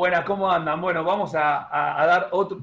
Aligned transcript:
Buenas, 0.00 0.24
¿cómo 0.24 0.50
andan? 0.50 0.80
Bueno, 0.80 1.04
vamos 1.04 1.34
a, 1.34 1.68
dar 1.70 2.28
otro 2.30 2.62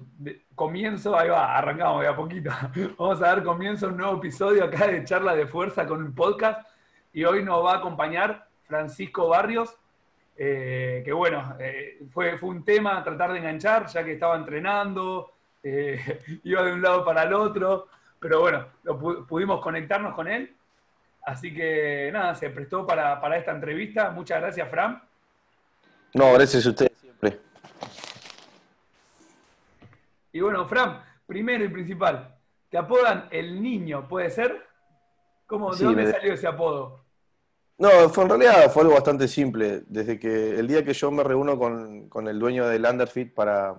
comienzo, 0.55 1.16
ahí 1.16 1.29
va, 1.29 1.56
arrancamos 1.56 2.02
de 2.02 2.08
a 2.08 2.16
poquito. 2.16 2.50
Vamos 2.98 3.21
a 3.21 3.28
dar 3.28 3.44
comienzo 3.44 3.86
a 3.86 3.90
un 3.90 3.98
nuevo 3.98 4.17
episodio 4.17 4.63
acá 4.63 4.88
de 4.88 5.04
Charla 5.04 5.36
de 5.36 5.46
Fuerza 5.46 5.86
con 5.86 6.02
un 6.02 6.15
podcast. 6.15 6.68
Y 7.13 7.26
hoy 7.26 7.44
nos 7.44 7.63
va 7.63 7.73
a 7.73 7.78
acompañar 7.78 8.47
Francisco 8.65 9.28
Barrios, 9.28 9.70
eh, 10.36 11.04
que 11.05 11.13
bueno, 11.13 11.55
eh, 11.60 12.00
fue, 12.12 12.39
fue 12.39 12.50
un 12.50 12.65
tema 12.65 13.04
tratar 13.04 13.31
de 13.31 13.38
enganchar, 13.38 13.85
ya 13.85 14.04
que 14.04 14.13
estaba 14.13 14.35
entrenando, 14.35 15.29
eh, 15.61 16.19
iba 16.43 16.63
de 16.63 16.73
un 16.73 16.81
lado 16.81 17.05
para 17.05 17.21
el 17.21 17.33
otro, 17.33 17.88
pero 18.19 18.41
bueno, 18.41 18.65
pudimos 19.27 19.61
conectarnos 19.61 20.15
con 20.15 20.27
él. 20.27 20.55
Así 21.23 21.54
que 21.54 22.09
nada, 22.11 22.33
se 22.33 22.49
prestó 22.49 22.88
para, 22.88 23.21
para 23.21 23.38
esta 23.38 23.51
entrevista. 23.51 24.09
Muchas 24.09 24.41
gracias, 24.41 24.67
Fran. 24.71 25.04
No, 26.15 26.33
gracias 26.33 26.65
a 26.65 26.69
usted 26.69 26.96
siempre. 27.20 27.39
Y 30.32 30.39
bueno, 30.39 30.68
Fran, 30.68 31.01
primero 31.25 31.64
y 31.64 31.69
principal, 31.69 32.36
te 32.69 32.78
apodan 32.78 33.28
el 33.31 33.61
niño, 33.61 34.08
¿puede 34.08 34.30
ser? 34.30 34.66
¿Cómo, 35.45 35.73
¿De 35.73 35.86
dónde 35.86 36.11
salió 36.11 36.33
ese 36.33 36.47
apodo? 36.47 37.06
No, 37.78 37.89
fue 38.09 38.23
en 38.23 38.30
realidad 38.30 38.72
fue 38.72 38.81
algo 38.81 38.95
bastante 38.95 39.28
simple. 39.28 39.83
Desde 39.88 40.19
que 40.19 40.59
el 40.59 40.67
día 40.67 40.83
que 40.83 40.94
yo 40.94 41.11
me 41.11 41.23
reúno 41.23 41.58
con, 41.58 42.28
el 42.28 42.39
dueño 42.39 42.67
del 42.67 42.86
Underfit 42.86 43.34
para, 43.34 43.75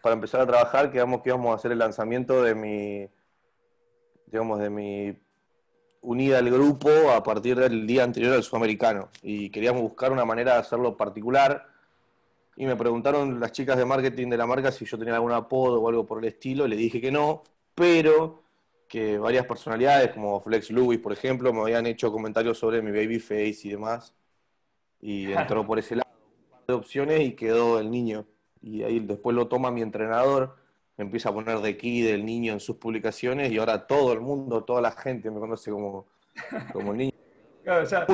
para 0.00 0.14
empezar 0.14 0.40
a 0.40 0.46
trabajar, 0.46 0.90
quedamos 0.90 1.22
que 1.22 1.30
íbamos 1.30 1.52
a 1.52 1.56
hacer 1.56 1.72
el 1.72 1.78
lanzamiento 1.78 2.42
de 2.42 2.54
mi, 2.54 3.08
digamos, 4.26 4.60
de 4.60 4.70
mi 4.70 5.18
unida 6.00 6.38
al 6.38 6.50
grupo 6.50 6.88
a 7.10 7.22
partir 7.22 7.58
del 7.58 7.86
día 7.86 8.04
anterior 8.04 8.34
al 8.34 8.44
sudamericano. 8.44 9.10
Y 9.22 9.50
queríamos 9.50 9.82
buscar 9.82 10.12
una 10.12 10.24
manera 10.24 10.54
de 10.54 10.60
hacerlo 10.60 10.96
particular. 10.96 11.66
Y 12.56 12.64
me 12.64 12.74
preguntaron 12.74 13.38
las 13.38 13.52
chicas 13.52 13.76
de 13.76 13.84
marketing 13.84 14.30
de 14.30 14.38
la 14.38 14.46
marca 14.46 14.72
si 14.72 14.86
yo 14.86 14.98
tenía 14.98 15.14
algún 15.14 15.32
apodo 15.32 15.80
o 15.80 15.88
algo 15.88 16.06
por 16.06 16.18
el 16.18 16.24
estilo. 16.24 16.66
Le 16.66 16.76
dije 16.76 17.00
que 17.00 17.12
no, 17.12 17.42
pero 17.74 18.42
que 18.88 19.18
varias 19.18 19.46
personalidades, 19.46 20.12
como 20.12 20.40
Flex 20.40 20.70
Lewis, 20.70 20.98
por 20.98 21.12
ejemplo, 21.12 21.52
me 21.52 21.60
habían 21.60 21.86
hecho 21.86 22.10
comentarios 22.10 22.58
sobre 22.58 22.80
mi 22.80 22.90
baby 22.90 23.18
face 23.18 23.58
y 23.64 23.70
demás. 23.70 24.14
Y 25.02 25.32
entró 25.32 25.66
por 25.66 25.78
ese 25.78 25.96
lado 25.96 26.08
un 26.08 26.50
par 26.50 26.66
de 26.66 26.72
opciones 26.72 27.20
y 27.20 27.32
quedó 27.32 27.78
el 27.78 27.90
niño. 27.90 28.24
Y 28.62 28.82
ahí 28.82 29.00
después 29.00 29.36
lo 29.36 29.48
toma 29.48 29.70
mi 29.70 29.82
entrenador, 29.82 30.56
me 30.96 31.04
empieza 31.04 31.28
a 31.28 31.34
poner 31.34 31.58
de 31.58 31.68
aquí 31.68 32.00
del 32.00 32.24
niño 32.24 32.54
en 32.54 32.60
sus 32.60 32.76
publicaciones 32.76 33.52
y 33.52 33.58
ahora 33.58 33.86
todo 33.86 34.14
el 34.14 34.20
mundo, 34.20 34.64
toda 34.64 34.80
la 34.80 34.92
gente 34.92 35.30
me 35.30 35.40
conoce 35.40 35.70
como, 35.70 36.06
como 36.72 36.92
el 36.92 36.98
niño. 36.98 37.12
Claro, 37.66 37.84
ya, 37.84 38.06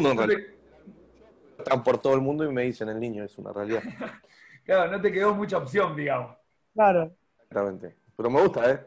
Están 1.59 1.85
por 1.85 1.99
todo 1.99 2.15
el 2.15 2.23
mundo 2.23 2.43
y 2.43 2.51
me 2.51 2.63
dicen 2.63 2.89
el 2.89 2.99
niño, 2.99 3.23
es 3.23 3.37
una 3.37 3.53
realidad. 3.53 3.83
claro, 4.65 4.91
no 4.91 5.01
te 5.01 5.13
quedó 5.13 5.35
mucha 5.35 5.59
opción, 5.59 5.97
digamos. 5.97 6.37
Claro. 6.75 7.13
Exactamente. 7.35 7.97
Pero 8.17 8.31
me 8.31 8.43
gusta, 8.43 8.71
¿eh? 8.71 8.87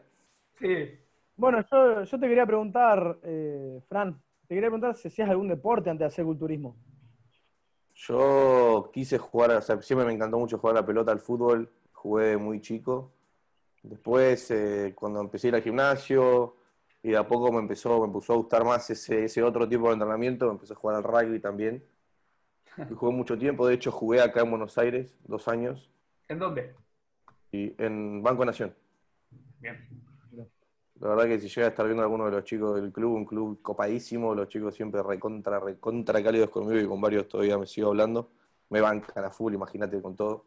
Sí. 0.58 0.98
Bueno, 1.36 1.64
yo, 1.70 2.02
yo 2.04 2.20
te 2.20 2.28
quería 2.28 2.46
preguntar, 2.46 3.18
eh, 3.22 3.80
Fran, 3.88 4.20
te 4.48 4.54
quería 4.54 4.70
preguntar 4.70 4.94
si 4.94 5.08
hacías 5.08 5.28
algún 5.28 5.48
deporte 5.48 5.90
antes 5.90 6.00
de 6.00 6.06
hacer 6.06 6.24
culturismo. 6.24 6.76
Yo 7.94 8.90
quise 8.92 9.18
jugar, 9.18 9.50
o 9.52 9.62
sea, 9.62 9.80
siempre 9.82 10.06
me 10.06 10.12
encantó 10.12 10.38
mucho 10.38 10.58
jugar 10.58 10.76
la 10.76 10.86
pelota 10.86 11.12
al 11.12 11.20
fútbol, 11.20 11.70
jugué 11.92 12.36
muy 12.36 12.60
chico. 12.60 13.12
Después, 13.82 14.50
eh, 14.50 14.92
cuando 14.94 15.20
empecé 15.20 15.46
a 15.46 15.48
ir 15.48 15.54
al 15.56 15.62
gimnasio, 15.62 16.56
y 17.02 17.10
de 17.10 17.16
a 17.16 17.26
poco 17.26 17.52
me 17.52 17.60
empezó, 17.60 18.00
me 18.00 18.06
empezó 18.06 18.32
a 18.32 18.36
gustar 18.36 18.64
más 18.64 18.90
ese, 18.90 19.24
ese 19.24 19.42
otro 19.42 19.68
tipo 19.68 19.86
de 19.86 19.94
entrenamiento, 19.94 20.46
me 20.46 20.52
empecé 20.52 20.72
a 20.72 20.76
jugar 20.76 20.96
al 20.96 21.04
rugby 21.04 21.38
también. 21.38 21.84
Jugué 22.94 23.12
mucho 23.12 23.38
tiempo, 23.38 23.66
de 23.66 23.74
hecho 23.74 23.90
jugué 23.90 24.20
acá 24.20 24.42
en 24.42 24.50
Buenos 24.50 24.76
Aires, 24.78 25.18
dos 25.24 25.48
años. 25.48 25.90
¿En 26.28 26.38
dónde? 26.38 26.74
Y 27.52 27.74
en 27.82 28.22
Banco 28.22 28.44
Nación. 28.44 28.74
Bien. 29.60 29.88
La 31.00 31.08
verdad 31.08 31.24
que 31.24 31.38
si 31.38 31.48
llega 31.48 31.66
a 31.66 31.70
estar 31.70 31.84
viendo 31.84 32.02
a 32.02 32.06
alguno 32.06 32.24
de 32.24 32.30
los 32.30 32.44
chicos 32.44 32.80
del 32.80 32.90
club, 32.90 33.14
un 33.14 33.26
club 33.26 33.60
copadísimo, 33.60 34.34
los 34.34 34.48
chicos 34.48 34.74
siempre 34.74 35.02
recontra, 35.02 35.60
recontra 35.60 36.22
cálidos 36.22 36.48
conmigo 36.48 36.80
y 36.80 36.86
con 36.86 37.00
varios 37.00 37.28
todavía 37.28 37.58
me 37.58 37.66
sigo 37.66 37.88
hablando. 37.88 38.30
Me 38.70 38.80
bancan 38.80 39.24
a 39.24 39.30
full, 39.30 39.54
imagínate 39.54 40.00
con 40.00 40.16
todo. 40.16 40.44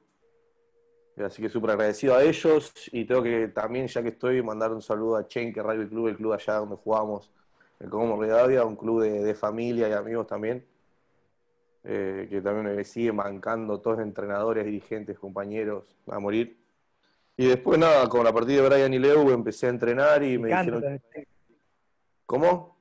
Así 1.24 1.42
que 1.42 1.50
súper 1.50 1.72
agradecido 1.72 2.16
a 2.16 2.24
ellos 2.24 2.72
y 2.92 3.06
tengo 3.06 3.22
que 3.22 3.50
también, 3.50 3.88
ya 3.88 4.02
que 4.02 4.10
estoy, 4.10 4.42
mandar 4.42 4.72
un 4.72 4.82
saludo 4.82 5.18
a 5.18 5.28
Chenque 5.28 5.62
Rugby 5.62 5.88
Club, 5.88 6.08
el 6.08 6.16
club 6.16 6.34
allá 6.34 6.56
donde 6.56 6.78
jugamos, 6.78 7.30
el 7.80 7.90
Como 7.90 8.22
Rivadavia, 8.22 8.64
un 8.64 8.76
club 8.76 9.02
de, 9.02 9.36
familia 9.36 9.90
y 9.90 9.94
amigos 9.94 10.28
también, 10.28 10.66
eh, 11.84 12.28
que 12.30 12.42
también 12.42 12.76
me 12.76 12.84
sigue 12.84 13.12
mancando 13.12 13.80
todos 13.80 13.98
los 13.98 14.06
entrenadores, 14.06 14.66
dirigentes, 14.66 15.18
compañeros 15.18 15.96
a 16.08 16.20
morir. 16.20 16.58
Y 17.38 17.48
después 17.48 17.80
nada, 17.80 18.08
con 18.10 18.24
la 18.24 18.34
partida 18.34 18.62
de 18.62 18.70
Brian 18.70 18.94
y 18.94 19.00
Leo 19.00 19.32
empecé 19.32 19.68
a 19.68 19.70
entrenar 19.70 20.24
y 20.24 20.38
me 20.38 20.50
dijeron... 20.50 21.02
¿Cómo? 22.26 22.78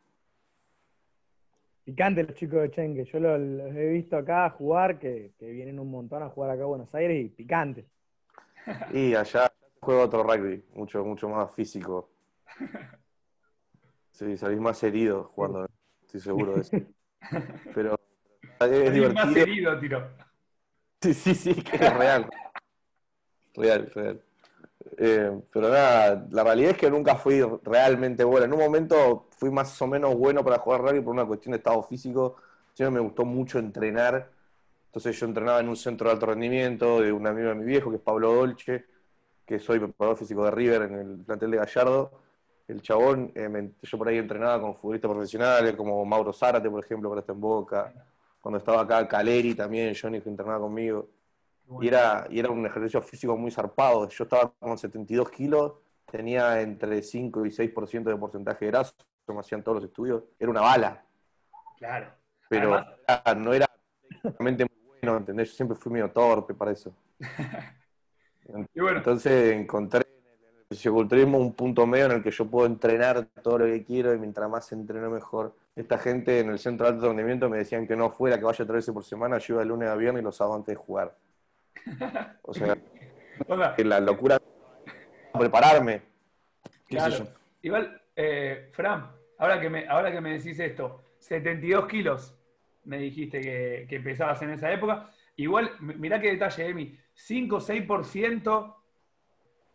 Picante 1.85 2.23
los 2.23 2.35
chicos 2.35 2.61
de 2.61 2.71
Chenque. 2.71 3.05
Yo 3.07 3.19
los, 3.19 3.41
he 3.75 3.89
visto 3.89 4.17
acá 4.17 4.51
jugar, 4.51 4.99
que, 4.99 5.33
vienen 5.41 5.79
un 5.79 5.91
montón 5.91 6.23
a 6.23 6.29
jugar 6.29 6.51
acá 6.51 6.65
a 6.65 6.67
Buenos 6.67 6.95
Aires 6.95 7.25
y 7.25 7.29
picante. 7.31 7.87
Y 8.93 9.15
allá 9.15 9.51
juego 9.81 10.03
otro 10.03 10.23
rugby, 10.23 10.63
mucho, 10.75 11.05
mucho 11.05 11.29
más 11.29 11.53
físico. 11.55 12.11
Sí, 14.11 14.37
salís 14.37 14.59
más 14.59 14.83
herido 14.83 15.31
jugando, 15.33 15.69
estoy 16.03 16.21
seguro 16.21 16.55
de 16.57 16.61
eso. 16.63 16.77
Pero 17.73 17.97
es 18.61 18.93
divertido. 18.93 19.27
más 19.27 19.37
herido, 19.37 19.79
tiro. 19.79 20.09
Sí, 21.01 21.15
sí, 21.15 21.35
sí, 21.35 21.55
que 21.55 21.77
es 21.77 21.95
real. 21.95 22.29
Real, 23.55 23.91
real. 23.93 24.23
Eh, 24.97 25.41
pero 25.53 25.69
nada, 25.69 26.27
la 26.31 26.45
realidad 26.45 26.71
es 26.73 26.77
que 26.79 26.91
nunca 26.91 27.17
fui 27.17 27.41
realmente 27.65 28.23
bueno. 28.25 28.45
En 28.47 28.53
un 28.53 28.61
momento 28.61 29.27
fui 29.37 29.51
más 29.51 29.81
o 29.83 29.87
menos 29.89 30.15
bueno 30.17 30.45
para 30.45 30.59
jugar 30.59 30.83
rugby 30.83 31.01
por 31.01 31.13
una 31.13 31.27
cuestión 31.27 31.53
de 31.53 31.59
estado 31.59 31.83
físico. 31.83 32.37
Siempre 32.75 33.01
me 33.01 33.07
gustó 33.07 33.25
mucho 33.25 33.59
entrenar. 33.59 34.31
Entonces 34.87 35.19
yo 35.19 35.27
entrenaba 35.27 35.61
en 35.61 35.69
un 35.69 35.77
centro 35.77 36.09
de 36.09 36.15
alto 36.15 36.27
rendimiento 36.27 37.01
de 37.01 37.13
un 37.13 37.27
amigo 37.27 37.49
de 37.49 37.55
mi 37.57 37.65
viejo, 37.65 37.91
que 37.91 37.97
es 37.97 38.03
Pablo 38.03 38.33
Dolce, 38.33 38.87
que 39.45 39.59
soy 39.59 39.79
preparador 39.81 40.17
físico 40.19 40.45
de 40.45 40.51
River 40.53 40.83
en 40.83 40.95
el 40.95 41.19
plantel 41.25 41.51
de 41.51 41.57
Gallardo. 41.59 42.13
El 42.69 42.83
chabón, 42.83 43.33
eh, 43.35 43.71
yo 43.83 43.99
por 43.99 44.09
ahí 44.09 44.19
entrenaba 44.19 44.61
con 44.61 44.77
futbolistas 44.77 45.11
profesionales 45.11 45.75
como 45.77 46.05
Mauro 46.05 46.33
Zárate, 46.33 46.71
por 46.71 46.85
ejemplo, 46.85 47.09
para 47.09 47.21
estar 47.21 47.35
en 47.35 47.41
Boca. 47.41 47.93
Cuando 48.41 48.59
estaba 48.59 48.82
acá, 48.82 49.06
Caleri 49.09 49.54
también, 49.54 49.94
Johnny, 50.00 50.21
que 50.21 50.28
entrenaba 50.28 50.60
conmigo. 50.60 51.09
Y 51.81 51.88
era, 51.88 52.26
y 52.31 52.38
era 52.38 52.50
un 52.50 52.65
ejercicio 52.65 53.03
físico 53.03 53.37
muy 53.37 53.50
zarpado. 53.50 54.09
Yo 54.09 54.25
estaba 54.25 54.53
con 54.59 54.78
72 54.78 55.31
kilos, 55.31 55.72
tenía 56.10 56.60
entre 56.62 57.03
5 57.03 57.44
y 57.44 57.50
6% 57.50 58.04
de 58.04 58.16
porcentaje 58.16 58.65
de 58.65 58.71
grasa, 58.71 58.94
como 59.26 59.41
hacían 59.41 59.62
todos 59.62 59.76
los 59.76 59.84
estudios. 59.84 60.22
Era 60.38 60.50
una 60.50 60.62
bala. 60.62 61.04
Claro. 61.76 62.10
Pero 62.49 62.82
no 63.37 63.53
era 63.53 63.66
realmente 64.22 64.65
muy 64.65 64.99
bueno, 65.00 65.19
¿entendés? 65.19 65.50
Yo 65.50 65.56
siempre 65.56 65.76
fui 65.76 65.93
medio 65.93 66.10
torpe 66.10 66.55
para 66.55 66.72
eso. 66.72 66.94
Entonces 68.49 69.55
encontré 69.55 70.06
en 70.09 70.56
el 70.56 70.65
fisiculturismo 70.70 71.38
un 71.38 71.53
punto 71.53 71.87
medio 71.87 72.06
en 72.06 72.12
el 72.12 72.22
que 72.22 72.31
yo 72.31 72.47
puedo 72.47 72.66
entrenar 72.66 73.26
todo 73.43 73.59
lo 73.59 73.65
que 73.66 73.84
quiero 73.84 74.15
y 74.15 74.19
mientras 74.19 74.49
más 74.49 74.72
entreno 74.72 75.10
mejor. 75.10 75.55
Esta 75.78 75.97
gente 75.97 76.41
en 76.41 76.50
el 76.50 76.59
centro 76.59 76.87
de 76.87 76.94
alto 76.94 77.06
rendimiento 77.06 77.49
me 77.49 77.59
decían 77.59 77.87
que 77.87 77.94
no 77.94 78.11
fuera, 78.11 78.37
que 78.37 78.44
vaya 78.44 78.65
tres 78.65 78.78
veces 78.78 78.93
por 78.93 79.05
semana, 79.05 79.39
yo 79.39 79.55
iba 79.55 79.62
de 79.62 79.69
lunes 79.69 79.89
a 79.89 79.94
viernes 79.94 80.22
y 80.22 80.25
los 80.25 80.37
sábados 80.37 80.59
antes 80.59 80.75
de 80.75 80.77
jugar. 80.77 81.16
O 82.43 82.53
sea, 82.53 82.77
la 83.84 84.00
locura 84.00 84.41
prepararme. 85.38 86.03
Igual, 87.62 88.03
eh, 88.17 88.71
Fran, 88.72 89.09
ahora 89.38 89.61
que, 89.61 89.71
me, 89.71 89.87
ahora 89.87 90.11
que 90.11 90.21
me 90.21 90.33
decís 90.33 90.59
esto, 90.59 91.05
72 91.21 91.87
kilos 91.87 92.34
me 92.83 92.99
dijiste 92.99 93.41
que, 93.41 93.87
que 93.88 94.00
pesabas 94.00 94.43
en 94.43 94.50
esa 94.50 94.72
época. 94.72 95.11
Igual, 95.37 95.71
mirá 95.78 96.21
qué 96.21 96.33
detalle, 96.33 96.71
Emi, 96.71 96.99
5 97.15 97.55
o 97.55 97.61
6% 97.61 98.75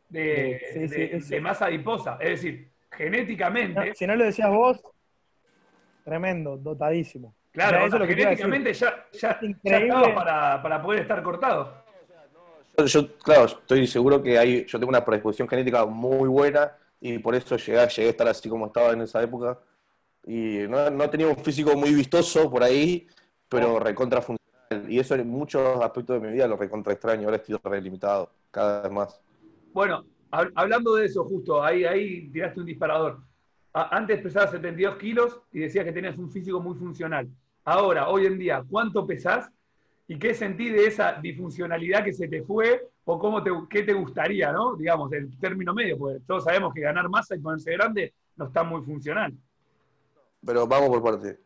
de, 0.10 1.22
de, 1.30 1.40
masa 1.40 1.68
adiposa. 1.68 2.18
Es 2.20 2.42
decir, 2.42 2.72
genéticamente. 2.92 3.96
si 3.96 4.06
no 4.06 4.18
lo 4.18 4.26
decías 4.26 4.50
vos, 4.50 4.84
tremendo, 6.04 6.58
dotadísimo. 6.58 7.36
Claro, 7.52 7.86
eso 7.86 8.00
lo 8.00 8.08
que 8.08 8.16
genéticamente 8.16 8.74
ya, 8.74 9.06
ya, 9.12 9.40
ya, 9.64 9.78
estaba 9.78 10.16
para, 10.16 10.62
para 10.62 10.82
poder 10.82 11.02
estar 11.02 11.22
cortado. 11.22 11.84
Yo, 12.86 13.16
claro, 13.20 13.46
estoy 13.46 13.86
seguro 13.86 14.22
que 14.22 14.40
hay, 14.40 14.66
yo 14.66 14.80
tengo 14.80 14.90
una 14.90 15.06
predisposición 15.06 15.48
genética 15.48 15.86
muy 15.86 16.28
buena 16.28 16.76
y 17.00 17.20
por 17.20 17.36
eso 17.36 17.56
llegué, 17.58 17.88
llegué 17.88 18.08
a 18.08 18.12
estar 18.12 18.28
así 18.28 18.50
como 18.50 18.68
estaba 18.68 18.94
en 18.94 19.02
esa 19.02 19.22
época. 19.22 19.60
Y 20.26 20.60
no, 20.68 20.90
no 20.90 21.10
tenía 21.10 21.28
un 21.28 21.38
físico 21.38 21.76
muy 21.76 21.94
vistoso 21.94 22.50
por 22.50 22.64
ahí, 22.64 23.08
pero 23.48 23.80
recontra 23.80 24.22
funcional. 24.22 24.92
Y 24.92 24.98
eso 24.98 25.14
en 25.14 25.28
muchos 25.28 25.80
aspectos 25.84 26.20
de 26.20 26.28
mi 26.28 26.34
vida 26.34 26.48
lo 26.48 26.58
recontra 26.58 26.94
extraño. 26.94 27.26
Ahora 27.26 27.38
estoy 27.38 27.60
relimitado 27.64 28.32
cada 28.50 28.82
vez 28.84 28.92
más. 28.92 29.22
Bueno, 29.72 30.06
hablando 30.32 30.96
de 30.96 31.06
eso, 31.06 31.26
justo, 31.26 31.64
ahí, 31.64 31.86
ahí 31.86 32.30
tiraste 32.32 32.62
un 32.62 32.66
disparador. 32.66 33.20
Antes 33.74 34.22
pesabas 34.22 34.52
72 34.52 34.98
kilos 34.98 35.42
y 35.52 35.60
decías 35.60 35.84
que 35.84 35.92
tenías 35.92 36.18
un 36.18 36.32
físico 36.32 36.60
muy 36.60 36.76
funcional. 36.76 37.28
Ahora, 37.66 38.10
hoy 38.10 38.28
en 38.28 38.38
día, 38.38 38.64
¿cuánto 38.70 39.06
pesás 39.08 39.50
¿Y 40.08 40.20
qué 40.20 40.34
sentís 40.34 40.74
de 40.74 40.86
esa 40.86 41.14
disfuncionalidad 41.14 42.04
que 42.04 42.14
se 42.14 42.28
te 42.28 42.44
fue? 42.44 42.90
¿O 43.06 43.18
cómo 43.18 43.42
te, 43.42 43.52
qué 43.70 43.84
te 43.84 43.94
gustaría, 43.94 44.52
¿no? 44.52 44.76
Digamos, 44.76 45.12
el 45.14 45.38
término 45.40 45.74
medio, 45.74 45.98
porque 45.98 46.20
todos 46.28 46.44
sabemos 46.44 46.74
que 46.74 46.82
ganar 46.82 47.08
masa 47.10 47.36
y 47.36 47.40
ponerse 47.40 47.72
grande 47.72 48.14
no 48.36 48.46
está 48.46 48.64
muy 48.64 48.82
funcional. 48.82 49.34
Pero 50.46 50.68
vamos 50.68 50.90
por 50.90 51.04
parte. 51.04 51.40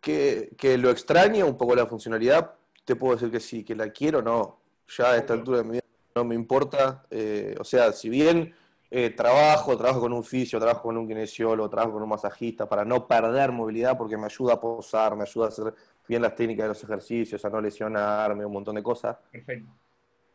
Que, 0.00 0.50
que 0.56 0.78
lo 0.78 0.90
extraña 0.90 1.44
un 1.44 1.56
poco 1.56 1.74
la 1.74 1.86
funcionalidad, 1.86 2.54
te 2.84 2.96
puedo 2.96 3.14
decir 3.14 3.30
que 3.30 3.40
sí, 3.40 3.64
que 3.64 3.74
la 3.74 3.90
quiero, 3.90 4.20
no. 4.20 4.60
Ya 4.96 5.12
a 5.12 5.16
esta 5.16 5.32
altura 5.32 5.58
de 5.58 5.64
mi 5.64 5.70
vida 5.72 5.84
no 6.14 6.24
me 6.24 6.34
importa. 6.34 7.06
Eh, 7.10 7.54
o 7.58 7.64
sea, 7.64 7.92
si 7.92 8.10
bien 8.10 8.54
eh, 8.96 9.10
trabajo, 9.10 9.76
trabajo 9.76 10.02
con 10.02 10.12
un 10.12 10.22
fisio, 10.22 10.60
trabajo 10.60 10.82
con 10.82 10.96
un 10.96 11.08
kinesiólogo, 11.08 11.68
trabajo 11.68 11.94
con 11.94 12.04
un 12.04 12.08
masajista 12.08 12.68
para 12.68 12.84
no 12.84 13.08
perder 13.08 13.50
movilidad 13.50 13.98
porque 13.98 14.16
me 14.16 14.26
ayuda 14.26 14.52
a 14.52 14.60
posar, 14.60 15.16
me 15.16 15.24
ayuda 15.24 15.46
a 15.46 15.48
hacer 15.48 15.74
bien 16.06 16.22
las 16.22 16.36
técnicas 16.36 16.62
de 16.62 16.68
los 16.68 16.84
ejercicios, 16.84 17.44
a 17.44 17.50
no 17.50 17.60
lesionarme, 17.60 18.46
un 18.46 18.52
montón 18.52 18.76
de 18.76 18.84
cosas. 18.84 19.16
Perfecto. 19.32 19.68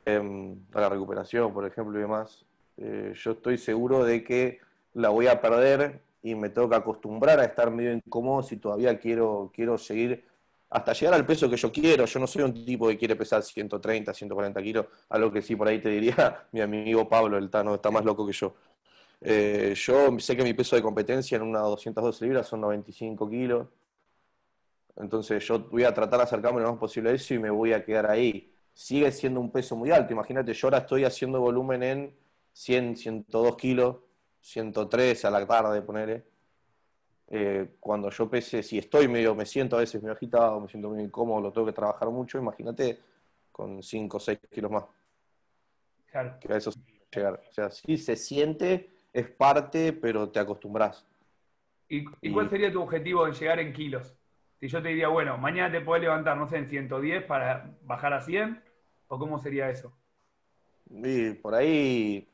Em, 0.04 0.58
a 0.74 0.82
la 0.82 0.90
recuperación, 0.90 1.54
por 1.54 1.66
ejemplo, 1.66 1.98
y 1.98 2.02
demás. 2.02 2.46
Eh, 2.76 3.14
yo 3.16 3.32
estoy 3.32 3.58
seguro 3.58 4.04
de 4.04 4.26
que 4.26 4.60
la 4.94 5.08
voy 5.08 5.28
a 5.28 5.40
perder 5.40 6.02
y 6.22 6.36
me 6.36 6.50
tengo 6.50 6.68
que 6.68 6.76
acostumbrar 6.76 7.40
a 7.40 7.46
estar 7.46 7.72
medio 7.72 7.94
incómodo 7.94 8.44
si 8.44 8.58
todavía 8.58 9.00
quiero, 9.00 9.52
quiero 9.54 9.78
seguir 9.78 10.26
hasta 10.70 10.94
llegar 10.94 11.16
al 11.16 11.26
peso 11.26 11.50
que 11.50 11.58
yo 11.58 11.72
quiero. 11.72 12.06
Yo 12.06 12.20
no 12.20 12.28
soy 12.28 12.44
un 12.44 12.54
tipo 12.54 12.88
que 12.88 12.98
quiere 12.98 13.16
pesar 13.16 13.44
130, 13.44 14.14
140 14.14 14.62
kilos, 14.62 14.86
algo 15.10 15.32
que 15.32 15.42
sí 15.42 15.56
por 15.56 15.68
ahí 15.68 15.80
te 15.80 15.90
diría 15.90 16.48
mi 16.52 16.62
amigo 16.62 17.08
Pablo, 17.08 17.38
el 17.38 17.50
Tano, 17.50 17.76
está 17.76 17.92
más 17.92 18.06
loco 18.06 18.26
que 18.26 18.34
yo. 18.34 18.56
Eh, 19.22 19.74
yo 19.76 20.18
sé 20.20 20.36
que 20.36 20.44
mi 20.44 20.54
peso 20.54 20.76
de 20.76 20.82
competencia 20.82 21.36
en 21.36 21.44
una 21.44 21.60
212 21.60 22.26
libras 22.26 22.48
son 22.48 22.62
95 22.62 23.30
kilos. 23.30 23.68
Entonces 24.96 25.46
yo 25.46 25.60
voy 25.60 25.84
a 25.84 25.94
tratar 25.94 26.20
de 26.20 26.24
acercarme 26.26 26.62
lo 26.62 26.72
más 26.72 26.80
posible 26.80 27.12
a 27.12 27.14
eso 27.14 27.34
y 27.34 27.40
me 27.40 27.50
voy 27.50 27.74
a 27.74 27.84
quedar 27.84 28.10
ahí. 28.10 28.54
Sigue 28.74 29.12
siendo 29.12 29.40
un 29.40 29.52
peso 29.52 29.76
muy 29.76 29.92
alto. 29.92 30.14
Imagínate, 30.14 30.54
yo 30.54 30.68
ahora 30.68 30.80
estoy 30.80 31.04
haciendo 31.06 31.40
volumen 31.40 31.84
en 31.84 32.16
100, 32.54 32.98
102 32.98 33.58
kilos, 33.58 33.98
103 34.42 35.26
a 35.26 35.32
la 35.32 35.46
tarde, 35.46 35.82
ponele. 35.82 36.26
Eh, 37.32 37.76
cuando 37.80 38.10
yo 38.10 38.28
pese, 38.28 38.64
si 38.64 38.80
estoy 38.80 39.08
medio, 39.08 39.36
me 39.36 39.46
siento 39.46 39.76
a 39.76 39.80
veces 39.80 40.02
medio 40.02 40.16
agitado, 40.16 40.60
me 40.60 40.68
siento 40.68 40.90
muy 40.90 41.04
incómodo, 41.04 41.42
lo 41.42 41.52
tengo 41.52 41.68
que 41.68 41.74
trabajar 41.74 42.10
mucho, 42.10 42.40
imagínate 42.40 43.00
con 43.52 43.84
5 43.84 44.18
o 44.18 44.20
6 44.20 44.40
kilos 44.52 44.72
más. 44.72 44.86
Claro. 46.12 46.38
Que 46.40 46.52
a 46.52 46.58
eso 46.58 46.72
llegar. 47.12 47.42
O 47.48 47.54
sea, 47.54 47.70
sí 47.70 47.98
se 47.98 48.16
siente, 48.16 48.90
es 49.14 49.30
parte, 49.30 49.94
pero 49.94 50.30
te 50.30 50.40
acostumbras. 50.40 51.06
¿Y, 51.88 52.06
¿Y, 52.22 52.32
cuál 52.32 52.50
sería 52.50 52.72
tu 52.72 52.82
objetivo 52.82 53.28
en 53.28 53.34
llegar 53.34 53.60
en 53.60 53.74
kilos? 53.74 54.16
Si 54.60 54.68
yo 54.68 54.82
te 54.82 54.90
diría, 54.90 55.08
bueno, 55.08 55.38
mañana 55.38 55.72
te 55.72 55.82
puedes 55.82 56.04
levantar, 56.04 56.36
no 56.36 56.48
sé, 56.48 56.58
en 56.58 56.68
110 56.68 57.26
para 57.26 57.78
bajar 57.84 58.14
a 58.14 58.22
100, 58.22 58.62
¿o 59.08 59.20
cómo 59.20 59.40
sería 59.40 59.70
eso? 59.70 59.94
Y 60.90 61.34
por 61.34 61.54
ahí 61.54 62.28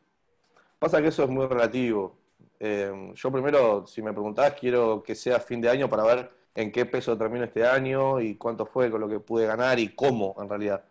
pasa 0.80 1.02
que 1.02 1.10
eso 1.10 1.24
es 1.24 1.30
muy 1.30 1.46
relativo. 1.48 2.18
Eh, 2.60 3.12
yo 3.16 3.32
primero, 3.32 3.86
si 3.88 4.02
me 4.02 4.12
preguntás, 4.14 4.54
quiero 4.54 5.04
que 5.04 5.16
sea 5.16 5.40
fin 5.40 5.62
de 5.62 5.70
año 5.70 5.90
para 5.90 6.04
ver 6.04 6.32
en 6.56 6.72
qué 6.72 6.86
peso 6.86 7.18
termino 7.18 7.46
este 7.46 7.66
año 7.68 8.20
y 8.22 8.36
cuánto 8.36 8.66
fue 8.66 8.90
con 8.90 9.02
lo 9.02 9.10
que 9.10 9.20
pude 9.20 9.46
ganar 9.46 9.78
y 9.80 9.90
cómo 9.96 10.36
en 10.40 10.50
realidad. 10.50 10.84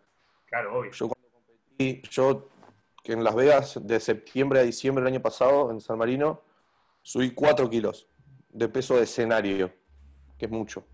Claro, 0.46 0.78
obvio. 0.78 0.92
Yo 0.92 1.08
cuando 1.08 1.28
competí, 1.32 2.02
yo 2.10 2.48
en 3.04 3.24
Las 3.24 3.34
Vegas, 3.34 3.80
de 3.82 4.00
septiembre 4.00 4.60
a 4.60 4.62
diciembre 4.62 5.04
del 5.04 5.14
año 5.14 5.22
pasado, 5.22 5.70
en 5.70 5.80
San 5.80 5.98
Marino, 5.98 6.40
subí 7.02 7.32
4 7.32 7.68
kilos 7.68 8.06
de 8.50 8.68
peso 8.68 8.96
de 8.96 9.02
escenario, 9.04 9.72
que 10.38 10.46
es 10.46 10.50
mucho, 10.50 10.84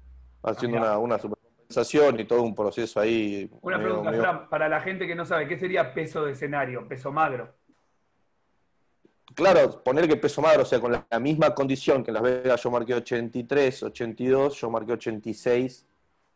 haciendo 0.42 0.78
una, 0.78 0.98
una 0.98 1.18
supercompensación 1.18 2.18
y 2.20 2.24
todo 2.24 2.42
un 2.42 2.54
proceso 2.54 2.98
ahí. 3.00 3.48
Una 3.62 3.78
medio- 3.78 3.88
pregunta, 3.90 4.10
medio- 4.10 4.22
Fran, 4.22 4.48
para 4.48 4.68
la 4.68 4.80
gente 4.80 5.06
que 5.06 5.14
no 5.14 5.24
sabe, 5.24 5.46
¿qué 5.46 5.58
sería 5.58 5.94
peso 5.94 6.24
de 6.24 6.32
escenario, 6.32 6.88
peso 6.88 7.12
magro? 7.12 7.54
Claro, 9.34 9.82
poner 9.82 10.08
que 10.08 10.16
peso 10.16 10.42
magro, 10.42 10.62
o 10.62 10.66
sea, 10.66 10.80
con 10.80 10.92
la, 10.92 11.20
misma 11.20 11.54
condición 11.54 12.02
que 12.02 12.10
en 12.10 12.14
Las 12.14 12.22
Vegas 12.22 12.62
yo 12.62 12.70
marqué 12.70 12.94
83, 12.94 13.82
82, 13.84 14.60
yo 14.60 14.70
marqué 14.70 14.92
86 14.92 15.86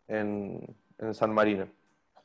en, 0.08 0.60
en 0.98 1.14
San 1.14 1.32
Marino. 1.34 1.68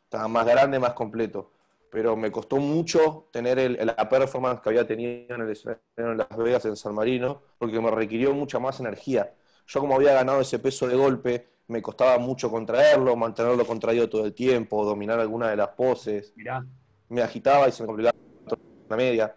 Estaba 0.03 0.27
más 0.27 0.45
grande, 0.45 0.79
más 0.79 0.93
completo. 0.93 1.51
Pero 1.91 2.15
me 2.15 2.31
costó 2.31 2.57
mucho 2.57 3.27
tener 3.31 3.57
el- 3.59 3.77
la 3.85 4.07
performance 4.09 4.61
que 4.61 4.69
había 4.69 4.85
tenido 4.85 5.35
en 5.35 5.41
el 5.41 5.49
escenario 5.51 5.81
en 5.97 6.17
Las 6.17 6.29
Vegas, 6.37 6.65
en 6.65 6.75
San 6.75 6.93
Marino, 6.93 7.41
porque 7.57 7.79
me 7.79 7.89
requirió 7.91 8.33
mucha 8.33 8.59
más 8.59 8.79
energía. 8.79 9.33
Yo 9.67 9.79
como 9.79 9.95
había 9.95 10.13
ganado 10.13 10.41
ese 10.41 10.59
peso 10.59 10.87
de 10.87 10.95
golpe, 10.95 11.47
me 11.67 11.81
costaba 11.81 12.17
mucho 12.19 12.49
contraerlo, 12.49 13.15
mantenerlo 13.15 13.65
contraído 13.65 14.09
todo 14.09 14.25
el 14.25 14.33
tiempo, 14.33 14.83
dominar 14.85 15.19
alguna 15.19 15.49
de 15.49 15.55
las 15.57 15.69
poses. 15.69 16.33
Mirá. 16.35 16.65
Me 17.09 17.21
agitaba 17.21 17.67
y 17.67 17.71
se 17.71 17.83
me 17.83 17.87
complicaba 17.87 18.15
la 18.89 18.97
media. 18.97 19.35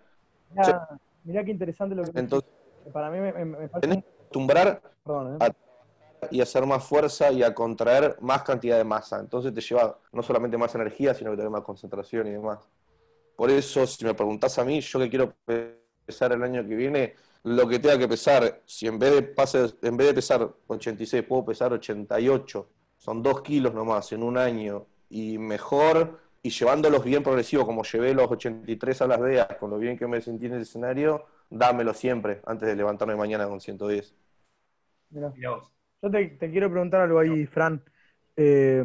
Mirá 1.24 1.44
qué 1.44 1.50
interesante 1.52 1.94
lo 1.94 2.04
que 2.04 2.18
Entonces, 2.18 2.50
Para 2.92 3.10
mí 3.10 3.18
me, 3.20 3.32
me- 3.32 3.44
me 3.44 3.68
parece 3.68 3.80
tenés 3.80 4.04
que 4.04 4.10
acostumbrar 4.10 4.82
perdón, 5.04 5.34
¿eh? 5.34 5.38
a- 5.40 6.28
y 6.30 6.40
hacer 6.40 6.64
más 6.66 6.84
fuerza 6.84 7.30
y 7.32 7.42
a 7.42 7.52
contraer 7.54 8.16
más 8.20 8.42
cantidad 8.42 8.76
de 8.78 8.84
masa. 8.84 9.18
Entonces 9.18 9.52
te 9.52 9.60
lleva 9.60 9.98
no 10.12 10.22
solamente 10.22 10.56
más 10.56 10.74
energía, 10.74 11.14
sino 11.14 11.30
que 11.32 11.36
tener 11.36 11.50
más 11.50 11.62
concentración 11.62 12.28
y 12.28 12.30
demás. 12.30 12.60
Por 13.34 13.50
eso, 13.50 13.86
si 13.86 14.04
me 14.04 14.14
preguntás 14.14 14.56
a 14.58 14.64
mí, 14.64 14.80
yo 14.80 14.98
que 15.00 15.10
quiero 15.10 15.34
pesar 16.06 16.32
el 16.32 16.42
año 16.42 16.66
que 16.66 16.76
viene, 16.76 17.14
lo 17.44 17.66
que 17.68 17.80
tenga 17.80 17.98
que 17.98 18.06
pesar, 18.06 18.62
si 18.64 18.86
en 18.86 18.98
vez 19.00 19.14
de, 19.14 19.22
pase, 19.22 19.66
en 19.82 19.96
vez 19.96 20.06
de 20.08 20.14
pesar 20.14 20.48
86, 20.68 21.24
puedo 21.24 21.44
pesar 21.44 21.72
88, 21.72 22.68
son 22.98 23.20
2 23.22 23.42
kilos 23.42 23.74
nomás 23.74 24.12
en 24.12 24.22
un 24.22 24.38
año, 24.38 24.86
y 25.08 25.38
mejor, 25.38 26.20
y 26.42 26.50
llevándolos 26.50 27.04
bien 27.04 27.22
progresivo, 27.22 27.66
como 27.66 27.84
llevé 27.84 28.14
los 28.14 28.30
83 28.30 29.02
a 29.02 29.06
Las 29.06 29.20
Vegas, 29.20 29.48
con 29.58 29.70
lo 29.70 29.78
bien 29.78 29.96
que 29.98 30.06
me 30.06 30.20
sentí 30.20 30.46
en 30.46 30.54
el 30.54 30.62
escenario, 30.62 31.26
dámelo 31.50 31.94
siempre, 31.94 32.40
antes 32.46 32.68
de 32.68 32.76
levantarme 32.76 33.16
mañana 33.16 33.48
con 33.48 33.60
110. 33.60 34.14
Mirá. 35.10 35.30
Mirá 35.34 35.50
vos. 35.50 35.72
Yo 36.02 36.10
te, 36.10 36.26
te 36.28 36.50
quiero 36.50 36.70
preguntar 36.70 37.00
algo 37.02 37.18
ahí, 37.18 37.46
Fran. 37.46 37.82
Eh, 38.36 38.82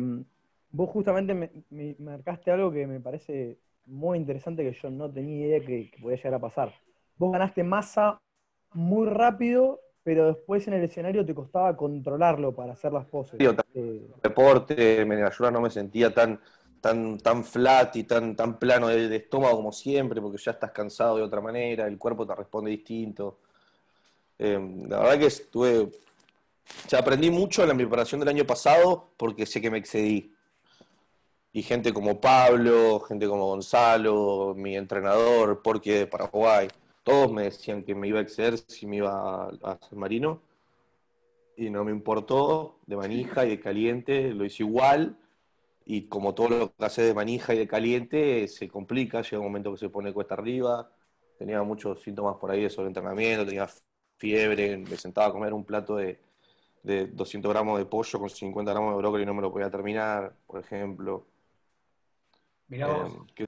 vos 0.71 0.89
justamente 0.89 1.33
me, 1.33 1.51
me 1.69 1.95
marcaste 1.99 2.51
algo 2.51 2.71
que 2.71 2.85
me 2.87 2.99
parece 2.99 3.59
muy 3.85 4.17
interesante 4.17 4.63
que 4.63 4.73
yo 4.79 4.89
no 4.89 5.11
tenía 5.11 5.47
idea 5.47 5.59
que, 5.65 5.89
que 5.89 6.01
podía 6.01 6.17
llegar 6.17 6.35
a 6.35 6.39
pasar. 6.39 6.73
Vos 7.17 7.31
ganaste 7.31 7.63
masa 7.63 8.19
muy 8.73 9.07
rápido, 9.07 9.81
pero 10.03 10.27
después 10.27 10.67
en 10.67 10.73
el 10.75 10.83
escenario 10.83 11.25
te 11.25 11.33
costaba 11.35 11.75
controlarlo 11.77 12.55
para 12.55 12.73
hacer 12.73 12.93
las 12.93 13.05
poses. 13.05 13.39
Sí, 13.39 13.45
Eh, 13.73 14.07
deporte, 14.23 15.05
me 15.05 15.23
ayuda, 15.23 15.51
no 15.51 15.61
me 15.61 15.69
sentía 15.69 16.13
tan, 16.13 16.41
tan, 16.81 17.17
tan 17.19 17.43
flat 17.43 17.95
y 17.95 18.03
tan, 18.03 18.35
tan 18.35 18.59
plano 18.59 18.87
de, 18.87 19.15
estómago 19.15 19.57
como 19.57 19.71
siempre, 19.71 20.21
porque 20.21 20.37
ya 20.37 20.51
estás 20.51 20.71
cansado 20.71 21.17
de 21.17 21.23
otra 21.23 21.41
manera, 21.41 21.87
el 21.87 21.97
cuerpo 21.97 22.25
te 22.25 22.35
responde 22.35 22.71
distinto. 22.71 23.39
Eh, 24.39 24.59
la 24.87 24.99
verdad 24.99 25.19
que 25.19 25.25
estuve, 25.27 25.79
o 26.91 26.95
aprendí 26.95 27.29
mucho 27.29 27.63
en 27.63 27.69
la 27.69 27.75
preparación 27.75 28.19
del 28.19 28.29
año 28.29 28.45
pasado 28.45 29.09
porque 29.17 29.45
sé 29.45 29.61
que 29.61 29.71
me 29.71 29.79
excedí. 29.79 30.33
Y 31.53 31.63
gente 31.63 31.93
como 31.93 32.21
Pablo, 32.21 32.99
gente 32.99 33.27
como 33.27 33.47
Gonzalo, 33.47 34.53
mi 34.55 34.75
entrenador, 34.75 35.61
porque 35.63 35.99
de 35.99 36.07
Paraguay, 36.07 36.67
todos 37.03 37.31
me 37.31 37.43
decían 37.43 37.83
que 37.83 37.95
me 37.95 38.07
iba 38.07 38.19
a 38.19 38.21
exceder 38.21 38.57
si 38.57 38.85
me 38.85 38.97
iba 38.97 39.45
a, 39.45 39.49
a 39.63 39.79
San 39.89 39.97
Marino 39.97 40.41
y 41.57 41.71
no 41.71 41.83
me 41.83 41.91
importó, 41.91 42.77
de 42.85 42.95
manija 42.95 43.45
y 43.45 43.49
de 43.49 43.59
caliente, 43.59 44.31
lo 44.33 44.45
hice 44.45 44.61
igual, 44.63 45.17
y 45.89 46.07
como 46.09 46.35
todo 46.35 46.49
lo 46.49 46.73
que 46.75 46.83
hace 46.85 47.01
de 47.01 47.13
manija 47.13 47.53
y 47.53 47.59
de 47.59 47.67
caliente, 47.67 48.47
se 48.49 48.67
complica, 48.67 49.21
llega 49.21 49.39
un 49.39 49.45
momento 49.45 49.71
que 49.71 49.77
se 49.77 49.89
pone 49.89 50.11
cuesta 50.11 50.33
arriba, 50.35 50.91
tenía 51.39 51.63
muchos 51.63 52.01
síntomas 52.01 52.35
por 52.35 52.51
ahí 52.51 52.63
de 52.63 52.69
sobreentrenamiento, 52.69 53.45
tenía 53.45 53.69
fiebre, 54.17 54.77
me 54.77 54.97
sentaba 54.97 55.27
a 55.27 55.31
comer 55.31 55.53
un 55.53 55.63
plato 55.63 55.95
de, 55.95 56.19
de 56.83 57.07
200 57.07 57.49
gramos 57.53 57.79
de 57.79 57.85
pollo 57.85 58.19
con 58.19 58.29
50 58.29 58.71
gramos 58.73 58.91
de 58.95 58.97
brócoli 58.97 59.23
y 59.23 59.25
no 59.25 59.33
me 59.33 59.41
lo 59.41 59.49
podía 59.49 59.69
terminar, 59.69 60.33
por 60.45 60.59
ejemplo. 60.59 61.25
Mirá 62.67 62.87
vos. 62.87 63.13
Eh, 63.13 63.17
que- 63.33 63.47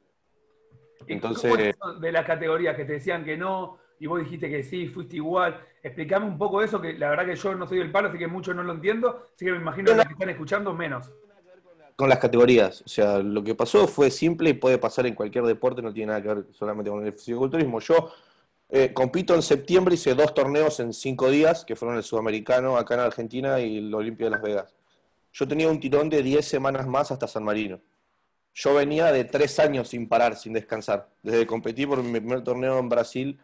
¿Y 1.07 1.13
entonces- 1.13 1.51
cómo 1.51 1.61
es 1.61 1.75
eso 1.75 1.99
de 1.99 2.11
las 2.13 2.25
categorías 2.25 2.75
que 2.77 2.85
te 2.85 2.93
decían 2.93 3.25
que 3.25 3.35
no 3.35 3.79
y 3.99 4.07
vos 4.07 4.19
dijiste 4.21 4.49
que 4.49 4.63
sí, 4.63 4.87
fuiste 4.87 5.17
igual? 5.17 5.59
Explicame 5.83 6.25
un 6.25 6.37
poco 6.37 6.61
eso, 6.61 6.79
que 6.79 6.93
la 6.93 7.09
verdad 7.09 7.25
que 7.25 7.35
yo 7.35 7.53
no 7.55 7.67
soy 7.67 7.79
del 7.79 7.91
palo, 7.91 8.07
así 8.07 8.17
que 8.17 8.27
mucho 8.27 8.53
no 8.53 8.63
lo 8.63 8.71
entiendo, 8.71 9.27
así 9.35 9.43
que 9.43 9.51
me 9.51 9.57
imagino 9.57 9.91
que 9.91 9.97
los 9.97 10.05
que 10.05 10.13
están 10.13 10.29
escuchando 10.29 10.73
menos. 10.73 11.11
Con 11.99 12.07
las 12.07 12.19
categorías. 12.19 12.81
O 12.85 12.87
sea, 12.87 13.19
lo 13.19 13.43
que 13.43 13.55
pasó 13.55 13.85
fue 13.85 14.09
simple 14.09 14.51
y 14.51 14.53
puede 14.53 14.77
pasar 14.77 15.05
en 15.05 15.15
cualquier 15.15 15.43
deporte, 15.43 15.81
no 15.81 15.93
tiene 15.93 16.07
nada 16.07 16.21
que 16.21 16.27
ver 16.29 16.45
solamente 16.53 16.89
con 16.89 17.05
el 17.05 17.11
fisiculturismo. 17.11 17.81
Yo 17.81 18.13
eh, 18.69 18.93
compito 18.93 19.35
en 19.35 19.41
septiembre, 19.41 19.95
hice 19.95 20.15
dos 20.15 20.33
torneos 20.33 20.79
en 20.79 20.93
cinco 20.93 21.29
días, 21.29 21.65
que 21.65 21.75
fueron 21.75 21.97
el 21.97 22.03
sudamericano 22.03 22.77
acá 22.77 22.93
en 22.93 23.01
Argentina 23.01 23.59
y 23.59 23.79
el 23.79 23.93
Olimpia 23.93 24.27
de 24.27 24.31
Las 24.31 24.41
Vegas. 24.41 24.73
Yo 25.33 25.45
tenía 25.45 25.67
un 25.67 25.77
tirón 25.81 26.09
de 26.09 26.23
10 26.23 26.47
semanas 26.47 26.87
más 26.87 27.11
hasta 27.11 27.27
San 27.27 27.43
Marino. 27.43 27.81
Yo 28.53 28.73
venía 28.73 29.11
de 29.11 29.25
tres 29.25 29.59
años 29.59 29.89
sin 29.89 30.07
parar, 30.07 30.37
sin 30.37 30.53
descansar. 30.53 31.09
Desde 31.21 31.39
que 31.39 31.47
competí 31.47 31.85
por 31.85 32.01
mi 32.01 32.17
primer 32.21 32.45
torneo 32.45 32.79
en 32.79 32.87
Brasil 32.87 33.39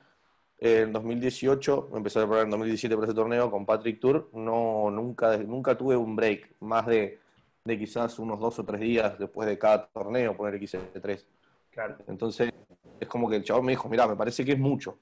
eh, 0.60 0.84
en 0.84 0.94
2018, 0.94 1.90
me 1.92 1.98
empecé 1.98 2.20
a 2.20 2.22
preparar 2.22 2.46
en 2.46 2.52
2017 2.52 2.96
por 2.96 3.04
ese 3.04 3.14
torneo 3.14 3.52
con 3.52 3.66
Patrick 3.66 4.00
Tour, 4.00 4.30
no, 4.34 4.90
nunca, 4.92 5.36
nunca 5.40 5.78
tuve 5.78 5.98
un 5.98 6.16
break, 6.16 6.56
más 6.62 6.86
de 6.88 7.25
de 7.66 7.80
quizás 7.80 8.20
unos 8.20 8.40
dos 8.40 8.60
o 8.60 8.64
tres 8.64 8.80
días 8.80 9.18
después 9.18 9.50
de 9.50 9.58
cada 9.58 9.88
torneo, 9.88 10.38
poner 10.38 10.62
XC3. 10.62 11.26
Claro. 11.72 11.98
Entonces, 12.08 12.52
es 13.00 13.08
como 13.08 13.28
que 13.28 13.38
el 13.38 13.44
chabón 13.44 13.66
me 13.66 13.72
dijo, 13.72 13.90
mira, 13.90 14.08
me 14.08 14.16
parece 14.16 14.46
que 14.46 14.52
es 14.52 14.60
mucho. 14.60 15.00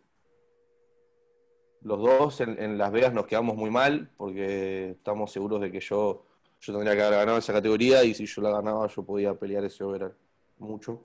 Los 1.82 2.00
dos 2.00 2.39
en, 2.39 2.58
en 2.62 2.77
Las 2.77 2.91
Vegas 2.93 3.13
nos 3.13 3.27
quedamos 3.27 3.58
muy 3.58 3.70
mal 3.70 4.10
porque 4.15 4.91
estamos 4.91 5.29
seguros 5.29 5.60
de 5.60 5.70
que 5.70 5.82
yo, 5.82 6.25
yo 6.62 6.74
tendría 6.74 6.96
que 6.96 7.01
haber 7.03 7.20
ganado 7.20 7.38
esa 7.38 7.51
categoría 7.51 8.01
y 8.05 8.13
si 8.13 8.25
yo 8.25 8.41
la 8.41 8.51
ganaba 8.51 8.88
yo 8.88 9.03
podía 9.03 9.34
pelear 9.34 9.65
ese 9.65 9.84
overall 9.84 10.15
mucho. 10.58 11.03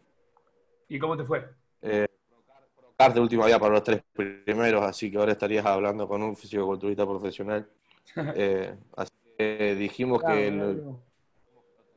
¿Y 0.88 1.00
cómo 1.00 1.17
te 1.17 1.25
fue? 1.25 1.45
Procar 1.81 3.15
de 3.15 3.21
última 3.21 3.47
día 3.49 3.59
para 3.59 3.75
los 3.75 3.83
tres 3.83 4.00
primeros, 4.12 4.85
así 4.85 5.11
que 5.11 5.19
ahora 5.19 5.33
estarías 5.33 5.67
hablando 5.67 6.07
con 6.07 6.23
un 6.23 6.37
fisicoculturista 6.37 7.05
profesional. 7.05 7.69
Eh, 8.35 8.75
así 8.97 9.12
que 9.37 9.75
dijimos 9.75 10.23
que 10.23 10.50
Claro, 10.50 10.99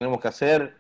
tenemos 0.01 0.20
que 0.20 0.29
hacer, 0.29 0.74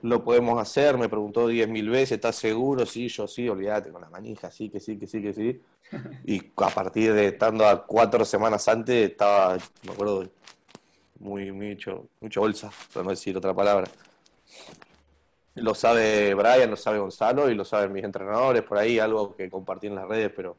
lo 0.00 0.24
podemos 0.24 0.58
hacer, 0.58 0.96
me 0.96 1.06
preguntó 1.06 1.46
diez 1.46 1.68
mil 1.68 1.90
veces, 1.90 2.12
¿estás 2.12 2.36
seguro? 2.36 2.86
Sí, 2.86 3.06
yo 3.08 3.28
sí, 3.28 3.46
olvídate, 3.46 3.90
con 3.90 4.00
la 4.00 4.08
manija, 4.08 4.50
sí, 4.50 4.70
que 4.70 4.80
sí, 4.80 4.98
que 4.98 5.06
sí, 5.06 5.20
que 5.20 5.34
sí. 5.34 5.60
Y 6.24 6.50
a 6.56 6.70
partir 6.70 7.12
de 7.12 7.26
estando 7.26 7.66
a 7.66 7.86
cuatro 7.86 8.24
semanas 8.24 8.66
antes, 8.68 9.10
estaba, 9.10 9.58
me 9.82 9.92
acuerdo, 9.92 10.26
muy, 11.18 11.52
mucho, 11.52 12.06
mucho 12.18 12.40
bolsa, 12.40 12.70
para 12.94 13.04
no 13.04 13.10
decir 13.10 13.36
otra 13.36 13.52
palabra. 13.52 13.90
Lo 15.56 15.74
sabe 15.74 16.32
Brian, 16.32 16.70
lo 16.70 16.76
sabe 16.78 16.98
Gonzalo 16.98 17.50
y 17.50 17.54
lo 17.54 17.66
saben 17.66 17.92
mis 17.92 18.04
entrenadores, 18.04 18.62
por 18.62 18.78
ahí 18.78 18.98
algo 18.98 19.36
que 19.36 19.50
compartí 19.50 19.88
en 19.88 19.96
las 19.96 20.08
redes, 20.08 20.32
pero, 20.34 20.56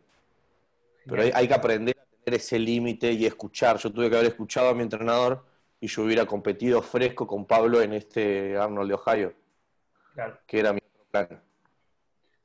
pero 1.08 1.24
hay, 1.24 1.32
hay 1.34 1.48
que 1.48 1.54
aprender 1.56 1.98
a 2.00 2.24
tener 2.24 2.40
ese 2.40 2.60
límite 2.60 3.12
y 3.12 3.26
escuchar. 3.26 3.80
Yo 3.80 3.92
tuve 3.92 4.08
que 4.08 4.18
haber 4.18 4.28
escuchado 4.28 4.70
a 4.70 4.76
mi 4.76 4.84
entrenador 4.84 5.52
y 5.84 5.88
yo 5.88 6.04
hubiera 6.04 6.26
competido 6.26 6.82
fresco 6.82 7.28
con 7.28 7.46
Pablo 7.46 7.82
en 7.82 7.92
este 7.92 8.56
Arnold 8.56 8.88
de 8.88 8.94
Ohio, 8.96 9.34
Claro. 10.14 10.40
que 10.48 10.60
era 10.62 10.72
mi 10.72 10.80
plan. 11.12 11.28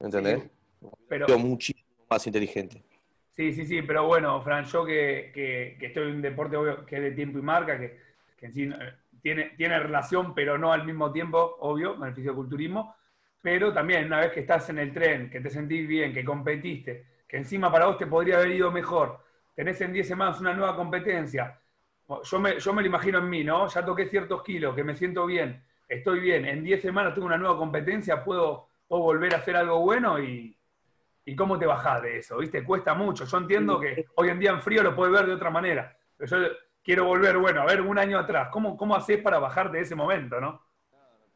¿Entendés? 0.01 0.43
Pero, 1.09 1.27
Sido 1.27 1.39
muchísimo 1.39 1.87
más 2.11 2.27
inteligente. 2.27 2.83
sí, 3.37 3.53
sí, 3.53 3.65
sí, 3.65 3.83
pero 3.83 4.09
bueno, 4.09 4.43
Fran, 4.43 4.65
yo 4.65 4.85
que, 4.85 5.31
que- 5.33 5.77
que 5.79 5.87
estoy 5.87 6.09
en 6.09 6.17
un 6.17 6.23
deporte 6.23 6.57
obvio, 6.57 6.85
que 6.85 6.97
es 6.97 7.03
de 7.03 7.11
tiempo 7.13 7.39
y 7.39 7.43
marca, 7.43 7.79
que, 7.79 8.01
que 8.37 8.47
en 8.47 8.53
sí 8.55 8.65
eh, 8.65 8.93
tiene, 9.23 9.51
tiene 9.51 9.79
relación, 9.79 10.35
pero 10.35 10.59
no 10.59 10.73
al 10.73 10.85
mismo 10.85 11.13
tiempo, 11.13 11.59
obvio, 11.61 11.95
con 11.97 12.09
el 12.09 12.15
fisiculturismo, 12.17 12.97
pero 13.41 13.73
también 13.73 14.07
una 14.07 14.19
vez 14.19 14.33
que 14.33 14.41
estás 14.41 14.69
en 14.71 14.81
el 14.81 14.93
tren, 14.93 15.31
que 15.31 15.41
te 15.41 15.49
sentís 15.49 15.87
bien, 15.87 16.13
que 16.13 16.25
competiste, 16.25 17.07
que 17.29 17.37
encima 17.37 17.71
para 17.71 17.87
vos 17.87 17.99
te 17.99 18.07
podría 18.09 18.39
haber 18.39 18.51
ido 18.51 18.73
mejor, 18.73 19.21
tenés 19.55 19.81
en 19.81 19.93
10 19.93 20.09
semanas 20.09 20.41
una 20.41 20.55
nueva 20.55 20.75
competencia, 20.75 21.57
yo 22.23 22.39
me, 22.41 22.59
yo 22.59 22.73
me 22.73 22.83
lo 22.83 22.89
imagino 22.89 23.19
en 23.19 23.29
mí, 23.29 23.45
¿no? 23.45 23.69
Ya 23.69 23.85
toqué 23.85 24.09
ciertos 24.09 24.43
kilos, 24.43 24.75
que 24.75 24.85
me 24.85 24.97
siento 24.97 25.27
bien, 25.27 25.63
estoy 25.89 26.21
bien, 26.21 26.47
en 26.47 26.65
10 26.65 26.83
semanas 26.83 27.15
tengo 27.15 27.27
una 27.27 27.39
nueva 27.39 27.57
competencia, 27.57 28.25
puedo, 28.25 28.69
puedo 28.87 29.03
volver 29.03 29.35
a 29.35 29.39
hacer 29.39 29.57
algo 29.57 29.81
bueno 29.81 30.19
y, 30.19 30.57
y 31.25 31.37
cómo 31.37 31.59
te 31.59 31.67
bajás 31.67 32.03
de 32.03 32.19
eso, 32.19 32.39
¿viste? 32.39 32.65
Cuesta 32.65 32.95
mucho. 32.95 33.25
Yo 33.25 33.39
entiendo 33.39 33.79
que 33.79 34.07
hoy 34.17 34.29
en 34.29 34.39
día 34.39 34.51
en 34.51 34.63
frío 34.63 34.83
lo 34.83 34.95
puedes 34.95 35.13
ver 35.13 35.27
de 35.27 35.35
otra 35.35 35.51
manera, 35.51 35.97
pero 36.17 36.31
yo 36.31 36.49
quiero 36.83 37.05
volver, 37.05 37.37
bueno, 37.37 37.63
a 37.63 37.67
ver 37.67 37.81
un 37.81 37.99
año 37.99 38.19
atrás, 38.19 38.49
¿cómo, 38.51 38.77
cómo 38.77 38.97
haces 38.97 39.19
para 39.19 39.39
bajar 39.39 39.71
de 39.71 39.81
ese 39.81 39.95
momento, 39.95 40.41
no? 40.41 40.63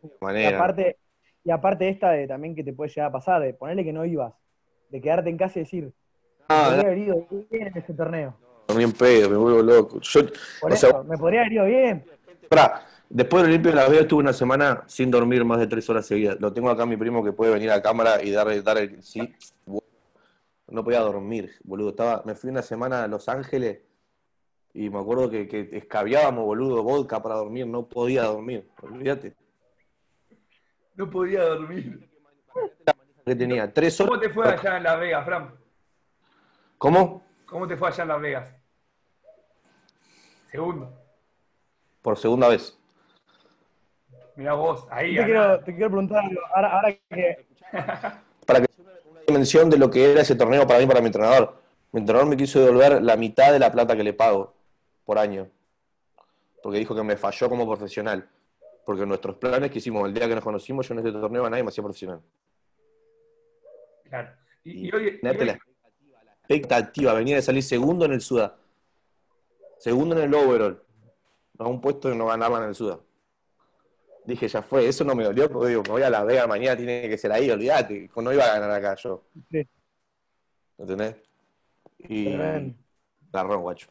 Y 0.02 0.08
manera. 0.20 0.56
aparte, 0.56 0.98
y 1.44 1.50
aparte 1.50 1.88
esta 1.88 2.10
de 2.10 2.26
también 2.26 2.54
que 2.54 2.64
te 2.64 2.72
puede 2.72 2.90
llegar 2.90 3.08
a 3.08 3.12
pasar, 3.12 3.42
de 3.42 3.54
ponerle 3.54 3.84
que 3.84 3.92
no 3.92 4.04
ibas, 4.04 4.32
de 4.88 5.00
quedarte 5.00 5.30
en 5.30 5.36
casa 5.36 5.58
y 5.58 5.62
decir, 5.62 5.92
Ah, 6.48 6.64
me 6.64 6.64
podría 6.64 6.86
haber 6.86 6.98
ido 6.98 7.26
bien 7.50 7.66
en 7.68 7.78
ese 7.78 7.94
torneo. 7.94 8.36
Dormí 8.66 8.84
en 8.84 8.92
pedo, 8.92 9.30
me 9.30 9.36
vuelvo 9.36 9.62
loco. 9.62 10.00
Yo, 10.00 10.20
Por 10.60 10.70
o 10.70 10.74
eso, 10.74 10.88
sea, 10.88 11.02
me 11.02 11.16
podría 11.18 11.40
haber 11.40 11.52
ido 11.52 11.64
bien. 11.66 12.04
pará, 12.48 12.86
después 13.08 13.42
del 13.42 13.50
Olimpio 13.52 13.70
de 13.72 13.76
Las 13.76 13.88
Vegas 13.88 14.02
estuve 14.02 14.20
una 14.20 14.32
semana 14.32 14.82
sin 14.86 15.10
dormir 15.10 15.44
más 15.44 15.58
de 15.58 15.66
tres 15.66 15.88
horas 15.90 16.06
seguidas. 16.06 16.40
Lo 16.40 16.52
tengo 16.52 16.70
acá 16.70 16.86
mi 16.86 16.96
primo 16.96 17.22
que 17.24 17.32
puede 17.32 17.52
venir 17.52 17.70
a 17.70 17.82
cámara 17.82 18.22
y 18.22 18.30
dar, 18.30 18.62
dar 18.62 18.78
el 18.78 19.02
sí. 19.02 19.34
No 20.68 20.82
podía 20.82 21.00
dormir, 21.00 21.52
boludo. 21.64 21.90
Estaba, 21.90 22.22
me 22.24 22.34
fui 22.34 22.48
una 22.50 22.62
semana 22.62 23.04
a 23.04 23.08
Los 23.08 23.28
Ángeles 23.28 23.80
y 24.72 24.88
me 24.88 25.00
acuerdo 25.00 25.28
que, 25.28 25.46
que 25.46 25.68
escabiábamos, 25.72 26.44
boludo, 26.44 26.82
vodka 26.82 27.20
para 27.22 27.34
dormir. 27.34 27.66
No 27.66 27.86
podía 27.86 28.22
dormir, 28.24 28.66
olvídate. 28.80 29.34
No 30.94 31.10
podía 31.10 31.42
dormir. 31.42 32.08
Que 33.26 33.34
tenía 33.36 33.72
tres 33.72 34.00
horas. 34.00 34.10
¿Cómo 34.10 34.20
te 34.20 34.30
fue 34.30 34.48
allá 34.48 34.76
en 34.78 34.82
Las 34.82 34.98
Vegas, 35.00 35.24
Fran? 35.24 35.54
¿Cómo? 36.78 37.22
¿Cómo 37.52 37.68
te 37.68 37.76
fue 37.76 37.88
allá 37.88 38.02
en 38.04 38.08
Las 38.08 38.20
Vegas? 38.22 38.54
Segundo. 40.50 40.90
Por 42.00 42.16
segunda 42.18 42.48
vez. 42.48 42.78
Mirá 44.36 44.54
vos, 44.54 44.86
ahí. 44.90 45.14
Te 45.16 45.24
quiero, 45.26 45.60
te 45.60 45.72
quiero 45.74 45.90
preguntar 45.90 46.24
algo. 46.24 46.40
Ahora, 46.54 46.72
ahora 46.72 46.94
que. 47.10 47.46
para 48.46 48.60
que 48.62 48.66
una 48.80 49.20
dimensión 49.28 49.68
de 49.68 49.76
lo 49.76 49.90
que 49.90 50.12
era 50.12 50.22
ese 50.22 50.34
torneo 50.34 50.66
para 50.66 50.80
mí, 50.80 50.86
para 50.86 51.00
mi 51.02 51.06
entrenador. 51.08 51.60
Mi 51.92 52.00
entrenador 52.00 52.26
me 52.26 52.38
quiso 52.38 52.58
devolver 52.58 53.02
la 53.02 53.16
mitad 53.18 53.52
de 53.52 53.58
la 53.58 53.70
plata 53.70 53.94
que 53.94 54.02
le 54.02 54.14
pago 54.14 54.54
por 55.04 55.18
año. 55.18 55.46
Porque 56.62 56.78
dijo 56.78 56.94
que 56.94 57.02
me 57.02 57.18
falló 57.18 57.50
como 57.50 57.66
profesional. 57.66 58.26
Porque 58.86 59.04
nuestros 59.04 59.36
planes 59.36 59.70
que 59.70 59.78
hicimos 59.78 60.08
el 60.08 60.14
día 60.14 60.26
que 60.26 60.34
nos 60.36 60.42
conocimos, 60.44 60.88
yo 60.88 60.94
en 60.94 61.00
este 61.00 61.12
torneo 61.12 61.44
a 61.44 61.50
nadie 61.50 61.62
me 61.62 61.68
hacía 61.68 61.84
profesional. 61.84 62.22
Claro. 64.04 64.30
Y, 64.64 64.88
y 64.88 64.90
hoy, 64.94 65.02
y 65.04 65.08
Imagínate 65.20 65.38
hoy- 65.40 65.46
la 65.46 65.58
expectativa, 66.54 67.12
venía 67.14 67.36
de 67.36 67.42
salir 67.42 67.62
segundo 67.62 68.04
en 68.04 68.12
el 68.12 68.20
Suda. 68.20 68.56
Segundo 69.78 70.16
en 70.16 70.22
el 70.22 70.34
overall. 70.34 70.82
A 71.58 71.66
un 71.66 71.80
puesto 71.80 72.10
que 72.10 72.16
no 72.16 72.26
ganaba 72.26 72.58
en 72.58 72.68
el 72.68 72.74
Suda. 72.74 73.00
Dije, 74.24 74.46
ya 74.46 74.62
fue, 74.62 74.86
eso 74.86 75.04
no 75.04 75.14
me 75.14 75.24
dolió, 75.24 75.50
porque 75.50 75.70
digo, 75.70 75.82
me 75.82 75.90
voy 75.90 76.02
a 76.02 76.10
la 76.10 76.22
Vega 76.22 76.46
mañana, 76.46 76.76
tiene 76.76 77.08
que 77.08 77.18
ser 77.18 77.32
ahí, 77.32 77.50
olvídate, 77.50 78.08
no 78.14 78.32
iba 78.32 78.44
a 78.44 78.58
ganar 78.58 78.70
acá 78.70 78.94
yo. 78.94 79.24
Sí. 79.50 79.66
¿Entendés? 80.78 81.16
Y 81.98 82.36
garrón, 83.32 83.62
guacho. 83.62 83.88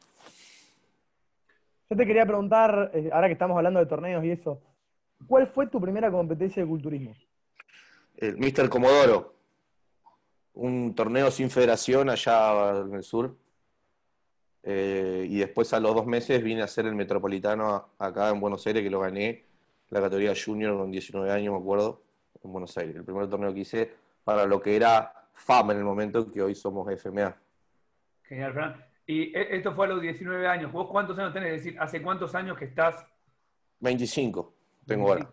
Yo 1.89 1.97
te 1.97 2.05
quería 2.05 2.25
preguntar, 2.25 2.91
eh, 2.93 3.09
ahora 3.11 3.27
que 3.27 3.33
estamos 3.33 3.57
hablando 3.57 3.79
de 3.81 3.85
torneos 3.85 4.23
y 4.23 4.31
eso, 4.31 4.61
¿cuál 5.27 5.47
fue 5.47 5.67
tu 5.67 5.81
primera 5.81 6.09
competencia 6.09 6.63
de 6.63 6.69
culturismo? 6.69 7.13
El 8.15 8.37
Mr. 8.37 8.69
Comodoro, 8.69 9.35
un 10.53 10.93
torneo 10.95 11.31
sin 11.31 11.49
federación 11.49 12.09
allá 12.09 12.79
en 12.79 12.93
el 12.93 13.03
sur. 13.03 13.35
Eh, 14.63 15.25
y 15.29 15.39
después 15.39 15.73
a 15.73 15.79
los 15.79 15.95
dos 15.95 16.05
meses 16.05 16.43
vine 16.43 16.61
a 16.61 16.65
hacer 16.65 16.85
el 16.85 16.93
Metropolitano 16.95 17.89
acá 17.97 18.29
en 18.29 18.39
Buenos 18.39 18.65
Aires, 18.67 18.83
que 18.83 18.89
lo 18.89 18.99
gané, 18.99 19.43
la 19.89 20.01
categoría 20.01 20.33
Junior 20.35 20.77
con 20.77 20.91
19 20.91 21.31
años, 21.31 21.53
me 21.53 21.59
acuerdo, 21.59 22.01
en 22.43 22.51
Buenos 22.51 22.77
Aires. 22.77 22.95
El 22.95 23.03
primer 23.03 23.27
torneo 23.29 23.53
que 23.53 23.61
hice 23.61 23.91
para 24.23 24.45
lo 24.45 24.61
que 24.61 24.75
era 24.75 25.27
FAM 25.33 25.71
en 25.71 25.77
el 25.77 25.83
momento, 25.83 26.29
que 26.31 26.41
hoy 26.43 26.53
somos 26.53 26.87
FMA. 26.91 27.35
Genial, 28.23 28.53
Fran. 28.53 28.85
Y 29.07 29.35
e- 29.35 29.55
esto 29.57 29.73
fue 29.73 29.87
a 29.87 29.89
los 29.89 30.01
19 30.01 30.47
años. 30.47 30.71
¿Vos 30.71 30.87
cuántos 30.89 31.17
años 31.17 31.33
tenés? 31.33 31.53
Es 31.55 31.63
decir, 31.63 31.79
¿hace 31.79 32.01
cuántos 32.01 32.35
años 32.35 32.55
que 32.57 32.65
estás? 32.65 33.03
25 33.79 34.53
tengo 34.85 35.09
ahora. 35.09 35.29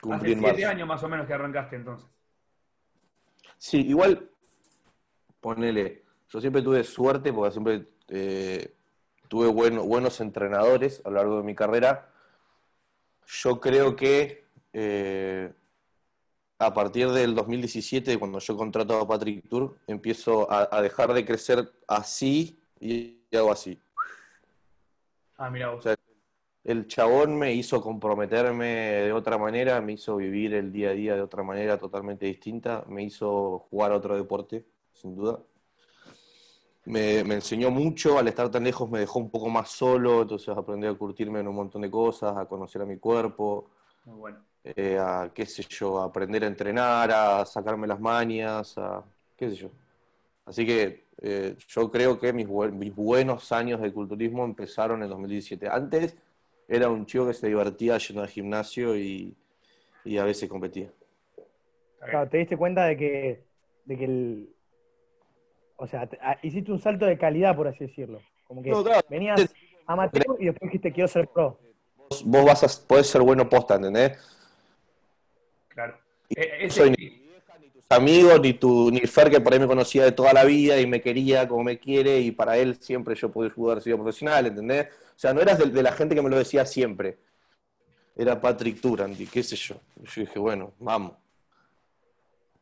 Cumplí 0.00 0.32
Hace 0.32 0.32
en 0.32 0.38
7 0.38 0.52
marzo. 0.62 0.68
años 0.70 0.88
más 0.88 1.02
o 1.02 1.08
menos 1.08 1.26
que 1.26 1.34
arrancaste 1.34 1.76
entonces. 1.76 2.08
Sí, 3.58 3.80
igual, 3.80 4.30
ponele, 5.40 6.04
yo 6.28 6.40
siempre 6.40 6.62
tuve 6.62 6.84
suerte 6.84 7.32
porque 7.32 7.52
siempre 7.52 7.88
eh, 8.08 8.74
tuve 9.28 9.48
bueno- 9.48 9.84
buenos 9.84 10.20
entrenadores 10.20 11.02
a 11.04 11.10
lo 11.10 11.16
largo 11.16 11.36
de 11.38 11.42
mi 11.44 11.54
carrera. 11.54 12.10
Yo 13.26 13.60
creo 13.60 13.94
que 13.96 14.46
eh, 14.72 15.52
a 16.58 16.72
partir 16.72 17.10
del 17.10 17.34
2017, 17.34 18.18
cuando 18.18 18.38
yo 18.38 18.56
contrato 18.56 18.98
a 18.98 19.06
Patrick 19.06 19.48
Tour, 19.48 19.76
empiezo 19.86 20.50
a, 20.50 20.68
a 20.70 20.82
dejar 20.82 21.12
de 21.12 21.24
crecer 21.24 21.70
así 21.86 22.60
y 22.80 23.20
hago 23.36 23.52
así. 23.52 23.78
Ah, 25.36 25.50
mira 25.50 25.68
vos. 25.70 25.80
O 25.80 25.82
sea, 25.82 25.96
El 26.68 26.86
chabón 26.86 27.38
me 27.38 27.54
hizo 27.54 27.80
comprometerme 27.80 28.66
de 28.66 29.12
otra 29.12 29.38
manera, 29.38 29.80
me 29.80 29.94
hizo 29.94 30.16
vivir 30.16 30.52
el 30.52 30.70
día 30.70 30.90
a 30.90 30.92
día 30.92 31.14
de 31.14 31.22
otra 31.22 31.42
manera 31.42 31.78
totalmente 31.78 32.26
distinta, 32.26 32.84
me 32.88 33.02
hizo 33.04 33.60
jugar 33.70 33.92
otro 33.92 34.14
deporte, 34.14 34.66
sin 34.92 35.16
duda. 35.16 35.40
Me, 36.84 37.24
me 37.24 37.36
enseñó 37.36 37.70
mucho, 37.70 38.18
al 38.18 38.28
estar 38.28 38.50
tan 38.50 38.64
lejos 38.64 38.90
me 38.90 38.98
dejó 39.00 39.18
un 39.18 39.30
poco 39.30 39.48
más 39.48 39.70
solo, 39.70 40.22
entonces 40.22 40.48
aprendí 40.56 40.86
a 40.86 40.92
curtirme 40.94 41.40
en 41.40 41.48
un 41.48 41.54
montón 41.54 41.80
de 41.82 41.90
cosas, 41.90 42.36
a 42.36 42.44
conocer 42.46 42.82
a 42.82 42.86
mi 42.86 42.98
cuerpo, 42.98 43.70
Muy 44.04 44.16
bueno. 44.18 44.38
eh, 44.64 44.98
a, 45.00 45.30
qué 45.34 45.46
sé 45.46 45.64
yo, 45.70 46.00
a 46.02 46.04
aprender 46.06 46.44
a 46.44 46.48
entrenar, 46.48 47.10
a 47.10 47.46
sacarme 47.46 47.86
las 47.86 48.00
mañas, 48.00 48.76
a 48.76 49.02
qué 49.36 49.50
sé 49.50 49.56
yo. 49.56 49.70
Así 50.46 50.66
que 50.66 51.08
eh, 51.22 51.56
yo 51.68 51.90
creo 51.90 52.18
que 52.18 52.32
mis, 52.32 52.48
mis 52.72 52.94
buenos 52.94 53.52
años 53.52 53.80
de 53.80 53.92
culturismo 53.92 54.44
empezaron 54.44 55.02
en 55.02 55.08
2017. 55.10 55.68
Antes 55.68 56.16
era 56.68 56.88
un 56.90 57.06
chico 57.06 57.26
que 57.26 57.34
se 57.34 57.46
divertía 57.48 57.96
yendo 57.98 58.22
al 58.22 58.28
gimnasio 58.28 58.94
y, 58.96 59.34
y 60.04 60.18
a 60.18 60.24
veces 60.24 60.48
competía. 60.48 60.90
Claro, 61.98 62.28
te 62.28 62.38
diste 62.38 62.56
cuenta 62.56 62.84
de 62.84 62.96
que, 62.96 63.44
de 63.86 63.96
que 63.98 64.04
el. 64.04 64.48
O 65.76 65.86
sea, 65.86 66.06
te- 66.06 66.18
ah, 66.20 66.38
hiciste 66.42 66.70
un 66.70 66.78
salto 66.80 67.06
de 67.06 67.18
calidad, 67.18 67.56
por 67.56 67.68
así 67.68 67.86
decirlo. 67.86 68.20
Como 68.46 68.62
que 68.62 68.70
No, 68.70 68.84
claro. 68.84 69.00
venías 69.08 69.52
amateur 69.86 70.36
y 70.38 70.46
después 70.46 70.68
dijiste 70.70 70.92
quiero 70.92 71.08
ser 71.08 71.26
pro. 71.28 71.58
vos 72.24 72.44
vas 72.44 72.62
a, 72.64 72.86
podés 72.86 73.06
ser 73.08 73.22
bueno 73.22 73.48
posta, 73.48 73.76
¿entendés? 73.76 74.18
Claro. 75.68 75.98
Y 76.28 76.38
Eh, 76.40 76.66
ese- 76.66 76.80
soy 76.80 76.90
ni 76.90 76.96
tus 77.10 77.27
amigos, 77.90 78.40
ni 78.40 78.54
tu, 78.54 78.90
ni 78.90 79.00
Fer, 79.00 79.30
que 79.30 79.40
por 79.40 79.52
ahí 79.52 79.58
me 79.58 79.66
conocía 79.66 80.04
de 80.04 80.12
toda 80.12 80.32
la 80.32 80.44
vida 80.44 80.78
y 80.80 80.86
me 80.86 81.00
quería 81.00 81.48
como 81.48 81.64
me 81.64 81.78
quiere, 81.78 82.20
y 82.20 82.30
para 82.30 82.56
él 82.58 82.76
siempre 82.80 83.14
yo 83.14 83.30
pude 83.30 83.50
haber 83.56 83.82
sido 83.82 83.96
profesional, 83.96 84.46
¿entendés? 84.46 84.86
O 84.86 85.18
sea, 85.18 85.32
no 85.32 85.40
eras 85.40 85.58
de, 85.58 85.66
de 85.66 85.82
la 85.82 85.92
gente 85.92 86.14
que 86.14 86.22
me 86.22 86.30
lo 86.30 86.36
decía 86.38 86.64
siempre. 86.66 87.18
Era 88.16 88.40
Patrick 88.40 88.80
Durant, 88.80 89.18
y 89.20 89.26
qué 89.26 89.42
sé 89.42 89.56
yo. 89.56 89.76
Yo 90.02 90.20
dije, 90.22 90.38
bueno, 90.38 90.72
vamos. 90.78 91.12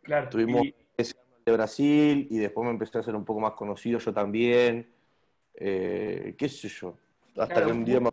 claro. 0.02 0.28
Tuvimos 0.28 0.64
Y- 0.64 0.74
ese 0.96 1.14
de 1.44 1.52
Brasil 1.52 2.26
y 2.30 2.38
después 2.38 2.64
me 2.64 2.70
empecé 2.72 2.98
a 2.98 3.02
ser 3.02 3.14
un 3.14 3.24
poco 3.24 3.40
más 3.40 3.52
conocido 3.52 3.98
yo 3.98 4.12
también. 4.12 4.90
Eh, 5.54 6.34
qué 6.36 6.48
sé 6.48 6.68
yo. 6.68 6.96
Hasta 7.30 7.46
Claro, 7.46 7.66
que 7.66 7.72
un 7.72 7.84
día 7.84 8.00
me 8.00 8.10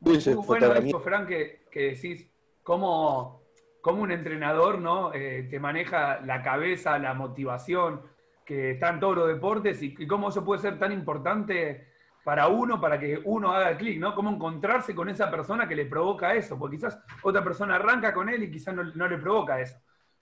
Muy 0.00 0.18
bueno 0.46 0.74
esto, 0.74 1.02
que, 1.28 1.62
que 1.70 1.80
decís 1.92 2.26
cómo, 2.62 3.41
cómo 3.82 4.02
un 4.02 4.12
entrenador 4.12 4.78
¿no? 4.78 5.12
Eh, 5.12 5.46
te 5.50 5.60
maneja 5.60 6.20
la 6.22 6.42
cabeza, 6.42 6.98
la 6.98 7.12
motivación, 7.12 8.00
que 8.46 8.70
está 8.72 8.88
en 8.88 9.00
todos 9.00 9.16
los 9.16 9.28
deportes 9.28 9.82
y, 9.82 9.94
y 9.98 10.06
cómo 10.06 10.30
eso 10.30 10.42
puede 10.44 10.62
ser 10.62 10.78
tan 10.78 10.92
importante 10.92 11.88
para 12.24 12.48
uno, 12.48 12.80
para 12.80 12.98
que 12.98 13.20
uno 13.24 13.52
haga 13.52 13.76
clic, 13.76 13.98
¿no? 13.98 14.14
Cómo 14.14 14.30
encontrarse 14.30 14.94
con 14.94 15.08
esa 15.08 15.30
persona 15.30 15.68
que 15.68 15.74
le 15.74 15.86
provoca 15.86 16.34
eso, 16.34 16.58
porque 16.58 16.76
quizás 16.76 16.98
otra 17.22 17.42
persona 17.44 17.74
arranca 17.76 18.14
con 18.14 18.28
él 18.28 18.44
y 18.44 18.50
quizás 18.50 18.74
no, 18.74 18.84
no 18.84 19.08
le 19.08 19.18
provoca 19.18 19.60
eso. 19.60 19.76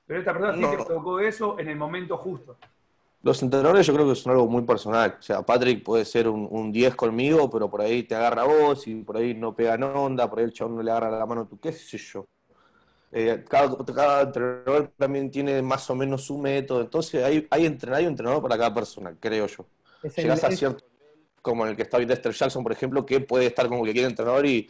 Pero 0.07 0.21
esta 0.21 0.33
persona 0.33 0.55
sí 0.55 0.61
No. 0.61 0.71
te 0.71 0.85
provocó 0.85 1.21
eso 1.21 1.59
en 1.59 1.69
el 1.69 1.77
momento 1.77 2.17
justo. 2.17 2.57
Los 3.23 3.43
entrenadores 3.43 3.87
yo 3.87 3.93
creo 3.93 4.09
que 4.09 4.15
son 4.15 4.33
algo 4.33 4.49
muy 4.49 4.63
personal. 4.63 5.17
O 5.19 5.23
sea, 5.23 5.43
Patrick 5.43 5.85
puede 5.85 6.07
ser 6.07 6.27
un, 6.27 6.49
un 6.51 6.73
10 6.73 6.97
conmigo, 6.97 7.51
pero 7.51 7.71
por 7.71 7.83
ahí 7.83 8.03
te 8.03 8.15
agarra 8.15 8.43
a 8.43 8.47
vos 8.47 8.87
y 8.89 8.95
por 9.03 9.19
ahí 9.19 9.35
no 9.35 9.55
pegan 9.55 9.83
onda, 9.83 10.29
por 10.29 10.39
ahí 10.39 10.47
el 10.47 10.53
chabón 10.55 10.77
no 10.77 10.83
le 10.83 10.91
agarra 10.91 11.11
la 11.11 11.27
mano 11.27 11.43
a 11.43 11.47
tu, 11.49 11.61
qué 11.61 11.71
sé 11.73 11.99
yo. 11.99 12.27
Eh, 13.13 13.45
cada, 13.49 13.77
cada 13.87 14.23
entrenador 14.23 14.93
también 14.97 15.31
tiene 15.31 15.61
más 15.63 15.89
o 15.91 15.95
menos 15.97 16.23
su 16.25 16.39
método, 16.39 16.81
entonces 16.83 17.25
hay, 17.25 17.47
hay, 17.51 17.67
entrenador, 17.67 17.99
hay 18.01 18.07
un 18.07 18.13
entrenador 18.13 18.43
para 18.43 18.57
cada 18.57 18.73
persona, 18.75 19.17
creo 19.19 19.47
yo. 19.47 19.67
Es 20.03 20.17
el- 20.19 20.25
Llegás 20.25 20.45
a 20.45 20.51
cierto 20.53 20.85
nivel, 20.93 21.27
como 21.43 21.65
en 21.65 21.71
el 21.71 21.77
que 21.77 21.83
está 21.83 21.99
Dexter 21.99 22.33
Jackson, 22.33 22.63
por 22.63 22.73
ejemplo, 22.73 23.05
que 23.05 23.21
puede 23.21 23.47
estar 23.47 23.69
como 23.69 23.85
que 23.85 23.93
quiere 23.93 24.09
entrenador 24.09 24.47
y, 24.47 24.69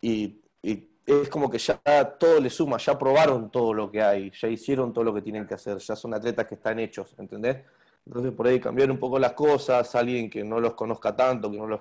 y, 0.00 0.40
y 0.62 0.88
es 1.06 1.28
como 1.28 1.50
que 1.50 1.58
ya 1.58 1.78
todo 2.18 2.40
le 2.40 2.48
suma, 2.48 2.78
ya 2.78 2.98
probaron 2.98 3.50
todo 3.50 3.74
lo 3.74 3.90
que 3.90 4.02
hay, 4.02 4.30
ya 4.40 4.48
hicieron 4.48 4.92
todo 4.92 5.04
lo 5.04 5.12
que 5.14 5.20
tienen 5.22 5.46
que 5.46 5.54
hacer, 5.54 5.76
ya 5.78 5.94
son 5.94 6.14
atletas 6.14 6.46
que 6.46 6.54
están 6.54 6.78
hechos, 6.78 7.14
¿entendés? 7.18 7.58
Entonces 8.06 8.32
por 8.32 8.46
ahí 8.46 8.60
cambiar 8.60 8.90
un 8.90 8.98
poco 8.98 9.18
las 9.18 9.32
cosas, 9.34 9.94
alguien 9.94 10.30
que 10.30 10.42
no 10.44 10.60
los 10.60 10.74
conozca 10.74 11.14
tanto, 11.14 11.50
que 11.50 11.58
no 11.58 11.66
los 11.66 11.80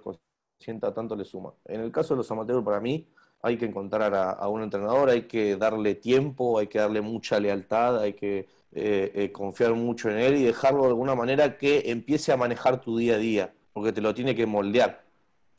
sienta 0.60 0.94
tanto, 0.94 1.16
le 1.16 1.26
suma. 1.26 1.54
En 1.66 1.82
el 1.82 1.92
caso 1.92 2.14
de 2.14 2.18
los 2.20 2.32
amateurs, 2.32 2.64
para 2.64 2.80
mí, 2.80 3.08
hay 3.44 3.58
que 3.58 3.66
encontrar 3.66 4.16
a, 4.16 4.48
un 4.48 4.64
entrenador, 4.64 5.10
hay 5.10 5.24
que 5.24 5.58
darle 5.58 5.96
tiempo, 5.96 6.60
hay 6.60 6.68
que 6.68 6.80
darle 6.80 7.02
mucha 7.02 7.42
lealtad, 7.42 8.00
hay 8.00 8.14
que 8.14 8.48
eh, 8.72 9.12
eh, 9.14 9.32
confiar 9.34 9.74
mucho 9.74 10.10
en 10.10 10.18
él 10.18 10.38
y 10.38 10.44
dejarlo 10.44 10.84
de 10.84 10.88
alguna 10.88 11.14
manera 11.14 11.58
que 11.58 11.92
empiece 11.92 12.32
a 12.32 12.38
manejar 12.38 12.80
tu 12.80 12.98
día 12.98 13.16
a 13.16 13.18
día, 13.18 13.54
porque 13.74 13.92
te 13.92 14.00
lo 14.00 14.14
tiene 14.14 14.34
que 14.34 14.46
moldear. 14.46 15.04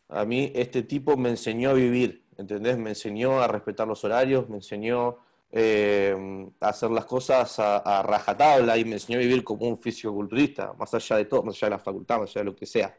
A 0.08 0.24
mí 0.24 0.50
este 0.54 0.82
tipo 0.82 1.18
me 1.18 1.28
enseñó 1.28 1.70
a 1.70 1.72
vivir, 1.74 2.24
¿entendés? 2.38 2.78
Me 2.78 2.90
enseñó 2.90 3.42
a 3.42 3.48
respetar 3.48 3.86
los 3.86 4.02
horarios, 4.02 4.48
me 4.48 4.56
enseñó 4.56 5.18
eh, 5.52 6.16
a 6.60 6.68
hacer 6.70 6.90
las 6.90 7.04
cosas 7.04 7.58
a, 7.58 7.76
a 7.78 8.02
rajatabla 8.02 8.78
y 8.78 8.86
me 8.86 8.94
enseñó 8.94 9.18
a 9.18 9.22
vivir 9.22 9.44
como 9.44 9.68
un 9.68 9.76
fisicoculturista, 9.76 10.72
más 10.78 10.94
allá 10.94 11.16
de 11.16 11.26
todo, 11.26 11.42
más 11.42 11.56
allá 11.56 11.66
de 11.66 11.70
la 11.72 11.78
facultad, 11.80 12.20
más 12.20 12.30
allá 12.30 12.40
de 12.40 12.46
lo 12.46 12.56
que 12.56 12.64
sea. 12.64 12.96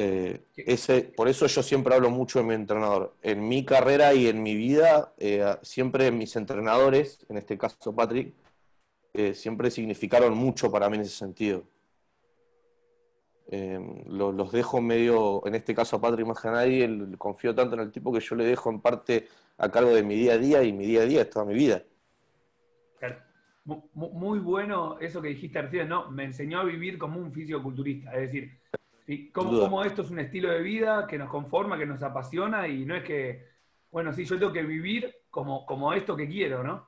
Eh, 0.00 0.40
ese, 0.56 1.02
por 1.02 1.26
eso 1.26 1.48
yo 1.48 1.60
siempre 1.60 1.92
hablo 1.92 2.08
mucho 2.08 2.38
de 2.38 2.44
mi 2.44 2.54
entrenador. 2.54 3.16
En 3.20 3.48
mi 3.48 3.64
carrera 3.64 4.14
y 4.14 4.28
en 4.28 4.40
mi 4.44 4.54
vida, 4.54 5.12
eh, 5.18 5.56
siempre 5.62 6.12
mis 6.12 6.36
entrenadores, 6.36 7.26
en 7.28 7.36
este 7.36 7.58
caso 7.58 7.92
Patrick, 7.96 8.32
eh, 9.12 9.34
siempre 9.34 9.72
significaron 9.72 10.34
mucho 10.36 10.70
para 10.70 10.88
mí 10.88 10.96
en 10.96 11.02
ese 11.02 11.16
sentido. 11.16 11.64
Lo- 14.06 14.30
los 14.30 14.52
dejo 14.52 14.80
medio, 14.80 15.44
en 15.46 15.54
este 15.54 15.74
caso 15.74 16.00
Patrick 16.00 16.26
más 16.26 16.40
que 16.40 16.48
nadie, 16.48 16.84
el- 16.84 17.16
confío 17.18 17.54
tanto 17.54 17.74
en 17.74 17.80
el 17.80 17.90
tipo 17.90 18.12
que 18.12 18.20
yo 18.20 18.36
le 18.36 18.44
dejo 18.44 18.70
en 18.70 18.80
parte 18.80 19.26
a 19.56 19.70
cargo 19.70 19.90
de 19.90 20.02
mi 20.02 20.14
día 20.14 20.34
a 20.34 20.38
día 20.38 20.62
y 20.62 20.72
mi 20.72 20.84
día 20.86 21.00
a 21.02 21.06
día 21.06 21.22
es 21.22 21.30
toda 21.30 21.44
mi 21.46 21.54
vida. 21.54 21.82
Muy 23.64 24.38
bueno 24.38 24.98
eso 25.00 25.20
que 25.20 25.28
dijiste 25.28 25.60
recién, 25.60 25.88
¿no? 25.88 26.10
Me 26.10 26.24
enseñó 26.24 26.60
a 26.60 26.64
vivir 26.64 26.98
como 26.98 27.18
un 27.20 27.32
fisioculturista. 27.32 28.12
Es 28.14 28.30
decir, 28.32 28.58
¿sí? 29.08 29.30
cómo, 29.30 29.58
cómo 29.58 29.82
esto 29.82 30.02
es 30.02 30.10
un 30.10 30.18
estilo 30.18 30.50
de 30.50 30.62
vida 30.62 31.06
que 31.06 31.16
nos 31.16 31.30
conforma, 31.30 31.78
que 31.78 31.86
nos 31.86 32.02
apasiona 32.02 32.68
y 32.68 32.84
no 32.84 32.94
es 32.94 33.04
que, 33.04 33.46
bueno, 33.90 34.12
sí, 34.12 34.26
yo 34.26 34.38
tengo 34.38 34.52
que 34.52 34.62
vivir 34.62 35.10
como, 35.30 35.64
como 35.64 35.94
esto 35.94 36.14
que 36.14 36.28
quiero, 36.28 36.62
¿no? 36.62 36.86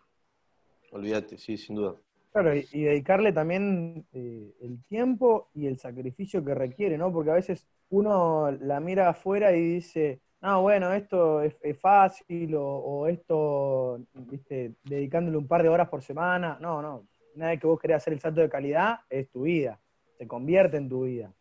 Olvídate, 0.93 1.39
sí, 1.39 1.57
sin 1.57 1.77
duda. 1.77 1.95
Claro, 2.31 2.55
y, 2.55 2.67
y 2.73 2.83
dedicarle 2.83 3.33
también 3.33 4.07
eh, 4.13 4.55
el 4.61 4.85
tiempo 4.85 5.49
y 5.55 5.67
el 5.67 5.79
sacrificio 5.79 6.45
que 6.45 6.55
requiere, 6.55 6.99
¿no? 6.99 7.11
Porque 7.11 7.31
a 7.31 7.35
veces 7.35 7.67
uno 7.89 8.51
la 8.51 8.81
mira 8.81 9.09
afuera 9.09 9.53
y 9.57 9.75
dice, 9.75 10.21
no, 10.43 10.63
bueno, 10.63 10.93
esto 10.93 11.41
es, 11.41 11.57
es 11.63 11.79
fácil, 11.79 12.55
o, 12.55 12.65
o 12.65 13.07
esto, 13.07 13.99
viste, 14.13 14.75
dedicándole 14.85 15.39
un 15.39 15.49
par 15.49 15.63
de 15.63 15.71
horas 15.71 15.89
por 15.89 16.03
semana. 16.03 16.59
No, 16.61 16.83
no. 16.83 17.07
Una 17.35 17.49
vez 17.49 17.61
que 17.61 17.67
vos 17.67 17.81
querés 17.81 17.97
hacer 17.97 18.13
el 18.13 18.21
salto 18.21 18.43
de 18.43 18.49
calidad, 18.49 19.01
es 19.09 19.31
tu 19.31 19.43
vida. 19.43 19.81
Se 20.19 20.27
convierte 20.27 20.77
en 20.77 20.89
tu 20.89 21.05
vida. 21.05 21.33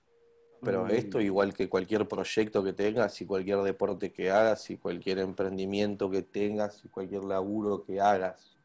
Pero 0.64 0.88
esto, 0.90 1.22
igual 1.22 1.54
que 1.54 1.70
cualquier 1.70 2.08
proyecto 2.08 2.64
que 2.64 2.74
tengas 2.74 3.20
y 3.22 3.26
cualquier 3.26 3.60
deporte 3.60 4.12
que 4.12 4.30
hagas 4.32 4.70
y 4.70 4.78
cualquier 4.78 5.20
emprendimiento 5.20 6.10
que 6.12 6.22
tengas 6.24 6.84
y 6.86 6.90
cualquier 6.90 7.24
laburo 7.24 7.84
que 7.86 8.00
hagas. 8.02 8.58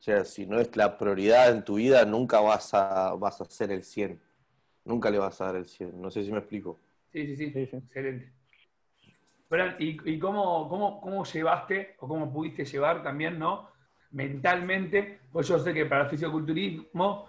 O 0.00 0.02
sea, 0.02 0.24
si 0.24 0.46
no 0.46 0.60
es 0.60 0.76
la 0.76 0.98
prioridad 0.98 1.50
en 1.52 1.64
tu 1.64 1.76
vida, 1.76 2.04
nunca 2.04 2.40
vas 2.40 2.74
a, 2.74 3.14
vas 3.14 3.40
a 3.40 3.44
hacer 3.44 3.70
el 3.72 3.84
100. 3.84 4.20
Nunca 4.84 5.10
le 5.10 5.18
vas 5.18 5.40
a 5.40 5.46
dar 5.46 5.56
el 5.56 5.66
100. 5.66 6.00
No 6.00 6.10
sé 6.10 6.24
si 6.24 6.32
me 6.32 6.38
explico. 6.38 6.78
Sí, 7.12 7.26
sí, 7.26 7.36
sí, 7.36 7.46
Sí, 7.52 7.66
sí. 7.66 7.82
excelente. 7.88 8.32
Fran, 9.48 9.74
¿y, 9.80 9.98
y 10.12 10.18
cómo, 10.18 10.68
cómo, 10.68 11.00
cómo 11.00 11.24
llevaste 11.24 11.96
o 11.98 12.06
cómo 12.08 12.32
pudiste 12.32 12.64
llevar 12.64 13.02
también, 13.02 13.38
¿no? 13.38 13.68
Mentalmente, 14.12 15.20
pues 15.32 15.48
yo 15.48 15.58
sé 15.58 15.74
que 15.74 15.86
para 15.86 16.04
el 16.04 16.10
fisioculturismo, 16.10 17.26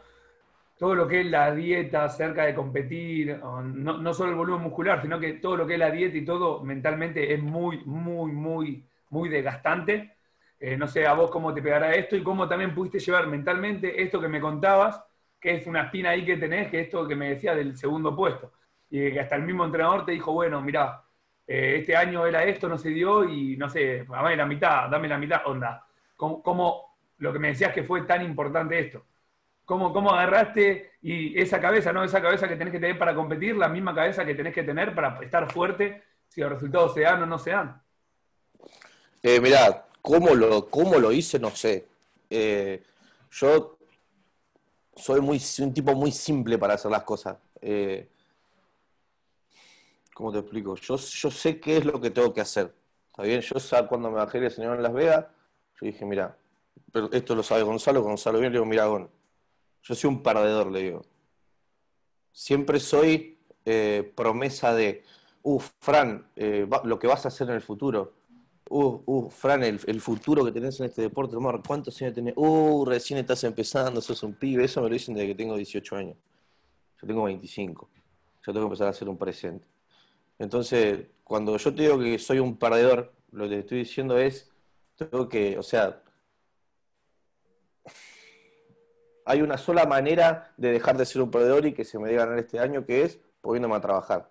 todo 0.81 0.95
lo 0.95 1.07
que 1.07 1.21
es 1.21 1.27
la 1.27 1.53
dieta 1.53 2.05
acerca 2.05 2.43
de 2.43 2.55
competir, 2.55 3.37
no, 3.37 3.99
no 3.99 4.13
solo 4.15 4.31
el 4.31 4.35
volumen 4.35 4.63
muscular, 4.63 4.99
sino 4.99 5.19
que 5.19 5.33
todo 5.33 5.55
lo 5.55 5.67
que 5.67 5.73
es 5.73 5.79
la 5.79 5.91
dieta 5.91 6.17
y 6.17 6.25
todo 6.25 6.63
mentalmente 6.63 7.31
es 7.31 7.39
muy, 7.39 7.83
muy, 7.85 8.31
muy, 8.31 8.83
muy 9.11 9.29
desgastante. 9.29 10.15
Eh, 10.59 10.75
no 10.77 10.87
sé 10.87 11.05
a 11.05 11.13
vos 11.13 11.29
cómo 11.29 11.53
te 11.53 11.61
pegará 11.61 11.93
esto 11.93 12.15
y 12.15 12.23
cómo 12.23 12.49
también 12.49 12.73
pudiste 12.73 12.97
llevar 12.97 13.27
mentalmente 13.27 14.01
esto 14.01 14.19
que 14.19 14.27
me 14.27 14.41
contabas, 14.41 14.99
que 15.39 15.53
es 15.57 15.67
una 15.67 15.83
espina 15.83 16.09
ahí 16.09 16.25
que 16.25 16.37
tenés, 16.37 16.71
que 16.71 16.79
esto 16.79 17.07
que 17.07 17.15
me 17.15 17.29
decía 17.29 17.53
del 17.53 17.77
segundo 17.77 18.15
puesto. 18.15 18.51
Y 18.89 19.11
que 19.11 19.19
hasta 19.19 19.35
el 19.35 19.43
mismo 19.43 19.63
entrenador 19.63 20.03
te 20.03 20.13
dijo, 20.13 20.33
bueno, 20.33 20.61
mirá, 20.61 21.03
eh, 21.45 21.75
este 21.77 21.95
año 21.95 22.25
era 22.25 22.43
esto, 22.43 22.67
no 22.67 22.79
se 22.79 22.89
dio 22.89 23.29
y 23.29 23.55
no 23.55 23.69
sé, 23.69 24.03
dame 24.09 24.35
la 24.35 24.47
mitad, 24.47 24.89
dame 24.89 25.07
la 25.07 25.19
mitad, 25.19 25.41
onda. 25.45 25.85
¿Cómo, 26.17 26.41
cómo 26.41 26.95
lo 27.19 27.31
que 27.31 27.37
me 27.37 27.49
decías 27.49 27.71
que 27.71 27.83
fue 27.83 28.01
tan 28.01 28.23
importante 28.23 28.79
esto? 28.79 29.05
¿Cómo, 29.65 29.93
¿Cómo 29.93 30.11
agarraste 30.11 30.91
y 31.01 31.39
esa 31.39 31.61
cabeza, 31.61 31.93
no? 31.93 32.03
Esa 32.03 32.21
cabeza 32.21 32.47
que 32.47 32.55
tenés 32.55 32.73
que 32.73 32.79
tener 32.79 32.97
para 32.97 33.15
competir, 33.15 33.55
la 33.55 33.69
misma 33.69 33.95
cabeza 33.95 34.25
que 34.25 34.35
tenés 34.35 34.53
que 34.53 34.63
tener 34.63 34.93
para 34.93 35.19
estar 35.21 35.51
fuerte 35.51 36.03
si 36.27 36.41
los 36.41 36.51
resultados 36.51 36.93
se 36.93 37.01
dan 37.01 37.23
o 37.23 37.25
no 37.25 37.39
se 37.39 37.51
dan. 37.51 37.81
Eh, 39.23 39.39
mirá, 39.39 39.85
¿cómo 40.01 40.33
lo, 40.33 40.67
cómo 40.67 40.99
lo 40.99 41.11
hice? 41.11 41.39
No 41.39 41.51
sé. 41.51 41.87
Eh, 42.29 42.83
yo 43.31 43.77
soy 44.95 45.21
muy, 45.21 45.41
un 45.59 45.73
tipo 45.73 45.93
muy 45.93 46.11
simple 46.11 46.57
para 46.57 46.73
hacer 46.73 46.91
las 46.91 47.03
cosas. 47.03 47.37
Eh, 47.61 48.09
¿Cómo 50.13 50.31
te 50.31 50.39
explico? 50.39 50.75
Yo, 50.75 50.97
yo 50.97 51.31
sé 51.31 51.59
qué 51.59 51.77
es 51.77 51.85
lo 51.85 51.99
que 51.99 52.11
tengo 52.11 52.33
que 52.33 52.41
hacer. 52.41 52.73
¿Está 53.07 53.23
bien? 53.23 53.41
Yo 53.41 53.55
cuando 53.87 54.09
me 54.09 54.17
bajé 54.17 54.37
el 54.37 54.51
señor 54.51 54.75
en 54.77 54.83
Las 54.83 54.93
Vegas, 54.93 55.25
yo 55.79 55.85
dije, 55.85 56.05
mira, 56.05 56.37
pero 56.91 57.09
esto 57.11 57.35
lo 57.35 57.43
sabe 57.43 57.63
Gonzalo, 57.63 58.01
Gonzalo 58.01 58.39
bien, 58.39 58.51
le 58.51 58.57
digo, 58.57 58.65
mira, 58.65 58.85
yo 59.83 59.95
soy 59.95 60.09
un 60.09 60.23
perdedor, 60.23 60.71
le 60.71 60.83
digo. 60.83 61.01
Siempre 62.31 62.79
soy 62.79 63.39
eh, 63.65 64.11
promesa 64.15 64.73
de, 64.73 65.03
uff, 65.43 65.71
Fran, 65.79 66.27
eh, 66.35 66.67
lo 66.83 66.99
que 66.99 67.07
vas 67.07 67.25
a 67.25 67.29
hacer 67.29 67.49
en 67.49 67.55
el 67.55 67.61
futuro. 67.61 68.13
Uh, 68.69 69.01
uh, 69.05 69.29
Fran, 69.29 69.63
el, 69.63 69.79
el 69.85 69.99
futuro 69.99 70.45
que 70.45 70.51
tenés 70.51 70.79
en 70.79 70.85
este 70.85 71.01
deporte, 71.01 71.35
Omar, 71.35 71.61
¿cuántos 71.65 72.01
años 72.01 72.13
tenés? 72.13 72.33
Uh, 72.37 72.85
recién 72.85 73.19
estás 73.19 73.43
empezando, 73.43 73.99
sos 74.01 74.23
un 74.23 74.33
pibe. 74.35 74.63
Eso 74.63 74.81
me 74.81 74.87
lo 74.87 74.93
dicen 74.93 75.13
desde 75.13 75.27
que 75.27 75.35
tengo 75.35 75.57
18 75.57 75.95
años. 75.95 76.17
Yo 77.01 77.07
tengo 77.07 77.23
25. 77.23 77.89
Yo 78.45 78.53
tengo 78.53 78.59
que 78.61 78.67
empezar 78.67 78.87
a 78.87 78.91
hacer 78.91 79.09
un 79.09 79.17
presente. 79.17 79.67
Entonces, 80.39 81.07
cuando 81.23 81.57
yo 81.57 81.73
te 81.75 81.83
digo 81.83 81.99
que 81.99 82.17
soy 82.17 82.39
un 82.39 82.57
perdedor, 82.57 83.13
lo 83.31 83.43
que 83.43 83.49
te 83.49 83.59
estoy 83.59 83.77
diciendo 83.79 84.17
es, 84.17 84.49
tengo 84.95 85.27
que, 85.27 85.57
o 85.57 85.63
sea, 85.63 86.01
hay 89.25 89.41
una 89.41 89.57
sola 89.57 89.85
manera 89.85 90.53
de 90.57 90.71
dejar 90.71 90.97
de 90.97 91.05
ser 91.05 91.21
un 91.21 91.31
perdedor 91.31 91.65
y 91.65 91.73
que 91.73 91.85
se 91.85 91.99
me 91.99 92.09
dé 92.09 92.15
ganar 92.15 92.37
este 92.39 92.59
año, 92.59 92.85
que 92.85 93.03
es 93.03 93.19
poniéndome 93.41 93.75
a 93.75 93.81
trabajar. 93.81 94.29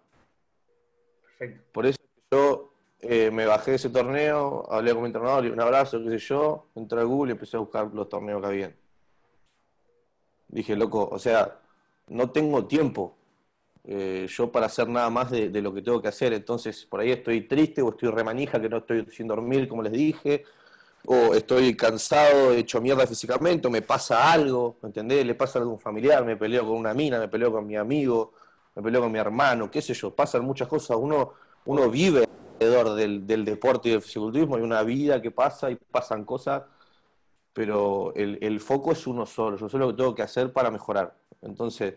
Perfecto. 1.38 1.64
Por 1.72 1.86
eso 1.86 1.98
yo, 2.30 2.72
eh, 3.00 3.30
me 3.30 3.46
bajé 3.46 3.72
de 3.72 3.76
ese 3.76 3.90
torneo, 3.90 4.66
hablé 4.70 4.92
con 4.92 5.02
mi 5.02 5.06
entrenador, 5.06 5.46
y 5.46 5.48
un 5.48 5.60
abrazo, 5.60 6.02
qué 6.02 6.10
sé 6.10 6.18
yo, 6.18 6.66
entré 6.74 7.00
a 7.00 7.04
Google 7.04 7.30
y 7.30 7.32
empecé 7.32 7.56
a 7.56 7.60
buscar 7.60 7.90
los 7.92 8.08
torneos 8.08 8.40
que 8.40 8.46
habían. 8.46 8.76
Dije, 10.48 10.76
loco, 10.76 11.08
o 11.10 11.18
sea, 11.18 11.60
no 12.08 12.30
tengo 12.30 12.66
tiempo 12.66 13.16
eh, 13.84 14.26
yo 14.28 14.52
para 14.52 14.66
hacer 14.66 14.88
nada 14.88 15.08
más 15.10 15.30
de, 15.30 15.48
de, 15.48 15.62
lo 15.62 15.72
que 15.72 15.82
tengo 15.82 16.02
que 16.02 16.08
hacer. 16.08 16.32
Entonces, 16.32 16.84
por 16.84 17.00
ahí 17.00 17.12
estoy 17.12 17.42
triste 17.42 17.80
o 17.80 17.90
estoy 17.90 18.10
remanija, 18.10 18.60
que 18.60 18.68
no 18.68 18.78
estoy 18.78 19.06
sin 19.10 19.28
dormir, 19.28 19.68
como 19.68 19.82
les 19.82 19.92
dije, 19.92 20.44
o 21.06 21.34
estoy 21.34 21.76
cansado, 21.76 22.52
hecho 22.52 22.80
mierda 22.80 23.06
físicamente, 23.06 23.68
o 23.68 23.70
me 23.70 23.82
pasa 23.82 24.32
algo, 24.32 24.76
¿me 24.82 24.88
entendés? 24.88 25.24
Le 25.24 25.34
pasa 25.34 25.58
a 25.58 25.62
algún 25.62 25.78
familiar, 25.78 26.24
me 26.24 26.36
peleo 26.36 26.66
con 26.66 26.76
una 26.76 26.94
mina, 26.94 27.18
me 27.18 27.28
peleo 27.28 27.52
con 27.52 27.66
mi 27.66 27.76
amigo, 27.76 28.32
me 28.74 28.82
peleo 28.82 29.00
con 29.02 29.12
mi 29.12 29.18
hermano, 29.18 29.70
qué 29.70 29.82
sé 29.82 29.94
yo, 29.94 30.14
pasan 30.14 30.44
muchas 30.44 30.68
cosas. 30.68 30.96
Uno, 31.00 31.32
uno 31.64 31.90
vive 31.90 32.28
alrededor 32.60 32.94
del, 32.94 33.26
del 33.26 33.44
deporte 33.44 33.88
y 33.88 33.92
del 33.92 34.02
fisiculturismo, 34.02 34.56
hay 34.56 34.62
una 34.62 34.82
vida 34.82 35.20
que 35.22 35.30
pasa 35.30 35.70
y 35.70 35.76
pasan 35.76 36.24
cosas, 36.24 36.62
pero 37.52 38.12
el, 38.14 38.38
el 38.42 38.60
foco 38.60 38.92
es 38.92 39.06
uno 39.06 39.26
solo, 39.26 39.56
yo 39.56 39.68
sé 39.68 39.78
lo 39.78 39.88
que 39.88 39.94
tengo 39.94 40.14
que 40.14 40.22
hacer 40.22 40.52
para 40.52 40.70
mejorar. 40.70 41.14
Entonces, 41.42 41.94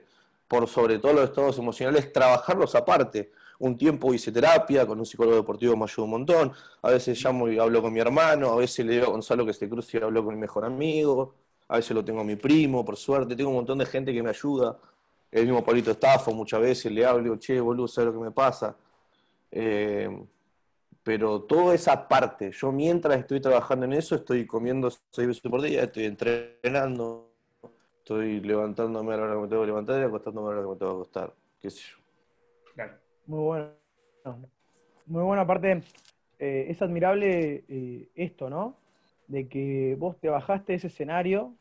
por 0.48 0.68
sobre 0.68 1.00
todo 1.00 1.13
los 1.13 1.26
estados 1.26 1.58
emocionales, 1.58 2.12
trabajarlos 2.13 2.76
aparte. 2.76 3.32
Un 3.63 3.78
tiempo 3.78 4.13
hice 4.13 4.30
terapia, 4.30 4.86
con 4.86 4.99
un 4.99 5.06
psicólogo 5.06 5.38
deportivo 5.38 5.78
me 5.78 5.86
ayudó 5.86 6.04
un 6.04 6.10
montón, 6.10 6.52
a 6.82 6.91
veces 6.91 7.23
llamo 7.23 7.47
y 7.47 7.58
hablo 7.58 7.82
con 7.82 7.93
mi 7.93 8.02
hermano, 8.02 8.52
a 8.52 8.58
veces 8.58 8.86
le 8.86 8.91
digo 8.95 9.06
a 9.06 9.10
Gonzalo 9.12 9.45
que 9.45 9.54
se 9.54 9.69
cruce 9.69 9.99
y 9.99 10.02
hablo 10.02 10.21
con 10.21 10.36
mi 10.36 10.41
mejor 10.41 10.65
amigo, 10.65 11.34
a 11.69 11.78
veces 11.78 11.95
lo 11.95 12.04
tengo 12.04 12.19
a 12.19 12.23
mi 12.26 12.36
primo, 12.36 12.84
por 12.84 12.97
suerte, 12.97 13.38
tengo 13.38 13.52
un 13.52 13.56
montón 13.56 13.78
de 13.78 13.86
gente 13.86 14.13
que 14.13 14.21
me 14.21 14.32
ayuda. 14.32 14.78
El 15.32 15.45
mismo 15.45 15.63
Paulito 15.63 15.91
Estafo, 15.91 16.34
muchas 16.34 16.60
veces 16.60 16.91
le 16.91 17.06
hablo, 17.06 17.38
che, 17.38 17.58
boludo, 17.62 17.88
¿sabes 17.88 18.13
lo 18.13 18.19
que 18.19 18.26
me 18.26 18.32
pasa? 18.32 18.76
Eh, 19.49 20.10
pero 21.02 21.43
toda 21.43 21.73
esa 21.73 22.06
parte, 22.06 22.52
yo 22.52 22.69
mientras 22.69 23.17
estoy 23.17 23.39
trabajando 23.39 23.86
en 23.86 23.93
eso, 23.93 24.15
estoy 24.15 24.45
comiendo 24.45 24.91
seis 25.10 25.26
veces 25.26 25.41
por 25.41 25.62
día, 25.62 25.84
estoy 25.84 26.04
entrenando, 26.04 27.32
estoy 27.99 28.41
levantándome 28.41 29.13
a 29.13 29.17
la 29.17 29.23
hora 29.23 29.34
que 29.36 29.39
me 29.39 29.47
tengo 29.47 29.62
que 29.62 29.67
levantar 29.67 30.02
y 30.02 30.04
acostándome 30.04 30.49
a 30.49 30.52
la 30.52 30.58
hora 30.58 30.67
que 30.67 30.73
me 30.73 30.80
tengo 30.80 30.91
que 30.91 30.97
acostar, 30.97 31.34
qué 31.62 31.69
sé 31.69 31.80
yo. 31.80 31.97
Claro. 32.76 33.04
Muy 33.26 33.40
bueno. 33.40 33.74
Muy 35.06 35.24
buena 35.24 35.46
parte. 35.46 35.84
Eh, 36.40 36.68
es 36.70 36.82
admirable 36.82 37.64
eh, 37.68 38.10
esto, 38.16 38.50
¿no? 38.50 38.78
De 39.28 39.48
que 39.48 39.96
vos 39.98 40.20
te 40.20 40.30
bajaste 40.30 40.74
ese 40.74 40.88
escenario 40.88 41.56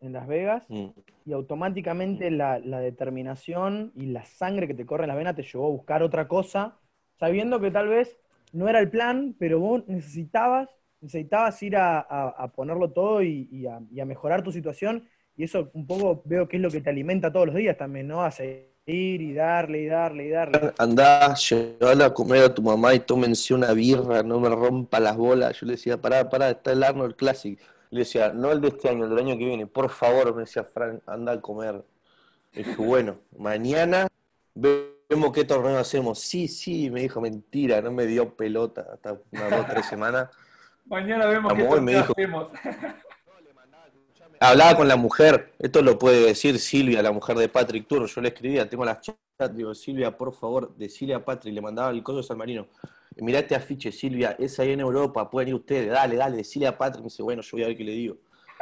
en 0.00 0.12
Las 0.12 0.26
Vegas 0.26 0.64
Mm. 0.68 0.90
y 1.24 1.32
automáticamente 1.32 2.30
la, 2.30 2.58
la 2.58 2.80
determinación 2.80 3.92
y 3.94 4.06
la 4.06 4.24
sangre 4.24 4.66
que 4.66 4.74
te 4.74 4.86
corre 4.86 5.04
en 5.04 5.08
las 5.08 5.16
venas 5.16 5.36
te 5.36 5.42
llevó 5.42 5.66
a 5.66 5.70
buscar 5.70 6.02
otra 6.02 6.28
cosa, 6.28 6.78
sabiendo 7.18 7.60
que 7.60 7.70
tal 7.70 7.88
vez 7.88 8.18
no 8.52 8.68
era 8.68 8.80
el 8.80 8.90
plan, 8.90 9.34
pero 9.38 9.60
vos 9.60 9.86
necesitabas, 9.88 10.68
necesitabas 11.00 11.62
ir 11.62 11.76
a, 11.76 11.98
a- 12.00 12.28
a 12.30 12.48
ponerlo 12.52 12.90
todo 12.92 13.22
y, 13.22 13.48
y 13.50 13.66
a, 13.66 13.80
y 13.90 14.00
a 14.00 14.04
mejorar 14.06 14.42
tu 14.42 14.52
situación. 14.52 15.08
Y 15.36 15.44
eso 15.44 15.70
un 15.74 15.86
poco 15.86 16.22
veo 16.24 16.48
que 16.48 16.56
es 16.56 16.62
lo 16.62 16.70
que 16.70 16.80
te 16.80 16.90
alimenta 16.90 17.32
todos 17.32 17.46
los 17.46 17.54
días 17.56 17.76
también, 17.76 18.08
¿no? 18.08 18.22
A 18.22 18.30
seguir 18.30 18.68
y 18.90 19.34
darle 19.34 19.82
y 19.82 19.86
darle 19.86 20.24
y 20.24 20.30
darle. 20.30 20.72
Andá, 20.78 21.34
llevala 21.34 22.06
a 22.06 22.14
comer 22.14 22.44
a 22.44 22.54
tu 22.54 22.62
mamá 22.62 22.94
y 22.94 23.00
tómense 23.00 23.52
una 23.52 23.72
birra, 23.72 24.22
no 24.22 24.40
me 24.40 24.48
rompa 24.48 24.98
las 24.98 25.16
bolas. 25.16 25.60
Yo 25.60 25.66
le 25.66 25.72
decía, 25.72 26.00
pará, 26.00 26.28
pará, 26.30 26.50
está 26.50 26.72
el 26.72 26.82
Arnold 26.82 27.14
Classic. 27.14 27.60
Le 27.90 28.00
decía, 28.00 28.32
no 28.32 28.50
el 28.50 28.60
de 28.62 28.68
este 28.68 28.88
año, 28.88 29.04
el 29.04 29.10
del 29.10 29.18
año 29.18 29.36
que 29.38 29.44
viene, 29.44 29.66
por 29.66 29.90
favor, 29.90 30.34
me 30.34 30.42
decía 30.42 30.64
Frank, 30.64 31.00
anda 31.06 31.32
a 31.32 31.40
comer. 31.40 31.82
Le 32.54 32.64
dije, 32.64 32.76
bueno, 32.82 33.18
mañana 33.36 34.08
vemos 34.54 35.32
qué 35.34 35.44
torneo 35.44 35.78
hacemos. 35.78 36.18
Sí, 36.20 36.48
sí, 36.48 36.90
me 36.90 37.00
dijo, 37.02 37.20
mentira, 37.20 37.82
no 37.82 37.92
me 37.92 38.06
dio 38.06 38.34
pelota 38.34 38.86
hasta 38.92 39.18
unas 39.32 39.50
dos, 39.50 39.66
tres 39.68 39.86
semanas. 39.86 40.30
Mañana 40.86 41.26
vemos 41.26 41.52
qué 41.52 41.62
me 41.62 41.68
torneo 41.68 41.98
dijo- 42.00 42.12
hacemos. 42.12 42.48
Hablaba 44.40 44.76
con 44.76 44.86
la 44.86 44.96
mujer, 44.96 45.52
esto 45.58 45.82
lo 45.82 45.98
puede 45.98 46.24
decir 46.24 46.60
Silvia, 46.60 47.02
la 47.02 47.10
mujer 47.10 47.36
de 47.36 47.48
Patrick 47.48 47.88
Tour. 47.88 48.06
Yo 48.06 48.20
le 48.20 48.28
escribía, 48.28 48.68
tengo 48.68 48.84
las 48.84 49.00
chats, 49.00 49.54
digo, 49.54 49.74
Silvia, 49.74 50.16
por 50.16 50.32
favor, 50.32 50.76
decile 50.76 51.14
a 51.14 51.24
Patrick, 51.24 51.54
le 51.54 51.60
mandaba 51.60 51.90
el 51.90 52.02
coso 52.04 52.18
de 52.18 52.22
San 52.22 52.38
Marino. 52.38 52.68
Mirá 53.16 53.40
este 53.40 53.56
afiche, 53.56 53.90
Silvia, 53.90 54.36
es 54.38 54.60
ahí 54.60 54.70
en 54.70 54.80
Europa, 54.80 55.28
pueden 55.28 55.48
ir 55.48 55.54
ustedes, 55.56 55.90
dale, 55.90 56.14
dale, 56.14 56.36
decile 56.36 56.68
a 56.68 56.78
Patrick. 56.78 57.02
Me 57.02 57.08
dice, 57.08 57.22
bueno, 57.22 57.42
yo 57.42 57.50
voy 57.52 57.64
a 57.64 57.66
ver 57.66 57.76
qué 57.76 57.82
le 57.82 57.92
digo. 57.92 58.16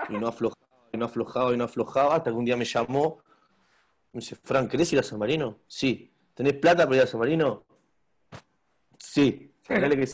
Y 0.08 0.14
no 0.14 0.28
aflojaba, 0.28 0.66
y 0.92 0.96
no 0.96 1.04
aflojaba, 1.04 1.52
y 1.52 1.56
no 1.58 1.64
aflojaba, 1.64 2.16
hasta 2.16 2.30
que 2.30 2.36
un 2.36 2.44
día 2.46 2.56
me 2.56 2.64
llamó. 2.64 3.18
Me 4.12 4.20
dice, 4.20 4.34
Frank, 4.42 4.70
¿querés 4.70 4.90
ir 4.94 4.98
a 4.98 5.02
San 5.02 5.18
Marino? 5.18 5.58
Sí. 5.66 6.10
¿Tenés 6.32 6.54
plata 6.54 6.84
para 6.84 6.96
ir 6.96 7.02
a 7.02 7.06
San 7.06 7.20
Marino? 7.20 7.64
Sí. 8.98 9.52
Dale 9.68 9.94
que 9.94 10.08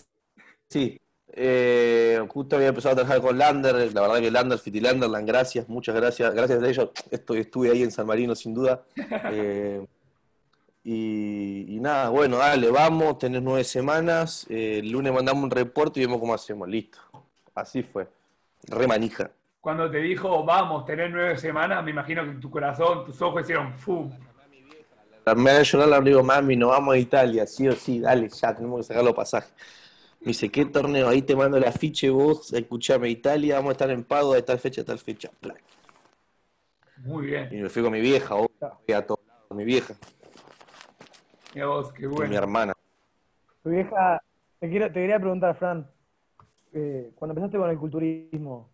sí. 0.69 1.01
Eh, 1.35 2.23
justo 2.29 2.57
había 2.57 2.69
empezado 2.69 2.93
a 2.93 2.97
trabajar 2.97 3.23
con 3.23 3.39
Lander, 3.39 3.75
la 3.95 4.03
verdad 4.03 4.21
que 4.21 4.31
Lander, 4.31 4.59
Fit 4.59 4.75
y 4.75 4.81
Landerland, 4.81 5.27
gracias, 5.27 5.67
muchas 5.67 5.95
gracias, 5.95 6.35
gracias 6.35 6.63
a 6.63 6.69
ellos, 6.69 6.91
estoy, 7.11 7.41
estuve 7.41 7.71
ahí 7.71 7.83
en 7.83 7.91
San 7.91 8.07
Marino 8.07 8.35
sin 8.35 8.55
duda. 8.55 8.83
Eh, 9.35 9.87
y, 10.85 11.77
y 11.77 11.81
nada, 11.81 12.09
bueno, 12.09 12.39
dale, 12.39 12.69
vamos, 12.71 13.17
tenés 13.19 13.41
nueve 13.41 13.63
semanas, 13.63 14.45
eh, 14.51 14.81
el 14.81 14.91
lunes 14.91 15.13
mandamos 15.13 15.45
un 15.45 15.51
reporte 15.51 16.01
y 16.01 16.05
vemos 16.05 16.19
cómo 16.19 16.35
hacemos, 16.35 16.69
listo. 16.69 16.99
Así 17.55 17.83
fue, 17.83 18.09
re 18.65 18.87
manija. 18.89 19.31
Cuando 19.61 19.89
te 19.89 19.99
dijo, 19.99 20.45
vamos, 20.45 20.85
tener 20.85 21.11
nueve 21.11 21.39
semanas, 21.39 21.85
me 21.85 21.93
imagino 21.93 22.25
que 22.25 22.33
tu 22.33 22.51
corazón, 22.51 23.05
tus 23.07 23.23
ojos 23.23 23.43
hicieron 23.43 23.79
¡fum! 23.79 24.11
Me 25.37 25.51
a 25.53 25.63
llorar, 25.63 26.03
le 26.03 26.11
digo, 26.11 26.23
mami, 26.25 26.57
nos 26.57 26.71
vamos 26.71 26.95
a 26.95 26.99
Italia, 26.99 27.47
sí 27.47 27.69
o 27.69 27.73
sí, 27.73 28.01
dale, 28.01 28.29
ya, 28.29 28.53
tenemos 28.53 28.81
que 28.81 28.85
sacar 28.89 29.05
los 29.05 29.15
pasajes. 29.15 29.55
Me 30.23 30.29
dice, 30.29 30.51
¿qué 30.51 30.65
torneo? 30.65 31.09
Ahí 31.09 31.23
te 31.23 31.35
mando 31.35 31.57
el 31.57 31.65
afiche 31.65 32.09
vos, 32.09 32.53
escuchame, 32.53 33.09
Italia, 33.09 33.57
vamos 33.57 33.71
a 33.71 33.73
estar 33.73 33.91
en 33.91 34.05
pago 34.05 34.35
de 34.35 34.43
tal 34.43 34.59
fecha 34.61 34.83
a 34.83 34.85
tal 34.85 35.01
fecha. 35.01 35.31
Plac. 35.41 35.61
Muy 36.99 37.27
bien. 37.27 37.49
Y 37.51 37.57
me 37.57 37.69
fui 37.69 37.83
con 37.83 37.91
mi 37.91 38.01
vieja, 38.01 38.37
obvio, 38.37 38.49
fui 38.87 38.95
a 38.95 39.05
todos 39.05 39.21
lados 39.27 39.43
con 39.49 39.57
mi 39.57 39.65
vieja 39.65 39.95
Mira 41.53 41.67
vos, 41.67 41.93
qué 41.93 42.05
y 42.05 42.07
mi 42.07 42.15
bueno. 42.15 42.35
hermana. 42.37 42.73
Tu 43.65 43.71
vieja, 43.71 44.23
te, 44.61 44.71
quiero, 44.71 44.87
te 44.87 44.95
quería 44.95 45.19
preguntar, 45.19 45.57
Fran, 45.57 45.91
eh, 46.73 47.11
cuando 47.17 47.33
empezaste 47.33 47.59
con 47.59 47.69
el 47.71 47.79
culturismo, 47.79 48.71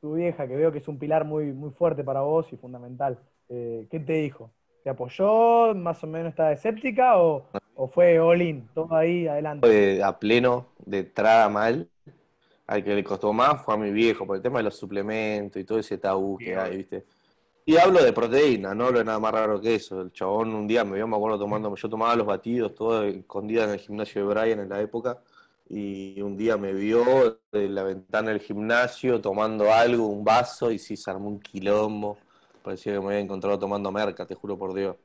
tu 0.00 0.14
vieja, 0.14 0.48
que 0.48 0.56
veo 0.56 0.72
que 0.72 0.78
es 0.78 0.88
un 0.88 0.98
pilar 0.98 1.24
muy, 1.24 1.52
muy 1.52 1.70
fuerte 1.70 2.02
para 2.02 2.22
vos 2.22 2.52
y 2.52 2.56
fundamental, 2.56 3.18
eh, 3.48 3.86
¿qué 3.88 4.00
te 4.00 4.14
dijo? 4.14 4.50
¿Te 4.82 4.90
apoyó? 4.90 5.74
¿Más 5.74 6.02
o 6.02 6.06
menos 6.06 6.30
estaba 6.30 6.52
escéptica? 6.52 7.18
¿O, 7.18 7.46
o 7.74 7.88
fue 7.88 8.18
all 8.18 8.42
in? 8.42 8.68
Todo 8.74 8.94
ahí, 8.94 9.26
adelante. 9.26 9.66
Fue 9.66 10.02
a 10.02 10.18
pleno, 10.18 10.66
de 10.84 10.98
entrada 10.98 11.48
mal. 11.48 11.88
Al 12.66 12.84
que 12.84 12.94
le 12.94 13.02
costó 13.02 13.32
más 13.32 13.62
fue 13.64 13.74
a 13.74 13.76
mi 13.78 13.90
viejo, 13.90 14.26
por 14.26 14.36
el 14.36 14.42
tema 14.42 14.58
de 14.58 14.64
los 14.64 14.76
suplementos 14.76 15.60
y 15.60 15.64
todo 15.64 15.78
ese 15.78 15.96
tabú 15.96 16.36
que 16.36 16.54
hay, 16.54 16.76
¿viste? 16.76 17.06
Y 17.64 17.76
hablo 17.78 18.02
de 18.02 18.12
proteína, 18.12 18.74
no 18.74 18.86
hablo 18.86 18.98
de 18.98 19.04
nada 19.06 19.18
más 19.18 19.32
raro 19.32 19.60
que 19.60 19.74
eso. 19.74 20.02
El 20.02 20.12
chabón 20.12 20.54
un 20.54 20.66
día 20.66 20.84
me 20.84 20.96
vio, 20.96 21.06
me 21.06 21.16
acuerdo 21.16 21.38
tomando, 21.38 21.74
yo 21.74 21.88
tomaba 21.88 22.14
los 22.16 22.26
batidos, 22.26 22.74
todo 22.74 23.04
escondida 23.04 23.64
en 23.64 23.70
el 23.70 23.78
gimnasio 23.78 24.26
de 24.26 24.34
Brian 24.34 24.60
en 24.60 24.68
la 24.68 24.80
época, 24.80 25.18
y 25.68 26.20
un 26.22 26.36
día 26.36 26.56
me 26.56 26.72
vio 26.72 27.40
de 27.52 27.68
la 27.68 27.82
ventana 27.82 28.30
del 28.30 28.40
gimnasio 28.40 29.20
tomando 29.20 29.72
algo, 29.72 30.06
un 30.06 30.24
vaso, 30.24 30.70
y 30.70 30.78
sí, 30.78 30.96
se 30.96 31.10
armó 31.10 31.28
un 31.28 31.40
quilombo. 31.40 32.18
Parecía 32.62 32.92
que 32.94 33.00
me 33.00 33.06
había 33.06 33.20
encontrado 33.20 33.58
tomando 33.58 33.90
merca, 33.92 34.26
te 34.26 34.34
juro 34.34 34.58
por 34.58 34.74
Dios. 34.74 34.96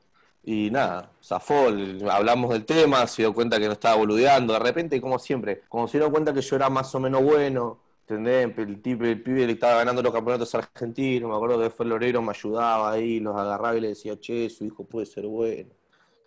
Y 0.45 0.69
nada, 0.71 1.11
zafó, 1.23 1.69
hablamos 2.11 2.51
del 2.51 2.65
tema, 2.65 3.07
se 3.07 3.21
dio 3.21 3.33
cuenta 3.33 3.59
que 3.59 3.67
no 3.67 3.71
estaba 3.73 3.95
boludeando, 3.95 4.53
de 4.53 4.59
repente, 4.59 4.99
como 4.99 5.17
siempre, 5.17 5.61
como 5.69 5.87
se 5.87 5.97
dio 5.99 6.11
cuenta 6.11 6.33
que 6.33 6.41
yo 6.41 6.55
era 6.57 6.69
más 6.69 6.93
o 6.95 6.99
menos 6.99 7.23
bueno, 7.23 7.79
¿entendés? 8.01 8.57
El, 8.57 8.81
tipo, 8.81 9.05
el 9.05 9.21
pibe 9.23 9.45
le 9.47 9.53
estaba 9.53 9.75
ganando 9.77 10.01
los 10.01 10.11
campeonatos 10.13 10.53
argentinos, 10.55 11.29
me 11.29 11.35
acuerdo 11.35 11.59
que 11.61 11.69
fue 11.69 11.85
Loreiro, 11.85 12.21
me 12.21 12.31
ayudaba 12.31 12.91
ahí, 12.91 13.19
los 13.21 13.35
agarraba 13.35 13.77
y 13.77 13.81
le 13.81 13.87
decía, 13.89 14.19
che, 14.19 14.49
su 14.49 14.65
hijo 14.65 14.83
puede 14.85 15.05
ser 15.05 15.25
bueno. 15.27 15.69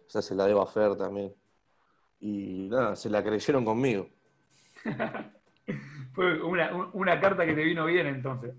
Esa 0.09 0.23
se 0.23 0.35
la 0.35 0.47
debo 0.47 0.63
a 0.63 0.67
Fer 0.67 0.97
también. 0.97 1.35
Y 2.21 2.69
nada, 2.71 2.97
se 2.97 3.11
la 3.11 3.25
creyeron 3.25 3.65
conmigo. 3.65 4.09
Fue 6.15 6.43
una, 6.43 6.75
un- 6.75 6.91
una 6.95 7.21
carta 7.21 7.47
que 7.47 7.55
te 7.55 7.65
vino 7.65 7.87
bien 7.87 8.07
entonces. 8.07 8.55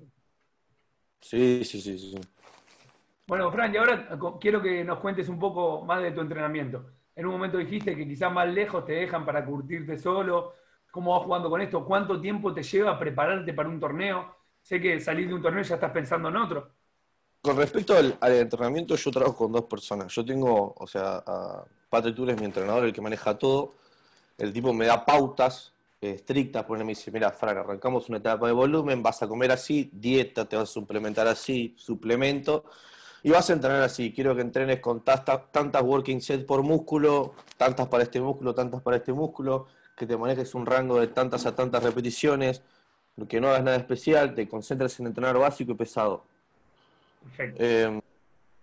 Sí, 1.22 1.64
sí, 1.66 1.82
sí, 1.82 1.98
sí. 2.00 2.16
Bueno, 3.28 3.52
Fran, 3.52 3.74
y 3.74 3.78
ahora 3.78 4.08
quiero 4.40 4.62
que 4.62 4.86
nos 4.86 5.00
cuentes 5.00 5.28
un 5.28 5.38
poco 5.38 5.84
más 5.84 6.02
de 6.02 6.12
tu 6.12 6.22
entrenamiento. 6.22 6.86
En 7.14 7.26
un 7.26 7.34
momento 7.34 7.58
dijiste 7.58 7.94
que 7.94 8.08
quizás 8.08 8.32
más 8.32 8.48
lejos 8.48 8.86
te 8.86 8.94
dejan 8.94 9.26
para 9.26 9.46
curtirte 9.46 9.98
solo. 9.98 10.54
¿Cómo 10.92 11.12
vas 11.14 11.26
jugando 11.26 11.50
con 11.50 11.62
esto? 11.62 11.84
¿Cuánto 11.84 12.22
tiempo 12.22 12.54
te 12.54 12.64
lleva 12.64 12.98
prepararte 12.98 13.54
para 13.54 13.68
un 13.68 13.82
torneo? 13.82 14.34
Sé 14.64 14.80
que 14.80 15.02
salir 15.02 15.28
de 15.28 15.34
un 15.34 15.42
torneo 15.42 15.62
ya 15.62 15.76
estás 15.76 15.92
pensando 15.92 16.30
en 16.30 16.38
otro. 16.38 16.72
Con 17.42 17.58
respecto 17.58 17.96
al, 17.98 18.18
entrenamiento, 18.34 18.96
yo 18.96 19.12
trabajo 19.12 19.36
con 19.36 19.52
dos 19.52 19.66
personas. 19.66 20.14
Yo 20.14 20.24
tengo, 20.24 20.74
o 20.78 20.88
sea, 20.88 21.22
a 21.26 21.66
Patrick 21.90 22.16
Tour 22.16 22.30
es 22.30 22.40
mi 22.40 22.46
entrenador, 22.46 22.86
el 22.86 22.94
que 22.94 23.02
maneja 23.02 23.38
todo. 23.38 23.74
El 24.38 24.54
tipo 24.54 24.72
me 24.72 24.86
da 24.86 25.06
pautas 25.06 25.74
eh, 26.00 26.12
estrictas, 26.12 26.64
porque 26.64 26.84
me 26.84 26.90
dice, 26.90 27.12
mira, 27.12 27.32
Fran, 27.32 27.58
arrancamos 27.58 28.08
una 28.08 28.20
etapa 28.20 28.48
de 28.48 28.54
volumen, 28.54 29.04
vas 29.04 29.22
a 29.22 29.28
comer 29.28 29.52
así, 29.52 29.90
dieta, 29.92 30.46
te 30.46 30.56
vas 30.56 30.70
a 30.70 30.74
suplementar 30.74 31.28
así, 31.28 31.74
suplemento, 31.78 32.66
y 33.28 33.30
vas 33.30 33.50
a 33.50 33.54
entrenar 33.54 33.82
así. 33.82 34.14
Quiero 34.14 34.34
que 34.38 34.42
entrenes 34.42 34.80
con 34.80 35.04
tantas, 35.04 35.52
tantas 35.52 35.82
working 35.82 36.22
sets 36.22 36.46
por 36.46 36.64
músculo, 36.64 37.34
tantas 37.58 37.90
para 37.90 38.04
este 38.04 38.22
músculo, 38.22 38.56
tantas 38.56 38.82
para 38.82 38.96
este 38.96 39.12
músculo. 39.12 39.68
que 39.98 40.06
te 40.06 40.16
manejes 40.16 40.56
un 40.56 40.66
rango 40.66 40.98
de 40.98 41.08
tantas 41.08 41.46
a 41.46 41.54
tantas 41.54 41.84
repeticiones, 41.84 42.62
que 43.28 43.42
no 43.42 43.50
hagas 43.50 43.64
nada 43.66 43.76
especial, 43.76 44.34
te 44.34 44.48
concentres 44.48 44.98
en 45.02 45.08
entrenar 45.08 45.38
básico 45.38 45.74
y 45.74 45.76
pesado. 45.76 46.24
Perfecto. 47.22 47.58
Eh, 47.62 48.00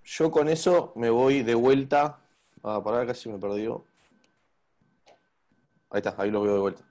yo 0.02 0.30
con 0.30 0.48
eso 0.48 0.94
me 0.96 1.10
voy 1.10 1.42
de 1.42 1.54
vuelta. 1.54 2.20
Ah, 2.62 2.80
pará, 2.82 3.04
casi 3.04 3.28
me 3.28 3.38
perdió. 3.38 3.84
Ahí 5.90 5.98
está, 5.98 6.14
ahí 6.16 6.30
lo 6.30 6.40
veo 6.40 6.54
de 6.54 6.60
vuelta. 6.60 6.82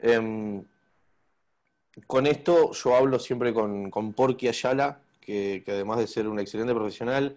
Em, 0.00 0.62
con 2.06 2.26
esto 2.26 2.72
yo 2.72 2.94
hablo 2.94 3.18
siempre 3.18 3.54
con, 3.54 3.90
con 3.90 4.12
Porky 4.12 4.48
Ayala, 4.48 5.00
que, 5.28 5.62
que 5.62 5.72
además 5.72 5.98
de 5.98 6.06
ser 6.06 6.26
un 6.26 6.40
excelente 6.40 6.72
profesional, 6.72 7.36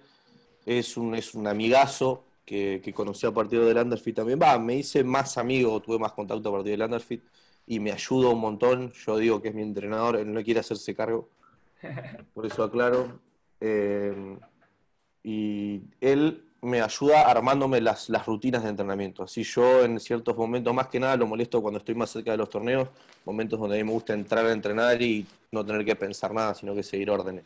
es 0.65 0.95
un, 0.95 1.13
es 1.13 1.35
un 1.35 1.45
amigazo 1.45 2.23
que, 2.45 2.79
que 2.81 2.93
conocí 2.93 3.27
a 3.27 3.33
partir 3.33 3.59
del 3.59 3.77
Underfit 3.77 4.15
también. 4.15 4.39
Va, 4.41 4.57
me 4.57 4.75
hice 4.75 5.03
más 5.03 5.37
amigo, 5.37 5.77
tuve 5.81 5.99
más 5.99 6.13
contacto 6.13 6.47
a 6.47 6.51
partir 6.53 6.71
del 6.71 6.83
Underfit 6.83 7.21
y 7.67 7.81
me 7.81 7.91
ayuda 7.91 8.29
un 8.29 8.39
montón. 8.39 8.93
Yo 8.93 9.17
digo 9.17 9.41
que 9.41 9.49
es 9.49 9.53
mi 9.53 9.61
entrenador, 9.61 10.15
él 10.15 10.31
no 10.31 10.41
quiere 10.41 10.61
hacerse 10.61 10.95
cargo, 10.95 11.27
por 12.33 12.45
eso 12.45 12.63
aclaro. 12.63 13.19
Eh, 13.59 14.37
y 15.21 15.81
él 15.99 16.45
me 16.61 16.81
ayuda 16.81 17.29
armándome 17.29 17.81
las, 17.81 18.07
las 18.07 18.25
rutinas 18.25 18.63
de 18.63 18.69
entrenamiento. 18.69 19.23
Así 19.23 19.43
yo 19.43 19.83
en 19.83 19.99
ciertos 19.99 20.37
momentos, 20.37 20.73
más 20.73 20.87
que 20.87 20.97
nada 20.97 21.17
lo 21.17 21.27
molesto 21.27 21.61
cuando 21.61 21.79
estoy 21.79 21.95
más 21.95 22.09
cerca 22.09 22.31
de 22.31 22.37
los 22.37 22.49
torneos, 22.49 22.87
momentos 23.25 23.59
donde 23.59 23.75
a 23.75 23.79
mí 23.79 23.83
me 23.83 23.91
gusta 23.91 24.13
entrar 24.13 24.45
a 24.45 24.53
entrenar 24.53 25.01
y 25.01 25.27
no 25.51 25.65
tener 25.65 25.83
que 25.83 25.97
pensar 25.97 26.33
nada, 26.33 26.55
sino 26.55 26.73
que 26.73 26.83
seguir 26.83 27.11
órdenes. 27.11 27.43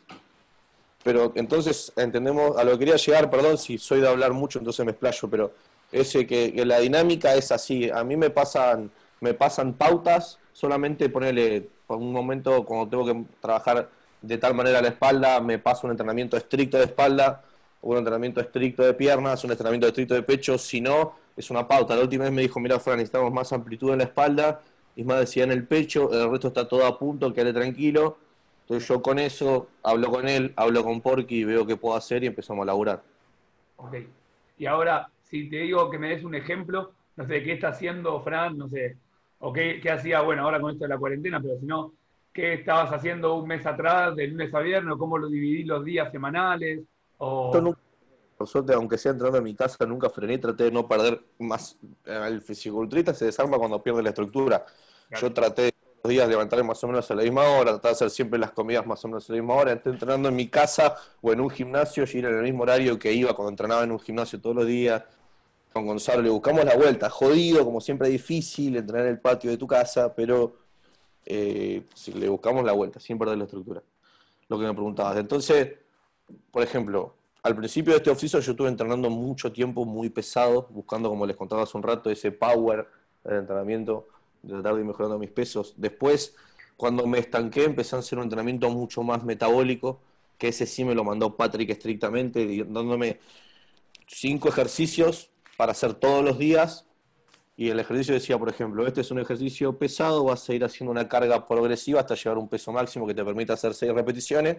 Pero 1.06 1.32
entonces 1.36 1.92
entendemos, 1.94 2.58
a 2.58 2.64
lo 2.64 2.72
que 2.72 2.80
quería 2.80 2.96
llegar, 2.96 3.30
perdón 3.30 3.58
si 3.58 3.78
soy 3.78 4.00
de 4.00 4.08
hablar 4.08 4.32
mucho, 4.32 4.58
entonces 4.58 4.84
me 4.84 4.90
explayo, 4.90 5.30
pero 5.30 5.52
ese 5.92 6.26
que, 6.26 6.64
la 6.66 6.80
dinámica 6.80 7.32
es 7.36 7.52
así. 7.52 7.88
A 7.88 8.02
mí 8.02 8.16
me 8.16 8.28
pasan, 8.28 8.90
me 9.20 9.32
pasan 9.32 9.74
pautas, 9.74 10.40
solamente 10.52 11.08
ponerle 11.08 11.68
por 11.86 11.98
un 11.98 12.10
momento 12.10 12.64
cuando 12.64 12.88
tengo 12.88 13.06
que 13.06 13.24
trabajar 13.40 13.88
de 14.20 14.36
tal 14.38 14.54
manera 14.54 14.82
la 14.82 14.88
espalda, 14.88 15.40
me 15.40 15.60
paso 15.60 15.86
un 15.86 15.92
entrenamiento 15.92 16.36
estricto 16.36 16.76
de 16.76 16.86
espalda, 16.86 17.44
un 17.82 17.98
entrenamiento 17.98 18.40
estricto 18.40 18.82
de 18.82 18.92
piernas, 18.92 19.44
un 19.44 19.52
entrenamiento 19.52 19.86
estricto 19.86 20.14
de 20.14 20.24
pecho, 20.24 20.58
si 20.58 20.80
no, 20.80 21.14
es 21.36 21.48
una 21.52 21.68
pauta. 21.68 21.94
La 21.94 22.02
última 22.02 22.24
vez 22.24 22.32
me 22.32 22.42
dijo, 22.42 22.58
mira, 22.58 22.80
Fran, 22.80 22.96
necesitamos 22.96 23.32
más 23.32 23.52
amplitud 23.52 23.92
en 23.92 23.98
la 23.98 24.04
espalda, 24.04 24.60
Isma 24.96 25.20
decía 25.20 25.44
en 25.44 25.52
el 25.52 25.68
pecho, 25.68 26.12
el 26.12 26.32
resto 26.32 26.48
está 26.48 26.66
todo 26.66 26.84
a 26.84 26.98
punto, 26.98 27.32
quédate 27.32 27.52
tranquilo. 27.52 28.25
Entonces 28.66 28.88
yo 28.88 29.00
con 29.00 29.20
eso 29.20 29.68
hablo 29.84 30.10
con 30.10 30.28
él, 30.28 30.52
hablo 30.56 30.82
con 30.82 31.00
Porky, 31.00 31.44
veo 31.44 31.64
qué 31.64 31.76
puedo 31.76 31.94
hacer 31.94 32.24
y 32.24 32.26
empezamos 32.26 32.64
a 32.64 32.66
laburar. 32.66 33.00
Ok. 33.76 33.94
Y 34.58 34.66
ahora, 34.66 35.08
si 35.22 35.48
te 35.48 35.58
digo 35.58 35.88
que 35.88 36.00
me 36.00 36.08
des 36.08 36.24
un 36.24 36.34
ejemplo, 36.34 36.90
no 37.14 37.26
sé, 37.28 37.44
¿qué 37.44 37.52
está 37.52 37.68
haciendo 37.68 38.20
Fran? 38.22 38.58
No 38.58 38.68
sé, 38.68 38.96
o 39.38 39.52
qué, 39.52 39.78
qué 39.80 39.90
hacía, 39.92 40.20
bueno, 40.20 40.42
ahora 40.42 40.60
con 40.60 40.72
esto 40.72 40.82
de 40.84 40.88
la 40.88 40.98
cuarentena, 40.98 41.40
pero 41.40 41.60
si 41.60 41.66
no, 41.66 41.92
¿qué 42.32 42.54
estabas 42.54 42.92
haciendo 42.92 43.36
un 43.36 43.46
mes 43.46 43.64
atrás, 43.66 44.16
de 44.16 44.26
lunes 44.26 44.52
a 44.52 44.58
viernes? 44.58 44.94
o 44.94 44.98
¿Cómo 44.98 45.16
lo 45.16 45.28
dividí 45.28 45.62
los 45.62 45.84
días 45.84 46.10
semanales? 46.10 46.80
O... 47.18 47.52
Yo 47.54 47.60
nunca, 47.60 47.78
por 48.36 48.48
suerte, 48.48 48.74
aunque 48.74 48.98
sea 48.98 49.12
entrando 49.12 49.38
en 49.38 49.44
mi 49.44 49.54
casa, 49.54 49.86
nunca 49.86 50.10
frené, 50.10 50.38
traté 50.38 50.64
de 50.64 50.72
no 50.72 50.88
perder 50.88 51.20
más. 51.38 51.78
El 52.04 52.42
fisiculturista 52.42 53.14
se 53.14 53.26
desarma 53.26 53.58
cuando 53.58 53.80
pierde 53.80 54.02
la 54.02 54.08
estructura. 54.08 54.66
Claro. 55.08 55.28
Yo 55.28 55.32
traté 55.32 55.75
días 56.08 56.28
levantarme 56.28 56.64
más 56.64 56.82
o 56.84 56.86
menos 56.88 57.10
a 57.10 57.14
la 57.14 57.22
misma 57.22 57.42
hora, 57.42 57.72
tratar 57.72 57.90
de 57.90 57.94
hacer 57.94 58.10
siempre 58.10 58.38
las 58.38 58.52
comidas 58.52 58.86
más 58.86 59.04
o 59.04 59.08
menos 59.08 59.28
a 59.28 59.32
la 59.32 59.38
misma 59.40 59.54
hora, 59.54 59.72
esté 59.72 59.90
entrenando 59.90 60.28
en 60.28 60.36
mi 60.36 60.48
casa 60.48 60.96
o 61.20 61.32
en 61.32 61.40
un 61.40 61.50
gimnasio, 61.50 62.04
y 62.04 62.18
ir 62.18 62.24
en 62.26 62.36
el 62.36 62.42
mismo 62.42 62.62
horario 62.62 62.98
que 62.98 63.12
iba 63.12 63.34
cuando 63.34 63.50
entrenaba 63.50 63.84
en 63.84 63.92
un 63.92 64.00
gimnasio 64.00 64.40
todos 64.40 64.56
los 64.56 64.66
días. 64.66 65.02
Con 65.72 65.86
Gonzalo 65.86 66.22
le 66.22 66.30
buscamos 66.30 66.64
la 66.64 66.74
vuelta, 66.76 67.10
jodido, 67.10 67.64
como 67.64 67.80
siempre 67.80 68.08
difícil, 68.08 68.76
entrenar 68.76 69.06
en 69.06 69.12
el 69.12 69.20
patio 69.20 69.50
de 69.50 69.58
tu 69.58 69.66
casa, 69.66 70.14
pero 70.14 70.56
eh, 71.26 71.82
le 72.14 72.28
buscamos 72.28 72.64
la 72.64 72.72
vuelta, 72.72 72.98
sin 73.00 73.18
perder 73.18 73.38
la 73.38 73.44
estructura. 73.44 73.82
Lo 74.48 74.58
que 74.58 74.64
me 74.64 74.72
preguntabas. 74.72 75.18
Entonces, 75.18 75.74
por 76.50 76.62
ejemplo, 76.62 77.14
al 77.42 77.54
principio 77.54 77.92
de 77.92 77.98
este 77.98 78.10
oficio 78.10 78.40
yo 78.40 78.52
estuve 78.52 78.68
entrenando 78.68 79.10
mucho 79.10 79.52
tiempo, 79.52 79.84
muy 79.84 80.08
pesado, 80.08 80.66
buscando, 80.70 81.08
como 81.08 81.26
les 81.26 81.36
contaba 81.36 81.62
hace 81.62 81.76
un 81.76 81.82
rato, 81.82 82.10
ese 82.10 82.32
power 82.32 82.88
del 83.22 83.38
entrenamiento, 83.38 84.08
de 84.46 84.54
tratar 84.54 84.74
de 84.74 84.80
ir 84.80 84.86
mejorando 84.86 85.18
mis 85.18 85.30
pesos. 85.30 85.74
Después, 85.76 86.34
cuando 86.76 87.06
me 87.06 87.18
estanqué, 87.18 87.64
empecé 87.64 87.96
a 87.96 87.98
hacer 87.98 88.18
un 88.18 88.24
entrenamiento 88.24 88.70
mucho 88.70 89.02
más 89.02 89.24
metabólico, 89.24 90.00
que 90.38 90.48
ese 90.48 90.66
sí 90.66 90.84
me 90.84 90.94
lo 90.94 91.04
mandó 91.04 91.36
Patrick 91.36 91.70
estrictamente, 91.70 92.64
dándome 92.68 93.18
cinco 94.06 94.48
ejercicios 94.48 95.30
para 95.56 95.72
hacer 95.72 95.94
todos 95.94 96.24
los 96.24 96.38
días. 96.38 96.86
Y 97.56 97.70
el 97.70 97.80
ejercicio 97.80 98.12
decía, 98.12 98.38
por 98.38 98.50
ejemplo, 98.50 98.86
este 98.86 99.00
es 99.00 99.10
un 99.10 99.18
ejercicio 99.18 99.78
pesado, 99.78 100.24
vas 100.24 100.48
a 100.48 100.54
ir 100.54 100.62
haciendo 100.62 100.90
una 100.90 101.08
carga 101.08 101.46
progresiva 101.46 102.00
hasta 102.00 102.14
llegar 102.14 102.36
a 102.36 102.40
un 102.40 102.48
peso 102.48 102.70
máximo 102.70 103.06
que 103.06 103.14
te 103.14 103.24
permita 103.24 103.54
hacer 103.54 103.72
seis 103.72 103.92
repeticiones 103.92 104.58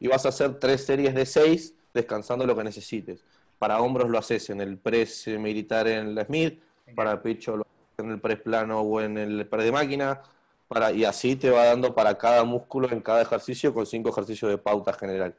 y 0.00 0.08
vas 0.08 0.26
a 0.26 0.30
hacer 0.30 0.58
tres 0.58 0.84
series 0.84 1.14
de 1.14 1.26
seis 1.26 1.74
descansando 1.94 2.44
lo 2.44 2.56
que 2.56 2.64
necesites. 2.64 3.20
Para 3.60 3.80
hombros 3.80 4.10
lo 4.10 4.18
haces 4.18 4.50
en 4.50 4.60
el 4.60 4.78
press 4.78 5.28
eh, 5.28 5.38
militar 5.38 5.86
en 5.86 6.16
la 6.16 6.24
Smith, 6.24 6.60
para 6.96 7.22
pecho 7.22 7.56
lo 7.56 7.62
haces 7.62 7.73
en 7.98 8.10
el 8.10 8.20
press 8.20 8.40
plano 8.40 8.80
o 8.80 9.00
en 9.00 9.18
el 9.18 9.46
press 9.46 9.64
de 9.64 9.72
máquina, 9.72 10.20
para, 10.68 10.92
y 10.92 11.04
así 11.04 11.36
te 11.36 11.50
va 11.50 11.66
dando 11.66 11.94
para 11.94 12.16
cada 12.16 12.44
músculo 12.44 12.90
en 12.90 13.00
cada 13.00 13.22
ejercicio 13.22 13.72
con 13.72 13.86
cinco 13.86 14.10
ejercicios 14.10 14.50
de 14.50 14.58
pauta 14.58 14.92
general. 14.92 15.34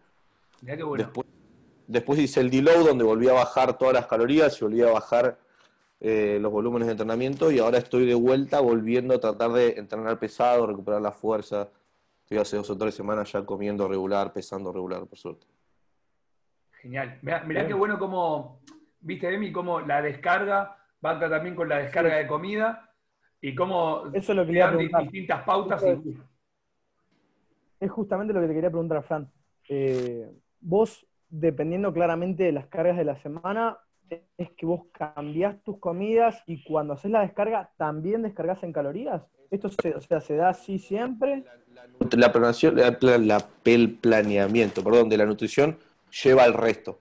Mirá 0.62 0.78
qué 0.78 0.84
bueno. 0.84 1.04
Después, 1.04 1.28
después 1.88 2.20
hice 2.20 2.40
el 2.42 2.50
deload 2.50 2.86
donde 2.86 3.04
volví 3.04 3.28
a 3.28 3.34
bajar 3.34 3.78
todas 3.78 3.94
las 3.94 4.08
calorías 4.08 4.60
y 4.60 4.66
volví 4.66 4.82
a 4.82 4.92
bajar 4.92 5.38
eh, 6.00 6.38
los 6.42 6.52
volúmenes 6.52 6.88
de 6.88 6.92
entrenamiento 6.92 7.52
y 7.52 7.60
ahora 7.60 7.78
estoy 7.78 8.06
de 8.06 8.16
vuelta 8.16 8.60
volviendo 8.60 9.16
a 9.16 9.20
tratar 9.20 9.52
de 9.52 9.70
entrenar 9.78 10.20
pesado, 10.20 10.68
recuperar 10.68 11.02
la 11.02 11.12
fuerza. 11.12 11.70
Estoy 12.24 12.38
hace 12.38 12.58
dos 12.58 12.70
o 12.70 12.78
tres 12.78 12.96
semanas 12.96 13.32
ya 13.32 13.46
comiendo 13.46 13.88
regular, 13.88 14.34
pesando 14.34 14.72
regular, 14.72 15.06
por 15.06 15.18
suerte. 15.18 15.46
Genial. 16.82 17.20
Mirá, 17.22 17.44
mirá 17.44 17.68
qué 17.68 17.74
bueno 17.74 17.98
cómo, 17.98 18.60
viste, 19.02 19.34
Emi, 19.34 19.52
cómo 19.52 19.80
la 19.82 20.02
descarga 20.02 20.78
va 21.06 21.20
también 21.20 21.56
con 21.56 21.70
la 21.70 21.78
descarga 21.78 22.16
de 22.16 22.28
comida 22.28 22.90
y 23.42 23.54
cómo 23.54 24.06
Eso 24.14 24.32
es 24.32 24.36
lo 24.36 24.46
que 24.46 24.54
preguntar. 24.54 25.04
distintas 25.04 25.44
pautas. 25.44 25.84
Eso 25.84 26.02
y- 26.06 26.18
Es 27.80 27.92
justamente 27.92 28.34
lo 28.34 28.42
que 28.42 28.48
te 28.48 28.54
quería 28.54 28.70
preguntar, 28.70 29.04
Fran. 29.04 29.30
Eh, 29.70 30.32
vos, 30.62 31.06
dependiendo 31.30 31.94
claramente 31.94 32.44
de 32.44 32.52
las 32.52 32.68
cargas 32.68 32.98
de 32.98 33.04
la 33.04 33.16
semana, 33.22 33.78
es 34.38 34.52
que 34.52 34.66
vos 34.66 34.84
cambiás 34.92 35.62
tus 35.64 35.80
comidas 35.80 36.42
y 36.46 36.64
cuando 36.64 36.94
haces 36.94 37.12
la 37.12 37.22
descarga, 37.22 37.72
¿también 37.78 38.22
descargas 38.22 38.64
en 38.64 38.72
calorías? 38.72 39.24
¿Esto 39.52 39.70
se, 39.70 39.94
o 39.96 40.02
sea, 40.02 40.22
se 40.22 40.36
da 40.36 40.50
así 40.50 40.80
siempre? 40.80 41.44
La 42.16 42.32
planeación, 42.32 42.76
la- 42.78 42.98
la- 43.02 43.18
la- 43.18 43.46
el 43.66 43.96
planeamiento, 43.96 44.84
perdón, 44.84 45.10
de 45.10 45.18
la 45.18 45.26
nutrición 45.26 45.78
lleva 46.24 46.46
el 46.46 46.54
resto. 46.54 47.00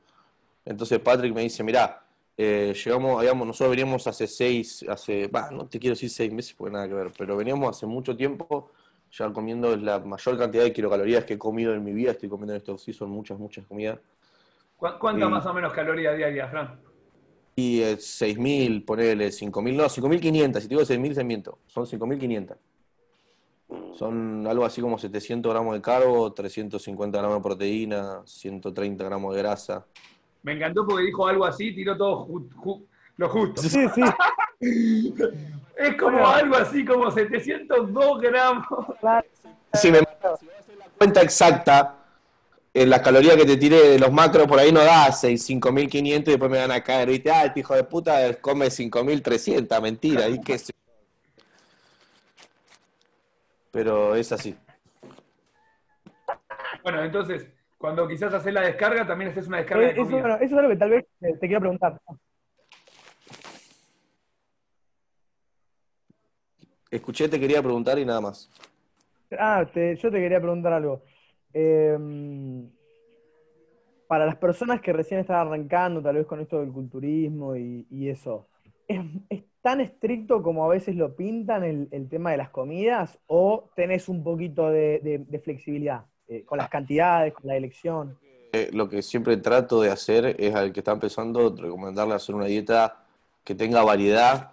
Entonces 0.64 0.98
Patrick 0.98 1.34
me 1.34 1.42
dice, 1.42 1.62
mirá, 1.62 2.03
eh, 2.36 2.74
llegamos, 2.84 3.18
habíamos, 3.18 3.46
nosotros 3.46 3.70
veníamos 3.70 4.06
hace 4.06 4.26
seis, 4.26 4.84
hace, 4.88 5.28
bah, 5.28 5.50
no 5.50 5.66
te 5.68 5.78
quiero 5.78 5.94
decir 5.94 6.10
seis 6.10 6.32
meses 6.32 6.54
porque 6.56 6.72
nada 6.72 6.88
que 6.88 6.94
ver, 6.94 7.12
pero 7.16 7.36
veníamos 7.36 7.76
hace 7.76 7.86
mucho 7.86 8.16
tiempo 8.16 8.70
ya 9.12 9.32
comiendo 9.32 9.76
la 9.76 10.00
mayor 10.00 10.36
cantidad 10.36 10.64
de 10.64 10.72
kilocalorías 10.72 11.24
que 11.24 11.34
he 11.34 11.38
comido 11.38 11.72
en 11.74 11.84
mi 11.84 11.92
vida, 11.92 12.10
estoy 12.12 12.28
comiendo 12.28 12.54
en 12.54 12.58
estos 12.58 12.82
sí 12.82 12.92
son 12.92 13.10
muchas, 13.10 13.38
muchas 13.38 13.64
comidas. 13.66 13.98
¿Cu- 14.76 14.98
¿Cuántas 14.98 15.30
más 15.30 15.46
o 15.46 15.54
menos 15.54 15.72
calorías 15.72 16.16
diarias, 16.16 16.50
Fran? 16.50 16.80
Y 17.56 17.80
eh, 17.82 17.96
6.000, 18.00 18.84
ponele 18.84 19.30
5.000, 19.30 19.76
no, 19.76 19.88
5.500, 19.88 20.60
si 20.62 20.68
te 20.68 20.74
digo 20.74 20.84
6.000 20.84 21.14
se 21.14 21.22
miento, 21.22 21.58
son 21.68 21.86
5.500. 21.86 22.56
Son 23.96 24.44
algo 24.48 24.64
así 24.64 24.80
como 24.80 24.98
700 24.98 25.52
gramos 25.52 25.74
de 25.74 25.80
carbo, 25.80 26.32
350 26.32 27.18
gramos 27.18 27.38
de 27.38 27.42
proteína, 27.42 28.22
130 28.26 29.04
gramos 29.04 29.34
de 29.34 29.40
grasa. 29.42 29.86
Me 30.44 30.52
encantó 30.52 30.86
porque 30.86 31.04
dijo 31.06 31.26
algo 31.26 31.44
así, 31.44 31.74
tiró 31.74 31.96
todo 31.96 32.26
ju- 32.26 32.48
ju- 32.54 32.86
lo 33.16 33.28
justo. 33.28 33.62
Sí, 33.62 33.86
sí. 33.94 34.02
Es 35.76 35.96
como 35.96 36.12
Bueno. 36.12 36.28
algo 36.28 36.54
así 36.56 36.84
como 36.84 37.10
702 37.10 38.20
gramos. 38.20 38.64
claro. 39.00 39.26
Si 39.72 39.90
me 39.90 39.98
mandas 40.02 40.40
la 40.78 40.84
cuenta 40.96 41.20
exacta, 41.22 41.96
en 42.72 42.88
las 42.90 43.00
calorías 43.00 43.34
que 43.36 43.44
te 43.44 43.56
tiré 43.56 43.88
de 43.90 43.98
los 43.98 44.12
macros 44.12 44.46
por 44.46 44.58
ahí 44.60 44.70
no 44.70 44.84
da 44.84 45.10
6, 45.10 45.44
5.500 45.44 46.28
y 46.28 46.30
después 46.32 46.48
me 46.50 46.58
van 46.58 46.70
a 46.70 46.80
caer, 46.84 47.08
¿viste? 47.08 47.28
Ah, 47.30 47.46
este 47.46 47.60
hijo 47.60 47.74
de 47.74 47.82
puta 47.82 48.32
come 48.40 48.66
5.300, 48.70 49.80
mentira, 49.82 50.28
y 50.28 50.40
qué 50.40 50.58
sé. 50.58 50.72
Pero 53.72 54.14
es 54.14 54.30
así. 54.30 54.56
Bueno, 56.84 57.02
entonces, 57.02 57.48
cuando 57.84 58.08
quizás 58.08 58.32
haces 58.32 58.50
la 58.50 58.62
descarga, 58.62 59.06
también 59.06 59.30
haces 59.30 59.46
una 59.46 59.58
descarga 59.58 59.84
Eh, 59.84 59.92
de 59.92 59.96
comida. 59.98 60.36
eso 60.36 60.44
es 60.46 60.52
algo 60.54 60.70
que 60.70 60.76
tal 60.76 60.88
vez 60.88 61.04
eh, 61.20 61.34
te 61.38 61.46
quiero 61.46 61.60
preguntar. 61.60 62.00
Escuché, 66.90 67.28
te 67.28 67.38
quería 67.38 67.60
preguntar 67.62 67.98
y 67.98 68.06
nada 68.06 68.22
más. 68.22 68.50
Ah, 69.38 69.66
te- 69.70 69.96
yo 69.96 70.10
te 70.10 70.18
quería 70.18 70.40
preguntar 70.40 70.72
algo. 70.72 71.02
Eh, 71.52 71.98
para 74.06 74.24
las 74.24 74.36
personas 74.36 74.80
que 74.80 74.94
recién 74.94 75.20
están 75.20 75.46
arrancando, 75.46 76.00
tal 76.00 76.16
vez 76.16 76.26
con 76.26 76.40
esto 76.40 76.60
del 76.60 76.72
culturismo 76.72 77.54
y, 77.54 77.86
y 77.90 78.08
eso, 78.08 78.48
¿es, 78.88 78.98
es 79.28 79.44
tan 79.60 79.82
estricto 79.82 80.42
como 80.42 80.64
a 80.64 80.68
veces 80.68 80.96
lo 80.96 81.14
pintan 81.14 81.64
el, 81.64 81.88
el 81.90 82.08
tema 82.08 82.30
de 82.30 82.38
las 82.38 82.48
comidas 82.48 83.20
o 83.26 83.68
tenés 83.76 84.08
un 84.08 84.24
poquito 84.24 84.70
de, 84.70 85.00
de- 85.00 85.18
de 85.18 85.38
flexibilidad 85.38 86.06
eh, 86.28 86.42
con 86.44 86.58
las 86.58 86.68
cantidades, 86.68 87.34
con 87.34 87.46
la 87.46 87.56
elección? 87.56 88.16
Eh, 88.52 88.70
Lo 88.72 88.88
que 88.88 89.02
siempre 89.02 89.36
trato 89.36 89.80
de 89.80 89.90
hacer 89.90 90.36
es 90.38 90.54
al 90.54 90.72
que 90.72 90.80
está 90.80 90.92
empezando, 90.92 91.54
recomendarle 91.56 92.14
hacer 92.14 92.34
una 92.34 92.46
dieta 92.46 93.04
que 93.42 93.54
tenga 93.54 93.82
variedad, 93.82 94.52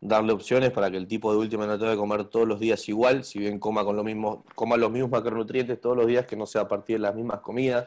darle 0.00 0.32
opciones 0.32 0.70
para 0.70 0.90
que 0.90 0.96
el 0.96 1.06
tipo 1.06 1.30
de 1.32 1.38
última 1.38 1.66
no 1.66 1.78
tenga 1.78 1.92
que 1.92 1.98
comer 1.98 2.24
todos 2.24 2.46
los 2.46 2.58
días 2.58 2.88
igual, 2.88 3.24
si 3.24 3.38
bien 3.38 3.58
coma 3.58 3.84
con 3.84 3.94
lo 3.94 4.02
mismo, 4.02 4.44
coma 4.54 4.76
los 4.76 4.90
mismos 4.90 5.10
macronutrientes 5.10 5.80
todos 5.80 5.96
los 5.96 6.06
días, 6.06 6.26
que 6.26 6.34
no 6.34 6.46
sea 6.46 6.62
a 6.62 6.68
partir 6.68 6.96
de 6.96 7.00
las 7.02 7.14
mismas 7.14 7.40
comidas. 7.40 7.86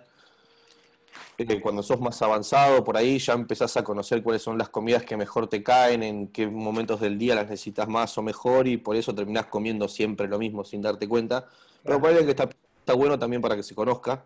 Eh, 1.38 1.60
cuando 1.60 1.84
sos 1.84 2.00
más 2.00 2.22
avanzado 2.22 2.82
por 2.86 2.96
ahí 2.96 3.20
ya 3.20 3.34
empezás 3.34 3.76
a 3.76 3.84
conocer 3.84 4.24
cuáles 4.24 4.42
son 4.42 4.58
las 4.58 4.70
comidas 4.70 5.04
que 5.04 5.18
mejor 5.18 5.48
te 5.48 5.62
caen, 5.62 6.02
en 6.02 6.28
qué 6.30 6.48
momentos 6.48 7.02
del 7.02 7.18
día 7.18 7.36
las 7.36 7.50
necesitas 7.50 7.90
más 7.90 8.18
o 8.18 8.22
mejor 8.22 8.68
y 8.68 8.78
por 8.78 8.96
eso 8.96 9.14
terminás 9.14 9.48
comiendo 9.48 9.90
siempre 9.90 10.30
lo 10.30 10.40
mismo 10.40 10.64
sin 10.64 10.82
darte 10.82 11.10
cuenta. 11.10 11.46
Pero 11.84 12.00
por 12.00 12.12
ahí 12.12 12.24
que 12.24 12.32
está, 12.32 12.50
está 12.86 12.94
bueno 12.94 13.18
también 13.20 13.42
para 13.42 13.56
que 13.56 13.64
se 13.64 13.76
conozca. 13.76 14.26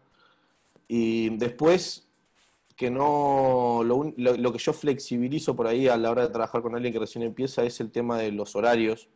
Y 0.87 1.29
después, 1.37 2.07
que 2.75 2.91
no. 2.91 3.83
Lo, 3.85 4.13
lo- 4.17 4.37
lo 4.37 4.53
que 4.53 4.59
yo 4.59 4.73
flexibilizo 4.73 5.55
por 5.55 5.67
ahí 5.67 5.87
a 5.87 5.97
la 5.97 6.11
hora 6.11 6.23
de 6.23 6.29
trabajar 6.33 6.61
con 6.61 6.75
alguien 6.75 6.93
que 6.93 6.99
recién 6.99 7.23
empieza 7.23 7.63
es 7.63 7.79
el 7.81 7.91
tema 7.91 8.17
de 8.19 8.31
los 8.31 8.55
horarios. 8.55 9.09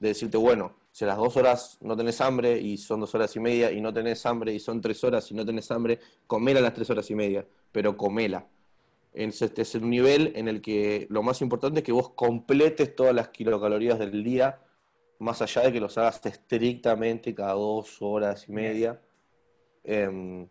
De 0.00 0.08
decirte, 0.08 0.38
bueno, 0.38 0.74
si 0.92 1.04
a 1.04 1.08
las 1.08 1.18
dos 1.18 1.36
horas 1.36 1.78
no 1.82 1.96
tenés 1.96 2.20
hambre 2.20 2.60
y 2.60 2.76
son 2.78 3.00
dos 3.00 3.14
horas 3.14 3.34
y 3.36 3.40
media 3.40 3.72
y 3.72 3.80
no 3.80 3.92
tenés 3.94 4.26
hambre 4.26 4.52
y 4.54 4.60
son 4.60 4.80
tres 4.80 5.02
horas 5.04 5.30
y 5.30 5.34
no 5.34 5.44
tenés 5.46 5.70
hambre, 5.70 6.00
comela 6.26 6.60
las 6.60 6.74
tres 6.74 6.90
horas 6.90 7.10
y 7.10 7.14
media, 7.14 7.46
pero 7.72 7.96
comela. 7.96 8.46
Es- 9.14 9.42
Este 9.42 9.62
es 9.62 9.74
un 9.76 9.90
nivel 9.90 10.32
en 10.36 10.48
el 10.48 10.60
que 10.60 11.06
lo 11.10 11.22
más 11.22 11.40
importante 11.42 11.80
es 11.80 11.84
que 11.86 11.92
vos 11.92 12.10
completes 12.10 12.94
todas 12.96 13.14
las 13.14 13.28
kilocalorías 13.28 13.98
del 13.98 14.24
día, 14.24 14.60
más 15.18 15.42
allá 15.42 15.62
de 15.62 15.72
que 15.72 15.80
los 15.80 15.96
hagas 15.98 16.24
estrictamente 16.26 17.34
cada 17.34 17.52
dos 17.54 18.00
horas 18.00 18.48
y 18.48 18.52
media. 18.52 19.00
Em, 19.82 20.48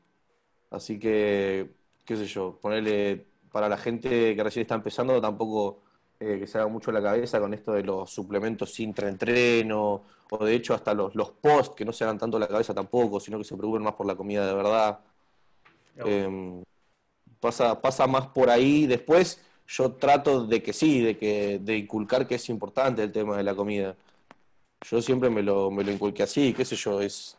así 0.72 1.00
que, 1.00 1.72
qué 2.06 2.16
sé 2.16 2.26
yo, 2.28 2.60
ponerle 2.62 3.28
para 3.52 3.70
la 3.70 3.78
gente 3.78 4.36
que 4.36 4.44
recién 4.44 4.62
está 4.62 4.76
empezando, 4.76 5.22
tampoco 5.22 5.82
eh, 6.20 6.40
que 6.40 6.48
se 6.48 6.58
haga 6.58 6.68
mucho 6.68 6.92
la 6.92 7.02
cabeza 7.02 7.40
con 7.40 7.54
esto 7.54 7.74
de 7.74 7.84
los 7.84 8.10
suplementos 8.10 8.80
intraentreno, 8.80 10.04
o 10.30 10.46
de 10.46 10.56
hecho 10.56 10.74
hasta 10.74 10.94
los, 10.94 11.14
los 11.16 11.32
post, 11.32 11.76
que 11.76 11.86
no 11.86 11.92
se 11.92 12.04
hagan 12.04 12.18
tanto 12.18 12.40
la 12.40 12.48
cabeza 12.48 12.74
tampoco, 12.74 13.20
sino 13.20 13.38
que 13.38 13.44
se 13.44 13.56
preocupen 13.58 13.84
más 13.84 13.94
por 13.94 14.06
la 14.06 14.16
comida 14.16 14.48
de 14.48 14.54
verdad. 14.54 15.00
Em, 15.98 16.64
pasa, 17.40 17.80
pasa 17.82 18.08
más 18.08 18.28
por 18.28 18.50
ahí. 18.50 18.88
Después 18.88 19.40
yo 19.68 19.94
trato 19.94 20.46
de 20.46 20.62
que 20.64 20.74
sí, 20.74 21.02
de 21.02 21.18
que 21.18 21.60
de 21.60 21.78
inculcar 21.78 22.28
que 22.28 22.36
es 22.36 22.50
importante 22.50 23.04
el 23.04 23.12
tema 23.12 23.38
de 23.38 23.44
la 23.44 23.56
comida. 23.56 23.96
Yo 24.90 25.02
siempre 25.02 25.30
me 25.30 25.42
lo, 25.42 25.72
me 25.72 25.84
lo 25.84 25.92
inculqué 25.92 26.24
así, 26.24 26.54
qué 26.54 26.66
sé 26.66 26.76
yo, 26.76 27.02
es... 27.02 27.38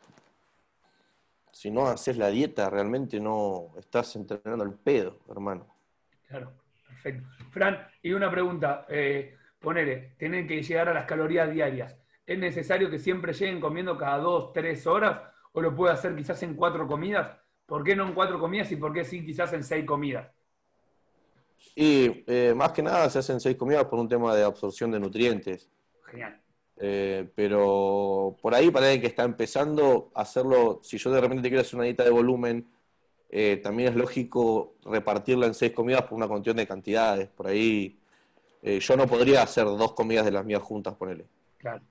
Si 1.53 1.71
no 1.71 1.87
haces 1.87 2.19
la 2.19 2.29
dieta, 2.29 2.69
realmente 2.69 3.21
no 3.21 3.71
estás 3.79 4.17
entrenando 4.17 4.65
al 4.65 4.75
pedo, 4.75 5.19
hermano. 5.31 5.67
Claro, 6.29 6.53
perfecto. 6.87 7.27
Fran, 7.51 7.87
y 8.03 8.13
una 8.13 8.31
pregunta. 8.31 8.85
Eh, 8.89 9.37
ponele, 9.61 10.15
tienen 10.19 10.47
que 10.47 10.63
llegar 10.63 10.89
a 10.89 10.95
las 10.95 11.07
calorías 11.07 11.51
diarias. 11.51 11.97
¿Es 12.27 12.39
necesario 12.39 12.91
que 12.91 12.99
siempre 12.99 13.33
lleguen 13.33 13.61
comiendo 13.61 13.97
cada 13.97 14.19
dos, 14.19 14.53
tres 14.53 14.87
horas? 14.87 15.23
¿O 15.53 15.61
lo 15.61 15.75
puede 15.75 15.95
hacer 15.95 16.15
quizás 16.17 16.43
en 16.43 16.55
cuatro 16.55 16.87
comidas? 16.87 17.39
¿Por 17.67 17.85
qué 17.85 17.95
no 17.97 18.07
en 18.07 18.15
cuatro 18.15 18.39
comidas 18.39 18.71
y 18.73 18.77
por 18.77 18.93
qué 18.93 19.05
sí 19.05 19.25
quizás 19.25 19.53
en 19.53 19.65
seis 19.65 19.87
comidas? 19.87 20.31
Y 21.75 22.25
eh, 22.27 22.53
más 22.55 22.73
que 22.73 22.83
nada 22.83 23.09
se 23.09 23.21
hacen 23.21 23.41
seis 23.41 23.57
comidas 23.57 23.85
por 23.85 23.99
un 23.99 24.09
tema 24.09 24.35
de 24.35 24.45
absorción 24.45 24.91
de 24.91 25.01
nutrientes. 25.01 25.71
Genial. 26.07 26.44
Eh, 26.77 27.29
pero 27.35 28.37
por 28.43 28.55
ahí, 28.55 28.71
para 28.71 28.87
alguien 28.87 29.01
que 29.01 29.07
está 29.07 29.23
empezando, 29.25 30.11
hacerlo, 30.15 30.81
si 30.83 30.99
yo 30.99 31.11
de 31.11 31.21
repente 31.21 31.43
te 31.43 31.49
quiero 31.49 31.63
hacer 31.63 31.77
una 31.77 31.85
dieta 31.85 32.05
de 32.05 32.11
volumen, 32.11 32.67
eh, 33.31 33.61
también 33.63 33.91
es 33.91 33.97
lógico 33.97 34.75
repartirla 34.85 35.47
en 35.47 35.55
seis 35.55 35.73
comidas 35.73 36.03
por 36.03 36.15
una 36.15 36.29
cuestión 36.29 36.57
de 36.57 36.67
cantidades. 36.67 37.29
Por 37.29 37.47
ahí, 37.49 37.99
eh, 38.63 38.81
yo 38.81 38.97
no 38.97 39.07
podría 39.07 39.43
hacer 39.43 39.65
dos 39.65 39.93
comidas 39.93 40.25
de 40.25 40.33
las 40.33 40.45
mías 40.45 40.63
juntas, 40.63 40.95
ponele. 40.95 41.27
Claro. 41.59 41.83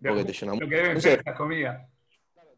Porque 0.00 0.24
te 0.24 0.32
llena 0.32 0.52
Lo 0.52 0.56
mucho. 0.56 0.68
que 0.68 0.76
deben 0.76 1.00
ser 1.00 1.22
las 1.24 1.36
comidas. 1.36 1.88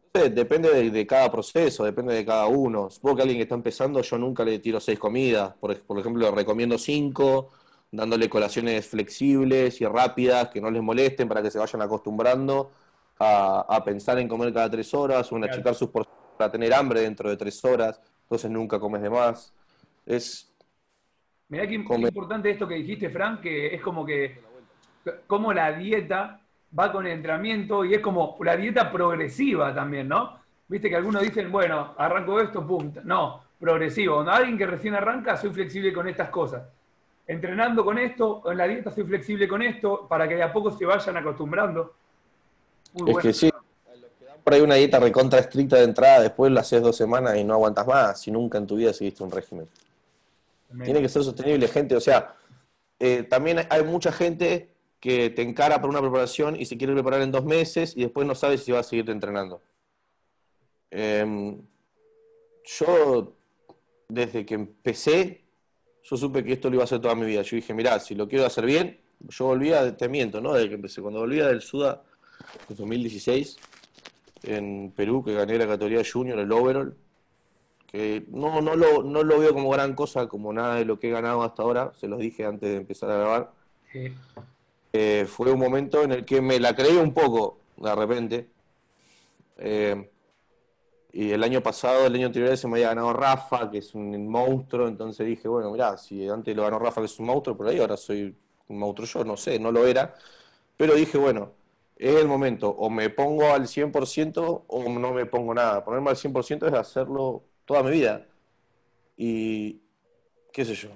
Entonces, 0.07 0.35
depende 0.35 0.71
de, 0.73 0.91
de 0.91 1.07
cada 1.07 1.31
proceso, 1.31 1.85
depende 1.85 2.15
de 2.15 2.25
cada 2.25 2.47
uno. 2.47 2.89
Supongo 2.91 3.17
que 3.17 3.23
alguien 3.23 3.39
que 3.39 3.43
está 3.43 3.55
empezando, 3.55 4.01
yo 4.01 4.19
nunca 4.19 4.45
le 4.45 4.59
tiro 4.59 4.81
seis 4.81 4.99
comidas. 4.99 5.55
Por, 5.55 5.79
por 5.85 5.99
ejemplo, 5.99 6.29
le 6.29 6.35
recomiendo 6.35 6.79
cinco, 6.79 7.51
dándole 7.91 8.29
colaciones 8.29 8.87
flexibles 8.87 9.81
y 9.81 9.87
rápidas, 9.87 10.49
que 10.49 10.61
no 10.61 10.71
les 10.71 10.83
molesten 10.83 11.29
para 11.29 11.43
que 11.43 11.51
se 11.51 11.59
vayan 11.59 11.83
acostumbrando 11.83 12.71
a, 13.19 13.61
a 13.69 13.85
pensar 13.85 14.19
en 14.19 14.29
comer 14.29 14.53
cada 14.53 14.71
tres 14.71 14.93
horas 14.93 15.31
o 15.33 15.37
en 15.37 15.45
achicar 15.45 15.75
sus 15.75 15.91
porciones 15.91 16.21
para 16.37 16.51
tener 16.51 16.75
hambre 16.75 17.01
dentro 17.01 17.31
de 17.31 17.37
tres 17.37 17.65
horas. 17.65 18.01
Entonces 18.23 18.51
nunca 18.51 18.79
comes 18.79 19.03
de 19.03 19.11
más. 19.11 19.53
Es 20.05 20.53
Mirá 21.49 21.67
qué, 21.67 21.75
importante 21.75 22.51
esto 22.51 22.67
que 22.67 22.75
dijiste, 22.75 23.09
Frank, 23.09 23.41
que 23.41 23.75
es 23.75 23.81
como 23.81 24.05
que 24.05 24.41
como 25.29 25.53
la 25.53 25.73
dieta 25.73 26.41
va 26.77 26.91
con 26.91 27.07
el 27.07 27.13
entrenamiento 27.13 27.85
y 27.85 27.95
es 27.95 28.01
como 28.01 28.37
la 28.41 28.57
dieta 28.57 28.91
progresiva 28.91 29.73
también, 29.73 30.09
¿no? 30.09 30.41
Viste 30.67 30.89
que 30.89 30.97
algunos 30.97 31.23
dicen, 31.23 31.53
bueno, 31.53 31.95
arranco 31.97 32.41
esto, 32.41 32.67
pum. 32.67 32.93
No, 33.05 33.41
progresivo. 33.61 34.17
Cuando 34.17 34.33
alguien 34.33 34.59
que 34.59 34.67
recién 34.67 34.95
arranca, 34.95 35.37
soy 35.37 35.51
flexible 35.51 35.93
con 35.93 36.09
estas 36.09 36.29
cosas. 36.31 36.65
Entrenando 37.27 37.85
con 37.85 37.99
esto, 37.99 38.43
en 38.51 38.59
la 38.59 38.69
dieta 38.69 38.91
soy 38.91 39.05
flexible 39.05 39.49
con 39.49 39.63
esto, 39.63 40.07
para 40.09 40.29
que 40.29 40.37
de 40.37 40.43
a 40.43 40.53
poco 40.53 40.71
se 40.71 40.87
vayan 40.87 41.17
acostumbrando. 41.17 41.95
Muy 42.95 43.11
Es 43.11 43.13
bueno. 43.15 43.21
que 43.21 43.33
sí, 43.33 43.51
por 44.45 44.55
ahí 44.55 44.61
una 44.61 44.77
dieta 44.77 45.01
recontra 45.01 45.41
estricta 45.41 45.77
de 45.77 45.85
entrada, 45.85 46.21
después 46.21 46.53
la 46.53 46.61
haces 46.61 46.81
dos 46.81 46.97
semanas 46.97 47.37
y 47.37 47.43
no 47.43 47.55
aguantas 47.55 47.85
más, 47.87 48.21
si 48.21 48.31
nunca 48.31 48.59
en 48.59 48.67
tu 48.67 48.77
vida 48.77 48.93
seguiste 48.93 49.25
un 49.25 49.31
régimen. 49.33 49.67
Tiene 50.85 51.01
que 51.01 51.09
ser 51.09 51.25
sostenible, 51.25 51.67
gente. 51.69 51.97
O 51.97 52.01
sea, 52.01 52.37
eh, 53.01 53.25
también 53.25 53.67
hay 53.69 53.83
mucha 53.83 54.13
gente 54.13 54.69
que 55.01 55.31
te 55.31 55.43
encara 55.43 55.81
por 55.81 55.91
una 55.91 56.01
preparación 56.01 56.57
y 56.57 56.67
se 56.67 56.77
quiere 56.77 56.93
preparar 56.93 57.23
en 57.23 57.33
dos 57.33 57.45
meses 57.45 57.97
y 57.97 58.03
después 58.03 58.27
no 58.27 58.35
sabe 58.35 58.59
si 58.59 58.73
va 58.73 58.81
a 58.81 58.83
seguir 58.83 59.09
entrenando. 59.11 59.61
Em, 60.91 61.61
yo, 62.65 63.33
desde 64.09 64.47
que 64.47 64.55
empecé, 64.55 65.45
yo 66.09 66.17
supe 66.17 66.45
que 66.45 66.53
esto 66.53 66.69
lo 66.69 66.77
iba 66.77 66.85
a 66.85 66.87
hacer 66.87 67.01
toda 67.01 67.15
mi 67.17 67.27
vida. 67.27 67.43
Yo 67.43 67.57
dije, 67.57 67.75
mirá, 67.75 67.99
si 67.99 68.15
lo 68.15 68.29
quiero 68.29 68.47
hacer 68.47 68.65
bien, 68.65 68.99
yo 69.21 69.47
volvía, 69.47 69.97
te 69.97 70.09
miento, 70.09 70.41
¿no? 70.41 70.53
Desde 70.53 70.69
que 70.69 70.75
empecé, 70.77 71.03
cuando 71.03 71.21
volvía 71.21 71.49
del 71.49 71.61
SUDA 71.61 72.03
en 72.69 72.77
2016, 72.77 73.57
en 74.45 74.93
Perú, 74.95 75.25
que 75.25 75.35
gané 75.35 75.59
la 75.59 75.67
categoría 75.67 76.03
junior, 76.11 76.39
el 76.39 76.53
overall, 76.53 76.97
que 77.89 78.25
no, 78.29 78.61
no, 78.61 78.77
lo, 78.77 79.03
no 79.03 79.25
lo 79.25 79.39
veo 79.41 79.53
como 79.53 79.71
gran 79.71 79.95
cosa, 79.95 80.29
como 80.29 80.53
nada 80.53 80.77
de 80.77 80.85
lo 80.85 80.99
que 81.01 81.09
he 81.09 81.11
ganado 81.11 81.43
hasta 81.43 81.63
ahora, 81.63 81.93
se 81.99 82.07
los 82.07 82.21
dije 82.21 82.45
antes 82.45 82.69
de 82.71 82.77
empezar 82.77 83.11
a 83.11 83.19
grabar. 83.19 83.53
Sí. 83.93 84.13
Eh, 84.93 85.27
fue 85.29 85.51
un 85.51 85.59
momento 85.59 86.05
en 86.05 86.13
el 86.13 86.25
que 86.25 86.41
me 86.41 86.61
la 86.61 86.77
creí 86.77 86.97
un 86.97 87.13
poco, 87.13 87.59
de 87.77 87.95
repente. 87.95 88.49
Eh, 89.59 90.09
y 91.19 91.33
el 91.33 91.43
año 91.43 91.63
pasado, 91.63 92.05
el 92.05 92.15
año 92.15 92.27
anterior, 92.27 92.55
se 92.59 92.69
me 92.69 92.75
había 92.75 92.89
ganado 92.89 93.11
Rafa, 93.15 93.71
que 93.71 93.79
es 93.79 93.95
un 93.95 94.29
monstruo, 94.29 94.87
entonces 94.87 95.27
dije, 95.27 95.49
bueno, 95.49 95.71
mirá, 95.73 95.97
si 95.97 96.29
antes 96.29 96.55
lo 96.55 96.65
ganó 96.65 96.79
Rafa, 96.79 97.01
que 97.01 97.07
es 97.07 97.19
un 97.19 97.25
monstruo, 97.25 97.57
por 97.57 97.69
ahí 97.69 97.79
ahora 97.79 97.97
soy 97.97 98.37
un 98.69 98.79
monstruo 98.79 99.07
yo, 99.07 99.25
no 99.25 99.35
sé, 99.35 99.59
no 99.59 99.73
lo 99.73 99.87
era. 99.87 100.15
Pero 100.77 100.95
dije, 100.95 101.17
bueno, 101.17 101.53
es 101.97 102.17
el 102.17 102.29
momento, 102.29 102.69
o 102.69 102.91
me 102.91 103.09
pongo 103.09 103.51
al 103.51 103.67
100% 103.67 104.65
o 104.67 104.89
no 104.91 105.15
me 105.15 105.25
pongo 105.25 105.55
nada. 105.55 105.83
Ponerme 105.83 106.11
al 106.11 106.17
100% 106.17 106.67
es 106.67 106.75
hacerlo 106.75 107.45
toda 107.65 107.83
mi 107.83 107.93
vida. 107.93 108.27
Y, 109.17 109.81
qué 110.53 110.67
sé 110.67 110.75
yo, 110.75 110.91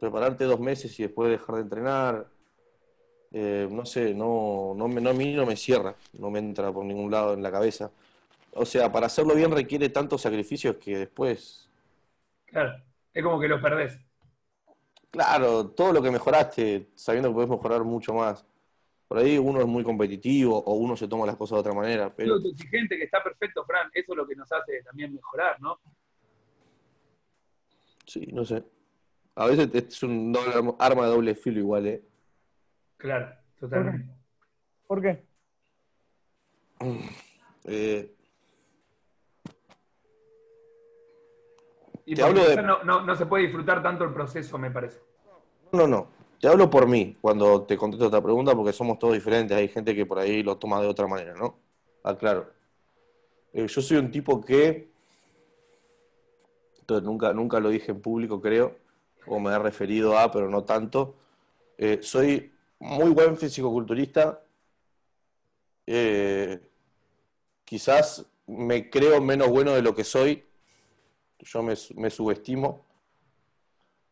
prepararte 0.00 0.42
dos 0.42 0.58
meses 0.58 0.98
y 0.98 1.04
después 1.04 1.30
dejar 1.30 1.54
de 1.54 1.62
entrenar, 1.62 2.26
eh, 3.30 3.68
no 3.70 3.86
sé, 3.86 4.12
no, 4.12 4.74
no, 4.76 4.88
no, 4.88 5.10
a 5.10 5.12
mí 5.12 5.34
no 5.34 5.46
me 5.46 5.54
cierra, 5.54 5.94
no 6.18 6.32
me 6.32 6.40
entra 6.40 6.72
por 6.72 6.84
ningún 6.84 7.12
lado 7.12 7.34
en 7.34 7.44
la 7.44 7.52
cabeza. 7.52 7.92
O 8.56 8.64
sea, 8.66 8.90
para 8.90 9.06
hacerlo 9.06 9.34
bien 9.34 9.50
requiere 9.52 9.88
tantos 9.88 10.22
sacrificios 10.22 10.76
que 10.76 10.98
después, 10.98 11.70
Claro. 12.46 12.82
Es 13.12 13.22
como 13.22 13.40
que 13.40 13.48
lo 13.48 13.60
perdés. 13.60 13.98
claro, 15.10 15.68
todo 15.70 15.92
lo 15.92 16.02
que 16.02 16.10
mejoraste, 16.10 16.90
sabiendo 16.94 17.28
que 17.30 17.34
podés 17.34 17.48
mejorar 17.50 17.82
mucho 17.84 18.12
más. 18.14 18.44
Por 19.08 19.18
ahí 19.18 19.38
uno 19.38 19.60
es 19.60 19.66
muy 19.66 19.82
competitivo 19.84 20.58
o 20.58 20.74
uno 20.74 20.96
se 20.96 21.06
toma 21.08 21.26
las 21.26 21.36
cosas 21.36 21.56
de 21.56 21.60
otra 21.60 21.72
manera, 21.74 22.12
pero 22.14 22.36
Pero 22.38 22.50
exigente 22.50 22.96
que 22.98 23.04
está 23.04 23.22
perfecto, 23.22 23.64
Fran. 23.64 23.90
Eso 23.94 24.12
es 24.12 24.16
lo 24.16 24.26
que 24.26 24.34
nos 24.36 24.50
hace 24.52 24.82
también 24.82 25.14
mejorar, 25.14 25.60
¿no? 25.60 25.78
sí, 28.06 28.26
no 28.32 28.44
sé. 28.44 28.62
A 29.34 29.46
veces 29.46 29.68
es 29.74 30.02
un 30.02 30.32
doble 30.32 30.54
arma- 30.54 30.76
arma 30.78 31.04
de 31.04 31.10
doble 31.10 31.34
filo 31.34 31.58
igual, 31.60 31.86
¿eh? 31.86 32.02
Claro, 32.96 33.34
totalmente. 33.58 34.12
¿Por 34.86 35.02
qué? 35.02 35.24
Eh, 37.64 38.15
Y 42.06 42.14
Te 42.14 42.22
hablo 42.22 42.48
de- 42.48 42.62
no, 42.62 42.82
no, 42.84 43.02
no 43.02 43.16
se 43.16 43.26
puede 43.26 43.44
disfrutar 43.44 43.82
tanto 43.82 44.04
el 44.04 44.12
proceso, 44.12 44.56
me 44.56 44.70
parece. 44.70 45.00
No, 45.72 45.86
no. 45.88 46.06
te 46.40 46.46
hablo 46.48 46.70
por 46.70 46.86
mí 46.86 47.16
cuando 47.20 47.62
te 47.62 47.76
contesto 47.76 48.06
esta 48.06 48.22
pregunta 48.22 48.54
porque 48.54 48.72
somos 48.72 48.98
todos 48.98 49.14
diferentes. 49.14 49.56
Hay 49.56 49.68
gente 49.68 49.94
que 49.94 50.06
por 50.06 50.18
ahí 50.20 50.42
lo 50.42 50.56
toma 50.56 50.80
de 50.80 50.86
otra 50.86 51.08
manera, 51.08 51.34
¿no? 51.34 51.58
Aclaro. 52.04 52.48
Eh, 53.52 53.66
yo 53.66 53.82
soy 53.82 53.96
un 53.96 54.10
tipo 54.12 54.40
que, 54.40 54.88
entonces 56.78 57.04
nunca, 57.04 57.32
nunca 57.32 57.58
lo 57.58 57.70
dije 57.70 57.90
en 57.90 58.00
público, 58.00 58.40
creo, 58.40 58.76
o 59.26 59.40
me 59.40 59.52
he 59.52 59.58
referido 59.58 60.16
a, 60.16 60.30
pero 60.30 60.48
no 60.48 60.62
tanto. 60.62 61.16
Eh, 61.76 61.98
soy 62.02 62.52
muy 62.78 63.10
buen 63.10 63.36
fisicoculturista. 63.36 64.40
Eh, 65.86 66.60
quizás 67.64 68.24
me 68.46 68.88
creo 68.88 69.20
menos 69.20 69.48
bueno 69.48 69.72
de 69.72 69.82
lo 69.82 69.94
que 69.94 70.04
soy. 70.04 70.45
Yo 71.40 71.62
me, 71.62 71.74
me 71.96 72.10
subestimo 72.10 72.86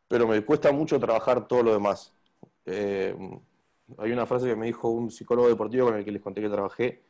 pero 0.08 0.28
me 0.28 0.44
cuesta 0.44 0.70
mucho 0.72 1.00
trabajar 1.00 1.48
todo 1.48 1.62
lo 1.62 1.72
demás. 1.72 2.12
Eh, 2.66 3.16
hay 3.98 4.12
una 4.12 4.26
frase 4.26 4.46
que 4.46 4.56
me 4.56 4.66
dijo 4.66 4.88
un 4.88 5.10
psicólogo 5.10 5.48
deportivo 5.48 5.86
con 5.86 5.96
el 5.96 6.04
que 6.04 6.12
les 6.12 6.22
conté 6.22 6.40
que 6.40 6.48
trabajé, 6.48 7.02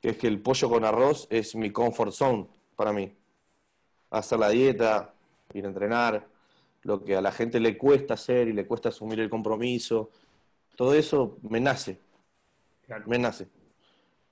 que 0.00 0.10
es 0.10 0.16
que 0.16 0.28
el 0.28 0.40
pollo 0.40 0.68
con 0.68 0.84
arroz 0.84 1.26
es 1.30 1.54
mi 1.54 1.70
comfort 1.70 2.12
zone 2.12 2.46
para 2.76 2.92
mí. 2.92 3.12
Hacer 4.10 4.38
la 4.38 4.50
dieta, 4.50 5.12
ir 5.52 5.64
a 5.64 5.68
entrenar, 5.68 6.26
lo 6.82 7.04
que 7.04 7.16
a 7.16 7.20
la 7.20 7.32
gente 7.32 7.60
le 7.60 7.76
cuesta 7.76 8.14
hacer 8.14 8.48
y 8.48 8.52
le 8.52 8.66
cuesta 8.66 8.90
asumir 8.90 9.20
el 9.20 9.28
compromiso, 9.28 10.10
todo 10.76 10.94
eso 10.94 11.38
me 11.42 11.60
nace, 11.60 11.98
me 13.06 13.18
nace. 13.18 13.48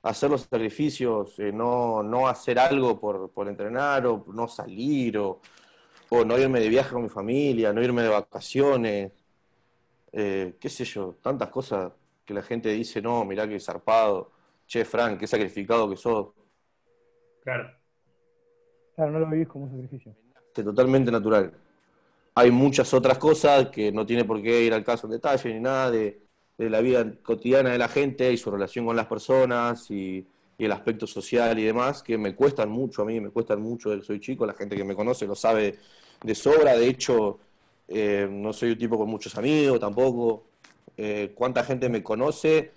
Hacer 0.02 0.30
los 0.30 0.42
sacrificios, 0.42 1.38
eh, 1.38 1.52
no, 1.52 2.02
no 2.02 2.28
hacer 2.28 2.58
algo 2.58 2.98
por, 2.98 3.30
por 3.30 3.48
entrenar 3.48 4.06
o 4.06 4.24
no 4.32 4.46
salir 4.48 5.18
o 5.18 5.40
o 6.10 6.24
no 6.24 6.38
irme 6.38 6.60
de 6.60 6.68
viaje 6.68 6.92
con 6.92 7.02
mi 7.02 7.08
familia, 7.08 7.72
no 7.72 7.82
irme 7.82 8.02
de 8.02 8.08
vacaciones, 8.08 9.12
eh, 10.12 10.56
qué 10.58 10.68
sé 10.68 10.84
yo, 10.84 11.16
tantas 11.20 11.50
cosas 11.50 11.92
que 12.24 12.34
la 12.34 12.42
gente 12.42 12.70
dice, 12.70 13.02
no, 13.02 13.24
mirá 13.24 13.46
qué 13.48 13.60
zarpado, 13.60 14.32
che, 14.66 14.84
Frank, 14.84 15.18
qué 15.18 15.26
sacrificado 15.26 15.88
que 15.88 15.96
sos. 15.96 16.28
Claro. 17.42 17.70
Claro, 18.94 19.12
no 19.12 19.20
lo 19.20 19.28
vivís 19.28 19.48
como 19.48 19.64
un 19.64 19.70
sacrificio. 19.70 20.14
Totalmente 20.52 21.10
natural. 21.10 21.52
Hay 22.34 22.50
muchas 22.50 22.92
otras 22.92 23.18
cosas 23.18 23.68
que 23.68 23.92
no 23.92 24.04
tiene 24.04 24.24
por 24.24 24.42
qué 24.42 24.62
ir 24.62 24.74
al 24.74 24.84
caso 24.84 25.06
en 25.06 25.12
detalle 25.12 25.54
ni 25.54 25.60
nada 25.60 25.90
de, 25.90 26.27
de 26.58 26.68
la 26.68 26.80
vida 26.80 27.10
cotidiana 27.22 27.70
de 27.70 27.78
la 27.78 27.88
gente 27.88 28.32
y 28.32 28.36
su 28.36 28.50
relación 28.50 28.84
con 28.84 28.96
las 28.96 29.06
personas 29.06 29.88
y 29.90 30.26
el 30.58 30.72
aspecto 30.72 31.06
social 31.06 31.56
y 31.58 31.64
demás, 31.64 32.02
que 32.02 32.18
me 32.18 32.34
cuestan 32.34 32.68
mucho 32.68 33.02
a 33.02 33.04
mí, 33.04 33.20
me 33.20 33.30
cuestan 33.30 33.62
mucho, 33.62 34.02
soy 34.02 34.18
chico, 34.18 34.44
la 34.44 34.54
gente 34.54 34.76
que 34.76 34.82
me 34.82 34.96
conoce 34.96 35.24
lo 35.24 35.36
sabe 35.36 35.78
de 36.20 36.34
sobra, 36.34 36.76
de 36.76 36.88
hecho, 36.88 37.38
eh, 37.86 38.28
no 38.28 38.52
soy 38.52 38.72
un 38.72 38.78
tipo 38.78 38.98
con 38.98 39.08
muchos 39.08 39.36
amigos 39.38 39.78
tampoco, 39.78 40.46
eh, 40.96 41.30
cuánta 41.32 41.62
gente 41.62 41.88
me 41.88 42.02
conoce 42.02 42.72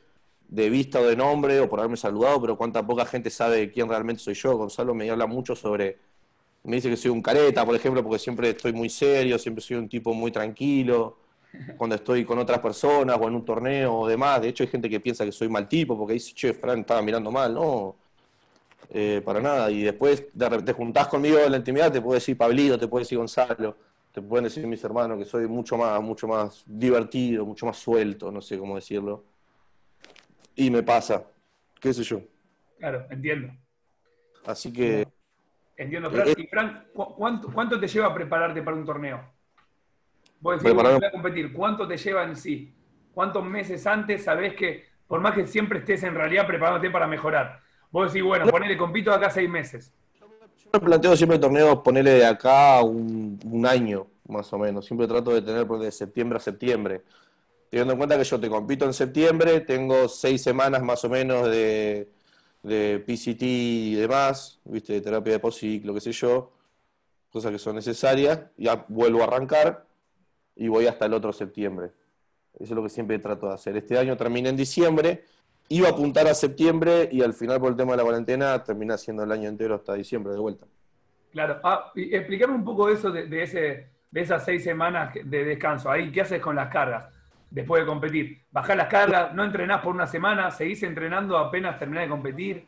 de 0.47 0.69
vista 0.69 0.99
o 0.99 1.07
de 1.07 1.15
nombre 1.15 1.59
o 1.59 1.67
por 1.67 1.79
haberme 1.79 1.97
saludado, 1.97 2.39
pero 2.39 2.55
cuánta 2.55 2.85
poca 2.85 3.05
gente 3.05 3.31
sabe 3.31 3.71
quién 3.71 3.89
realmente 3.89 4.21
soy 4.21 4.35
yo. 4.35 4.55
Gonzalo 4.57 4.93
me 4.93 5.09
habla 5.09 5.25
mucho 5.25 5.55
sobre, 5.55 5.97
me 6.63 6.75
dice 6.75 6.89
que 6.89 6.97
soy 6.97 7.09
un 7.09 7.21
careta, 7.21 7.65
por 7.65 7.75
ejemplo, 7.75 8.03
porque 8.03 8.19
siempre 8.19 8.51
estoy 8.51 8.73
muy 8.73 8.89
serio, 8.89 9.39
siempre 9.39 9.63
soy 9.63 9.77
un 9.77 9.89
tipo 9.89 10.13
muy 10.13 10.31
tranquilo 10.31 11.17
cuando 11.77 11.95
estoy 11.95 12.25
con 12.25 12.37
otras 12.39 12.59
personas 12.59 13.17
o 13.19 13.27
en 13.27 13.35
un 13.35 13.45
torneo 13.45 13.93
o 13.93 14.07
demás. 14.07 14.41
De 14.41 14.49
hecho, 14.49 14.63
hay 14.63 14.69
gente 14.69 14.89
que 14.89 14.99
piensa 14.99 15.25
que 15.25 15.31
soy 15.31 15.49
mal 15.49 15.67
tipo 15.67 15.97
porque 15.97 16.13
dice, 16.13 16.33
che, 16.33 16.53
Fran 16.53 16.79
estaba 16.79 17.01
mirando 17.01 17.31
mal. 17.31 17.53
No, 17.53 17.95
eh, 18.89 19.21
para 19.23 19.39
nada. 19.39 19.71
Y 19.71 19.83
después 19.83 20.27
te 20.65 20.73
juntás 20.73 21.07
conmigo 21.07 21.39
en 21.39 21.51
la 21.51 21.57
intimidad, 21.57 21.91
te 21.91 22.01
puedo 22.01 22.15
decir 22.15 22.37
Pablito, 22.37 22.77
te 22.77 22.87
puedo 22.87 23.01
decir 23.01 23.17
Gonzalo, 23.17 23.75
te 24.11 24.21
pueden 24.21 24.45
decir 24.45 24.67
mis 24.67 24.83
hermanos 24.83 25.17
que 25.17 25.25
soy 25.25 25.47
mucho 25.47 25.77
más, 25.77 26.01
mucho 26.01 26.27
más 26.27 26.63
divertido, 26.65 27.45
mucho 27.45 27.65
más 27.65 27.77
suelto, 27.77 28.31
no 28.31 28.41
sé 28.41 28.57
cómo 28.57 28.75
decirlo. 28.75 29.23
Y 30.55 30.69
me 30.69 30.83
pasa, 30.83 31.25
qué 31.79 31.93
sé 31.93 32.03
yo. 32.03 32.21
Claro, 32.77 33.05
entiendo. 33.09 33.53
Así 34.45 34.73
que... 34.73 35.07
Entiendo, 35.77 36.11
Fran. 36.11 36.27
¿Y 36.37 36.47
Fran, 36.47 36.87
cuánto, 36.93 37.51
cuánto 37.53 37.79
te 37.79 37.87
lleva 37.87 38.07
a 38.07 38.13
prepararte 38.13 38.61
para 38.61 38.75
un 38.75 38.85
torneo? 38.85 39.23
Vos 40.41 40.61
decís, 40.61 40.75
voy 40.75 41.03
a 41.03 41.11
competir, 41.11 41.53
¿cuánto 41.53 41.87
te 41.87 41.97
lleva 41.97 42.23
en 42.23 42.35
sí? 42.35 42.73
¿Cuántos 43.13 43.45
meses 43.45 43.85
antes 43.85 44.23
sabés 44.23 44.55
que, 44.55 44.85
por 45.07 45.21
más 45.21 45.35
que 45.35 45.45
siempre 45.45 45.79
estés 45.79 46.01
en 46.03 46.15
realidad 46.15 46.47
preparándote 46.47 46.89
para 46.89 47.05
mejorar? 47.05 47.61
Vos 47.91 48.11
decís, 48.11 48.25
bueno, 48.25 48.47
ponele, 48.47 48.75
compito 48.75 49.11
acá 49.11 49.29
seis 49.29 49.49
meses. 49.49 49.93
Yo 50.19 50.27
me 50.73 50.79
planteo 50.79 51.15
siempre 51.15 51.37
torneos, 51.37 51.79
ponerle 51.79 52.11
de 52.11 52.25
acá 52.25 52.81
un, 52.81 53.65
año, 53.67 54.07
más 54.27 54.51
o 54.53 54.57
menos. 54.57 54.85
Siempre 54.85 55.07
trato 55.07 55.31
de 55.31 55.41
tener 55.41 55.67
de 55.67 55.91
septiembre 55.91 56.37
a 56.37 56.41
septiembre. 56.41 57.03
Teniendo 57.69 57.93
en 57.93 57.97
cuenta 57.99 58.17
que 58.17 58.23
yo 58.23 58.39
te 58.39 58.49
compito 58.49 58.85
en 58.85 58.93
septiembre, 58.93 59.61
tengo 59.61 60.07
seis 60.07 60.41
semanas 60.41 60.81
más 60.81 61.03
o 61.05 61.09
menos 61.09 61.49
de, 61.49 62.09
de 62.63 63.03
PCT 63.05 63.41
y 63.43 63.95
demás, 63.95 64.59
¿viste? 64.65 64.93
de 64.93 65.01
terapia 65.01 65.33
de 65.33 65.39
post-ciclo, 65.39 65.93
qué 65.93 66.01
sé 66.01 66.11
yo, 66.13 66.51
cosas 67.31 67.51
que 67.51 67.59
son 67.59 67.75
necesarias. 67.75 68.41
Ya 68.57 68.85
vuelvo 68.87 69.21
a 69.21 69.25
arrancar 69.25 69.90
y 70.61 70.67
voy 70.67 70.85
hasta 70.85 71.07
el 71.07 71.13
otro 71.15 71.33
septiembre. 71.33 71.89
Eso 72.53 72.65
es 72.65 72.71
lo 72.71 72.83
que 72.83 72.89
siempre 72.89 73.17
trato 73.17 73.47
de 73.47 73.55
hacer. 73.55 73.75
Este 73.77 73.97
año 73.97 74.15
terminé 74.15 74.49
en 74.49 74.55
diciembre, 74.55 75.23
iba 75.69 75.87
a 75.87 75.91
apuntar 75.91 76.27
a 76.27 76.35
septiembre 76.35 77.09
y 77.11 77.23
al 77.23 77.33
final 77.33 77.59
por 77.59 77.71
el 77.71 77.75
tema 77.75 77.93
de 77.93 77.97
la 77.97 78.03
cuarentena 78.03 78.63
terminé 78.63 78.93
haciendo 78.93 79.23
el 79.23 79.31
año 79.31 79.49
entero 79.49 79.73
hasta 79.73 79.95
diciembre 79.95 80.33
de 80.33 80.39
vuelta. 80.39 80.67
Claro, 81.31 81.59
ah, 81.63 81.91
explícame 81.95 82.53
un 82.53 82.63
poco 82.63 82.89
eso 82.89 83.09
de, 83.09 83.41
ese, 83.41 83.87
de 84.11 84.21
esas 84.21 84.45
seis 84.45 84.63
semanas 84.63 85.15
de 85.23 85.45
descanso. 85.45 85.89
Ahí, 85.89 86.11
¿qué 86.11 86.21
haces 86.21 86.39
con 86.39 86.55
las 86.55 86.69
cargas 86.69 87.05
después 87.49 87.81
de 87.81 87.87
competir? 87.87 88.41
¿Bajás 88.51 88.77
las 88.77 88.87
cargas? 88.87 89.33
¿No 89.33 89.43
entrenás 89.43 89.81
por 89.81 89.95
una 89.95 90.05
semana? 90.05 90.51
¿Seguís 90.51 90.83
entrenando 90.83 91.39
apenas 91.39 91.79
terminás 91.79 92.03
de 92.03 92.09
competir? 92.09 92.67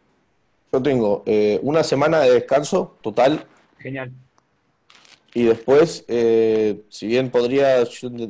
Yo 0.72 0.82
tengo 0.82 1.22
eh, 1.28 1.60
una 1.62 1.84
semana 1.84 2.22
de 2.22 2.32
descanso 2.32 2.98
total. 3.04 3.46
Genial. 3.78 4.12
Y 5.34 5.44
después, 5.44 6.06
eh, 6.08 6.84
si 6.90 7.08
bien 7.08 7.32
podría, 7.32 7.84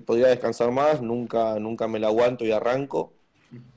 podría 0.05 0.27
descansar 0.27 0.71
más, 0.71 1.01
nunca, 1.01 1.59
nunca 1.59 1.87
me 1.87 1.99
la 1.99 2.07
aguanto 2.07 2.45
y 2.45 2.51
arranco. 2.51 3.13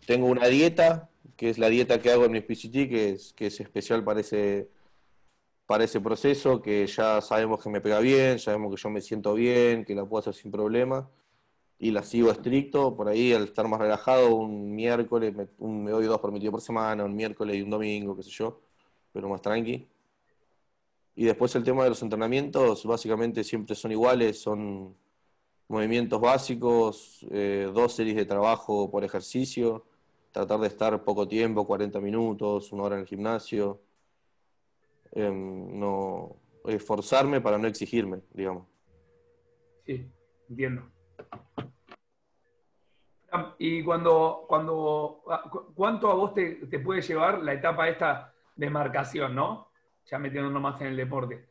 Tengo 0.07 0.27
una 0.27 0.47
dieta, 0.47 1.11
que 1.37 1.51
es 1.51 1.59
la 1.59 1.69
dieta 1.69 2.01
que 2.01 2.13
hago 2.13 2.27
en 2.27 2.33
mi 2.33 2.41
PCT, 2.41 2.89
que 2.89 3.11
es, 3.11 3.33
que 3.33 3.47
es 3.47 3.61
especial 3.61 4.05
para 4.05 4.21
ese, 4.21 4.69
para 5.67 5.85
ese 5.85 6.01
proceso, 6.01 6.63
que 6.63 6.87
ya 6.87 7.21
sabemos 7.21 7.63
que 7.63 7.71
me 7.71 7.81
pega 7.81 7.99
bien, 8.01 8.39
sabemos 8.39 8.75
que 8.75 8.81
yo 8.81 8.91
me 8.91 9.01
siento 9.01 9.35
bien, 9.35 9.85
que 9.85 9.95
la 9.95 10.05
puedo 10.05 10.21
hacer 10.21 10.35
sin 10.35 10.53
problema. 10.53 11.11
Y 11.79 11.91
la 11.91 12.03
sigo 12.05 12.31
estricto, 12.31 12.97
por 12.97 13.09
ahí 13.09 13.33
al 13.33 13.45
estar 13.45 13.69
más 13.69 13.81
relajado, 13.81 14.35
un 14.37 14.75
miércoles, 14.75 15.35
me, 15.35 15.49
me 15.67 15.91
doy 15.91 16.07
dos 16.07 16.21
permitidos 16.21 16.53
por 16.53 16.63
semana, 16.63 17.05
un 17.05 17.15
miércoles 17.17 17.57
y 17.57 17.63
un 17.63 17.71
domingo, 17.71 18.17
qué 18.17 18.23
sé 18.23 18.31
yo, 18.31 18.61
pero 19.13 19.29
más 19.29 19.43
tranqui. 19.43 19.87
Y 21.19 21.25
después 21.25 21.55
el 21.57 21.65
tema 21.65 21.83
de 21.83 21.89
los 21.89 22.03
entrenamientos, 22.03 22.85
básicamente 22.85 23.43
siempre 23.43 23.75
son 23.75 23.91
iguales, 23.91 24.39
son 24.39 24.95
movimientos 25.67 26.21
básicos, 26.21 27.27
eh, 27.31 27.71
dos 27.73 27.95
series 27.95 28.17
de 28.17 28.27
trabajo 28.27 28.91
por 28.91 29.03
ejercicio, 29.03 29.87
tratar 30.31 30.61
de 30.61 30.67
estar 30.67 31.03
poco 31.05 31.27
tiempo, 31.27 31.67
40 31.67 32.01
minutos, 32.01 32.71
una 32.71 32.83
hora 32.83 32.97
en 32.97 33.01
el 33.01 33.07
gimnasio, 33.07 33.81
em, 35.13 35.79
no 35.81 36.37
esforzarme 36.67 37.41
para 37.41 37.57
no 37.57 37.67
exigirme, 37.67 38.21
digamos. 38.35 38.67
Sí, 39.87 40.07
entiendo. 40.51 40.83
Y 43.59 43.83
cuando, 43.83 44.45
cuando, 44.47 45.23
¿cuánto 45.75 46.11
a 46.11 46.15
vos 46.15 46.35
te, 46.35 46.67
te 46.67 46.79
puede 46.79 47.01
llevar 47.01 47.43
la 47.43 47.55
etapa 47.55 47.89
esta 47.89 48.35
de 48.55 48.69
marcación, 48.69 49.35
no? 49.35 49.69
Ya 50.11 50.19
metiéndonos 50.19 50.63
más 50.63 50.81
en 50.81 50.89
el 50.89 50.97
deporte. 50.97 51.45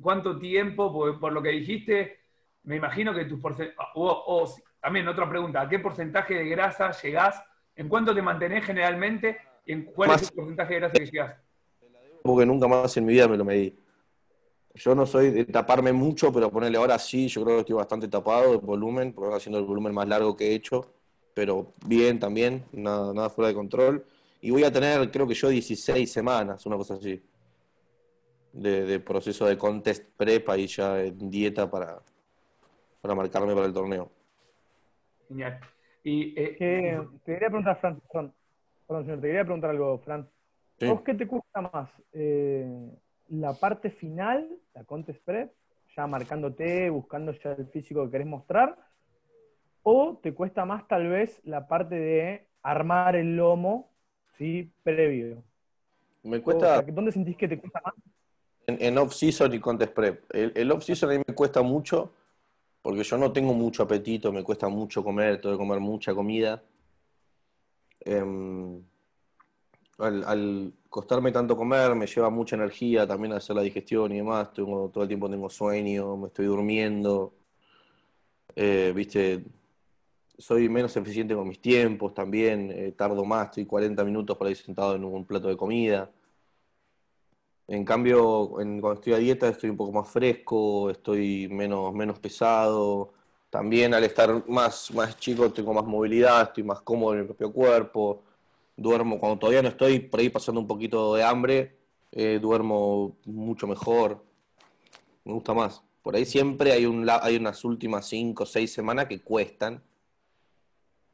¿Cuánto 0.00 0.38
tiempo, 0.38 0.92
por, 1.18 1.32
lo 1.32 1.42
que 1.42 1.50
dijiste, 1.50 2.20
me 2.64 2.76
imagino 2.76 3.14
que 3.14 3.24
tus 3.24 3.40
porcentajes, 3.40 3.76
o, 3.94 4.54
también 4.80 5.08
otra 5.08 5.28
pregunta, 5.28 5.60
¿a 5.60 5.68
qué 5.68 5.78
porcentaje 5.78 6.34
de 6.34 6.48
grasa 6.48 6.90
llegás? 7.02 7.42
¿En 7.76 7.88
cuánto 7.88 8.14
te 8.14 8.22
mantenés 8.22 8.64
generalmente? 8.64 9.38
¿Y 9.66 9.72
en 9.72 9.84
cuál 9.84 10.12
es 10.12 10.22
el 10.22 10.34
porcentaje 10.34 10.74
de 10.74 10.80
grasa 10.80 10.94
que 10.94 11.06
llegás? 11.06 11.36
Porque 12.22 12.46
nunca 12.46 12.68
más 12.68 12.96
en 12.96 13.04
mi 13.04 13.12
vida 13.12 13.28
me 13.28 13.36
lo 13.36 13.44
medí. 13.44 13.76
Yo 14.74 14.94
no 14.94 15.04
soy 15.04 15.30
de 15.30 15.44
taparme 15.44 15.92
mucho, 15.92 16.32
pero 16.32 16.50
ponerle 16.50 16.78
ahora 16.78 16.98
sí, 16.98 17.28
yo 17.28 17.44
creo 17.44 17.56
que 17.56 17.60
estoy 17.60 17.76
bastante 17.76 18.08
tapado 18.08 18.52
de 18.52 18.56
volumen, 18.56 19.12
porque 19.12 19.36
haciendo 19.36 19.58
el 19.58 19.64
volumen 19.64 19.92
más 19.92 20.08
largo 20.08 20.34
que 20.34 20.48
he 20.48 20.54
hecho, 20.54 20.94
pero 21.34 21.74
bien 21.84 22.18
también, 22.18 22.64
nada, 22.72 23.12
nada 23.12 23.30
fuera 23.30 23.48
de 23.48 23.54
control. 23.54 24.04
Y 24.40 24.50
voy 24.50 24.64
a 24.64 24.72
tener, 24.72 25.10
creo 25.10 25.26
que 25.26 25.34
yo, 25.34 25.48
16 25.48 26.10
semanas, 26.10 26.64
una 26.66 26.76
cosa 26.76 26.94
así 26.94 27.22
de, 28.52 29.00
proceso 29.00 29.46
de 29.46 29.56
contest 29.56 30.08
prep 30.16 30.48
y 30.56 30.66
ya 30.66 31.02
en 31.02 31.30
dieta 31.30 31.70
para, 31.70 32.00
para 33.00 33.14
marcarme 33.14 33.54
para 33.54 33.66
el 33.66 33.72
torneo. 33.72 34.10
Genial. 35.28 35.60
Y, 36.04 36.34
eh, 36.38 36.56
te 37.24 37.32
quería 37.32 37.48
preguntar, 37.48 37.78
Fran, 37.80 38.00
perdón, 38.86 39.04
señor, 39.04 39.20
te 39.20 39.26
quería 39.28 39.44
preguntar 39.44 39.70
algo, 39.70 39.98
Fran. 39.98 40.28
¿Vos 40.80 41.02
qué 41.02 41.14
te 41.14 41.26
cuesta 41.26 41.60
más? 41.60 41.90
Eh, 42.12 42.90
¿La 43.28 43.54
parte 43.54 43.90
final, 43.90 44.48
la 44.74 44.84
contest 44.84 45.24
prep, 45.24 45.52
ya 45.96 46.06
marcándote, 46.06 46.90
buscando 46.90 47.32
ya 47.32 47.52
el 47.52 47.66
físico 47.68 48.04
que 48.04 48.10
querés 48.10 48.26
mostrar? 48.26 48.76
¿O 49.84 50.18
te 50.22 50.34
cuesta 50.34 50.64
más 50.64 50.86
tal 50.88 51.08
vez 51.08 51.40
la 51.44 51.68
parte 51.68 51.94
de 51.94 52.48
armar 52.62 53.16
el 53.16 53.36
lomo, 53.36 53.90
¿sí? 54.38 54.72
Previo. 54.82 55.42
Me 56.22 56.38
O 56.38 56.42
cuesta 56.42 56.82
sea, 56.82 56.92
¿Dónde 56.92 57.12
sentís 57.12 57.36
que 57.36 57.48
te 57.48 57.58
cuesta 57.58 57.80
más? 57.84 57.94
En, 58.66 58.78
en 58.80 58.98
off-season 58.98 59.54
y 59.54 59.60
contest 59.60 59.92
prep. 59.92 60.24
El, 60.34 60.52
el 60.54 60.70
off-season 60.70 61.10
a 61.10 61.12
mí 61.14 61.22
me 61.26 61.34
cuesta 61.34 61.62
mucho 61.62 62.12
porque 62.82 63.04
yo 63.04 63.16
no 63.16 63.32
tengo 63.32 63.54
mucho 63.54 63.84
apetito, 63.84 64.32
me 64.32 64.42
cuesta 64.42 64.68
mucho 64.68 65.04
comer, 65.04 65.40
tengo 65.40 65.54
que 65.54 65.58
comer 65.58 65.80
mucha 65.80 66.14
comida. 66.14 66.62
Em, 68.00 68.82
al, 69.98 70.24
al 70.24 70.72
costarme 70.88 71.30
tanto 71.30 71.56
comer, 71.56 71.94
me 71.94 72.06
lleva 72.06 72.28
mucha 72.28 72.56
energía 72.56 73.06
también 73.06 73.32
hacer 73.34 73.54
la 73.54 73.62
digestión 73.62 74.12
y 74.12 74.16
demás. 74.16 74.52
Tengo, 74.52 74.88
todo 74.90 75.04
el 75.04 75.08
tiempo 75.08 75.30
tengo 75.30 75.48
sueño, 75.48 76.16
me 76.16 76.26
estoy 76.26 76.46
durmiendo. 76.46 77.34
Eh, 78.56 78.92
viste, 78.94 79.44
soy 80.36 80.68
menos 80.68 80.96
eficiente 80.96 81.34
con 81.34 81.48
mis 81.48 81.60
tiempos 81.60 82.12
también, 82.14 82.70
eh, 82.72 82.92
tardo 82.92 83.24
más, 83.24 83.46
estoy 83.46 83.64
40 83.64 84.04
minutos 84.04 84.36
por 84.36 84.46
ahí 84.46 84.54
sentado 84.54 84.96
en 84.96 85.04
un 85.04 85.24
plato 85.24 85.48
de 85.48 85.56
comida. 85.56 86.10
En 87.68 87.84
cambio, 87.84 88.60
en- 88.60 88.80
cuando 88.80 88.94
estoy 89.00 89.12
a 89.14 89.18
dieta 89.18 89.48
estoy 89.48 89.70
un 89.70 89.76
poco 89.76 89.92
más 89.92 90.08
fresco, 90.10 90.90
estoy 90.90 91.48
menos, 91.48 91.94
menos 91.94 92.18
pesado. 92.18 93.12
También 93.50 93.94
al 93.94 94.04
estar 94.04 94.48
más, 94.48 94.90
más 94.92 95.16
chico 95.18 95.52
tengo 95.52 95.72
más 95.74 95.84
movilidad, 95.84 96.42
estoy 96.42 96.64
más 96.64 96.80
cómodo 96.82 97.14
en 97.14 97.20
mi 97.22 97.26
propio 97.26 97.52
cuerpo. 97.52 98.22
Duermo, 98.76 99.18
cuando 99.18 99.38
todavía 99.38 99.62
no 99.62 99.68
estoy 99.68 100.00
por 100.00 100.20
ahí 100.20 100.30
pasando 100.30 100.60
un 100.60 100.66
poquito 100.66 101.14
de 101.14 101.22
hambre, 101.24 101.76
eh, 102.12 102.38
duermo 102.40 103.16
mucho 103.26 103.66
mejor. 103.66 104.22
Me 105.24 105.32
gusta 105.32 105.52
más. 105.54 105.82
Por 106.02 106.14
ahí 106.16 106.24
siempre 106.24 106.72
hay 106.72 106.86
un, 106.86 107.08
hay 107.10 107.36
unas 107.36 107.64
últimas 107.64 108.06
cinco 108.08 108.44
o 108.44 108.46
seis 108.46 108.72
semanas 108.72 109.06
que 109.06 109.20
cuestan, 109.20 109.82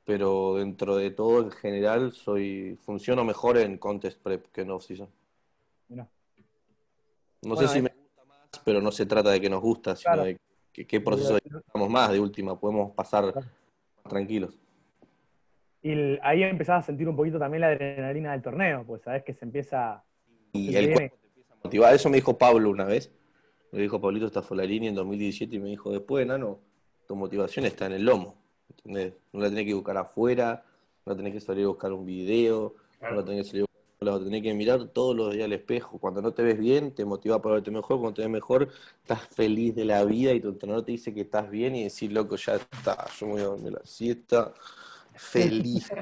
pero 0.05 0.57
dentro 0.57 0.97
de 0.97 1.11
todo 1.13 1.41
en 1.43 1.51
general 1.53 2.13
soy, 2.13 2.77
funciono 2.85 3.25
mejor 3.25 3.59
en 3.59 3.79
contest 3.79 4.21
prep 4.21 4.47
que 4.53 4.63
en 4.63 4.71
off-season. 4.73 5.09
Mirá. 5.89 6.09
No 7.43 7.55
Bueno, 7.55 7.69
sé 7.69 7.75
si 7.75 7.83
me 7.83 7.91
gusta 7.91 8.25
más, 8.25 8.63
pero 8.65 8.81
no 8.81 8.91
se 8.91 9.07
trata 9.07 9.31
de 9.31 9.41
que 9.41 9.49
nos 9.51 9.61
gusta, 9.63 9.95
sino 9.97 10.13
Claro. 10.15 10.25
de 10.25 10.39
que- 10.73 10.87
qué 10.87 11.01
proceso 11.01 11.39
disfrutamos 11.43 11.89
más 11.89 12.11
de 12.11 12.21
última, 12.21 12.59
podemos 12.59 12.93
pasar 12.93 13.33
Claro. 13.33 13.47
tranquilos. 14.09 14.59
Y 15.83 16.19
ahí 16.23 16.43
empezás 16.43 16.83
a 16.85 16.87
sentir 16.87 17.09
un 17.09 17.17
poquito 17.17 17.39
también 17.39 17.61
la 17.63 17.69
adrenalina 17.69 18.33
del 18.33 18.43
torneo, 18.43 18.85
pues 18.85 19.03
sabés 19.03 19.23
que 19.25 19.33
se 19.35 19.45
empieza. 19.45 20.03
Y 20.53 20.75
el 20.75 20.93
cuerpo 20.93 21.17
te 21.21 21.27
empieza 21.29 21.55
a 21.55 21.57
motivar. 21.65 21.95
Eso 21.95 22.09
me 22.11 22.17
dijo 22.17 22.37
Pablo 22.37 22.71
una 22.71 22.85
vez. 22.85 23.13
Me 23.71 23.81
dijo 23.81 24.01
Pablito 24.01 24.29
Stafolari 24.29 24.85
en 24.87 24.95
2017 24.95 25.57
y 25.57 25.59
me 25.61 25.69
dijo, 25.69 25.93
después, 25.93 26.27
Nano, 26.27 26.59
tu 27.07 27.15
motivación 27.15 27.65
está 27.67 27.87
en 27.87 27.93
el 27.93 28.05
lomo. 28.05 28.37
¿entendés? 28.71 29.15
No 29.33 29.41
la 29.41 29.49
tenés 29.49 29.67
que 29.67 29.75
buscar 29.75 29.97
afuera, 29.97 30.65
no 31.05 31.13
la 31.13 31.17
tenés 31.17 31.33
que 31.35 31.41
salir 31.41 31.65
a 31.65 31.69
buscar 31.69 31.93
un 31.93 32.05
video, 32.05 32.75
no 33.03 33.11
la 33.13 33.25
tenés 33.25 33.45
que 33.45 33.51
salir 33.51 33.63
a 33.65 33.67
la 34.01 34.19
tenés 34.19 34.43
que 34.43 34.55
mirar 34.55 34.87
todos 34.89 35.17
los 35.17 35.35
días 35.35 35.47
al 35.47 35.53
espejo. 35.53 35.99
Cuando 35.99 36.23
no 36.23 36.33
te 36.33 36.43
ves 36.43 36.59
bien, 36.59 36.95
te 36.95 37.05
motiva 37.05 37.41
para 37.43 37.57
verte 37.57 37.71
mejor. 37.71 37.99
Cuando 37.99 38.15
te 38.15 38.23
ves 38.23 38.31
mejor, 38.31 38.69
estás 39.03 39.27
feliz 39.29 39.75
de 39.75 39.85
la 39.85 40.05
vida 40.05 40.33
y 40.33 40.41
tu 40.41 40.49
entrenador 40.49 40.85
te 40.85 40.93
dice 40.93 41.13
que 41.13 41.23
estás 41.23 41.51
bien 41.51 41.75
y 41.75 41.85
decís, 41.85 42.13
loco, 42.13 42.37
ya 42.37 42.55
está, 42.57 43.07
yo 43.19 43.27
me 43.27 43.33
voy 43.33 43.43
a 43.43 43.45
dormir 43.47 43.73
la 43.73 43.85
siesta, 43.85 44.53
feliz. 45.15 45.91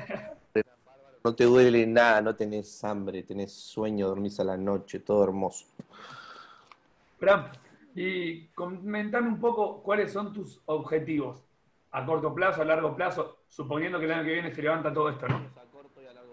No 1.24 1.34
te 1.34 1.42
duele 1.42 1.84
nada, 1.88 2.20
no 2.20 2.36
tenés 2.36 2.84
hambre, 2.84 3.24
tenés 3.24 3.52
sueño, 3.52 4.06
dormís 4.06 4.38
a 4.38 4.44
la 4.44 4.56
noche, 4.56 5.00
todo 5.00 5.24
hermoso. 5.24 5.66
Fran, 7.18 7.50
y 7.96 8.46
comentame 8.54 9.26
un 9.26 9.40
poco 9.40 9.82
cuáles 9.82 10.12
son 10.12 10.32
tus 10.32 10.60
objetivos 10.66 11.42
a 11.90 12.06
corto 12.06 12.32
plazo, 12.32 12.62
a 12.62 12.64
largo 12.64 12.94
plazo, 12.94 13.38
suponiendo 13.48 13.98
que 13.98 14.04
el 14.04 14.12
año 14.12 14.24
que 14.24 14.34
viene 14.34 14.54
se 14.54 14.62
levanta 14.62 14.94
todo 14.94 15.08
esto, 15.08 15.26
¿no? 15.26 15.50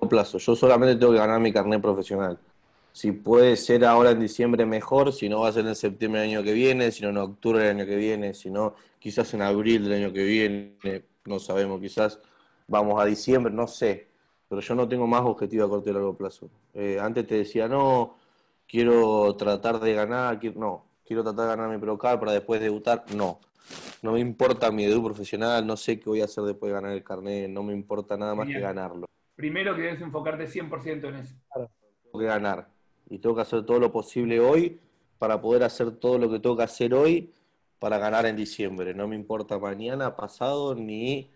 Plazo. 0.08 0.38
Yo 0.38 0.56
solamente 0.56 0.96
tengo 0.96 1.12
que 1.14 1.20
ganar 1.20 1.40
mi 1.40 1.52
carnet 1.54 1.82
profesional. 1.82 2.40
Si 2.92 3.12
puede 3.12 3.56
ser 3.58 3.86
ahora 3.86 4.12
en 4.12 4.20
diciembre 4.20 4.66
mejor, 4.66 5.14
si 5.14 5.28
no 5.30 5.42
va 5.42 5.50
a 5.50 5.52
ser 5.52 5.66
en 5.68 5.76
septiembre 5.76 6.22
del 6.22 6.30
año 6.32 6.44
que 6.44 6.54
viene, 6.54 6.92
si 6.92 7.02
no 7.04 7.10
en 7.10 7.18
octubre 7.18 7.60
del 7.60 7.78
año 7.78 7.86
que 7.88 7.96
viene, 7.96 8.34
si 8.36 8.52
no 8.52 8.76
quizás 9.00 9.34
en 9.34 9.42
abril 9.42 9.84
del 9.84 9.94
año 10.04 10.14
que 10.14 10.24
viene, 10.24 11.04
no 11.26 11.40
sabemos, 11.40 11.82
quizás 11.82 12.20
vamos 12.68 13.02
a 13.02 13.06
diciembre, 13.06 13.52
no 13.54 13.68
sé. 13.68 14.08
Pero 14.48 14.62
yo 14.62 14.76
no 14.76 14.88
tengo 14.88 15.08
más 15.08 15.22
objetivo 15.24 15.66
a 15.66 15.70
corto 15.70 15.90
y 15.90 15.94
largo 15.94 16.16
plazo. 16.16 16.50
Eh, 16.74 17.00
antes 17.02 17.26
te 17.26 17.36
decía, 17.36 17.68
no, 17.68 18.16
quiero 18.68 19.36
tratar 19.36 19.80
de 19.80 19.94
ganar, 19.94 20.40
quiero- 20.40 20.60
no, 20.60 20.86
quiero 21.06 21.24
tratar 21.24 21.46
de 21.50 21.56
ganar 21.56 21.70
mi 21.72 21.80
Procar 21.80 22.20
para 22.20 22.34
después 22.34 22.62
debutar, 22.62 23.06
no. 23.16 23.40
No 24.02 24.12
me 24.14 24.20
importa 24.20 24.72
mi 24.72 24.86
debut 24.86 25.06
profesional, 25.06 25.66
no 25.66 25.78
sé 25.78 26.00
qué 26.00 26.10
voy 26.10 26.22
a 26.22 26.26
hacer 26.26 26.44
después 26.44 26.70
de 26.70 26.74
ganar 26.76 26.92
el 26.92 27.04
carnet, 27.04 27.50
no 27.50 27.64
me 27.64 27.74
importa 27.74 28.18
nada 28.18 28.36
más 28.36 28.50
que 28.50 28.60
ganarlo. 28.60 29.08
Primero 29.36 29.76
que 29.76 29.82
debes 29.82 30.02
enfocarte 30.02 30.48
100% 30.48 31.10
en 31.10 31.16
eso. 31.16 31.36
tengo 32.04 32.20
que 32.20 32.26
ganar. 32.26 32.68
Y 33.10 33.20
tengo 33.20 33.36
que 33.36 33.42
hacer 33.42 33.66
todo 33.66 33.80
lo 33.80 33.92
posible 33.92 34.40
hoy 34.40 34.80
para 35.18 35.42
poder 35.42 35.64
hacer 35.64 35.92
todo 35.92 36.18
lo 36.18 36.30
que 36.30 36.40
tengo 36.40 36.56
que 36.58 36.64
hacer 36.64 36.94
hoy 36.94 37.34
para 37.80 37.98
ganar 37.98 38.26
en 38.26 38.36
diciembre. 38.36 38.94
No 38.94 39.08
me 39.08 39.16
importa 39.16 39.58
mañana, 39.58 40.16
pasado, 40.16 40.76
ni 40.76 41.32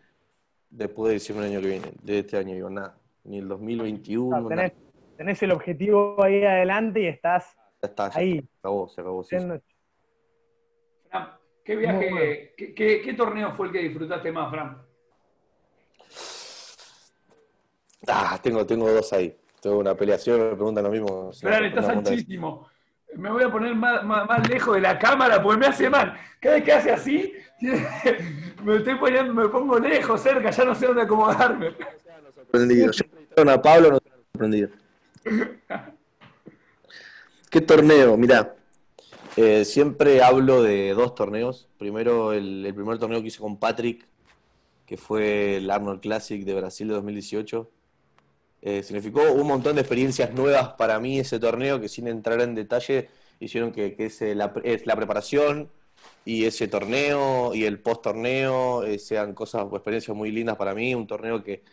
después 0.70 1.10
de 1.10 1.14
diciembre 1.16 1.48
del 1.48 1.56
año 1.58 1.62
que 1.62 1.68
viene, 1.70 1.91
de 2.04 2.20
este 2.20 2.38
año, 2.38 2.54
digo, 2.54 2.70
nada. 2.70 2.98
Ni 3.24 3.39
el 3.39 3.48
2021, 3.48 4.36
Ah, 4.36 4.39
nada. 4.41 4.50
tenés, 4.56 4.74
tenés 5.18 5.43
el 5.43 5.52
objetivo 5.52 6.24
ahí 6.24 6.43
adelante 6.43 7.02
y 7.02 7.08
estás 7.08 7.58
Ya 7.82 7.89
está, 7.89 8.10
ya 8.12 8.20
ahí. 8.20 8.39
se 8.39 8.48
acabó, 8.60 8.88
se 8.88 9.02
acabó. 9.02 9.24
sí, 9.24 9.36
Fran, 9.38 9.62
¿qué 11.64 11.76
bueno. 11.76 12.00
viaje, 12.00 12.54
qué, 12.56 12.74
qué- 12.74 13.02
qué 13.04 13.14
torneo 13.14 13.52
fue 13.54 13.68
el 13.68 13.74
que 13.74 13.80
disfrutaste 13.80 14.32
más, 14.32 14.50
Fran? 14.50 14.78
Ah, 18.06 18.39
tengo, 18.41 18.66
tengo 18.66 18.91
dos 18.91 19.12
ahí. 19.14 19.36
Tengo 19.62 19.80
una 19.80 19.95
peleación, 19.95 20.39
me 20.39 20.56
preguntan 20.56 20.84
lo 20.84 20.91
mismo. 20.91 21.32
Fran, 21.34 21.66
estás 21.66 21.88
anchísimo. 21.89 22.68
Me 23.16 23.32
voy 23.32 23.43
a 23.43 23.52
poner 23.52 23.74
más, 23.74 24.04
más- 24.04 24.28
más 24.28 24.48
lejos 24.50 24.76
de 24.76 24.82
la 24.82 25.00
cámara 25.00 25.41
porque 25.41 25.60
me 25.60 25.66
hace 25.68 25.89
mal. 25.89 26.16
Cada 26.39 26.56
vez 26.56 26.64
que 26.64 26.74
hace 26.74 26.91
así, 26.91 27.34
me 28.64 28.76
estoy 28.76 28.95
poniendo, 28.95 29.34
me 29.34 29.48
pongo 29.50 29.80
lejos, 29.80 30.22
cerca, 30.22 30.52
ya 30.52 30.66
no 30.66 30.76
sé 30.76 30.86
dónde 30.86 31.02
acomodarme. 31.04 31.72
sorprendido. 32.36 32.86
Entrevistaron 32.91 33.50
a 33.50 33.62
Pablo, 33.62 33.91
no 33.91 34.00
sorprendido. 34.34 34.70
¿Qué 37.50 37.62
torneo? 37.62 38.18
Mirá, 38.18 38.56
eh, 39.36 39.64
siempre 39.66 40.22
hablo 40.22 40.62
de 40.62 40.93
dos 40.93 41.16
torneos. 41.16 41.70
Primero, 41.78 42.34
el, 42.34 42.66
el 42.66 42.74
primer 42.76 43.00
torneo 43.00 43.22
que 43.22 43.28
hice 43.28 43.39
con 43.39 43.58
Patrick, 43.58 44.06
que 44.86 44.98
fue 44.98 45.58
el 45.58 45.72
Arnold 45.72 46.02
Classic 46.02 46.43
de 46.43 46.54
Brasil 46.54 46.88
de 46.89 46.93
2018. 46.95 47.72
Eh, 48.70 48.84
significó 48.84 49.22
un 49.32 49.47
montón 49.47 49.76
de 49.76 49.82
experiencias 49.82 50.34
nuevas 50.34 50.74
para 50.74 50.99
mí 50.99 51.20
ese 51.20 51.39
torneo 51.39 51.80
que 51.80 51.88
sin 51.88 52.05
entrar 52.09 52.41
en 52.41 52.53
detalle 52.53 53.07
hicieron 53.39 53.72
que, 53.72 53.95
es 53.97 54.22
la 54.86 54.95
preparación 54.97 55.70
y 56.26 56.43
ese 56.43 56.68
torneo 56.68 57.55
y 57.55 57.63
el 57.63 57.80
post 57.80 58.03
torneo 58.03 58.84
eh, 58.84 58.99
sean 58.99 59.34
cosas 59.34 59.68
o 59.70 59.76
experiencias 59.78 60.15
muy 60.18 60.32
lindas 60.32 60.57
para 60.57 60.74
mí. 60.76 60.93
Un 60.93 61.07
torneo 61.07 61.41
que, 61.43 61.63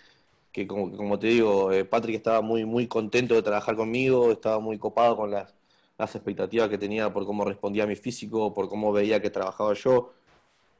que 0.53 0.66
como, 0.68 0.97
como 0.97 1.18
te 1.18 1.28
digo, 1.28 1.72
eh, 1.72 1.84
Patrick 1.84 2.16
estaba 2.16 2.40
muy, 2.42 2.64
muy 2.64 2.86
contento 2.86 3.34
de 3.34 3.42
trabajar 3.42 3.74
conmigo, 3.76 4.30
estaba 4.30 4.61
muy 4.61 4.78
copado 4.78 5.16
con 5.16 5.32
las, 5.32 5.53
las 5.99 6.14
expectativas 6.14 6.68
que 6.68 6.78
tenía 6.78 7.12
por 7.12 7.26
cómo 7.26 7.45
respondía 7.45 7.84
a 7.84 7.86
mi 7.88 7.97
físico, 7.97 8.55
por 8.55 8.68
cómo 8.68 8.92
veía 8.92 9.20
que 9.20 9.30
trabajaba 9.30 9.74
yo. 9.74 10.12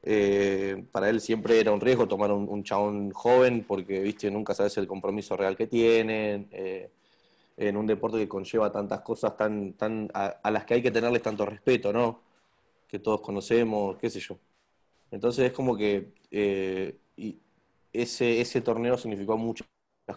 Eh, 0.07 0.85
para 0.93 1.09
él 1.11 1.21
siempre 1.21 1.59
era 1.61 1.73
un 1.73 1.81
riesgo 1.81 2.07
tomar 2.09 2.31
un, 2.33 2.49
un 2.49 2.63
chabón 2.65 3.11
joven 3.13 3.65
porque, 3.67 4.01
viste, 4.01 4.31
nunca 4.31 4.55
sabes 4.55 4.77
el 4.79 4.87
compromiso 4.87 5.37
real 5.37 5.57
que 5.57 5.67
tienen. 5.67 6.49
eh, 6.53 6.91
en 7.57 7.77
un 7.77 7.87
deporte 7.87 8.19
que 8.19 8.29
conlleva 8.29 8.73
tantas 8.73 9.01
cosas 9.03 9.37
tan, 9.37 9.75
tan 9.75 10.11
a, 10.15 10.27
a 10.43 10.51
las 10.51 10.65
que 10.65 10.75
hay 10.75 10.83
que 10.83 10.91
tenerles 10.91 11.23
tanto 11.23 11.47
respeto, 11.47 11.93
¿no? 11.93 12.21
Que 12.89 12.99
todos 13.01 13.21
conocemos, 13.23 13.97
qué 13.99 14.11
sé 14.11 14.21
yo. 14.21 14.39
Entonces 15.11 15.47
es 15.47 15.53
como 15.53 15.77
que 15.77 16.13
eh, 16.31 16.97
y 17.17 17.37
ese, 17.93 18.41
ese 18.41 18.61
torneo 18.61 18.97
significó 18.99 19.37
muchas 19.39 19.67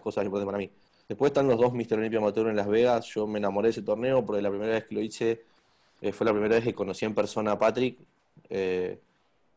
cosas 0.02 0.24
importantes 0.24 0.46
para 0.46 0.58
mí. 0.58 0.70
Después 1.08 1.30
están 1.30 1.48
los 1.48 1.58
dos 1.60 1.72
Mr. 1.74 1.98
Olympia 2.00 2.18
Amateur 2.20 2.48
en 2.48 2.56
Las 2.56 2.68
Vegas. 2.68 3.06
Yo 3.14 3.26
me 3.26 3.38
enamoré 3.38 3.68
de 3.68 3.70
ese 3.72 3.82
torneo 3.82 4.24
porque 4.24 4.42
la 4.42 4.50
primera 4.50 4.72
vez 4.72 4.84
que 4.84 4.94
lo 4.94 5.00
hice 5.02 5.42
eh, 6.02 6.12
fue 6.12 6.26
la 6.26 6.32
primera 6.32 6.56
vez 6.56 6.64
que 6.64 6.74
conocí 6.74 7.04
en 7.04 7.14
persona 7.14 7.52
a 7.52 7.58
Patrick. 7.58 7.98
eh, 8.50 8.98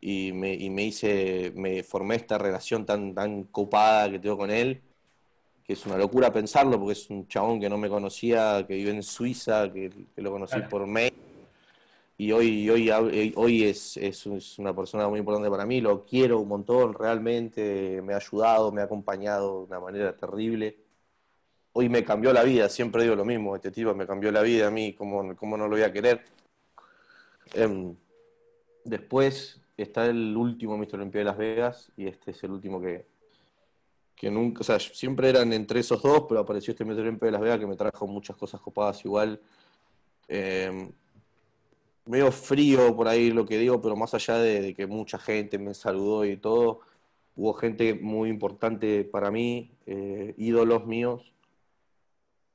y 0.01 0.31
me, 0.33 0.53
y 0.53 0.69
me 0.71 0.83
hice, 0.85 1.53
me 1.55 1.83
formé 1.83 2.15
esta 2.15 2.37
relación 2.37 2.85
tan, 2.85 3.13
tan 3.13 3.43
copada 3.45 4.09
que 4.11 4.19
tengo 4.19 4.37
con 4.37 4.49
él, 4.49 4.81
que 5.63 5.73
es 5.73 5.85
una 5.85 5.95
locura 5.97 6.33
pensarlo, 6.33 6.79
porque 6.79 6.93
es 6.93 7.09
un 7.11 7.27
chabón 7.27 7.59
que 7.59 7.69
no 7.69 7.77
me 7.77 7.87
conocía, 7.87 8.65
que 8.67 8.73
vive 8.75 8.89
en 8.91 9.03
Suiza, 9.03 9.71
que, 9.71 9.91
que 10.15 10.21
lo 10.21 10.31
conocí 10.31 10.55
Claro. 10.55 10.69
por 10.69 10.87
mail, 10.87 11.13
y 12.17 12.31
hoy, 12.31 12.69
hoy, 12.69 12.87
hab- 12.89 13.33
hoy 13.35 13.63
es, 13.63 13.97
es, 13.97 14.25
es 14.27 14.59
una 14.59 14.75
persona 14.75 15.07
muy 15.07 15.19
importante 15.19 15.49
para 15.49 15.65
mí, 15.65 15.81
lo 15.81 16.03
quiero 16.03 16.39
un 16.39 16.47
montón, 16.49 16.93
realmente, 16.93 18.01
me 18.03 18.13
ha 18.13 18.17
ayudado, 18.17 18.71
me 18.71 18.81
ha 18.81 18.85
acompañado 18.85 19.61
de 19.61 19.65
una 19.67 19.79
manera 19.79 20.17
terrible. 20.17 20.77
Hoy 21.73 21.89
me 21.89 22.03
cambió 22.03 22.33
la 22.33 22.43
vida, 22.43 22.67
siempre 22.69 23.03
digo 23.03 23.15
lo 23.15 23.23
mismo, 23.23 23.55
este 23.55 23.71
tipo 23.71 23.93
me 23.95 24.05
cambió 24.05 24.31
la 24.31 24.41
vida 24.41 24.67
a 24.67 24.71
mí, 24.71 24.93
¿cómo, 24.93 25.35
cómo 25.35 25.57
no 25.57 25.65
lo 25.67 25.75
voy 25.75 25.83
a 25.83 25.93
querer? 25.93 26.23
Em, 27.53 27.95
Después, 28.83 29.60
está 29.77 30.05
el 30.05 30.35
último 30.35 30.77
Mr. 30.77 30.95
Olympia 30.95 31.19
de 31.19 31.25
Las 31.25 31.37
Vegas 31.37 31.91
y 31.97 32.07
este 32.07 32.31
es 32.31 32.43
el 32.43 32.51
último 32.51 32.81
que, 32.81 33.07
que 34.15 34.29
nunca, 34.29 34.61
o 34.61 34.63
sea, 34.63 34.79
siempre 34.79 35.29
eran 35.29 35.51
entre 35.53 35.79
esos 35.79 36.01
dos, 36.01 36.25
pero 36.27 36.41
apareció 36.41 36.71
este 36.71 36.85
Mr. 36.85 37.01
Olympia 37.01 37.27
de 37.27 37.31
Las 37.31 37.41
Vegas 37.41 37.59
que 37.59 37.67
me 37.67 37.75
trajo 37.75 38.07
muchas 38.07 38.35
cosas 38.35 38.61
copadas 38.61 39.03
igual. 39.05 39.41
Eh, 40.27 40.91
medio 42.05 42.31
frío 42.31 42.95
por 42.95 43.07
ahí 43.07 43.31
lo 43.31 43.45
que 43.45 43.57
digo, 43.57 43.81
pero 43.81 43.95
más 43.95 44.13
allá 44.13 44.37
de, 44.37 44.73
que 44.73 44.87
mucha 44.87 45.17
gente 45.17 45.57
me 45.57 45.73
saludó 45.73 46.25
y 46.25 46.37
todo, 46.37 46.81
hubo 47.35 47.53
gente 47.53 47.93
muy 47.95 48.29
importante 48.29 49.03
para 49.03 49.31
mí, 49.31 49.71
eh, 49.85 50.33
ídolos 50.37 50.85
míos, 50.85 51.33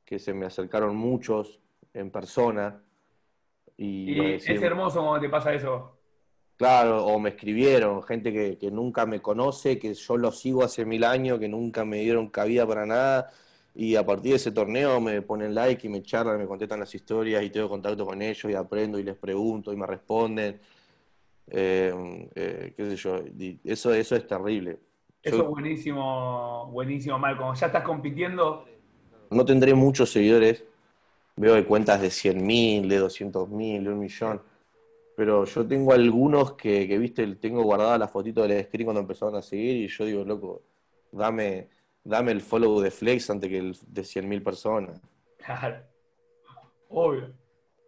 que 0.04 0.18
se 0.18 0.34
me 0.34 0.46
acercaron 0.46 0.96
muchos 0.96 1.60
en 1.92 2.10
persona. 2.10 2.82
Y, 3.76 4.34
es 4.34 4.48
hermoso 4.48 5.00
cuando 5.00 5.20
te 5.20 5.28
pasa 5.28 5.52
eso. 5.52 5.95
Claro, 6.56 7.04
o 7.04 7.18
me 7.18 7.30
escribieron, 7.30 8.02
gente 8.02 8.32
que, 8.32 8.56
que, 8.56 8.70
nunca 8.70 9.04
me 9.04 9.20
conoce, 9.20 9.78
que 9.78 9.92
yo 9.92 10.16
lo 10.16 10.32
sigo 10.32 10.64
hace 10.64 10.86
mil 10.86 11.04
años, 11.04 11.38
que 11.38 11.48
nunca 11.48 11.84
me 11.84 12.00
dieron 12.00 12.28
cabida 12.28 12.66
para 12.66 12.86
nada, 12.86 13.30
y 13.74 13.94
a 13.94 14.06
partir 14.06 14.30
de 14.30 14.36
ese 14.36 14.52
torneo 14.52 14.98
me 15.00 15.20
ponen 15.20 15.54
like 15.54 15.86
y 15.86 15.90
me 15.90 16.02
charlan, 16.02 16.38
me 16.38 16.46
contestan 16.46 16.80
las 16.80 16.94
historias 16.94 17.42
y 17.42 17.50
tengo 17.50 17.68
contacto 17.68 18.06
con 18.06 18.22
ellos 18.22 18.50
y 18.50 18.54
aprendo 18.54 18.98
y 18.98 19.02
les 19.02 19.16
pregunto 19.16 19.70
y 19.70 19.76
me 19.76 19.86
responden. 19.86 20.58
Eh, 21.48 22.28
eh, 22.34 22.72
qué 22.74 22.84
sé 22.90 22.96
yo, 22.96 23.20
eso, 23.64 23.92
eso 23.92 24.16
es 24.16 24.26
terrible. 24.26 24.78
Eso 25.22 25.42
es 25.42 25.48
buenísimo, 25.48 26.70
buenísimo, 26.72 27.18
Malcolm. 27.18 27.54
Ya 27.54 27.66
estás 27.66 27.82
compitiendo. 27.82 28.64
No 29.30 29.44
tendré 29.44 29.74
muchos 29.74 30.10
seguidores. 30.10 30.64
Veo 31.36 31.54
de 31.54 31.66
cuentas 31.66 32.00
de 32.00 32.08
100.000, 32.08 32.88
de 32.88 32.98
200.000, 32.98 33.82
de 33.82 33.90
un 33.90 33.98
millón. 33.98 34.40
Pero 35.16 35.44
yo 35.44 35.66
tengo 35.66 35.92
algunos 35.92 36.52
que, 36.52 36.86
que, 36.86 36.98
viste, 36.98 37.26
tengo 37.36 37.62
guardada 37.62 37.98
la 37.98 38.06
fotito 38.06 38.46
del 38.46 38.62
screen 38.64 38.84
cuando 38.84 39.00
empezaron 39.00 39.34
a 39.34 39.42
seguir 39.42 39.76
y 39.76 39.88
yo 39.88 40.04
digo, 40.04 40.24
loco, 40.24 40.62
dame, 41.10 41.68
dame 42.04 42.32
el 42.32 42.42
follow 42.42 42.80
de 42.80 42.90
Flex 42.90 43.30
antes 43.30 43.48
que 43.48 43.58
el 43.58 43.76
de 43.86 44.02
100.000 44.02 44.44
personas. 44.44 45.00
Claro. 45.38 45.82
Obvio. 46.88 47.32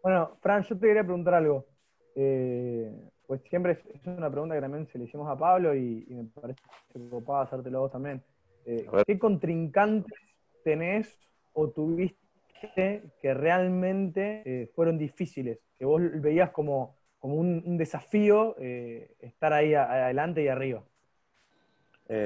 Bueno, 0.02 0.36
Fran, 0.40 0.62
yo 0.62 0.78
te 0.78 0.86
quería 0.86 1.04
preguntar 1.04 1.34
algo. 1.34 1.66
Eh, 2.14 2.90
pues 3.26 3.42
siempre 3.48 3.72
es, 3.72 4.06
una 4.06 4.30
pregunta 4.30 4.54
que 4.54 4.60
también 4.60 4.86
se 4.88 4.98
le 4.98 5.04
hicimos 5.04 5.28
a 5.28 5.36
Pablo 5.36 5.74
y, 5.74 6.06
me 6.08 6.24
parece 6.24 6.60
que 6.92 7.10
copaba 7.10 7.42
hacértelo 7.42 7.80
vos 7.80 7.92
también. 7.92 8.22
Eh, 8.64 8.86
¿Qué 9.06 9.18
contrincantes 9.18 10.18
tenés 10.64 11.18
o 11.52 11.68
tuviste 11.68 13.02
que 13.20 13.34
realmente 13.34 14.42
eh, 14.44 14.70
fueron 14.74 14.98
difíciles? 14.98 15.58
Que 15.78 15.84
vos 15.84 16.00
veías 16.20 16.50
como, 16.50 16.96
como 17.18 17.34
un, 17.36 17.76
desafío 17.76 18.56
estar 18.58 19.52
ahí 19.52 19.74
adelante 19.74 20.42
y 20.42 20.48
arriba. 20.48 20.82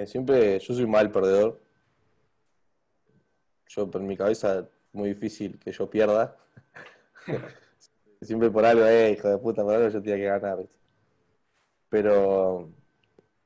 siempre, 0.07 0.59
yo 0.59 0.75
soy 0.75 0.87
mal 0.87 1.11
perdedor 1.11 1.59
yo 3.75 3.91
por 3.91 4.03
mi 4.03 4.17
cabeza 4.17 4.69
muy 4.93 5.11
difícil 5.11 5.59
que 5.59 5.73
yo 5.73 5.89
pierda. 5.89 6.37
Siempre 8.21 8.51
por 8.51 8.65
algo, 8.65 8.85
eh, 8.85 9.13
hijo 9.13 9.29
de 9.29 9.39
puta, 9.39 9.63
por 9.63 9.75
algo 9.75 9.89
yo 9.89 10.03
tenía 10.03 10.17
que 10.17 10.25
ganar. 10.25 10.59
Pero 11.89 12.71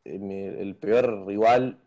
eh, 0.04 0.56
el 0.58 0.76
peor 0.76 1.26
rival 1.26 1.78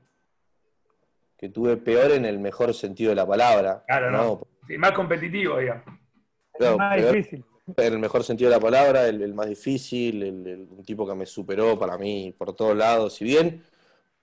que 1.37 1.49
tuve 1.49 1.77
peor 1.77 2.11
en 2.11 2.25
el 2.25 2.39
mejor 2.39 2.73
sentido 2.73 3.09
de 3.09 3.15
la 3.15 3.27
palabra. 3.27 3.83
Claro, 3.87 4.11
¿no? 4.11 4.47
más 4.77 4.91
competitivo, 4.91 5.57
digamos. 5.57 5.85
más 6.77 6.95
difícil. 6.95 7.45
En 7.77 7.93
el 7.93 7.99
mejor 7.99 8.23
sentido 8.23 8.49
de 8.49 8.55
la 8.55 8.61
palabra, 8.61 9.07
el, 9.07 9.33
más 9.33 9.47
difícil, 9.47 10.23
el, 10.23 10.67
un 10.69 10.83
tipo 10.83 11.07
que 11.07 11.15
me 11.15 11.25
superó 11.25 11.77
para 11.77 11.97
mí 11.97 12.33
por 12.37 12.55
todos 12.55 12.75
lados. 12.75 13.13
Si 13.15 13.25
bien 13.25 13.63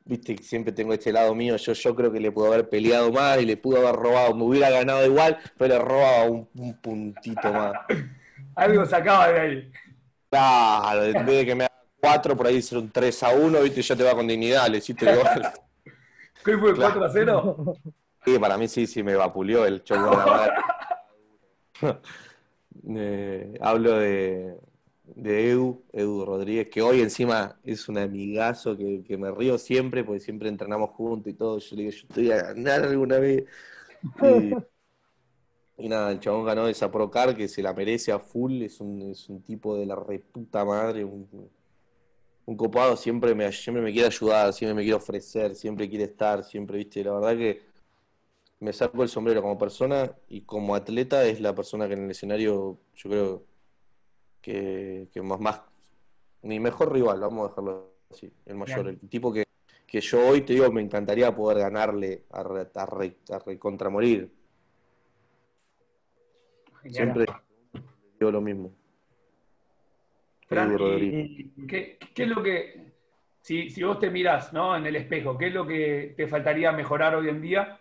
viste, 0.07 0.37
siempre 0.43 0.73
tengo 0.73 0.93
este 0.93 1.13
lado 1.13 1.35
mío, 1.35 1.57
yo, 1.57 1.73
yo 1.73 1.95
creo 1.95 2.13
que 2.13 2.21
le 2.21 2.31
puedo 2.31 2.53
haber 2.53 2.69
peleado 2.69 3.13
más 3.13 3.41
y 3.41 3.45
le 3.45 3.57
pudo 3.57 3.79
haber 3.79 3.97
robado, 3.97 4.35
me 4.35 4.45
hubiera 4.45 4.71
ganado 4.71 5.05
igual, 5.05 5.37
pero 5.59 5.75
le 5.75 5.81
robaba 5.85 6.23
un, 6.25 6.47
puntito 6.81 7.53
más. 7.53 7.73
Algo 8.55 8.87
sacaba 8.87 9.29
de 9.29 9.41
ahí. 9.41 9.73
Claro, 10.31 11.05
en 11.05 11.27
vez 11.27 11.37
de 11.39 11.47
que 11.47 11.55
me 11.55 11.65
haga 11.65 11.83
cuatro, 12.01 12.37
por 12.37 12.47
ahí 12.47 12.63
ser 12.63 12.79
un 12.79 12.91
3 12.91 13.23
a 13.25 13.31
1, 13.31 13.61
viste, 13.63 13.83
ya 13.83 13.97
te 13.97 14.05
va 14.05 14.15
con 14.15 14.27
dignidad, 14.27 14.69
le 14.69 14.79
hiciste 14.79 15.11
igual. 15.11 15.53
¿Qué 16.45 16.57
fue, 16.57 16.75
4 16.75 17.05
a 17.05 17.11
0? 17.11 17.77
Sí, 18.25 18.41
para 18.41 18.59
mí 18.59 18.67
sí, 18.67 18.89
sí, 18.89 19.05
me 19.05 19.15
vapuleó 19.15 19.65
el 19.67 19.85
choco 19.85 20.11
de 20.11 20.17
la 20.17 20.27
madre. 20.27 20.53
Eh, 22.89 23.59
hablo 23.61 23.99
de, 23.99 24.57
de 25.15 25.51
Edu, 25.51 25.83
Edu 25.93 26.25
Rodríguez, 26.25 26.69
que 26.69 26.83
hoy 26.83 27.01
encima 27.01 27.59
es 27.65 27.89
un 27.89 27.99
amigazo 27.99 28.77
que, 28.77 29.03
que, 29.05 29.17
me 29.17 29.31
río 29.31 29.59
siempre, 29.59 30.05
porque 30.05 30.21
siempre 30.21 30.49
entrenamos 30.49 30.91
juntos 30.91 31.33
y 31.33 31.37
todo. 31.37 31.59
Yo 31.59 31.77
le 31.77 31.83
digo, 31.83 31.95
yo 31.95 32.07
estoy 32.09 32.31
a 32.31 32.43
ganar 32.43 32.85
alguna 32.85 33.19
vez. 33.19 33.45
Y, 35.79 35.89
nada, 35.89 36.11
el 36.11 36.21
chabón 36.21 36.47
ganó 36.47 36.67
esa 36.69 36.91
Procar 36.91 37.37
que 37.37 37.49
se 37.49 37.63
la 37.63 37.75
merece 37.75 38.11
a 38.13 38.19
full, 38.19 38.63
es 38.63 38.81
un, 38.81 39.03
es 39.11 39.29
un 39.29 39.43
tipo 39.43 39.77
de 39.77 39.87
la 39.87 39.95
reputa 39.95 40.65
madre, 40.65 41.05
un, 41.05 41.29
un 42.47 42.57
copado, 42.57 42.97
siempre 42.97 43.35
me, 43.35 43.51
siempre 43.53 43.83
me 43.83 43.93
quiere 43.93 44.07
ayudar, 44.07 44.53
siempre 44.53 44.75
me 44.75 44.83
quiere 44.83 44.97
ofrecer, 44.97 45.55
siempre 45.55 45.89
quiere 45.89 46.05
estar, 46.05 46.45
siempre, 46.45 46.79
viste, 46.79 47.05
la 47.05 47.13
verdad 47.13 47.37
que 47.37 47.76
me 48.67 48.73
saco 48.73 49.05
el 49.05 49.09
sombrero 49.09 49.43
como 49.43 49.57
persona 49.57 50.11
y 50.29 50.41
como 50.41 50.75
atleta 50.75 51.25
es 51.25 51.41
la 51.41 51.55
persona 51.55 51.87
que 51.87 51.95
en 51.95 52.07
el 52.07 52.11
escenario, 52.11 52.81
yo 52.97 53.11
creo, 53.11 53.45
que, 54.43 55.09
más, 55.23 55.39
más, 55.39 55.61
mi 56.43 56.59
mejor 56.59 56.93
rival, 56.93 57.21
vamos 57.21 57.47
a 57.47 57.49
dejarlo 57.51 57.93
así, 58.11 58.33
el 58.45 58.57
mayor, 58.57 58.89
el 58.89 58.99
tipo 59.09 59.33
que, 59.33 59.47
yo 60.01 60.29
hoy 60.29 60.41
te 60.41 60.55
digo, 60.55 60.71
me 60.73 60.83
encantaría 60.83 61.35
poder 61.35 61.59
ganarle 61.59 62.25
a, 62.33 62.41
a, 62.41 63.39
recontramorir. 63.39 64.33
Siempre 66.91 67.27
digo 68.19 68.33
lo 68.33 68.41
mismo. 68.41 68.73
¿qué, 70.49 71.99
es 72.17 72.29
lo 72.29 72.43
que, 72.43 72.93
si, 73.43 73.71
si 73.71 73.85
vos 73.85 74.01
te 74.01 74.11
mirás 74.11 74.53
¿no? 74.53 74.77
en 74.77 74.87
el 74.87 74.97
espejo, 74.97 75.39
qué 75.39 75.47
es 75.47 75.55
lo 75.55 75.65
que 75.65 76.15
te 76.17 76.27
faltaría 76.27 76.73
mejorar 76.73 77.15
hoy 77.15 77.29
en 77.29 77.41
día? 77.41 77.81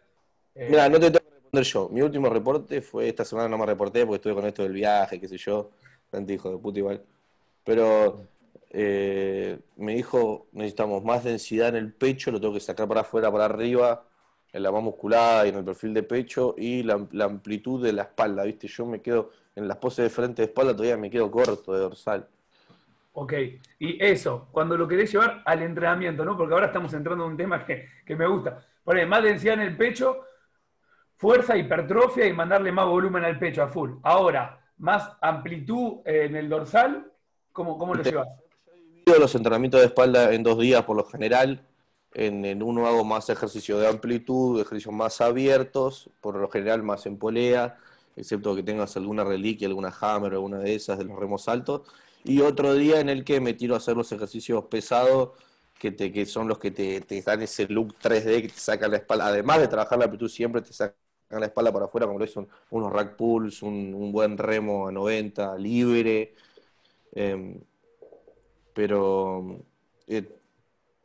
Eh, 0.56 0.68
Mira, 0.70 0.90
no 0.90 1.00
te 1.00 1.12
tengo 1.12 1.26
que 1.26 1.36
responder 1.36 1.64
yo. 1.64 1.90
Mi 1.90 2.02
último 2.02 2.30
reporte 2.30 2.82
fue, 2.82 3.10
esta 3.10 3.26
semana 3.26 3.50
no 3.50 3.58
me 3.58 3.66
reporté 3.66 4.06
porque 4.06 4.16
estuve 4.16 4.36
con 4.36 4.46
esto 4.46 4.64
del 4.64 4.74
viaje, 4.74 5.20
qué 5.20 5.28
sé 5.28 5.38
yo 5.38 5.72
hijo 6.28 6.52
de 6.52 6.58
puta 6.58 6.80
igual. 6.80 7.02
Pero 7.64 8.28
eh, 8.72 9.60
me 9.78 9.96
dijo, 9.96 10.48
necesitamos 10.52 11.04
más 11.04 11.24
densidad 11.24 11.70
en 11.70 11.76
el 11.76 11.94
pecho, 11.94 12.32
lo 12.32 12.40
tengo 12.40 12.54
que 12.54 12.60
sacar 12.60 12.88
para 12.88 13.02
afuera, 13.02 13.32
para 13.32 13.46
arriba, 13.46 14.04
en 14.54 14.64
la 14.64 14.72
más 14.72 14.84
musculada 14.84 15.46
y 15.46 15.50
en 15.50 15.56
el 15.56 15.66
perfil 15.66 15.94
de 15.94 16.04
pecho, 16.04 16.56
y 16.58 16.84
la, 16.84 16.94
amplitud 17.24 17.84
de 17.84 17.94
la 17.94 18.04
espalda, 18.04 18.44
¿viste? 18.44 18.68
Yo 18.68 18.86
me 18.86 19.02
quedo, 19.02 19.32
en 19.56 19.68
las 19.68 19.78
poses 19.78 20.04
de 20.04 20.10
frente 20.10 20.42
de 20.42 20.48
espalda 20.48 20.74
todavía 20.74 20.98
me 20.98 21.10
quedo 21.10 21.30
corto 21.30 21.74
de 21.74 21.80
dorsal. 21.80 22.28
Ok, 23.18 23.34
y 23.80 24.04
eso, 24.04 24.50
cuando 24.52 24.76
lo 24.76 24.88
querés 24.88 25.10
llevar 25.10 25.42
al 25.46 25.62
entrenamiento, 25.62 26.26
¿no? 26.26 26.38
Porque 26.38 26.54
ahora 26.54 26.68
estamos 26.68 26.94
entrando 26.94 27.24
en 27.24 27.32
un 27.32 27.38
tema 27.38 27.66
que, 27.66 27.88
me 28.16 28.28
gusta. 28.28 28.62
Poner 28.84 29.08
más 29.08 29.24
densidad 29.24 29.56
en 29.56 29.62
el 29.62 29.78
pecho, 29.78 30.26
fuerza, 31.18 31.58
hipertrofia 31.58 32.28
y 32.28 32.34
mandarle 32.34 32.72
más 32.72 32.88
volumen 32.88 33.24
al 33.24 33.40
pecho 33.40 33.64
a 33.64 33.68
full. 33.68 33.92
Ahora, 34.04 34.60
más 34.78 35.10
amplitud 35.22 36.00
en 36.06 36.36
el 36.36 36.50
dorsal? 36.50 37.12
¿Cómo, 37.52 37.78
cómo 37.78 37.96
lo 37.96 38.04
llevas? 38.04 38.28
Yo 39.06 39.18
los 39.20 39.36
entrenamientos 39.36 39.80
de 39.80 39.88
espalda 39.88 40.34
en 40.34 40.44
dos 40.44 40.60
días 40.60 40.84
por 40.84 40.98
lo 40.98 41.06
general. 41.06 41.66
En, 42.14 42.64
uno 42.64 42.88
hago 42.88 43.04
más 43.04 43.30
ejercicio 43.30 43.78
de 43.78 43.88
amplitud, 43.88 44.62
ejercicios 44.62 44.94
más 44.94 45.20
abiertos, 45.20 46.10
por 46.22 46.38
lo 46.38 46.50
general 46.50 46.82
más 46.82 47.06
en 47.06 47.18
polea, 47.18 47.78
excepto 48.16 48.56
que 48.56 48.64
tengas 48.64 48.96
alguna 48.96 49.26
reliquia, 49.26 49.68
alguna 49.68 49.94
hammer 50.00 50.34
o 50.34 50.36
alguna 50.38 50.60
de 50.60 50.76
esas 50.76 50.98
de 50.98 51.04
los 51.04 51.20
remos 51.20 51.48
altos. 51.50 51.82
Y 52.24 52.42
otro 52.42 52.74
día 52.74 53.00
en 53.02 53.10
el 53.10 53.24
que 53.26 53.42
me 53.42 53.54
tiro 53.54 53.76
a 53.76 53.78
hacer 53.78 53.98
los 53.98 54.12
ejercicios 54.12 54.66
pesados, 54.66 55.32
que, 55.78 55.92
te, 55.92 56.12
que 56.12 56.26
son 56.26 56.48
los 56.48 56.58
que 56.58 56.72
te, 56.72 57.02
te 57.02 57.22
dan 57.22 57.42
ese 57.42 57.68
look 57.68 57.96
3D 58.02 58.44
que 58.44 58.48
te 58.48 58.60
sacan 58.60 58.92
la 58.92 58.98
espalda. 58.98 59.28
Además 59.28 59.60
de 59.60 59.68
trabajar 59.68 60.00
la 60.00 60.06
amplitud, 60.06 60.30
siempre 60.30 60.62
te 60.62 60.72
sacan 60.72 61.05
la 61.30 61.46
espalda 61.46 61.72
para 61.72 61.86
afuera, 61.86 62.08
como 62.08 62.20
lo 62.20 62.26
es 62.26 62.36
unos 62.70 62.94
rack 62.94 63.16
pulls, 63.16 63.62
un, 63.62 64.12
buen 64.12 64.38
remo 64.38 64.88
a 64.88 64.92
90, 64.92 65.58
libre. 65.58 66.34
Em, 67.14 67.60
pero 68.74 69.60
eh, 70.08 70.28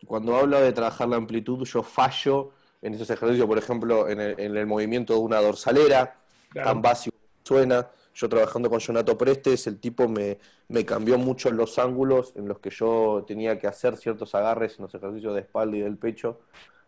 cuando 0.07 0.37
hablo 0.37 0.61
de 0.61 0.73
trabajar 0.73 1.09
la 1.09 1.16
amplitud, 1.16 1.64
yo 1.64 1.83
fallo 1.83 2.53
en 2.83 2.95
esos 2.95 3.11
ejercicios, 3.11 3.47
por 3.47 3.59
ejemplo, 3.59 4.09
en 4.09 4.21
el, 4.21 4.66
movimiento 4.66 5.14
de 5.14 5.21
una 5.21 5.41
dorsalera, 5.41 6.18
tan 6.53 6.81
básico 6.81 7.16
suena. 7.43 7.91
Yo 8.12 8.29
trabajando 8.29 8.68
con 8.68 8.81
Jonato 8.81 9.16
Prestes, 9.16 9.66
el 9.66 9.79
tipo 9.79 10.09
me, 10.09 10.39
me 10.68 10.85
cambió 10.85 11.16
mucho 11.16 11.51
los 11.51 11.79
ángulos 11.79 12.35
en 12.37 12.49
los 12.49 12.59
que 12.59 12.71
yo 12.71 13.25
tenía 13.27 13.59
que 13.59 13.66
hacer 13.66 13.97
ciertos 13.97 14.35
agarres 14.35 14.79
en 14.79 14.85
los 14.85 14.95
ejercicios 14.95 15.35
de 15.35 15.41
espalda 15.41 15.77
y 15.77 15.81
del 15.81 15.97
pecho 15.97 16.41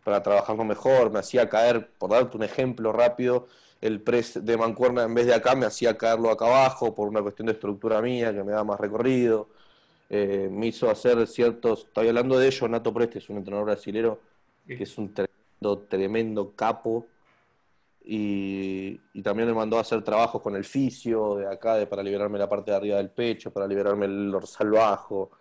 para 0.03 0.21
trabajarlo 0.23 0.63
mejor, 0.65 1.11
me 1.11 1.19
hacía 1.19 1.49
caer, 1.49 1.89
por 1.97 2.11
darte 2.11 2.37
un 2.37 2.43
ejemplo 2.43 2.91
rápido, 2.91 3.47
el 3.81 4.01
press 4.01 4.43
de 4.45 4.57
mancuerna 4.57 5.03
en 5.03 5.13
vez 5.13 5.25
de 5.27 5.33
acá 5.35 5.55
me 5.55 5.65
hacía 5.65 5.97
caerlo 5.97 6.29
acá 6.31 6.45
abajo 6.45 6.93
por 6.95 7.07
una 7.07 7.21
cuestión 7.21 7.47
de 7.47 7.53
estructura 7.53 8.01
mía 8.01 8.33
que 8.33 8.43
me 8.43 8.51
da 8.53 8.63
más 8.63 8.79
recorrido. 8.79 9.49
eh, 10.09 10.49
me 10.51 10.67
hizo 10.67 10.89
hacer 10.89 11.25
ciertos, 11.27 11.85
estoy 11.87 12.07
hablando 12.09 12.37
de 12.37 12.47
ellos, 12.47 12.69
Nato 12.69 12.93
Preste 12.93 13.19
es 13.19 13.29
un 13.29 13.37
entrenador 13.37 13.65
brasilero 13.67 14.19
Sí. 14.67 14.77
que 14.77 14.83
es 14.83 14.97
un 14.97 15.13
tremendo, 15.13 15.79
tremendo 15.89 16.55
capo 16.55 17.07
y, 18.05 18.99
y 19.13 19.21
también 19.23 19.47
me 19.47 19.53
mandó 19.55 19.77
a 19.77 19.81
hacer 19.81 20.03
trabajos 20.03 20.41
con 20.41 20.55
el 20.55 20.65
fisio 20.65 21.35
de 21.35 21.47
acá 21.47 21.75
de, 21.75 21.87
para 21.87 22.03
liberarme 22.03 22.37
la 22.39 22.49
parte 22.49 22.71
de 22.71 22.77
arriba 22.77 22.97
del 22.97 23.09
pecho, 23.11 23.51
para 23.51 23.67
liberarme 23.67 24.05
el 24.05 24.31
dorsal 24.31 24.71
bajo, 24.71 25.31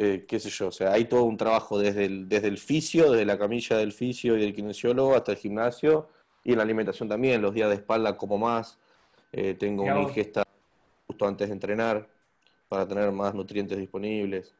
eh, 0.00 0.24
qué 0.28 0.38
sé 0.38 0.48
yo, 0.48 0.68
o 0.68 0.70
sea, 0.70 0.92
hay 0.92 1.06
todo 1.06 1.24
un 1.24 1.36
trabajo 1.36 1.76
desde 1.76 2.04
el, 2.04 2.28
desde 2.28 2.46
el 2.46 2.58
fisio, 2.58 3.10
desde 3.10 3.24
la 3.26 3.36
camilla 3.36 3.76
del 3.78 3.92
fisio 3.92 4.36
y 4.36 4.40
del 4.40 4.54
kinesiólogo 4.54 5.16
hasta 5.16 5.32
el 5.32 5.38
gimnasio 5.38 6.08
y 6.44 6.52
en 6.52 6.58
la 6.58 6.62
alimentación 6.62 7.08
también, 7.08 7.42
los 7.42 7.52
días 7.52 7.68
de 7.68 7.74
espalda 7.74 8.16
como 8.16 8.38
más, 8.38 8.78
eh, 9.32 9.54
tengo 9.54 9.82
una 9.82 10.00
ingesta 10.02 10.44
justo 11.08 11.26
antes 11.26 11.48
de 11.48 11.54
entrenar 11.54 12.08
para 12.68 12.86
tener 12.86 13.10
más 13.10 13.34
nutrientes 13.34 13.76
disponibles. 13.76 14.54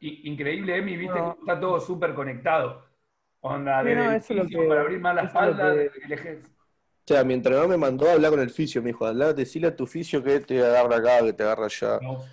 I- 0.00 0.28
Increíble, 0.28 0.76
Emi, 0.76 0.96
viste 0.96 1.18
No. 1.20 1.34
que 1.34 1.40
está 1.40 1.60
todo 1.60 1.78
súper 1.80 2.12
conectado. 2.14 2.82
Onda, 3.42 3.82
desde 3.84 3.96
no, 4.04 4.10
el 4.10 4.16
eso 4.16 4.32
es 4.32 4.36
lo 4.38 4.44
fisio 4.44 4.60
que- 4.62 4.66
para 4.68 4.80
abrir 4.80 4.98
más 4.98 5.14
la 5.14 5.22
espalda, 5.22 5.72
que- 5.74 6.14
el 6.14 6.42
O 6.42 7.06
sea, 7.06 7.22
mi 7.22 7.34
entrenador 7.34 7.68
me 7.68 7.76
mandó 7.76 8.08
a 8.08 8.14
hablar 8.14 8.30
con 8.32 8.40
el 8.40 8.50
fisio, 8.50 8.82
me 8.82 8.88
dijo, 8.88 9.06
hablar, 9.06 9.34
decirle 9.36 9.68
a 9.68 9.76
tu 9.76 9.86
fisio 9.86 10.22
que 10.22 10.40
te 10.40 10.58
agarra 10.64 10.96
acá, 10.96 11.20
que 11.22 11.32
te 11.32 11.42
agarra 11.44 11.66
allá. 11.66 12.00
no. 12.02 12.24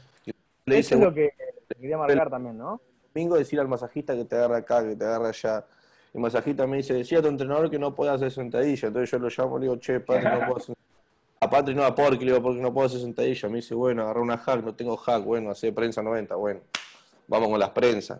Le 0.66 0.78
Eso 0.80 0.96
dice, 0.96 0.96
es 0.96 1.02
lo 1.02 1.14
que 1.14 1.34
quería 1.76 1.98
marcar 1.98 2.30
también, 2.30 2.58
¿no? 2.58 2.82
domingo 3.14 3.38
decirle 3.38 3.62
al 3.62 3.68
masajista 3.68 4.16
que 4.16 4.26
te 4.26 4.36
agarra 4.36 4.58
acá, 4.58 4.84
que 4.84 4.96
te 4.96 5.06
agarra 5.06 5.30
allá. 5.30 5.66
Y 6.14 6.18
el 6.18 6.22
masajista 6.22 6.68
me 6.68 6.78
dice, 6.78 6.94
decía 6.94 7.20
a 7.20 7.22
tu 7.22 7.28
entrenador 7.28 7.70
que 7.70 7.80
no 7.80 7.96
puede 7.96 8.12
hacer 8.12 8.32
sentadilla. 8.32 8.88
Entonces 8.88 9.12
yo 9.12 9.20
lo 9.20 9.30
llamo 9.30 9.58
y 9.58 9.62
le 9.62 9.66
digo, 9.66 9.76
che, 9.78 10.00
Patri, 10.00 10.26
no 10.26 10.40
puedo 10.40 10.58
hacer 10.58 10.76
A 11.40 11.50
Patri 11.50 11.76
no, 11.76 11.84
a 11.84 11.96
Porky, 11.96 12.26
le 12.26 12.32
digo, 12.32 12.44
porque 12.44 12.62
no 12.62 12.74
puedo 12.74 12.88
hacer 12.88 13.00
sentadilla. 13.00 13.50
Me 13.50 13.56
dice, 13.58 13.76
bueno, 13.76 14.04
agarra 14.04 14.22
una 14.22 14.38
hack, 14.38 14.64
no 14.64 14.76
tengo 14.76 14.98
hack, 14.98 15.24
bueno, 15.24 15.52
hace 15.52 15.72
prensa 15.72 16.02
90, 16.02 16.36
bueno. 16.36 16.62
Vamos 17.28 17.50
con 17.50 17.60
las 17.60 17.70
prensas. 17.70 18.20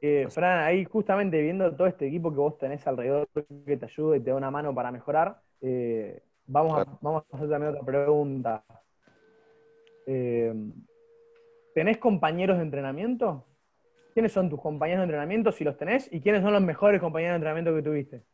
Eh, 0.00 0.26
Fran, 0.28 0.64
ahí 0.64 0.84
justamente 0.84 1.40
viendo 1.40 1.74
todo 1.74 1.88
este 1.88 2.06
equipo 2.06 2.30
que 2.30 2.36
vos 2.36 2.56
tenés 2.56 2.86
alrededor 2.86 3.28
que 3.66 3.76
te 3.76 3.84
ayuda 3.84 4.16
y 4.16 4.20
te 4.20 4.30
da 4.30 4.36
una 4.36 4.50
mano 4.50 4.72
para 4.72 4.92
mejorar, 4.92 5.40
eh, 5.60 6.22
vamos, 6.46 6.78
a, 6.78 6.98
vamos 7.00 7.24
a 7.32 7.36
hacer 7.36 7.48
también 7.48 7.72
otra 7.72 7.84
pregunta. 7.84 8.64
Eh, 10.06 10.54
¿Tenés 11.78 11.98
compañeros 11.98 12.56
de 12.56 12.64
entrenamiento? 12.64 13.46
¿Quiénes 14.12 14.32
son 14.32 14.50
tus 14.50 14.60
compañeros 14.60 15.02
de 15.02 15.04
entrenamiento, 15.04 15.52
si 15.52 15.62
los 15.62 15.76
tenés? 15.76 16.12
¿Y 16.12 16.20
quiénes 16.20 16.42
son 16.42 16.52
los 16.52 16.60
mejores 16.60 17.00
compañeros 17.00 17.34
de 17.34 17.36
entrenamiento 17.36 17.72
que 17.72 17.82
tuviste? 17.82 18.24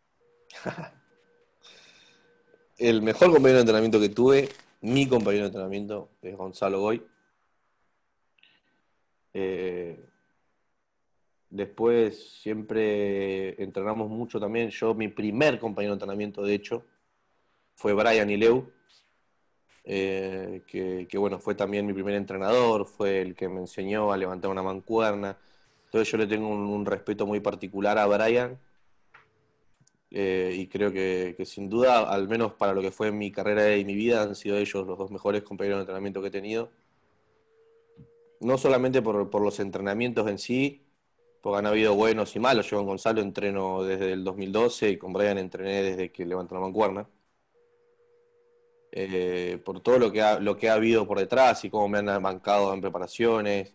El 2.79 3.03
mejor 3.03 3.31
compañero 3.31 3.57
de 3.57 3.61
entrenamiento 3.61 4.01
que 4.01 4.09
tuve, 4.09 4.49
mi 4.81 5.07
compañero 5.07 5.43
de 5.43 5.49
entrenamiento, 5.49 6.09
es 6.23 6.35
Gonzalo 6.35 6.81
Goy. 6.81 7.07
Eh, 9.35 10.03
después 11.51 12.39
siempre 12.41 13.63
entrenamos 13.63 14.09
mucho 14.09 14.41
también. 14.41 14.71
Yo, 14.71 14.95
mi 14.95 15.09
primer 15.09 15.59
compañero 15.59 15.93
de 15.93 15.97
entrenamiento, 15.97 16.43
de 16.43 16.55
hecho, 16.55 16.87
fue 17.75 17.93
Brian 17.93 18.31
Ileu, 18.31 18.73
eh, 19.85 20.63
que, 20.67 21.19
bueno, 21.19 21.39
fue 21.39 21.55
también 21.55 21.87
mi 21.87 21.93
primer 21.93 22.15
entrenador, 22.15 22.87
fue 22.87 23.21
el 23.21 23.35
que 23.35 23.49
me 23.49 23.61
enseñó 23.61 24.13
a 24.13 24.17
levantar 24.17 24.51
una 24.51 24.63
mancuerna. 24.63 25.39
Entonces 25.87 26.11
yo 26.11 26.19
le 26.19 26.27
tengo 26.27 26.49
un, 26.49 26.87
respeto 26.87 27.27
muy 27.27 27.41
particular 27.41 27.99
a 27.99 28.07
Brian. 28.07 28.59
Eh, 30.11 30.55
y 30.57 30.67
creo 30.69 30.93
que, 30.93 31.37
sin 31.45 31.69
duda, 31.69 32.09
al 32.11 32.29
menos 32.29 32.55
para 32.55 32.73
lo 32.73 32.81
que 32.81 32.91
fue 32.91 33.13
mi 33.13 33.31
carrera 33.33 33.77
y 33.77 33.85
mi 33.85 33.95
vida, 33.95 34.23
han 34.23 34.35
sido 34.37 34.57
ellos 34.57 34.87
los 34.87 34.99
dos 34.99 35.11
mejores 35.11 35.43
compañeros 35.43 35.79
de 35.79 35.83
entrenamiento 35.83 36.23
que 36.23 36.29
he 36.29 36.31
tenido. 36.31 36.71
No 38.41 38.59
solamente 38.59 39.03
por, 39.03 39.31
por 39.31 39.43
los 39.43 39.59
entrenamientos 39.61 40.29
en 40.29 40.39
sí, 40.39 40.83
porque 41.41 41.59
han 41.59 41.67
habido 41.67 41.95
buenos 41.95 42.35
y 42.37 42.41
malos. 42.41 42.71
Yo 42.71 42.79
con 42.79 42.87
Gonzalo 42.87 43.21
entreno 43.21 43.83
desde 43.83 44.13
el 44.13 44.25
2012 44.25 44.91
y 44.91 44.97
con 44.99 45.13
Brian 45.13 45.39
entrené 45.39 45.83
desde 45.83 46.11
que 46.13 46.25
levantó 46.25 46.55
la 46.55 46.63
mancuerna. 46.63 47.07
Eh, 48.97 49.59
por 49.65 49.81
todo 49.81 49.99
lo 49.99 50.13
que, 50.13 50.23
ha, 50.23 50.39
lo 50.39 50.57
que 50.57 50.71
ha 50.71 50.75
habido 50.75 51.05
por 51.05 51.19
detrás 51.19 51.65
y 51.65 51.71
cómo 51.71 51.89
me 51.89 51.99
han 51.99 52.23
bancado 52.23 52.73
en 52.73 52.81
preparaciones. 52.81 53.75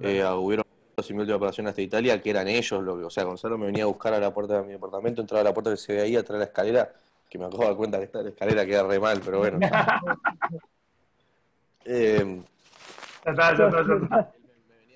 Eh, 0.00 0.24
hubieron 0.24 0.64
y 1.06 1.12
mi 1.12 1.20
última 1.20 1.36
operación 1.36 1.66
hasta 1.66 1.82
Italia, 1.82 2.20
que 2.20 2.30
eran 2.30 2.48
ellos, 2.48 2.82
lo 2.82 2.98
que, 2.98 3.04
o 3.04 3.10
sea, 3.10 3.24
Gonzalo 3.24 3.58
me 3.58 3.66
venía 3.66 3.84
a 3.84 3.86
buscar 3.86 4.14
a 4.14 4.18
la 4.18 4.32
puerta 4.32 4.60
de 4.60 4.66
mi 4.66 4.72
departamento, 4.72 5.20
entraba 5.20 5.42
a 5.42 5.44
la 5.44 5.54
puerta 5.54 5.70
que 5.70 5.76
se 5.76 5.92
ve 5.92 6.00
ahí, 6.00 6.16
atrás 6.16 6.34
de 6.34 6.38
la 6.38 6.44
escalera, 6.46 6.92
que 7.28 7.38
me 7.38 7.44
acabo 7.44 7.60
de 7.60 7.68
dar 7.68 7.76
cuenta 7.76 7.98
que 7.98 8.04
está 8.04 8.22
la 8.22 8.30
escalera 8.30 8.66
queda 8.66 8.82
re 8.84 8.98
mal, 8.98 9.20
pero 9.22 9.38
bueno. 9.38 9.58
eh, 11.84 12.42
Ya 13.26 13.30
está, 13.30 13.56
ya 13.56 13.66
está, 13.66 13.86
ya 13.86 13.94
está. 14.02 14.32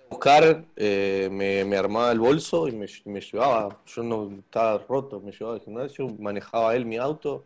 buscar, 0.09 0.65
eh, 0.77 1.29
me, 1.31 1.65
me 1.67 1.77
armaba 1.77 2.11
el 2.11 2.19
bolso 2.19 2.69
y 2.69 2.73
me, 2.73 2.87
me 3.05 3.21
llevaba, 3.21 3.79
yo 3.87 4.03
no 4.03 4.31
estaba 4.39 4.79
roto, 4.89 5.21
me 5.21 5.31
llevaba 5.31 5.57
al 5.57 5.63
gimnasio, 5.63 6.09
manejaba 6.19 6.75
él 6.75 6.87
mi 6.87 6.97
auto 6.97 7.45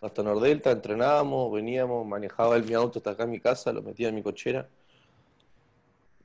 hasta 0.00 0.22
Nordelta, 0.22 0.70
entrenábamos, 0.70 1.52
veníamos, 1.52 2.06
manejaba 2.06 2.56
él 2.56 2.64
mi 2.64 2.74
auto 2.74 2.98
hasta 2.98 3.10
acá 3.10 3.24
en 3.24 3.30
mi 3.30 3.40
casa, 3.40 3.72
lo 3.72 3.82
metía 3.82 4.08
en 4.08 4.14
mi 4.14 4.22
cochera. 4.22 4.68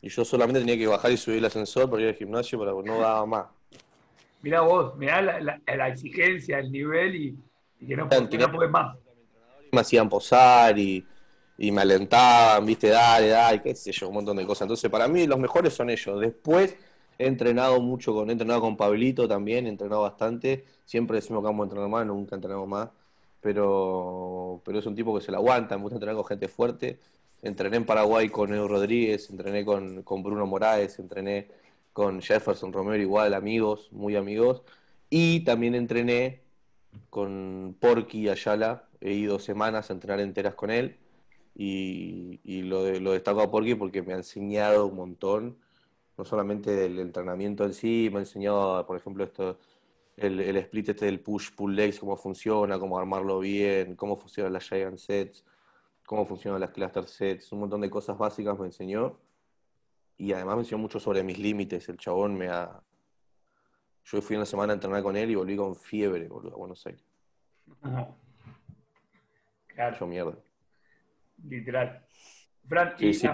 Y 0.01 0.09
yo 0.09 0.25
solamente 0.25 0.59
tenía 0.59 0.77
que 0.77 0.87
bajar 0.87 1.11
y 1.11 1.17
subir 1.17 1.37
el 1.37 1.45
ascensor 1.45 1.89
para 1.89 2.03
ir 2.03 2.09
al 2.09 2.15
gimnasio, 2.15 2.59
pero 2.59 2.83
no 2.83 2.99
daba 2.99 3.25
más. 3.25 3.45
Mirá 4.41 4.61
vos, 4.61 4.95
mirá 4.97 5.21
la, 5.21 5.39
la, 5.39 5.61
la 5.65 5.87
exigencia, 5.87 6.59
el 6.59 6.71
nivel 6.71 7.15
y, 7.15 7.37
y 7.79 7.87
que 7.87 7.95
no, 7.95 8.09
no 8.09 8.51
podés 8.51 8.69
más. 8.69 8.97
Me 9.71 9.79
hacían 9.79 10.09
posar 10.09 10.77
y, 10.77 11.05
y 11.57 11.71
me 11.71 11.81
alentaban, 11.81 12.65
viste, 12.65 12.89
dale, 12.89 13.29
dale, 13.29 13.61
qué 13.61 13.73
sé 13.73 13.93
yo, 13.93 14.09
un 14.09 14.15
montón 14.15 14.35
de 14.37 14.45
cosas. 14.45 14.63
Entonces, 14.63 14.91
para 14.91 15.07
mí 15.07 15.25
los 15.25 15.39
mejores 15.39 15.73
son 15.73 15.89
ellos. 15.89 16.19
Después 16.19 16.75
he 17.17 17.25
entrenado 17.25 17.79
mucho 17.79 18.13
con, 18.13 18.29
he 18.29 18.33
entrenado 18.33 18.59
con 18.59 18.75
Pablito 18.75 19.27
también, 19.27 19.65
he 19.65 19.69
entrenado 19.69 20.01
bastante. 20.01 20.65
Siempre 20.83 21.15
decimos 21.15 21.41
que 21.41 21.45
vamos 21.45 21.63
a 21.63 21.67
entrenar 21.67 21.89
más, 21.89 22.05
nunca 22.05 22.35
entrenamos 22.35 22.67
más. 22.67 22.89
Pero, 23.43 24.61
pero 24.65 24.79
es 24.79 24.85
un 24.85 24.95
tipo 24.95 25.13
que 25.15 25.23
se 25.23 25.31
la 25.31 25.37
aguanta, 25.37 25.75
me 25.77 25.83
gusta 25.83 25.97
entrenar 25.97 26.15
con 26.15 26.25
gente 26.25 26.47
fuerte. 26.47 26.99
Entrené 27.41 27.77
en 27.77 27.85
Paraguay 27.85 28.29
con 28.29 28.53
Edu 28.53 28.67
Rodríguez, 28.69 29.29
entrené 29.29 29.65
con, 29.65 30.03
con 30.03 30.23
Bruno 30.23 30.47
Moraes, 30.47 30.97
entrené 30.99 31.49
con 31.91 32.21
Jefferson 32.21 32.71
Romero, 32.73 33.01
igual, 33.03 33.33
amigos, 33.33 33.91
muy 33.91 34.15
amigos. 34.15 34.63
Y 35.09 35.41
también 35.41 35.75
entrené 35.75 36.41
con 37.09 37.75
Porky 37.79 38.29
Ayala, 38.29 38.87
he 39.01 39.13
ido 39.13 39.39
semanas 39.39 39.89
a 39.89 39.93
entrenar 39.93 40.19
enteras 40.21 40.55
con 40.55 40.71
él. 40.71 40.97
Y, 41.55 42.39
y 42.43 42.63
lo, 42.63 42.91
lo 42.99 43.11
destaco 43.11 43.41
a 43.41 43.51
Porky 43.51 43.75
porque 43.75 44.01
me 44.01 44.13
ha 44.13 44.17
enseñado 44.17 44.87
un 44.87 44.95
montón, 44.95 45.57
no 46.17 46.25
solamente 46.25 46.71
del 46.71 46.99
entrenamiento 46.99 47.65
en 47.65 47.73
sí, 47.73 48.09
me 48.11 48.19
ha 48.19 48.21
enseñado, 48.21 48.85
por 48.87 48.97
ejemplo, 48.97 49.23
esto, 49.23 49.59
el, 50.17 50.39
el 50.39 50.57
split 50.57 50.89
este 50.89 51.05
del 51.05 51.21
push-pull 51.23 51.75
legs, 51.75 51.99
cómo 51.99 52.15
funciona, 52.17 52.77
cómo 52.79 52.97
armarlo 52.99 53.39
bien, 53.39 53.95
cómo 53.95 54.15
funcionan 54.15 54.53
las 54.53 54.67
giant 54.67 54.97
sets, 54.97 55.45
cómo 56.05 56.25
funcionan 56.25 56.61
las 56.61 56.71
cluster 56.71 57.05
sets, 57.05 57.51
un 57.51 57.61
montón 57.61 57.81
de 57.81 57.89
cosas 57.89 58.17
básicas 58.17 58.57
me 58.59 58.67
enseñó. 58.67 59.19
Y 60.17 60.31
además 60.33 60.55
me 60.55 60.61
enseñó 60.61 60.77
mucho 60.77 60.99
sobre 60.99 61.23
mis 61.23 61.39
límites. 61.39 61.89
El 61.89 61.97
chabón 61.97 62.35
me 62.37 62.47
ha. 62.49 62.81
Yo 64.05 64.21
fui 64.21 64.35
una 64.35 64.45
semana 64.45 64.73
a 64.73 64.75
entrenar 64.75 65.01
con 65.01 65.15
él 65.17 65.31
y 65.31 65.35
volví 65.35 65.55
con 65.55 65.75
fiebre, 65.75 66.27
boludo, 66.27 66.53
a 66.53 66.57
Buenos 66.57 66.85
Aires. 66.85 67.03
Claro, 69.67 69.97
Yo 69.99 70.05
mierda. 70.05 70.37
literal. 71.45 72.05
Fran, 72.67 72.93
Sí, 72.95 73.07
y 73.07 73.13
sí. 73.15 73.27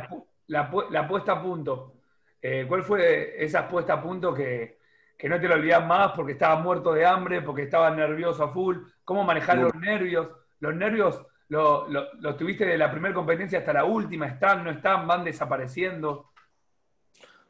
La, 0.47 0.71
la 0.89 1.05
puesta 1.05 1.33
a 1.33 1.43
punto. 1.43 1.95
Eh, 2.41 2.65
¿Cuál 2.65 2.83
fue 2.83 3.43
esa 3.43 3.67
puesta 3.67 3.95
a 3.95 4.01
punto 4.01 4.33
que, 4.33 4.78
que 5.19 5.27
no 5.27 5.37
te 5.37 5.49
lo 5.49 5.55
olvidas 5.55 5.85
más 5.85 6.13
porque 6.13 6.31
estabas 6.31 6.63
muerto 6.63 6.93
de 6.93 7.05
hambre, 7.05 7.41
porque 7.41 7.63
estabas 7.63 7.93
nervioso 7.93 8.41
a 8.41 8.53
full? 8.53 8.77
¿Cómo 9.03 9.25
manejar 9.25 9.57
los 9.57 9.75
nervios? 9.75 10.29
¿Los 10.61 10.73
nervios 10.73 11.21
los 11.49 11.89
lo, 11.89 12.13
lo 12.13 12.35
tuviste 12.37 12.65
de 12.65 12.77
la 12.77 12.89
primera 12.89 13.13
competencia 13.13 13.59
hasta 13.59 13.73
la 13.73 13.83
última? 13.83 14.27
¿Están, 14.27 14.63
no 14.63 14.71
están, 14.71 15.05
van 15.05 15.25
desapareciendo? 15.25 16.29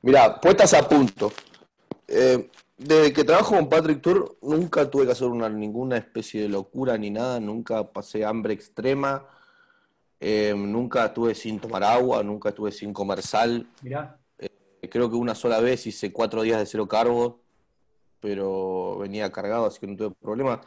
Mira, 0.02 0.42
puestas 0.42 0.74
a 0.74 0.90
punto. 0.90 1.32
Eh, 2.08 2.50
desde 2.76 3.14
que 3.14 3.24
trabajo 3.24 3.56
con 3.56 3.70
Patrick 3.70 4.02
Tour, 4.02 4.38
nunca 4.42 4.90
tuve 4.90 5.06
que 5.06 5.12
hacer 5.12 5.28
una, 5.28 5.48
ninguna 5.48 5.98
especie 5.98 6.42
de 6.42 6.50
locura 6.50 6.98
ni 6.98 7.12
nada, 7.12 7.40
nunca 7.40 7.92
pasé 7.92 8.26
hambre 8.26 8.56
extrema, 8.56 9.28
eh, 10.20 10.56
nunca 10.58 11.06
estuve 11.06 11.36
sin 11.36 11.60
tomar 11.60 11.84
agua, 11.84 12.24
nunca 12.24 12.50
estuve 12.50 12.72
sin 12.72 12.94
comer 12.94 13.22
sal. 13.22 13.68
Mirá, 13.84 14.16
Creo 14.90 15.10
que 15.10 15.18
una 15.18 15.36
sola 15.36 15.60
vez 15.60 15.86
hice 15.86 16.12
cuatro 16.12 16.42
días 16.42 16.58
de 16.58 16.66
cero 16.66 16.88
carbo, 16.88 17.42
pero 18.20 18.98
venía 18.98 19.32
cargado, 19.32 19.66
así 19.66 19.80
que 19.80 19.88
no 19.88 19.96
tuve 19.96 20.12
problema. 20.22 20.62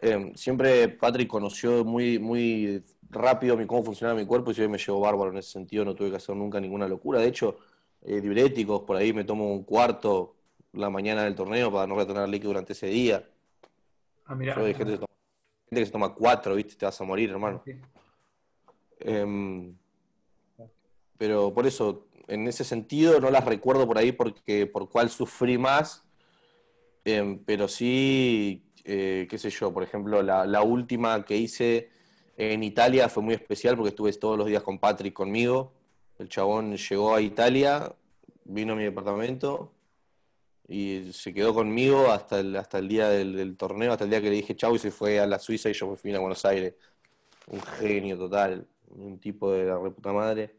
Eh, 0.00 0.32
siempre 0.34 0.88
Patrick 0.88 1.28
conoció 1.28 1.84
muy, 1.84 2.18
muy 2.18 2.84
rápido 3.10 3.56
mi, 3.56 3.66
cómo 3.66 3.82
funcionaba 3.82 4.18
mi 4.18 4.26
cuerpo 4.26 4.50
y 4.50 4.54
siempre 4.54 4.72
me 4.72 4.78
llevó 4.78 5.00
bárbaro 5.00 5.30
en 5.30 5.38
ese 5.38 5.50
sentido, 5.50 5.84
no 5.84 5.94
tuve 5.94 6.10
que 6.10 6.16
hacer 6.16 6.36
nunca 6.36 6.60
ninguna 6.60 6.86
locura. 6.88 7.20
De 7.20 7.28
hecho, 7.28 7.58
eh, 8.02 8.20
diuréticos, 8.20 8.82
por 8.82 8.96
ahí 8.96 9.12
me 9.12 9.24
tomo 9.24 9.52
un 9.52 9.64
cuarto 9.64 10.34
la 10.72 10.90
mañana 10.90 11.24
del 11.24 11.34
torneo 11.34 11.72
para 11.72 11.86
no 11.86 11.96
retener 11.96 12.28
líquido 12.28 12.50
durante 12.50 12.72
ese 12.72 12.88
día. 12.88 13.26
ah, 14.26 14.34
mirá. 14.34 14.54
Yo 14.54 14.64
hay 14.64 14.74
gente, 14.74 14.84
que 14.84 14.90
se 14.92 14.98
toma, 14.98 15.14
gente 15.68 15.80
que 15.80 15.86
se 15.86 15.92
toma 15.92 16.14
cuatro, 16.14 16.54
¿viste? 16.54 16.76
Te 16.76 16.84
vas 16.84 17.00
a 17.00 17.04
morir, 17.04 17.30
hermano. 17.30 17.62
Sí. 17.64 17.72
Em, 19.00 19.74
pero 21.18 21.52
por 21.52 21.66
eso, 21.66 22.06
en 22.28 22.46
ese 22.46 22.64
sentido, 22.64 23.20
no 23.20 23.30
las 23.30 23.44
recuerdo 23.44 23.86
por 23.86 23.98
ahí 23.98 24.12
porque 24.12 24.66
por 24.66 24.88
cuál 24.88 25.10
sufrí 25.10 25.58
más, 25.58 26.05
em, 27.06 27.38
pero 27.44 27.68
sí, 27.68 28.64
eh, 28.84 29.26
qué 29.30 29.38
sé 29.38 29.50
yo, 29.50 29.72
por 29.72 29.82
ejemplo, 29.82 30.22
la, 30.22 30.46
la 30.46 30.62
última 30.62 31.24
que 31.24 31.36
hice 31.36 31.90
en 32.36 32.62
Italia 32.62 33.08
fue 33.08 33.22
muy 33.22 33.34
especial 33.34 33.76
porque 33.76 33.90
estuve 33.90 34.12
todos 34.12 34.36
los 34.38 34.46
días 34.46 34.62
con 34.62 34.78
Patrick 34.78 35.14
conmigo. 35.14 35.72
El 36.18 36.28
chabón 36.28 36.76
llegó 36.76 37.14
a 37.14 37.20
Italia, 37.20 37.94
vino 38.44 38.74
a 38.74 38.76
mi 38.76 38.84
departamento 38.84 39.72
y 40.68 41.12
se 41.12 41.32
quedó 41.32 41.54
conmigo 41.54 42.10
hasta 42.10 42.40
el, 42.40 42.56
hasta 42.56 42.78
el 42.78 42.88
día 42.88 43.08
del, 43.08 43.56
torneo, 43.56 43.92
hasta 43.92 44.04
el 44.04 44.10
día 44.10 44.20
que 44.20 44.30
le 44.30 44.36
dije 44.36 44.56
chau 44.56 44.74
y 44.74 44.78
se 44.78 44.90
fue 44.90 45.20
a 45.20 45.26
la 45.26 45.38
Suiza 45.38 45.70
y 45.70 45.74
yo 45.74 45.88
me 45.88 45.96
fui 45.96 46.14
a 46.14 46.18
Buenos 46.18 46.44
Aires. 46.44 46.74
Un 47.48 47.60
genio 47.62 48.18
total, 48.18 48.66
un 48.88 49.18
tipo 49.18 49.52
de 49.52 49.64
la 49.64 49.78
reputa 49.78 50.12
madre. 50.12 50.56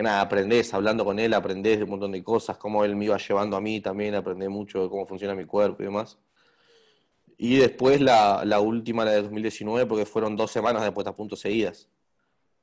Que 0.00 0.04
nada, 0.04 0.22
aprendés, 0.22 0.72
hablando 0.72 1.04
con 1.04 1.18
él, 1.18 1.34
aprendés 1.34 1.76
de 1.76 1.84
un 1.84 1.90
montón 1.90 2.12
de 2.12 2.24
cosas, 2.24 2.56
cómo 2.56 2.86
él 2.86 2.96
me 2.96 3.04
iba 3.04 3.18
llevando 3.18 3.54
a 3.54 3.60
mí 3.60 3.82
también, 3.82 4.14
aprendí 4.14 4.48
mucho 4.48 4.84
de 4.84 4.88
cómo 4.88 5.06
funciona 5.06 5.34
mi 5.34 5.44
cuerpo 5.44 5.82
y 5.82 5.84
demás. 5.84 6.18
Y 7.36 7.58
después 7.58 8.00
la, 8.00 8.60
última, 8.60 9.04
la 9.04 9.10
de 9.10 9.20
2019, 9.20 9.84
porque 9.84 10.06
fueron 10.06 10.36
dos 10.36 10.50
semanas 10.52 10.84
de 10.84 10.92
puesta 10.92 11.10
a 11.10 11.14
punto 11.14 11.36
seguidas. 11.36 11.86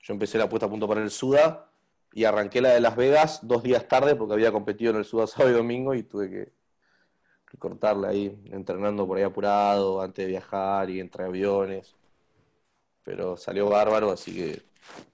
Yo 0.01 0.13
empecé 0.13 0.39
la 0.39 0.49
puesta 0.49 0.65
a 0.65 0.69
punto 0.71 0.87
para 0.87 1.03
el 1.03 1.11
Suda 1.11 1.69
y 2.11 2.23
arranqué 2.23 2.59
la 2.59 2.69
de 2.69 2.81
Las 2.81 2.95
Vegas 2.95 3.41
dos 3.43 3.61
días 3.61 3.87
tarde 3.87 4.15
porque 4.15 4.33
había 4.33 4.51
competido 4.51 4.89
en 4.89 4.97
el 4.97 5.05
Suda 5.05 5.27
sábado 5.27 5.51
y 5.51 5.57
domingo 5.57 5.93
y 5.93 6.01
tuve 6.01 6.31
que, 6.31 6.51
cortarla 7.59 8.07
ahí, 8.07 8.35
entrenando 8.45 9.05
por 9.05 9.19
ahí 9.19 9.23
apurado, 9.23 10.01
antes 10.01 10.25
de 10.25 10.31
viajar 10.31 10.89
y 10.89 10.99
entre 10.99 11.25
aviones. 11.25 11.95
Pero 13.03 13.37
salió 13.37 13.69
bárbaro, 13.69 14.09
así 14.09 14.33
que... 14.33 14.66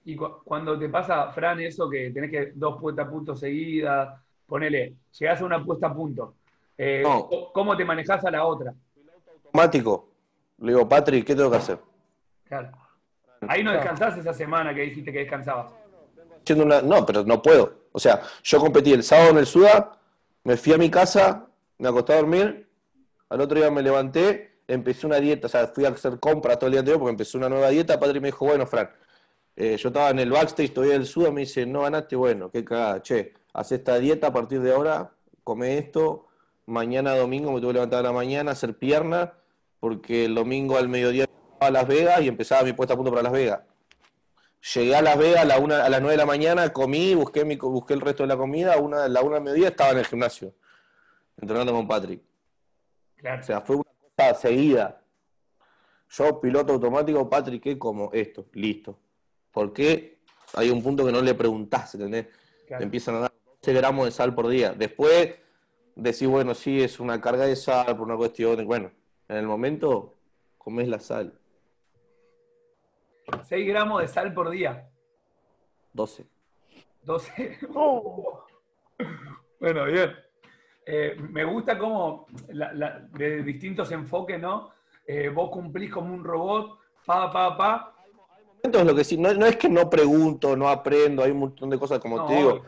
Y 0.04 0.16
cuando 0.16 0.78
te 0.78 0.88
pasa, 0.88 1.30
Fran, 1.32 1.60
eso 1.60 1.88
que 1.88 2.10
tenés 2.10 2.30
que 2.30 2.52
dos 2.54 2.80
puestas 2.80 3.06
a 3.06 3.10
punto 3.10 3.36
seguidas, 3.36 4.20
ponele, 4.46 4.94
llegás 5.18 5.40
a 5.40 5.44
una 5.44 5.64
puesta 5.64 5.88
a 5.88 5.94
punto, 5.94 6.34
eh, 6.76 7.02
¿cómo 7.52 7.76
te 7.76 7.84
manejás 7.84 8.24
a 8.24 8.30
la 8.30 8.44
otra? 8.44 8.74
automático. 9.54 10.08
Le 10.58 10.72
digo, 10.72 10.88
Patrick, 10.88 11.24
¿qué 11.24 11.34
tengo 11.34 11.50
que 11.50 11.56
hacer? 11.56 11.78
Claro. 12.44 12.70
Ahí 13.48 13.62
no 13.62 13.72
descansás 13.72 14.16
esa 14.16 14.32
semana 14.32 14.74
que 14.74 14.82
dijiste 14.82 15.12
que 15.12 15.20
descansabas. 15.20 15.72
no, 16.84 17.06
pero 17.06 17.24
no 17.24 17.42
puedo. 17.42 17.84
O 17.92 17.98
sea, 17.98 18.22
yo 18.42 18.58
competí 18.58 18.92
el 18.92 19.02
sábado 19.02 19.30
en 19.30 19.38
el 19.38 19.46
Suda, 19.46 19.98
me 20.42 20.56
fui 20.56 20.72
a 20.72 20.78
mi 20.78 20.90
casa, 20.90 21.46
me 21.78 21.88
acosté 21.88 22.14
a 22.14 22.16
dormir, 22.16 22.68
al 23.28 23.40
otro 23.40 23.58
día 23.58 23.70
me 23.70 23.82
levanté, 23.82 24.58
empecé 24.66 25.06
una 25.06 25.16
dieta, 25.16 25.46
o 25.46 25.50
sea, 25.50 25.68
fui 25.68 25.84
a 25.84 25.90
hacer 25.90 26.18
compras 26.18 26.58
todo 26.58 26.66
el 26.66 26.72
día 26.72 26.80
anterior 26.80 26.98
porque 26.98 27.12
empecé 27.12 27.36
una 27.36 27.48
nueva 27.48 27.68
dieta. 27.68 27.98
Patrick 27.98 28.22
me 28.22 28.28
dijo, 28.28 28.46
bueno, 28.46 28.66
Fran, 28.66 28.90
eh, 29.56 29.76
yo 29.76 29.88
estaba 29.88 30.10
en 30.10 30.18
el 30.18 30.30
backstage, 30.30 30.72
todavía 30.72 30.96
el 30.96 31.06
Suda, 31.06 31.30
me 31.30 31.42
dice, 31.42 31.66
no 31.66 31.82
ganaste, 31.82 32.16
bueno, 32.16 32.50
qué 32.50 32.64
cagada, 32.64 33.02
che, 33.02 33.34
haz 33.52 33.72
esta 33.72 33.98
dieta 33.98 34.28
a 34.28 34.32
partir 34.32 34.60
de 34.60 34.72
ahora, 34.72 35.12
come 35.42 35.78
esto, 35.78 36.26
mañana 36.66 37.16
domingo 37.16 37.52
me 37.52 37.60
tuve 37.60 37.70
que 37.70 37.74
levantar 37.74 38.00
a 38.00 38.02
la 38.02 38.12
mañana, 38.12 38.52
hacer 38.52 38.76
pierna 38.76 39.34
porque 39.84 40.24
el 40.24 40.34
domingo 40.34 40.78
al 40.78 40.88
mediodía 40.88 41.26
a 41.60 41.70
Las 41.70 41.86
Vegas 41.86 42.22
y 42.22 42.28
empezaba 42.28 42.62
mi 42.62 42.72
puesta 42.72 42.94
a 42.94 42.96
punto 42.96 43.10
para 43.10 43.22
Las 43.22 43.32
Vegas. 43.32 43.60
Llegué 44.74 44.96
a 44.96 45.02
Las 45.02 45.18
Vegas 45.18 45.42
a, 45.42 45.44
la 45.44 45.58
una, 45.58 45.84
a 45.84 45.90
las 45.90 46.00
9 46.00 46.12
de 46.12 46.16
la 46.16 46.24
mañana, 46.24 46.72
comí, 46.72 47.14
busqué, 47.14 47.44
mi, 47.44 47.56
busqué 47.56 47.92
el 47.92 48.00
resto 48.00 48.22
de 48.22 48.28
la 48.28 48.36
comida, 48.38 48.72
a 48.72 48.78
una, 48.78 49.08
la 49.08 49.20
una 49.20 49.34
del 49.34 49.44
mediodía 49.44 49.68
estaba 49.68 49.90
en 49.90 49.98
el 49.98 50.06
gimnasio, 50.06 50.54
entrenando 51.36 51.74
con 51.74 51.86
Patrick. 51.86 52.22
O 53.40 53.42
sea, 53.42 53.60
fue 53.60 53.76
una 53.76 53.90
cosa 54.16 54.34
seguida. 54.40 55.02
Yo, 56.08 56.40
piloto 56.40 56.72
automático, 56.72 57.28
Patrick, 57.28 57.62
¿qué 57.62 57.78
como? 57.78 58.10
Esto, 58.14 58.46
listo. 58.54 58.98
¿Por 59.54 59.72
qué? 59.72 60.18
Hay 60.54 60.68
un 60.70 60.82
punto 60.82 61.06
que 61.06 61.12
no 61.12 61.22
le 61.22 61.34
preguntás, 61.34 61.94
¿entendés? 61.94 62.26
Te 62.66 62.82
empiezan 62.82 63.14
a 63.14 63.20
dar 63.20 63.32
12 63.62 63.72
gramos 63.72 64.04
de 64.04 64.10
sal 64.10 64.34
por 64.34 64.48
día. 64.48 64.72
Después 64.72 65.38
decís, 65.94 66.26
bueno, 66.26 66.54
sí, 66.54 66.82
es 66.82 66.98
una 66.98 67.20
carga 67.20 67.46
de 67.46 67.54
sal 67.54 67.96
por 67.96 68.02
una 68.02 68.16
cuestión, 68.16 68.56
de, 68.56 68.64
bueno, 68.64 68.90
en 69.28 69.36
el 69.36 69.46
momento 69.46 70.14
comes 70.58 70.88
la 70.88 70.98
sal. 70.98 71.32
6 73.48 73.66
gramos 73.66 74.02
de 74.02 74.08
sal 74.08 74.34
por 74.34 74.50
día. 74.50 74.90
12. 75.92 76.26
12. 77.04 77.58
Bueno, 79.60 79.86
bien. 79.86 80.14
Eh, 80.84 81.16
me 81.30 81.42
gusta 81.44 81.78
cómo 81.78 82.26
de 82.46 83.42
distintos 83.42 83.90
enfoques, 83.92 84.38
¿no? 84.38 84.72
Eh, 85.06 85.30
vos 85.30 85.48
cumplís 85.50 85.90
como 85.90 86.12
un 86.12 86.22
robot, 86.22 86.80
pa, 87.06 87.32
pa, 87.32 87.56
pa. 87.56 87.93
Lo 88.72 88.94
que 88.94 89.04
sí, 89.04 89.18
no, 89.18 89.28
es 89.28 89.56
que 89.56 89.68
no 89.68 89.90
pregunto, 89.90 90.56
no 90.56 90.68
aprendo, 90.68 91.22
hay 91.22 91.30
un 91.32 91.38
montón 91.38 91.68
de 91.68 91.78
cosas, 91.78 91.98
como 91.98 92.26
te 92.26 92.34
digo. 92.34 92.62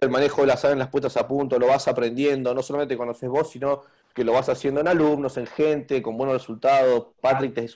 El 0.00 0.08
manejo 0.08 0.40
de 0.40 0.46
la 0.46 0.56
sal 0.56 0.72
en 0.72 0.78
las 0.78 0.88
puestas 0.88 1.16
a 1.18 1.28
punto, 1.28 1.58
lo 1.58 1.66
vas 1.66 1.86
aprendiendo, 1.88 2.54
no 2.54 2.62
solamente 2.62 2.96
conoces 2.96 3.28
vos, 3.28 3.50
sino 3.50 3.82
que 4.14 4.24
lo 4.24 4.32
vas 4.32 4.48
haciendo 4.48 4.80
en 4.80 4.88
alumnos, 4.88 5.36
en 5.36 5.46
gente, 5.46 6.00
con 6.00 6.16
buenos 6.16 6.36
resultados. 6.36 7.08
Patrick 7.20 7.54
te, 7.54 7.66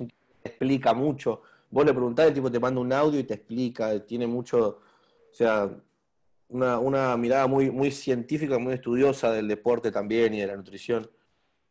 explica 0.42 0.94
mucho. 0.94 1.42
Vos 1.70 1.84
le 1.84 1.92
preguntás, 1.92 2.28
el 2.28 2.34
tipo 2.34 2.50
te 2.50 2.58
manda 2.58 2.80
un 2.80 2.92
audio 2.92 3.20
y 3.20 3.24
te 3.24 3.34
explica, 3.34 4.00
tiene 4.06 4.26
mucho, 4.26 4.80
o 5.30 5.34
sea, 5.34 5.70
una, 6.48 7.16
mirada 7.18 7.46
muy, 7.46 7.70
muy 7.70 7.90
científica, 7.90 8.58
muy 8.58 8.74
estudiosa 8.74 9.32
del 9.32 9.48
deporte 9.48 9.90
también 9.90 10.32
y 10.32 10.40
de 10.40 10.46
la 10.46 10.56
nutrición. 10.56 11.10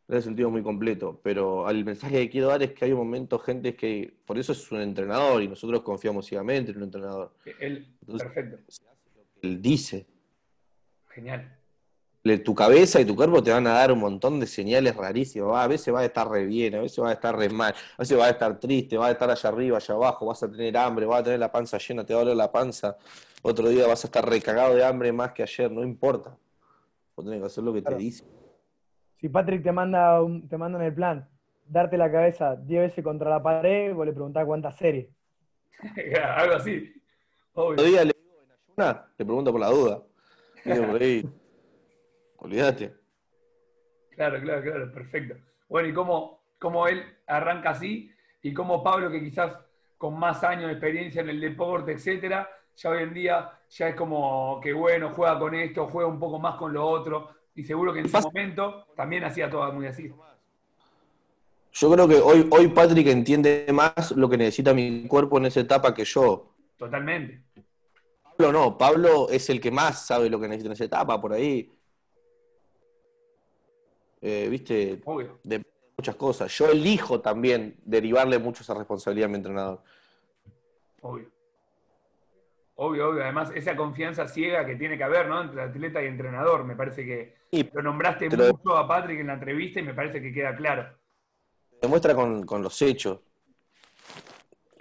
En 0.08 0.16
ese 0.16 0.24
sentido 0.24 0.50
muy 0.50 0.62
completo. 0.62 1.20
Pero 1.22 1.68
el 1.68 1.84
mensaje 1.84 2.20
que 2.20 2.30
quiero 2.30 2.48
dar 2.48 2.62
es 2.62 2.72
que 2.72 2.84
hay 2.84 2.92
un 2.92 2.98
momento, 2.98 3.38
gente, 3.38 3.74
que 3.74 4.14
por 4.26 4.38
eso 4.38 4.52
es 4.52 4.70
un 4.70 4.80
entrenador 4.80 5.42
y 5.42 5.48
nosotros 5.48 5.82
confiamos 5.82 6.26
ciegamente 6.26 6.72
en 6.72 6.78
un 6.78 6.82
entrenador. 6.84 7.32
Él, 7.58 7.96
perfecto. 8.06 8.58
Él 9.42 9.62
dice. 9.62 10.06
Genial 11.08 11.58
tu 12.42 12.54
cabeza 12.54 13.00
y 13.00 13.04
tu 13.04 13.14
cuerpo 13.14 13.42
te 13.42 13.50
van 13.50 13.66
a 13.66 13.74
dar 13.74 13.92
un 13.92 13.98
montón 13.98 14.40
de 14.40 14.46
señales 14.46 14.96
rarísimas. 14.96 15.62
A 15.62 15.66
veces 15.66 15.92
va 15.92 16.00
a 16.00 16.04
estar 16.06 16.26
re 16.26 16.46
bien, 16.46 16.74
a 16.74 16.80
veces 16.80 17.04
va 17.04 17.10
a 17.10 17.12
estar 17.12 17.36
re 17.36 17.50
mal, 17.50 17.74
a 17.74 18.02
veces 18.02 18.18
va 18.18 18.24
a 18.24 18.30
estar 18.30 18.58
triste, 18.58 18.96
va 18.96 19.08
a 19.08 19.10
estar 19.10 19.30
allá 19.30 19.48
arriba, 19.50 19.76
allá 19.76 19.94
abajo, 19.94 20.26
vas 20.26 20.42
a 20.42 20.50
tener 20.50 20.74
hambre, 20.78 21.04
vas 21.04 21.20
a 21.20 21.24
tener 21.24 21.38
la 21.38 21.52
panza 21.52 21.76
llena, 21.76 22.04
te 22.04 22.14
va 22.14 22.20
a 22.20 22.22
doler 22.22 22.36
la 22.36 22.50
panza. 22.50 22.96
Otro 23.42 23.68
día 23.68 23.86
vas 23.86 24.04
a 24.04 24.06
estar 24.06 24.26
recagado 24.26 24.74
de 24.74 24.82
hambre 24.82 25.12
más 25.12 25.32
que 25.32 25.42
ayer, 25.42 25.70
no 25.70 25.82
importa. 25.82 26.34
Vos 27.14 27.26
tenés 27.26 27.40
que 27.40 27.46
hacer 27.46 27.62
lo 27.62 27.74
que 27.74 27.82
te 27.82 27.94
dice. 27.94 28.24
Si 29.16 29.28
Patrick 29.28 29.62
te 29.62 29.72
manda, 29.72 30.20
te 30.48 30.58
manda 30.58 30.78
en 30.78 30.84
el 30.86 30.94
plan, 30.94 31.28
darte 31.66 31.96
la 31.96 32.10
cabeza 32.10 32.56
10 32.56 32.82
veces 32.82 33.04
contra 33.04 33.30
la 33.30 33.42
pared, 33.42 33.94
vos 33.94 34.06
le 34.06 34.12
preguntás 34.12 34.44
cuántas 34.44 34.76
series. 34.76 35.08
Algo 36.36 36.56
así. 36.56 36.92
Otro 37.54 37.84
día 37.84 38.04
le 38.04 38.12
digo 38.12 38.42
en 38.42 38.84
ayuna, 38.84 39.06
le 39.16 39.24
pregunto 39.24 39.52
por 39.52 39.60
la 39.60 39.70
duda. 39.70 40.02
Olvídate. 42.38 42.94
Claro, 44.10 44.40
claro, 44.40 44.62
claro, 44.62 44.92
perfecto. 44.92 45.34
Bueno, 45.68 45.88
y 45.88 45.94
cómo, 45.94 46.40
cómo 46.58 46.86
él 46.86 47.02
arranca 47.26 47.70
así, 47.70 48.10
y 48.42 48.52
cómo 48.52 48.82
Pablo, 48.82 49.10
que 49.10 49.20
quizás 49.20 49.56
con 49.96 50.18
más 50.18 50.44
años 50.44 50.66
de 50.66 50.72
experiencia 50.72 51.22
en 51.22 51.30
el 51.30 51.40
deporte, 51.40 51.92
etcétera, 51.92 52.48
ya 52.76 52.90
hoy 52.90 53.02
en 53.04 53.14
día 53.14 53.50
ya 53.70 53.88
es 53.88 53.94
como 53.94 54.60
que 54.62 54.72
bueno, 54.72 55.10
juega 55.14 55.38
con 55.38 55.54
esto, 55.54 55.88
juega 55.88 56.08
un 56.08 56.18
poco 56.18 56.38
más 56.38 56.56
con 56.56 56.72
lo 56.72 56.86
otro, 56.86 57.30
y 57.54 57.64
seguro 57.64 57.92
que 57.92 58.00
en 58.00 58.08
su 58.08 58.20
momento 58.20 58.86
también 58.96 59.24
hacía 59.24 59.48
todo 59.50 59.72
muy 59.72 59.86
así. 59.86 60.12
Yo 61.72 61.90
creo 61.90 62.06
que 62.06 62.16
hoy, 62.16 62.48
hoy 62.50 62.68
Patrick 62.68 63.06
entiende 63.08 63.66
más 63.72 64.12
lo 64.12 64.28
que 64.28 64.36
necesita 64.36 64.72
mi 64.72 65.06
cuerpo 65.08 65.38
en 65.38 65.46
esa 65.46 65.60
etapa 65.60 65.92
que 65.92 66.04
yo. 66.04 66.54
Totalmente. 66.76 67.42
Pablo 68.36 68.52
no, 68.52 68.78
Pablo 68.78 69.28
es 69.28 69.48
el 69.50 69.60
que 69.60 69.70
más 69.70 70.06
sabe 70.06 70.28
lo 70.28 70.40
que 70.40 70.48
necesita 70.48 70.68
en 70.68 70.72
esa 70.72 70.84
etapa, 70.84 71.20
por 71.20 71.32
ahí 71.32 71.70
eh, 74.26 74.48
viste, 74.48 75.02
de 75.42 75.62
muchas 75.98 76.16
cosas. 76.16 76.50
Yo 76.56 76.70
elijo 76.70 77.20
también 77.20 77.76
derivarle 77.84 78.38
mucho 78.38 78.62
esa 78.62 78.72
responsabilidad 78.72 79.26
a 79.26 79.28
mi 79.28 79.36
entrenador. 79.36 79.82
Obvio. 81.02 81.33
Obvio, 82.76 83.10
obvio. 83.10 83.22
Además, 83.22 83.50
esa 83.54 83.76
confianza 83.76 84.26
ciega 84.26 84.66
que 84.66 84.76
tiene 84.76 84.96
que 84.96 85.04
haber, 85.04 85.28
¿no? 85.28 85.40
Entre 85.42 85.62
atleta 85.62 86.02
y 86.02 86.06
entrenador. 86.06 86.64
Me 86.64 86.74
parece 86.74 87.04
que 87.04 87.36
lo 87.72 87.82
nombraste 87.82 88.28
mucho 88.28 88.76
a 88.76 88.88
Patrick 88.88 89.20
en 89.20 89.28
la 89.28 89.34
entrevista 89.34 89.80
y 89.80 89.84
me 89.84 89.94
parece 89.94 90.20
que 90.20 90.32
queda 90.32 90.54
claro. 90.56 90.88
Demuestra 91.80 92.14
con, 92.14 92.44
con 92.44 92.62
los 92.62 92.80
hechos, 92.82 93.20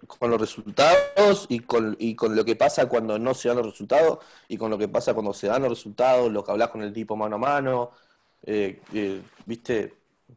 con 0.07 0.31
los 0.31 0.39
resultados 0.39 1.45
y 1.49 1.59
con, 1.59 1.95
y 1.99 2.15
con 2.15 2.35
lo 2.35 2.43
que 2.45 2.55
pasa 2.55 2.87
cuando 2.87 3.19
no 3.19 3.33
se 3.33 3.49
dan 3.49 3.57
los 3.57 3.67
resultados 3.67 4.19
y 4.47 4.57
con 4.57 4.71
lo 4.71 4.77
que 4.77 4.87
pasa 4.87 5.13
cuando 5.13 5.33
se 5.33 5.47
dan 5.47 5.61
los 5.61 5.71
resultados, 5.71 6.31
lo 6.31 6.43
que 6.43 6.51
hablas 6.51 6.69
con 6.69 6.81
el 6.81 6.93
tipo 6.93 7.15
mano 7.15 7.35
a 7.35 7.39
mano, 7.39 7.91
eh, 8.43 8.79
viste, 9.45 9.93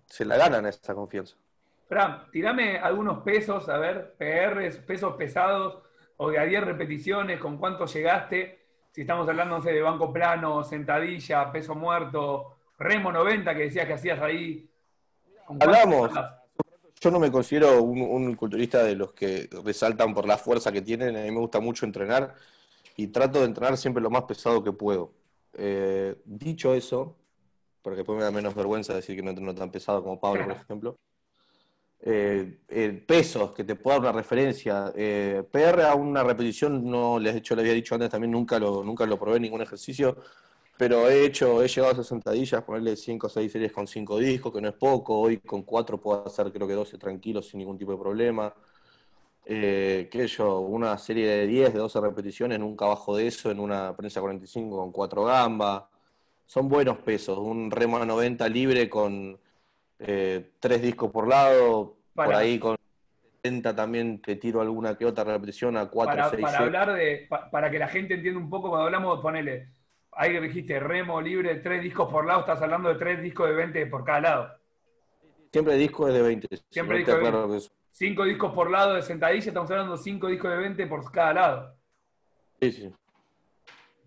se 0.07 0.25
la 0.25 0.37
ganan 0.37 0.67
esa 0.67 0.95
confianza. 0.95 1.37
Fran, 1.89 2.31
tirame 2.33 2.79
algunos 2.79 3.23
pesos, 3.23 3.69
a 3.69 3.79
ver, 3.79 4.15
PRs, 4.19 4.79
pesos 4.79 5.15
pesados, 5.15 5.86
o 6.19 6.31
de 6.31 6.39
a 6.39 6.45
10 6.45 6.65
repeticiones, 6.65 7.41
con 7.41 7.59
cuánto 7.59 7.87
llegaste. 7.87 8.59
Si 8.93 9.03
estamos 9.03 9.29
hablando 9.29 9.61
de 9.61 9.83
banco 9.83 10.13
plano, 10.13 10.65
sentadilla, 10.65 11.53
peso 11.53 11.75
muerto, 11.75 12.57
remo 12.79 13.13
90 13.13 13.55
que 13.55 13.63
decías 13.63 13.87
que 13.87 13.93
hacías 13.93 14.21
ahí. 14.21 14.69
Hablamos. 15.61 16.11
Yo 16.99 17.11
no 17.11 17.19
me 17.19 17.31
considero 17.31 17.83
un, 17.83 18.35
culturista 18.35 18.83
de 18.83 18.97
los 18.97 19.13
que 19.13 19.49
resaltan 19.65 20.15
por 20.15 20.27
la 20.27 20.39
fuerza 20.39 20.73
que 20.73 20.81
tienen. 20.81 21.17
A 21.17 21.21
mí 21.21 21.31
me 21.31 21.41
gusta 21.41 21.61
mucho 21.61 21.85
entrenar. 21.85 22.35
y 22.97 23.09
trato 23.09 23.41
de 23.41 23.45
entrenar 23.45 23.77
siempre 23.77 24.03
lo 24.03 24.09
más 24.09 24.23
pesado 24.23 24.65
que 24.65 24.73
puedo. 24.73 25.13
Eh, 25.53 26.17
dicho 26.25 26.75
eso, 26.75 27.17
porque 27.83 27.99
después 27.99 28.17
me 28.17 28.25
da 28.25 28.31
menos 28.31 28.55
vergüenza 28.55 28.95
decir 28.95 29.15
que 29.15 29.23
no 29.23 29.31
entreno 29.31 29.55
tan 29.55 29.71
pesado 29.71 30.03
como 30.03 30.19
Pablo, 30.19 30.45
por 30.45 30.53
ejemplo. 30.57 30.97
Eh, 32.01 32.61
el 32.69 33.01
peso, 33.05 33.53
que 33.53 33.65
te 33.65 33.75
pueda 33.75 33.97
dar 33.97 34.11
una 34.11 34.13
referencia. 34.13 34.93
Eh, 34.95 35.43
PR 35.51 35.83
a 35.85 35.95
una 35.95 36.23
repetición, 36.23 36.89
no 36.89 37.19
les 37.19 37.35
he 37.35 37.39
hecho, 37.39 37.55
había 37.55 37.73
dicho 37.73 37.95
antes 37.95 38.11
también, 38.11 38.31
nunca 38.31 38.59
lo, 38.59 38.85
nunca 38.85 39.07
lo 39.07 39.19
probé 39.19 39.37
en 39.37 39.43
ningún 39.43 39.63
ejercicio, 39.63 40.17
pero 40.77 41.09
he 41.09 41.25
hecho, 41.25 41.63
he 41.63 41.69
llegado 41.69 41.95
a 41.95 41.97
60 41.97 42.33
días, 42.33 42.63
ponerle 42.63 42.97
5 42.97 43.27
o 43.27 43.31
6 43.31 43.51
series 43.51 43.73
con 43.73 43.87
5 43.87 44.19
discos, 44.19 44.53
que 44.53 44.61
no 44.61 44.69
es 44.69 44.75
poco, 44.75 45.19
hoy 45.21 45.39
con 45.39 45.63
4 45.63 46.01
puedo 46.01 46.27
hacer 46.27 46.53
creo 46.53 46.69
que 46.69 46.75
12 46.75 46.99
tranquilos 46.99 47.49
sin 47.49 47.59
ningún 47.59 47.79
tipo 47.79 47.93
de 47.93 47.99
problema. 47.99 48.55
Eh, 49.49 50.09
qué 50.11 50.27
yo, 50.27 50.61
una 50.61 50.99
serie 50.99 51.27
de 51.27 51.47
10, 51.47 51.73
de 51.73 51.79
12 51.79 52.01
repeticiones, 52.01 52.59
nunca 52.59 52.87
bajo 52.87 53.17
de 53.17 53.27
eso, 53.29 53.51
en 53.51 53.61
una 53.61 53.97
prensa 53.97 54.21
45 54.21 54.77
con 54.77 54.93
4 54.93 55.25
gambas. 55.25 55.85
Son 56.45 56.69
buenos 56.69 56.99
pesos, 56.99 57.39
un 57.39 57.71
remo 57.71 58.05
90 58.05 58.49
libre 58.49 58.89
con 58.89 59.39
eh, 59.99 60.51
tres 60.61 60.83
discos 60.83 61.11
por 61.11 61.27
lado, 61.27 61.97
por 62.15 62.35
ahí 62.35 62.59
con 62.59 62.77
70 63.43 63.75
también 63.75 64.21
te 64.21 64.37
tiro 64.37 64.61
alguna 64.61 64.97
que 64.97 65.07
otra 65.07 65.25
repetición 65.25 65.77
a 65.77 65.89
4, 65.89 66.15
para, 66.15 66.31
6, 66.31 66.43
para 66.43 66.59
hablar 66.59 66.95
de, 66.95 67.29
para 67.51 67.71
que 67.71 67.79
la 67.79 67.89
gente 67.89 68.15
entienda 68.15 68.41
un 68.41 68.51
poco, 68.51 68.69
cuando 68.69 68.87
hablamos, 68.87 69.21
ponele, 69.21 69.71
ahí 70.13 70.33
que 70.33 70.41
dijiste 70.41 70.81
remo 70.81 71.21
libre, 71.21 71.55
tres 71.57 71.83
discos 71.83 72.11
por 72.11 72.27
lado, 72.27 72.41
estás 72.41 72.61
hablando 72.63 72.89
de 72.89 72.97
tres 72.97 73.23
discos 73.23 73.49
de 73.49 73.55
20 73.55 73.87
por 73.87 74.05
cada 74.05 74.21
lado. 74.21 74.59
Siempre 75.53 75.75
discos 75.77 76.13
de 76.13 76.23
20. 76.23 76.49
Siempre 76.71 76.99
discos 76.99 77.23
de 77.23 77.31
20. 77.31 77.67
Cinco 77.93 78.25
discos 78.25 78.53
por 78.53 78.71
lado 78.71 78.95
de 78.95 79.03
sentadilla, 79.03 79.49
estamos 79.49 79.71
hablando 79.71 79.97
de 79.97 80.03
cinco 80.03 80.27
discos 80.27 80.51
de 80.51 80.57
20 80.59 80.87
por 80.87 81.11
cada 81.11 81.33
lado. 81.33 81.75
Sí, 82.61 82.73
sí. 82.73 82.93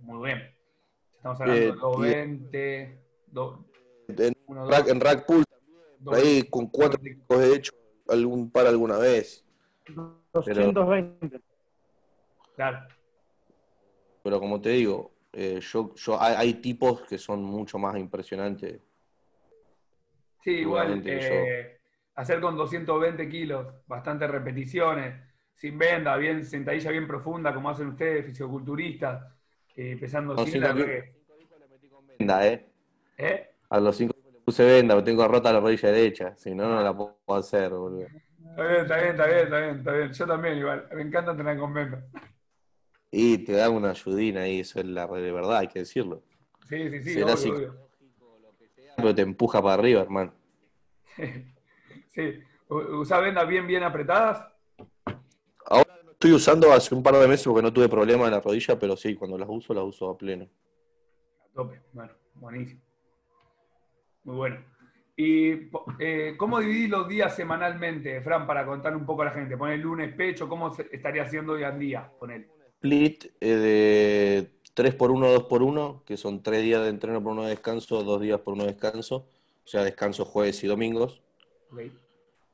Muy 0.01 0.27
bien. 0.27 0.55
Estamos 1.15 1.41
hablando 1.41 1.97
de 1.97 2.13
20. 2.13 2.99
en, 4.09 4.69
rack, 4.69 4.87
en 4.89 4.99
rack 4.99 5.25
pull 5.25 5.43
ahí 6.11 6.43
con 6.43 6.67
cuatro 6.67 6.99
discos 7.01 7.39
he 7.39 7.55
hecho 7.55 7.73
algún 8.07 8.49
par 8.49 8.67
alguna 8.67 8.97
vez. 8.97 9.45
220. 10.33 11.41
Claro. 12.55 12.87
Pero 14.23 14.39
como 14.39 14.59
te 14.61 14.69
digo, 14.69 15.11
eh, 15.31 15.59
yo, 15.61 15.93
yo 15.95 16.21
hay, 16.21 16.55
tipos 16.55 17.01
que 17.01 17.17
son 17.17 17.43
mucho 17.43 17.77
más 17.77 17.97
impresionantes. 17.97 18.81
Sí, 20.43 20.51
igual. 20.51 21.01
Eh, 21.05 21.79
hacer 22.15 22.41
con 22.41 22.57
220 22.57 23.29
kilos, 23.29 23.67
bastantes 23.87 24.29
repeticiones, 24.29 25.15
sin 25.55 25.77
venda, 25.77 26.15
bien 26.17 26.45
sentadilla 26.45 26.91
bien 26.91 27.07
profunda, 27.07 27.53
como 27.53 27.69
hacen 27.69 27.87
ustedes, 27.87 28.25
fisioculturistas, 28.25 29.25
eh, 29.75 29.97
pesando 29.99 30.33
no, 30.33 30.45
sin 30.45 30.61
la 30.61 30.73
venda, 30.73 32.47
¿eh? 32.47 32.69
¿eh? 33.17 33.49
A 33.69 33.79
los 33.79 33.95
5 33.95 34.13
le 34.13 34.18
puse 34.49 34.65
venda, 34.65 35.03
tengo 35.03 35.27
rota 35.27 35.53
la 35.53 35.59
rodilla 35.59 35.91
derecha, 35.91 36.35
si 36.35 36.55
no, 36.55 36.67
no 36.67 36.81
la 36.81 36.95
puedo 36.95 37.15
hacer, 37.27 37.69
boludo. 37.69 38.07
Está 38.57 38.63
bien, 38.63 38.81
está 38.81 38.95
bien, 38.97 39.11
está 39.11 39.27
bien, 39.27 39.43
está 39.43 39.59
bien, 39.59 39.77
está 39.77 39.91
bien. 39.91 40.11
Yo 40.11 40.25
también 40.25 40.57
igual, 40.57 40.89
me 40.91 41.01
encanta 41.03 41.31
entrenar 41.31 41.59
con 41.59 41.71
venda. 41.71 42.03
Y 43.11 43.37
te 43.39 43.53
da 43.53 43.69
una 43.69 43.91
ayudina 43.91 44.41
ahí, 44.41 44.61
eso 44.61 44.79
es 44.79 44.87
la 44.87 45.05
de 45.05 45.31
verdad, 45.31 45.57
hay 45.57 45.67
que 45.67 45.79
decirlo. 45.79 46.23
Sí, 46.67 46.89
sí, 46.89 47.13
sí, 47.13 47.21
obvio, 47.21 47.75
Pero 48.95 49.13
te 49.13 49.21
empuja 49.21 49.61
para 49.61 49.75
arriba, 49.75 50.01
hermano. 50.01 50.33
sí. 52.07 52.43
¿Usás 52.69 53.21
vendas 53.21 53.47
bien, 53.47 53.67
bien 53.67 53.83
apretadas? 53.83 54.47
Ahora 55.65 55.95
estoy 56.11 56.31
usando 56.31 56.73
hace 56.73 56.95
un 56.95 57.03
par 57.03 57.15
de 57.15 57.27
meses 57.27 57.45
porque 57.45 57.61
no 57.61 57.71
tuve 57.71 57.87
problema 57.87 58.25
en 58.25 58.31
la 58.31 58.41
rodilla, 58.41 58.79
pero 58.79 58.97
sí, 58.97 59.13
cuando 59.13 59.37
las 59.37 59.49
uso, 59.49 59.75
las 59.75 59.83
uso 59.83 60.09
a 60.09 60.17
pleno. 60.17 60.47
A 61.43 61.53
tope, 61.53 61.81
bueno, 61.93 62.13
buenísimo. 62.33 62.88
Muy 64.23 64.35
bueno. 64.35 64.57
¿Y 65.15 65.69
eh, 65.99 66.35
cómo 66.37 66.59
dividís 66.59 66.89
los 66.89 67.07
días 67.07 67.35
semanalmente, 67.35 68.21
Fran, 68.21 68.47
para 68.47 68.65
contar 68.65 68.95
un 68.95 69.05
poco 69.05 69.23
a 69.23 69.25
la 69.25 69.31
gente? 69.31 69.57
Poner 69.57 69.79
lunes 69.79 70.15
pecho, 70.15 70.47
¿cómo 70.47 70.73
estaría 70.91 71.23
haciendo 71.23 71.53
hoy 71.53 71.63
en 71.63 71.77
día? 71.77 72.09
Poner 72.17 72.47
split 72.79 73.25
eh, 73.41 73.55
de 73.55 74.51
3 74.73 74.95
por 74.95 75.11
1, 75.11 75.27
2 75.27 75.43
por 75.43 75.61
1, 75.61 76.03
que 76.05 76.15
son 76.15 76.41
3 76.41 76.63
días 76.63 76.83
de 76.83 76.89
entreno 76.89 77.21
por 77.21 77.33
uno 77.33 77.43
de 77.43 77.49
descanso, 77.49 78.01
2 78.01 78.21
días 78.21 78.39
por 78.39 78.53
uno 78.53 78.63
de 78.63 78.71
descanso, 78.71 79.27
o 79.65 79.67
sea, 79.67 79.83
descanso 79.83 80.23
jueves 80.23 80.63
y 80.63 80.67
domingos. 80.67 81.21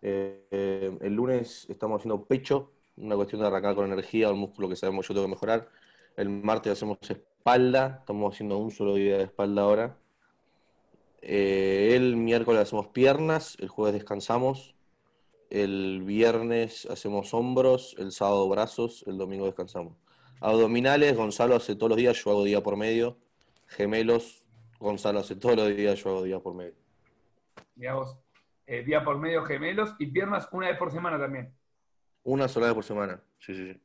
Eh, 0.02 0.98
el 1.02 1.14
lunes 1.14 1.68
estamos 1.70 2.00
haciendo 2.00 2.26
pecho, 2.26 2.72
una 2.98 3.16
cuestión 3.16 3.42
de 3.42 3.48
arrancar 3.48 3.76
con 3.76 3.92
energía, 3.92 4.32
un 4.32 4.40
músculo 4.40 4.70
que 4.70 4.76
sabemos 4.76 5.08
yo 5.08 5.14
tengo 5.14 5.28
que 5.28 5.34
mejorar. 5.34 5.70
El 6.18 6.30
martes 6.30 6.74
hacemos 6.74 6.98
espalda, 7.08 7.98
estamos 8.00 8.34
haciendo 8.34 8.58
un 8.58 8.72
solo 8.72 8.96
día 8.96 9.18
de 9.18 9.24
espalda 9.26 9.62
ahora. 9.62 9.98
Eh, 11.28 11.96
el 11.96 12.18
miércoles 12.18 12.62
hacemos 12.62 12.88
piernas, 12.90 13.58
el 13.60 13.68
jueves 13.68 13.96
descansamos, 13.96 14.76
el 15.50 16.04
viernes 16.04 16.86
hacemos 16.86 17.34
hombros, 17.34 17.96
el 17.98 18.12
sábado 18.12 18.48
brazos, 18.48 19.04
el 19.08 19.18
domingo 19.18 19.48
descansamos. 19.48 19.98
Abdominales, 20.40 21.18
Gonzalo 21.18 21.56
hace 21.56 21.76
todos 21.76 21.90
los 21.90 21.98
días, 21.98 22.24
yo 22.24 22.30
hago 22.30 22.44
día 22.44 22.62
por 22.62 22.78
medio. 22.78 23.18
Gemelos, 23.66 24.48
Gonzalo 24.78 25.20
hace 25.20 25.36
todos 25.36 25.56
los 25.56 25.76
días, 25.76 26.04
yo 26.04 26.12
hago 26.12 26.24
día 26.24 26.40
por 26.40 26.54
medio. 26.54 26.76
Digamos, 27.74 28.16
eh, 28.68 28.84
día 28.84 29.04
por 29.04 29.18
medio 29.18 29.44
gemelos 29.46 29.96
y 29.98 30.06
piernas 30.06 30.48
una 30.52 30.68
vez 30.68 30.78
por 30.78 30.92
semana 30.92 31.18
también. 31.18 31.52
Una 32.22 32.48
sola 32.48 32.68
vez 32.68 32.76
por 32.76 32.84
semana, 32.84 33.20
sí, 33.40 33.56
sí, 33.56 33.74
sí. 33.74 33.82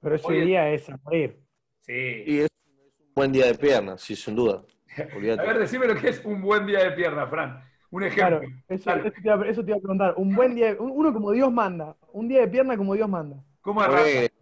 Pero 0.00 0.16
ese 0.16 0.32
día 0.32 0.68
es 0.70 0.90
a 0.90 0.96
morir. 1.04 1.40
Sí. 1.82 2.24
Y 2.26 2.38
es 2.40 2.48
un 3.06 3.14
buen 3.14 3.30
día 3.30 3.46
de 3.46 3.54
piernas, 3.54 4.00
sí, 4.00 4.16
sin 4.16 4.34
duda. 4.34 4.64
a 5.38 5.42
ver, 5.42 5.58
decime 5.58 5.86
lo 5.86 5.96
que 5.96 6.08
es 6.08 6.24
un 6.24 6.40
buen 6.40 6.66
día 6.66 6.84
de 6.84 6.92
piernas, 6.92 7.28
Fran. 7.30 7.62
Un 7.90 8.04
ejemplo. 8.04 8.40
eso, 8.68 8.84
te 9.02 9.20
iba, 9.24 9.34
a 9.34 9.80
preguntar. 9.80 10.14
Un 10.16 10.34
buen 10.34 10.54
día, 10.54 10.76
uno 10.78 11.12
como 11.12 11.32
Dios 11.32 11.52
manda. 11.52 11.96
Un 12.12 12.28
día 12.28 12.40
de 12.40 12.48
pierna 12.48 12.76
como 12.76 12.94
Dios 12.94 13.08
manda. 13.08 13.42
¿Cómo 13.60 13.80
arranca? 13.80 14.32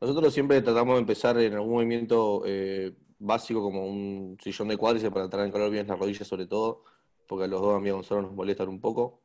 Nosotros 0.00 0.32
siempre 0.32 0.62
tratamos 0.62 0.94
de 0.94 1.00
empezar 1.00 1.38
en 1.38 1.52
algún 1.54 1.72
movimiento 1.72 2.42
eh, 2.46 2.92
básico 3.18 3.60
como 3.60 3.86
un 3.86 4.38
sillón 4.40 4.68
de 4.68 4.76
cuádriceps 4.76 5.12
para 5.12 5.24
entrar 5.26 5.44
en 5.44 5.52
calor 5.52 5.70
bien 5.70 5.82
en 5.82 5.88
las 5.88 5.98
rodillas 5.98 6.26
sobre 6.26 6.46
todo, 6.46 6.84
porque 7.26 7.44
a 7.44 7.48
los 7.48 7.60
dos 7.60 7.76
amigos 7.76 7.98
Gonzalo 7.98 8.22
nos 8.22 8.32
molestan 8.32 8.68
un 8.68 8.80
poco. 8.80 9.20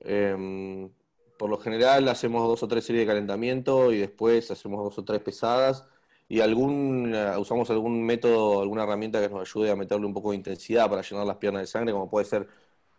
Em, 0.00 0.90
por 1.38 1.48
lo 1.48 1.56
general 1.58 2.06
hacemos 2.08 2.46
dos 2.46 2.62
o 2.62 2.68
tres 2.68 2.84
series 2.84 3.06
de 3.06 3.12
calentamiento 3.12 3.92
y 3.92 3.98
después 3.98 4.50
hacemos 4.50 4.84
dos 4.84 4.98
o 4.98 5.04
tres 5.04 5.20
pesadas 5.20 5.88
y 6.28 6.40
algún, 6.40 7.12
eh, 7.14 7.36
usamos 7.38 7.70
algún 7.70 8.04
método, 8.04 8.62
alguna 8.62 8.82
herramienta 8.84 9.20
que 9.20 9.28
nos 9.28 9.48
ayude 9.48 9.70
a 9.70 9.76
meterle 9.76 10.06
un 10.06 10.14
poco 10.14 10.30
de 10.30 10.36
intensidad 10.36 10.88
para 10.88 11.02
llenar 11.02 11.26
las 11.26 11.36
piernas 11.36 11.62
de 11.62 11.66
sangre, 11.66 11.92
como 11.92 12.10
puede 12.10 12.24
ser 12.24 12.46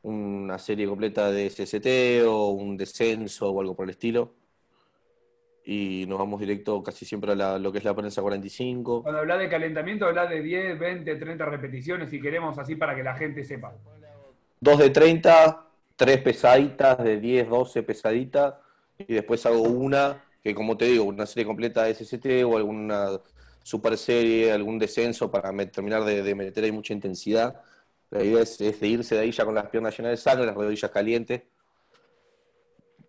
una 0.03 0.57
serie 0.57 0.87
completa 0.87 1.31
de 1.31 1.49
SST 1.49 2.25
o 2.25 2.49
un 2.49 2.77
descenso 2.77 3.49
o 3.51 3.61
algo 3.61 3.75
por 3.75 3.85
el 3.85 3.91
estilo 3.91 4.33
y 5.69 6.05
nos 6.07 6.17
vamos 6.17 6.39
directo 6.39 6.81
casi 6.81 7.05
siempre 7.05 7.33
a 7.33 7.57
lo 7.57 7.71
que 7.73 7.79
es 7.79 7.83
la 7.83 7.93
prensa 7.93 8.21
45. 8.21 9.03
Cuando 9.03 9.19
habla 9.19 9.37
de 9.37 9.49
calentamiento, 9.49 10.05
habla 10.05 10.25
de 10.25 10.41
10, 10.41 10.79
20, 10.79 11.15
30 11.17 11.45
repeticiones, 11.45 12.09
si 12.09 12.21
queremos 12.21 12.57
así 12.57 12.75
para 12.75 12.95
que 12.95 13.03
la 13.03 13.15
gente 13.15 13.43
sepa. 13.43 13.75
Dos 14.61 14.79
de 14.79 14.89
30, 14.91 15.67
tres 15.97 16.21
pesaditas 16.21 17.03
de 17.03 17.19
10, 17.19 17.49
12 17.49 17.83
pesaditas, 17.83 18.53
y 18.97 19.13
después 19.13 19.45
hago 19.45 19.61
una, 19.63 20.23
que 20.47 20.55
como 20.55 20.77
te 20.77 20.85
digo, 20.85 21.03
una 21.03 21.25
serie 21.25 21.45
completa 21.45 21.83
de 21.83 21.93
SST 21.93 22.25
o 22.45 22.55
alguna 22.55 23.19
super 23.63 23.97
serie, 23.97 24.51
algún 24.51 24.79
descenso 24.79 25.29
para 25.29 25.51
terminar 25.67 26.05
de, 26.05 26.35
meter 26.35 26.63
ahí 26.63 26.71
mucha 26.71 26.93
intensidad. 26.93 27.61
La 28.09 28.23
idea 28.23 28.41
es, 28.41 28.61
es 28.61 28.79
de 28.79 28.87
irse 28.87 29.15
de 29.15 29.21
ahí 29.21 29.31
ya 29.31 29.43
con 29.43 29.55
las 29.55 29.67
piernas 29.67 29.97
llenas 29.97 30.11
de 30.11 30.17
sangre, 30.17 30.45
las 30.45 30.55
rodillas 30.55 30.89
calientes 30.89 31.41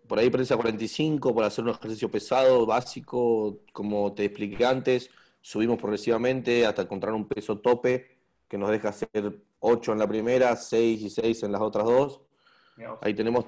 por 0.09 0.17
ahí 0.17 0.31
prensa 0.31 0.57
45 0.57 1.35
para 1.35 1.47
hacer 1.47 1.63
un 1.63 1.69
ejercicio 1.69 2.09
pesado, 2.09 2.65
básico, 2.65 3.59
como 3.71 4.11
te 4.13 4.25
expliqué 4.25 4.65
antes, 4.65 5.11
subimos 5.39 5.77
progresivamente 5.77 6.65
hasta 6.65 6.81
encontrar 6.81 7.13
un 7.13 7.27
peso 7.27 7.59
tope 7.59 8.17
que 8.47 8.57
nos 8.57 8.71
deja 8.71 8.89
hacer 8.89 9.39
8 9.59 9.93
en 9.93 9.99
la 9.99 10.07
primera, 10.07 10.55
6 10.55 11.01
y 11.03 11.09
6 11.11 11.43
en 11.43 11.51
las 11.51 11.61
otras 11.61 11.85
dos. 11.85 12.21
Ahí 13.01 13.13
tenemos 13.13 13.45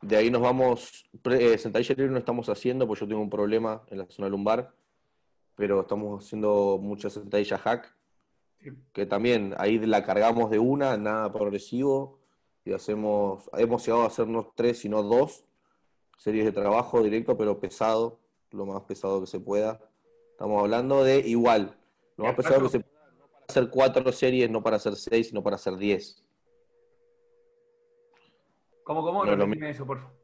de 0.00 0.16
ahí 0.16 0.30
nos 0.30 0.42
vamos, 0.42 1.10
eh, 1.24 1.58
sentadilla 1.58 1.94
libre 1.96 2.12
no 2.12 2.18
estamos 2.18 2.48
haciendo, 2.48 2.86
porque 2.86 3.00
yo 3.00 3.08
tengo 3.08 3.20
un 3.20 3.30
problema 3.30 3.82
en 3.88 3.98
la 3.98 4.06
zona 4.06 4.28
lumbar, 4.28 4.72
pero 5.56 5.80
estamos 5.80 6.24
haciendo 6.24 6.78
mucha 6.80 7.10
sentadilla 7.10 7.58
hack, 7.58 7.96
que 8.92 9.06
también 9.06 9.54
ahí 9.58 9.78
la 9.78 10.04
cargamos 10.04 10.50
de 10.50 10.58
una, 10.58 10.96
nada 10.96 11.32
progresivo, 11.32 12.18
y 12.64 12.72
hacemos, 12.72 13.48
hemos 13.54 13.84
llegado 13.84 14.04
a 14.04 14.08
hacernos 14.08 14.48
tres, 14.54 14.78
sino 14.78 15.02
dos, 15.02 15.44
series 16.18 16.44
de 16.44 16.52
trabajo 16.52 17.02
directo, 17.02 17.36
pero 17.36 17.58
pesado, 17.58 18.18
lo 18.50 18.66
más 18.66 18.82
pesado 18.82 19.20
que 19.20 19.26
se 19.26 19.40
pueda. 19.40 19.80
Estamos 20.32 20.60
hablando 20.60 21.02
de 21.02 21.20
igual, 21.20 21.76
lo 22.16 22.24
más 22.24 22.34
pesado 22.34 22.62
que 22.62 22.68
se 22.68 22.80
pueda, 22.80 23.10
no 23.18 23.26
para 23.26 23.46
hacer 23.48 23.70
cuatro 23.70 24.12
series, 24.12 24.50
no 24.50 24.62
para 24.62 24.76
hacer 24.76 24.96
seis, 24.96 25.28
sino 25.28 25.42
para 25.42 25.56
hacer 25.56 25.76
diez. 25.76 26.22
¿Cómo, 28.88 29.02
cómo? 29.02 29.22
No, 29.26 29.66
eso, 29.66 29.84
por 29.84 29.98
favor. 29.98 30.14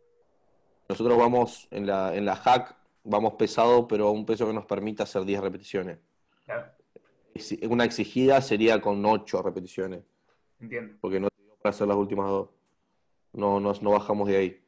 Nosotros 0.89 1.19
vamos 1.19 1.69
en 1.71 1.87
la, 1.87 2.17
en 2.17 2.25
la 2.25 2.35
hack, 2.35 2.75
vamos 3.03 3.35
pesado, 3.35 3.87
pero 3.87 4.09
a 4.09 4.11
un 4.11 4.25
peso 4.25 4.47
que 4.47 4.55
nos 4.55 4.65
permita 4.65 5.03
hacer 5.03 5.23
10 5.27 5.39
repeticiones. 5.43 5.99
Claro, 6.47 6.73
Una 7.69 7.85
exigida 7.85 8.41
sería 8.41 8.81
con 8.81 9.05
8 9.05 9.43
repeticiones, 9.43 10.01
entiendo. 10.59 10.97
porque 11.03 11.21
no 11.21 11.29
tenemos 11.29 11.59
para 11.59 11.75
hacer 11.75 11.87
las 11.87 11.99
últimas 11.99 12.31
dos. 12.31 12.49
No, 13.35 13.61
no, 13.61 13.75
no 13.83 13.91
bajamos 13.91 14.29
de 14.29 14.37
ahí. 14.39 14.65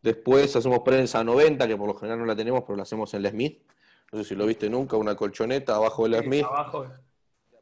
Después 0.00 0.56
hacemos 0.56 0.78
prensa 0.78 1.18
a 1.20 1.24
90, 1.24 1.68
que 1.68 1.76
por 1.76 1.88
lo 1.88 1.94
general 1.94 2.20
no 2.20 2.24
la 2.24 2.36
tenemos, 2.36 2.62
pero 2.62 2.76
la 2.76 2.84
hacemos 2.84 3.12
en 3.12 3.22
la 3.22 3.28
Smith. 3.28 3.60
No 4.12 4.18
sé 4.18 4.24
si 4.30 4.34
lo 4.34 4.46
viste 4.46 4.70
nunca, 4.70 4.96
una 4.96 5.14
colchoneta 5.14 5.76
abajo 5.76 6.04
de 6.04 6.08
la 6.08 6.22
Smith. 6.22 6.46
Abajo. 6.46 6.86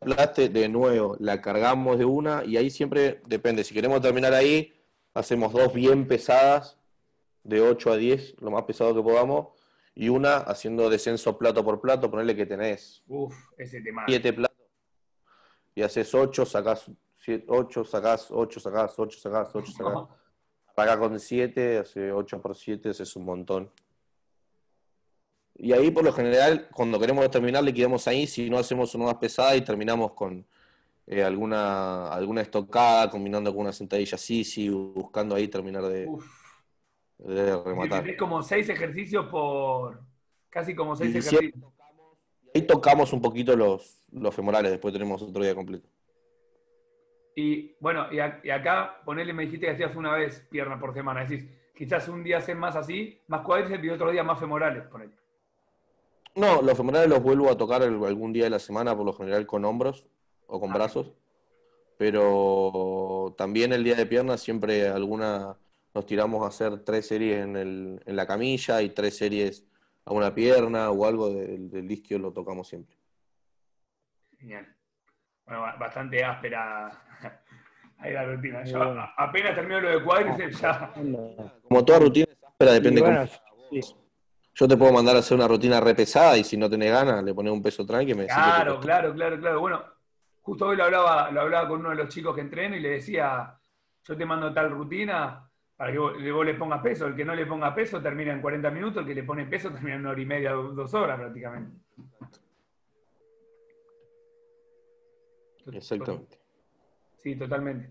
aplaste, 0.01 0.51
de 0.51 0.69
nuevo, 0.69 1.17
la 1.19 1.41
cargamos 1.41 1.99
de 1.99 2.05
una 2.05 2.45
y 2.45 2.59
ahí 2.59 2.71
siempre 2.71 3.21
depende. 3.27 3.65
Si 3.65 3.75
queremos 3.75 4.01
terminar 4.01 4.33
ahí, 4.35 4.73
hacemos 5.15 5.53
dos 5.53 5.73
bien 5.73 6.07
pesadas, 6.07 6.79
de 7.45 7.61
8 7.61 7.93
a 7.93 7.97
10, 7.97 8.41
lo 8.41 8.51
más 8.51 8.65
pesado 8.65 8.95
que 8.95 9.03
podamos, 9.03 9.49
y 9.95 10.09
una 10.09 10.39
haciendo 10.39 10.91
descenso 10.91 11.39
plato 11.39 11.65
por 11.65 11.81
plato, 11.81 12.11
ponerle 12.11 12.35
que 12.35 12.47
tenés 12.47 13.03
Uf, 13.07 13.35
ese 13.57 13.81
tema. 13.81 14.05
7 14.07 14.33
platos 14.33 14.57
y 15.75 15.83
haces 15.83 16.15
8, 16.15 16.47
sacás 16.47 16.91
8, 17.47 17.85
sacás 17.85 18.27
8, 18.31 18.61
sacás 18.61 18.99
8, 18.99 19.19
sacás 19.19 19.51
8, 19.55 19.73
sacás. 19.73 20.05
Acá 20.77 20.99
con 20.99 21.21
7, 21.21 21.79
hace 21.79 22.11
8 22.11 22.43
por 22.43 22.57
7, 22.57 22.91
es 22.91 23.17
un 23.17 23.25
montón. 23.25 23.71
Y 25.57 25.73
ahí, 25.73 25.93
por 25.93 26.03
lo 26.03 26.13
general, 26.13 26.69
cuando 26.75 26.99
queremos 26.99 27.31
terminar, 27.31 27.63
le 27.63 27.73
quedamos 27.73 28.09
ahí. 28.09 28.27
Si 28.27 28.51
no, 28.51 28.59
hacemos 28.59 28.93
una 28.97 29.05
más 29.05 29.15
pesada 29.17 29.55
y 29.55 29.61
terminamos 29.61 30.13
con 30.15 30.45
eh, 31.07 31.23
alguna, 31.23 32.09
alguna 32.09 32.41
estocada, 32.41 33.11
combinando 33.11 33.53
con 33.53 33.63
una 33.63 33.73
sentadilla 33.73 34.17
sisi, 34.19 34.69
buscando 34.71 35.35
ahí 35.35 35.49
terminar 35.49 35.83
de, 35.85 36.09
de 37.19 37.63
rematar. 37.63 38.09
Es 38.09 38.17
como 38.19 38.43
seis 38.43 38.69
ejercicios 38.69 39.27
por. 39.27 40.01
Casi 40.51 40.75
como 40.75 40.95
seis 40.97 41.15
Y 41.15 41.19
ejercicios. 41.19 41.63
Ahí 42.55 42.63
tocamos 42.63 43.13
un 43.13 43.21
poquito 43.21 43.57
los, 43.57 43.99
los 44.13 44.33
femorales, 44.35 44.71
después 44.71 44.95
tenemos 44.95 45.21
otro 45.21 45.43
día 45.43 45.55
completo. 45.55 45.89
Y 47.35 47.75
bueno, 47.81 48.13
y, 48.13 48.21
a- 48.21 48.41
y 48.45 48.51
acá, 48.51 49.01
ponele, 49.05 49.33
me 49.33 49.45
dijiste 49.45 49.67
que 49.67 49.73
hacías 49.73 49.97
una 49.97 50.13
vez 50.13 50.47
pierna 50.49 50.79
por 50.79 50.95
semana. 50.95 51.25
Decís, 51.25 51.45
quizás 51.77 52.07
un 52.09 52.23
día 52.23 52.39
haces 52.39 52.57
más 52.57 52.77
así, 52.77 53.19
más 53.27 53.41
cuádriceps 53.41 53.85
y 53.85 53.91
otro 53.91 54.13
día 54.13 54.23
más 54.23 54.39
femorales, 54.39 54.85
ponele. 54.87 55.15
No, 56.37 56.63
los 56.63 56.77
femorales 56.77 57.09
los 57.09 57.21
vuelvo 57.23 57.51
a 57.51 57.57
tocar 57.57 57.83
algún 57.83 58.33
día 58.33 58.45
de 58.45 58.51
la 58.51 58.61
semana, 58.61 58.97
por 58.97 59.05
lo 59.05 59.13
general 59.13 59.47
con 59.47 59.65
hombros 59.65 60.09
o 60.47 60.61
con 60.61 60.71
Ah. 60.71 60.75
brazos. 60.75 61.13
Pero 61.97 63.35
también 63.39 63.73
el 63.73 63.85
día 63.85 63.95
de 63.95 64.07
piernas 64.07 64.41
siempre 64.41 64.89
alguna 64.89 65.57
nos 65.95 66.07
tiramos 66.07 66.43
a 66.45 66.49
hacer 66.49 66.81
tres 66.85 67.07
series 67.07 67.45
en, 67.45 67.57
el, 67.57 68.03
en 68.05 68.17
la 68.17 68.27
camilla 68.27 68.83
y 68.83 68.91
tres 68.91 69.17
series 69.17 69.65
a 70.05 70.13
una 70.13 70.35
pierna 70.35 70.91
o 70.91 71.07
algo 71.07 71.31
del, 71.31 71.71
del 71.71 71.91
isquio 71.91 72.19
lo 72.19 72.33
tocamos 72.33 72.67
siempre. 72.69 72.97
Genial. 74.39 74.67
Bueno, 75.47 75.63
ba- 75.63 75.77
bastante 75.79 76.25
áspera 76.25 76.91
ahí 77.99 78.13
la 78.13 78.25
rutina. 78.25 78.65
Yo 78.65 78.79
Muy 78.79 78.87
bueno. 78.89 79.01
a- 79.03 79.15
apenas 79.17 79.55
termino 79.55 79.81
lo 79.81 79.91
de 79.91 80.05
cuádriceps, 80.05 80.61
ya. 80.61 80.93
Como 81.63 81.85
toda 81.85 82.01
rutina 82.01 82.27
es 82.29 82.45
áspera, 82.45 82.73
depende 82.73 83.01
Y 83.01 83.03
bueno, 83.03 83.27
cómo- 83.49 83.83
sí. 83.83 83.95
Yo 84.57 84.69
te 84.69 84.77
puedo 84.77 84.93
mandar 84.93 85.17
a 85.17 85.19
hacer 85.21 85.37
una 85.37 85.49
rutina 85.49 85.81
re 85.81 85.95
pesada 85.95 86.37
y 86.39 86.45
si 86.45 86.57
no 86.57 86.69
tenés 86.71 86.91
ganas, 86.93 87.23
le 87.25 87.35
pones 87.35 87.53
un 87.53 87.63
peso 87.63 87.85
tranqui 87.87 88.13
y 88.13 88.15
me 88.15 88.23
decís 88.23 88.37
que 88.37 88.43
te 88.43 88.51
Claro, 88.51 88.81
claro, 88.81 89.13
claro, 89.15 89.39
claro. 89.41 89.61
Bueno, 89.61 89.83
justo 90.45 90.67
hoy 90.69 90.77
lo 90.77 90.85
hablaba, 90.85 91.31
lo 91.31 91.41
hablaba 91.41 91.69
con 91.69 91.81
uno 91.81 91.91
de 91.91 91.97
los 91.97 92.09
chicos 92.09 92.35
que 92.35 92.43
entreno 92.43 92.77
y 92.77 92.81
le 92.81 92.91
decía, 92.91 93.59
yo 94.05 94.17
te 94.17 94.27
mando 94.27 94.53
tal 94.55 94.71
rutina 94.71 95.49
para 95.77 95.93
que 95.93 95.99
vos, 95.99 96.13
vos 96.33 96.47
le 96.47 96.55
pongas 96.55 96.83
peso. 96.83 97.07
El 97.07 97.17
que 97.17 97.25
no 97.25 97.35
le 97.35 97.47
ponga 97.47 97.75
peso 97.75 98.01
termina 98.01 98.33
en 98.33 98.41
40 98.41 98.71
minutos, 98.71 99.03
el 99.03 99.09
que 99.09 99.15
le 99.15 99.25
pone 99.25 99.47
peso 99.47 99.71
termina 99.71 99.95
en 99.97 100.01
una 100.03 100.11
hora 100.11 100.21
y 100.23 100.27
media, 100.27 100.53
do- 100.53 100.73
dos 100.75 100.95
horas 100.95 101.19
prácticamente. 101.19 101.79
Exactamente. 105.73 106.39
Sí, 107.17 107.37
totalmente. 107.37 107.91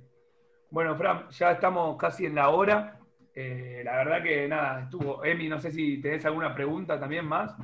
Bueno, 0.72 0.96
Fran, 0.96 1.30
ya 1.30 1.52
estamos 1.54 1.98
casi 1.98 2.26
en 2.26 2.36
la 2.36 2.50
hora. 2.50 3.00
Eh, 3.36 3.82
la 3.84 3.98
verdad 3.98 4.24
que 4.24 4.48
nada, 4.48 4.84
estuvo. 4.84 5.24
Emi, 5.26 5.50
no 5.50 5.60
sé 5.60 5.72
si 5.72 6.02
tenés 6.02 6.26
alguna 6.26 6.54
pregunta 6.54 7.00
también 7.00 7.26
más. 7.28 7.56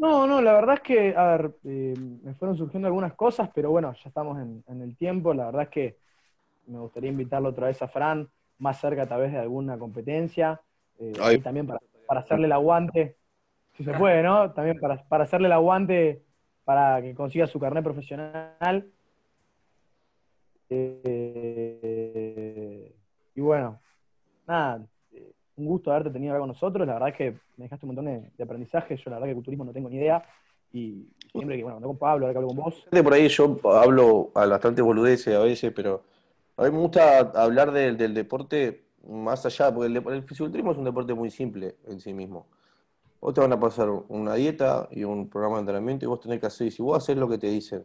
No, 0.00 0.26
no, 0.26 0.40
la 0.40 0.54
verdad 0.54 0.76
es 0.76 0.80
que, 0.80 1.14
a 1.14 1.36
ver, 1.36 1.54
eh, 1.64 1.94
me 2.22 2.32
fueron 2.34 2.56
surgiendo 2.56 2.88
algunas 2.88 3.12
cosas, 3.12 3.50
pero 3.54 3.70
bueno, 3.70 3.92
ya 3.92 4.08
estamos 4.08 4.38
en, 4.40 4.64
en 4.66 4.80
el 4.80 4.96
tiempo. 4.96 5.34
La 5.34 5.44
verdad 5.46 5.62
es 5.64 5.68
que 5.68 5.96
me 6.68 6.78
gustaría 6.78 7.10
invitarlo 7.10 7.50
otra 7.50 7.66
vez 7.66 7.82
a 7.82 7.88
Fran, 7.88 8.26
más 8.58 8.80
cerca 8.80 9.06
tal 9.06 9.20
vez 9.20 9.32
de 9.32 9.38
alguna 9.38 9.78
competencia. 9.78 10.58
eh, 10.98 11.12
y 11.34 11.38
también 11.40 11.66
para, 11.66 11.80
para 12.06 12.20
hacerle 12.20 12.46
el 12.46 12.52
aguante, 12.52 13.16
si 13.76 13.84
se 13.84 13.92
puede, 13.92 14.22
¿no? 14.22 14.50
También 14.52 14.80
para, 14.80 15.02
para 15.04 15.24
hacerle 15.24 15.48
el 15.48 15.52
aguante 15.52 16.22
para 16.64 17.02
que 17.02 17.14
consiga 17.14 17.46
su 17.46 17.60
carnet 17.60 17.84
profesional. 17.84 18.86
Eh, 20.70 22.94
y 23.34 23.40
bueno, 23.42 23.78
nada, 24.46 24.82
un 25.60 25.66
gusto 25.66 25.90
haberte 25.90 26.10
tenido 26.10 26.32
acá 26.32 26.40
con 26.40 26.48
nosotros. 26.48 26.86
La 26.86 26.94
verdad 26.94 27.10
es 27.10 27.16
que 27.16 27.30
me 27.56 27.64
dejaste 27.64 27.86
un 27.86 27.94
montón 27.94 28.06
de, 28.06 28.30
de 28.36 28.44
aprendizaje. 28.44 28.96
Yo 28.96 29.10
la 29.10 29.16
verdad 29.16 29.28
que 29.28 29.34
culturismo 29.34 29.64
no 29.64 29.72
tengo 29.72 29.88
ni 29.88 29.96
idea. 29.96 30.24
Y 30.72 31.08
siempre 31.32 31.56
que, 31.56 31.62
bueno, 31.62 31.76
cuando 31.76 31.88
con 31.88 31.98
Pablo, 31.98 32.26
ahora 32.26 32.32
que 32.32 32.38
hablo 32.38 32.48
con 32.48 32.56
vos, 32.56 32.86
Por 32.90 33.12
ahí 33.12 33.28
yo 33.28 33.56
hablo 33.64 34.30
a 34.34 34.46
bastante 34.46 34.82
boludeces 34.82 35.34
a 35.34 35.40
veces, 35.40 35.72
pero 35.74 36.02
a 36.56 36.64
mí 36.64 36.70
me 36.70 36.78
gusta 36.78 37.18
hablar 37.34 37.72
del, 37.72 37.96
del 37.96 38.14
deporte 38.14 38.84
más 39.08 39.44
allá, 39.46 39.74
porque 39.74 39.86
el, 39.88 39.96
el 39.96 40.22
fisiculturismo 40.22 40.72
es 40.72 40.78
un 40.78 40.84
deporte 40.84 41.14
muy 41.14 41.30
simple 41.30 41.76
en 41.86 42.00
sí 42.00 42.14
mismo. 42.14 42.46
Vos 43.20 43.34
te 43.34 43.40
van 43.40 43.52
a 43.52 43.58
pasar 43.58 43.90
una 44.08 44.34
dieta 44.34 44.88
y 44.90 45.04
un 45.04 45.28
programa 45.28 45.56
de 45.56 45.60
entrenamiento 45.60 46.04
y 46.04 46.08
vos 46.08 46.20
tenés 46.20 46.40
que 46.40 46.46
hacer, 46.46 46.68
y 46.68 46.70
si 46.70 46.82
vos 46.82 46.96
haces 46.96 47.16
lo 47.16 47.28
que 47.28 47.38
te 47.38 47.48
dicen 47.48 47.84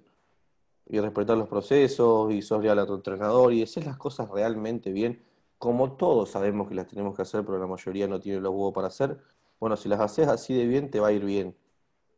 y 0.87 0.99
respetar 0.99 1.35
los 1.37 1.47
procesos 1.47 2.31
y 2.31 2.41
sos 2.41 2.63
leal 2.63 2.77
a 2.79 2.85
tu 2.85 2.93
entrenador 2.95 3.51
y 3.51 3.63
haces 3.63 3.85
las 3.85 3.97
cosas 3.97 4.29
realmente 4.29 4.91
bien, 4.91 5.19
como 5.57 5.93
todos 5.93 6.31
sabemos 6.31 6.67
que 6.67 6.75
las 6.75 6.87
tenemos 6.87 7.15
que 7.15 7.21
hacer, 7.21 7.45
pero 7.45 7.57
la 7.59 7.67
mayoría 7.67 8.07
no 8.07 8.19
tiene 8.19 8.39
los 8.39 8.51
huevos 8.51 8.73
para 8.73 8.87
hacer, 8.87 9.17
bueno, 9.59 9.77
si 9.77 9.89
las 9.89 9.99
haces 9.99 10.27
así 10.27 10.53
de 10.53 10.67
bien, 10.67 10.89
te 10.91 10.99
va 10.99 11.07
a 11.07 11.11
ir 11.11 11.23
bien. 11.23 11.55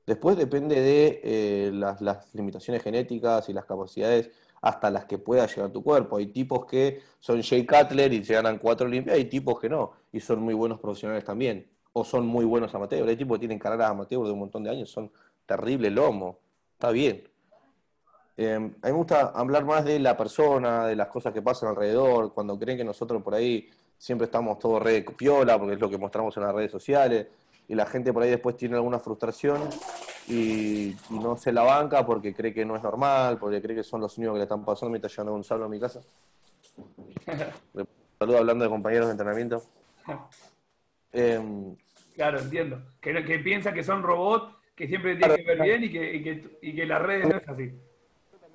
Después 0.05 0.37
depende 0.37 0.81
de 0.81 1.21
eh, 1.23 1.71
las, 1.73 2.33
limitaciones 2.33 2.81
genéticas 2.81 3.49
y 3.49 3.53
las 3.53 3.65
capacidades 3.65 4.31
hasta 4.61 4.89
las 4.89 5.05
que 5.05 5.17
pueda 5.17 5.45
llegar 5.45 5.71
tu 5.71 5.83
cuerpo. 5.83 6.17
Hay 6.17 6.27
tipos 6.27 6.65
que 6.65 7.01
son 7.19 7.41
Jay 7.43 7.65
Cutler 7.65 8.13
y 8.13 8.23
se 8.23 8.33
ganan 8.33 8.57
cuatro 8.57 8.87
Olimpiadas, 8.87 9.19
hay 9.19 9.25
tipos 9.25 9.59
que 9.59 9.69
no, 9.69 9.91
y 10.11 10.19
son 10.19 10.41
muy 10.41 10.53
buenos 10.53 10.79
profesionales 10.79 11.25
también, 11.25 11.69
o 11.93 12.03
son 12.03 12.25
muy 12.25 12.45
buenos 12.45 12.73
amateurs. 12.73 13.07
Hay 13.07 13.17
tipos 13.17 13.35
que 13.37 13.41
tienen 13.41 13.59
carreras 13.59 13.91
amateur 13.91 14.25
de 14.25 14.31
un 14.31 14.39
montón 14.39 14.63
de 14.63 14.71
años, 14.71 14.89
son 14.89 15.11
terrible 15.45 15.89
lomo, 15.91 16.39
está 16.73 16.91
bien. 16.91 17.27
Eh, 18.37 18.53
a 18.53 18.59
mí 18.59 18.71
me 18.83 18.91
gusta 18.91 19.31
hablar 19.33 19.65
más 19.65 19.83
de 19.83 19.99
la 19.99 20.15
persona, 20.15 20.85
de 20.85 20.95
las 20.95 21.07
cosas 21.07 21.33
que 21.33 21.41
pasan 21.41 21.69
alrededor, 21.69 22.33
cuando 22.33 22.57
creen 22.57 22.77
que 22.77 22.83
nosotros 22.83 23.21
por 23.23 23.33
ahí 23.33 23.67
siempre 23.97 24.25
estamos 24.25 24.59
todos 24.59 24.81
re 24.81 25.01
piola, 25.01 25.57
porque 25.57 25.73
es 25.73 25.79
lo 25.79 25.89
que 25.89 25.97
mostramos 25.97 26.37
en 26.37 26.43
las 26.43 26.53
redes 26.53 26.71
sociales, 26.71 27.27
y 27.67 27.75
la 27.75 27.85
gente 27.87 28.13
por 28.13 28.23
ahí 28.23 28.29
después 28.29 28.55
tiene 28.55 28.75
alguna 28.75 28.99
frustración 28.99 29.61
y, 30.27 30.95
y 31.09 31.19
no 31.19 31.35
se 31.35 31.51
la 31.51 31.63
banca 31.63 32.05
porque 32.05 32.33
cree 32.33 32.53
que 32.53 32.63
no 32.63 32.75
es 32.75 32.83
normal, 32.83 33.37
porque 33.39 33.61
cree 33.61 33.75
que 33.75 33.83
son 33.83 34.01
los 34.01 34.17
únicos 34.17 34.35
que 34.35 34.39
le 34.39 34.43
están 34.43 34.63
pasando 34.63 34.91
mientras 34.91 35.11
llegando 35.11 35.31
Gonzalo 35.33 35.65
a 35.65 35.69
mi 35.69 35.79
casa. 35.79 36.01
Saludo 38.19 38.37
hablando 38.37 38.63
de 38.63 38.69
compañeros 38.69 39.07
de 39.07 39.11
entrenamiento. 39.11 39.63
Em, 41.11 41.75
Claro, 42.17 42.39
entiendo. 42.39 42.81
Que, 42.99 43.13
que 43.23 43.39
piensa 43.39 43.71
que 43.71 43.83
son 43.83 44.01
robots, 44.01 44.51
que 44.75 44.87
siempre 44.87 45.15
tienen 45.15 45.37
que 45.37 45.43
ver 45.43 45.61
bien 45.61 45.83
y 45.83 45.91
que, 45.91 46.15
y 46.15 46.23
que, 46.23 46.57
y 46.63 46.75
que 46.75 46.85
las 46.87 46.99
redes 46.99 47.29
no 47.29 47.37
es 47.37 47.47
así. 47.47 47.71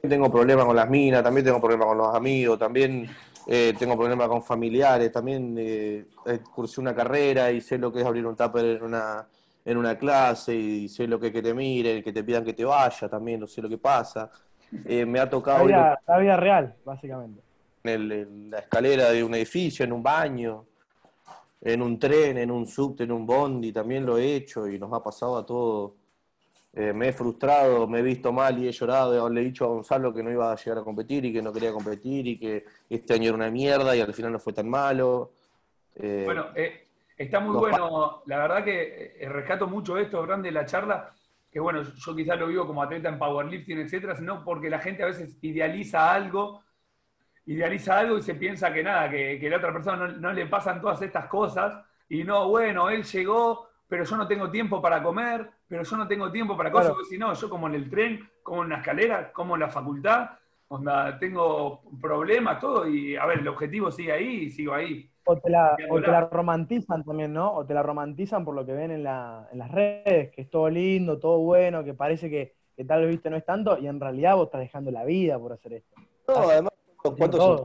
Tengo 0.03 0.31
problemas 0.33 0.65
con 0.67 0.75
las 0.75 0.91
minas, 0.91 1.23
también 1.23 1.45
tengo 1.47 1.61
problemas 1.61 1.87
con 1.87 1.99
los 1.99 2.13
amigos, 2.15 2.59
también 2.59 3.09
eh, 3.47 3.73
tengo 3.79 3.97
problemas 3.97 4.27
con 4.29 4.43
familiares, 4.43 5.13
también 5.13 5.55
eh, 5.57 6.05
eh, 6.27 6.41
cursé 6.53 6.81
una 6.81 6.93
carrera 6.93 7.53
y 7.53 7.61
sé 7.61 7.79
lo 7.79 7.93
que 7.93 8.01
es 8.01 8.07
abrir 8.07 8.27
un 8.27 8.35
tupper 8.35 8.65
en 8.65 8.83
una, 8.83 9.25
en 9.65 9.77
una 9.77 9.97
clase 9.97 10.55
y 10.57 10.89
sé 10.89 11.07
lo 11.07 11.21
que 11.21 11.29
es 11.29 11.33
que 11.33 11.41
te 11.41 11.55
miren, 11.55 12.03
que 12.03 12.13
te 12.13 12.25
pidan 12.25 12.45
que 12.45 12.53
te 12.53 12.65
vaya, 12.65 13.09
también 13.09 13.39
no 13.41 13.47
sé 13.47 13.63
lo 13.63 13.69
que 13.69 13.79
pasa. 13.79 14.29
Eh, 14.85 15.07
me 15.07 15.21
ha 15.21 15.25
la 15.25 15.31
tocado 15.31 15.71
ir 15.71 15.77
vida, 15.77 16.01
la 16.07 16.19
vida 16.19 16.37
real, 16.37 16.77
básicamente. 16.85 17.43
en, 17.85 17.91
el- 17.93 18.13
en 18.13 18.51
la 18.51 18.59
escalera 18.61 19.11
de 19.11 19.23
un 19.25 19.35
edificio, 19.35 19.85
en 19.85 19.93
un 19.93 20.03
baño, 20.03 20.67
en 21.63 21.83
un 21.83 21.99
tren, 21.99 22.39
en 22.39 22.51
un 22.51 22.67
subte, 22.67 23.05
en 23.05 23.13
un 23.13 23.27
bondi, 23.27 23.73
también 23.73 24.05
lo 24.07 24.19
he 24.19 24.37
hecho 24.37 24.69
y 24.69 24.79
nos 24.79 24.93
ha 24.93 25.03
pasado 25.03 25.39
a 25.39 25.47
todos. 25.47 25.93
Eh, 26.75 26.93
me 26.95 27.09
he 27.09 27.13
frustrado, 27.13 27.87
me 27.87 27.99
he 27.99 28.03
visto 28.03 28.33
mal 28.33 28.59
y 28.59 28.69
he 28.69 28.73
llorado. 28.73 29.29
Le 29.29 29.41
he 29.41 29.45
dicho 29.45 29.65
a 29.65 29.69
Gonzalo 29.69 30.13
que 30.13 30.23
no 30.23 30.31
iba 30.31 30.51
a 30.51 30.57
llegar 30.57 30.79
a 30.79 30.83
competir 30.83 31.25
y 31.25 31.33
que 31.33 31.43
no 31.43 31.53
quería 31.53 31.73
competir 31.73 32.27
y 32.27 32.39
que 32.39 32.65
este 32.89 33.15
año 33.15 33.29
era 33.29 33.35
una 33.37 33.51
mierda 33.51 33.95
y 33.95 34.01
al 34.01 34.15
final 34.15 34.33
no 34.33 34.39
fue 34.39 34.53
tan 34.53 34.69
malo. 34.69 35.33
Eh, 35.97 36.23
Bueno, 36.25 36.47
eh, 36.55 36.87
está 37.17 37.41
muy 37.41 37.57
bueno. 37.57 38.23
La 38.27 38.39
verdad 38.39 38.65
que 38.65 39.19
rescato 39.31 39.67
mucho 39.67 39.99
esto, 39.99 40.23
grande 40.23 40.49
de 40.49 40.53
la 40.53 40.65
charla, 40.65 41.13
que 41.53 41.61
bueno, 41.61 41.83
yo 41.83 42.17
quizás 42.17 42.41
lo 42.41 42.47
vivo 42.47 42.67
como 42.67 42.83
atleta 42.83 43.11
en 43.11 43.19
powerlifting, 43.19 43.81
etcétera, 43.81 44.17
sino 44.17 44.43
porque 44.43 44.71
la 44.71 44.79
gente 44.79 45.03
a 45.03 45.07
veces 45.07 45.37
idealiza 45.43 46.11
algo, 46.11 46.63
idealiza 47.45 47.99
algo 47.99 48.17
y 48.17 48.23
se 48.23 48.35
piensa 48.35 48.73
que 48.73 48.83
nada, 48.83 49.11
que, 49.11 49.39
que 49.39 49.51
la 49.51 49.59
otra 49.59 49.75
persona 49.75 49.97
no, 50.07 50.09
no 50.09 50.33
le 50.33 50.47
pasan 50.47 50.81
todas 50.81 51.03
estas 51.03 51.27
cosas, 51.27 51.85
y 52.09 52.25
no, 52.25 52.49
bueno, 52.49 52.89
él 52.89 53.05
llegó, 53.05 53.69
pero 53.93 54.05
yo 54.05 54.17
no 54.17 54.27
tengo 54.27 54.51
tiempo 54.51 54.81
para 54.81 55.03
comer, 55.03 55.51
pero 55.69 55.83
yo 55.83 55.97
no 55.99 56.09
tengo 56.09 56.33
tiempo 56.33 56.57
para 56.57 56.73
cosas, 56.73 56.93
porque 56.93 57.11
si 57.11 57.19
no, 57.19 57.35
yo 57.35 57.51
como 57.51 57.67
en 57.67 57.75
el 57.75 57.91
tren, 57.91 58.27
como 58.43 58.63
en 58.63 58.71
la 58.71 58.77
escalera, 58.77 59.31
como 59.35 59.53
en 59.53 59.61
la 59.61 59.69
facultad, 59.69 60.31
onda, 60.69 61.19
tengo 61.19 61.83
problemas, 62.01 62.59
todo, 62.59 62.89
y 62.89 63.17
a 63.17 63.27
ver, 63.27 63.41
el 63.41 63.49
objetivo 63.49 63.91
sigue 63.91 64.11
ahí 64.11 64.45
y 64.45 64.51
sigo 64.51 64.73
ahí. 64.73 65.11
O 65.25 65.37
te, 65.37 65.51
la, 65.51 65.77
o 65.91 66.01
te 66.01 66.11
la 66.11 66.23
romantizan 66.23 67.05
también, 67.05 67.35
¿no? 67.35 67.53
O 67.53 67.67
te 67.67 67.75
la 67.75 67.83
romantizan 67.83 68.47
por 68.47 68.55
lo 68.55 68.65
que 68.65 68.73
ven 68.73 68.93
en, 68.93 69.03
la, 69.03 69.47
en 69.53 69.59
las 69.59 69.71
redes, 69.71 70.31
que 70.31 70.41
es 70.41 70.49
todo 70.49 70.71
lindo, 70.71 71.19
todo 71.19 71.41
bueno, 71.41 71.85
que 71.85 71.93
parece 71.93 72.31
que, 72.31 72.55
que 72.75 72.87
tal 72.87 73.03
vez 73.03 73.11
viste 73.11 73.29
no 73.29 73.37
es 73.37 73.45
tanto, 73.45 73.77
y 73.77 73.89
en 73.89 74.01
realidad 74.01 74.37
vos 74.37 74.47
estás 74.47 74.63
dejando 74.63 74.91
la 74.91 75.05
vida 75.05 75.39
por 75.39 75.53
hacer 75.53 75.75
esto. 75.75 76.01
No, 76.29 76.49
además, 76.49 76.73
¿cuántos 76.97 77.61
hay 77.61 77.65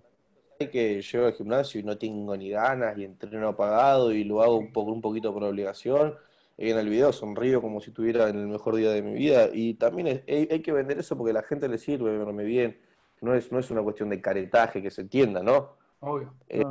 que 0.58 1.02
llego 1.02 1.26
al 1.26 1.34
gimnasio 1.34 1.80
y 1.80 1.84
no 1.84 1.98
tengo 1.98 2.36
ni 2.36 2.50
ganas 2.50 2.98
y 2.98 3.06
entreno 3.06 3.48
apagado 3.50 4.12
y 4.12 4.24
lo 4.24 4.42
hago 4.42 4.58
un 4.58 4.72
poco 4.74 4.92
un 4.92 5.02
poquito 5.02 5.34
por 5.34 5.44
obligación? 5.44 6.16
Y 6.58 6.72
en 6.72 6.78
el 6.78 6.90
video 6.90 7.14
sonrío 7.14 7.62
como 7.62 7.80
si 7.80 7.92
estuviera 7.92 8.30
en 8.30 8.40
el 8.40 8.48
mejor 8.48 8.76
día 8.76 8.92
de 8.92 9.02
mi 9.02 9.14
vida. 9.14 9.50
Y 9.54 9.76
también 9.76 10.24
hay, 10.28 10.48
hay 10.50 10.62
que 10.62 10.72
vender 10.72 10.98
eso 11.00 11.16
porque 11.16 11.32
a 11.32 11.36
la 11.36 11.44
gente 11.44 11.68
le 11.68 11.78
sirve 11.78 12.18
verme 12.18 12.44
bien. 12.44 12.80
No 13.22 13.34
es, 13.34 13.52
no 13.52 13.60
es 13.60 13.70
una 13.72 13.82
cuestión 13.84 14.10
de 14.10 14.22
caretaje, 14.22 14.82
que 14.82 14.92
se 14.92 15.02
entienda, 15.02 15.42
¿no? 15.42 15.78
Obvio. 16.00 16.34
Eh, 16.50 16.64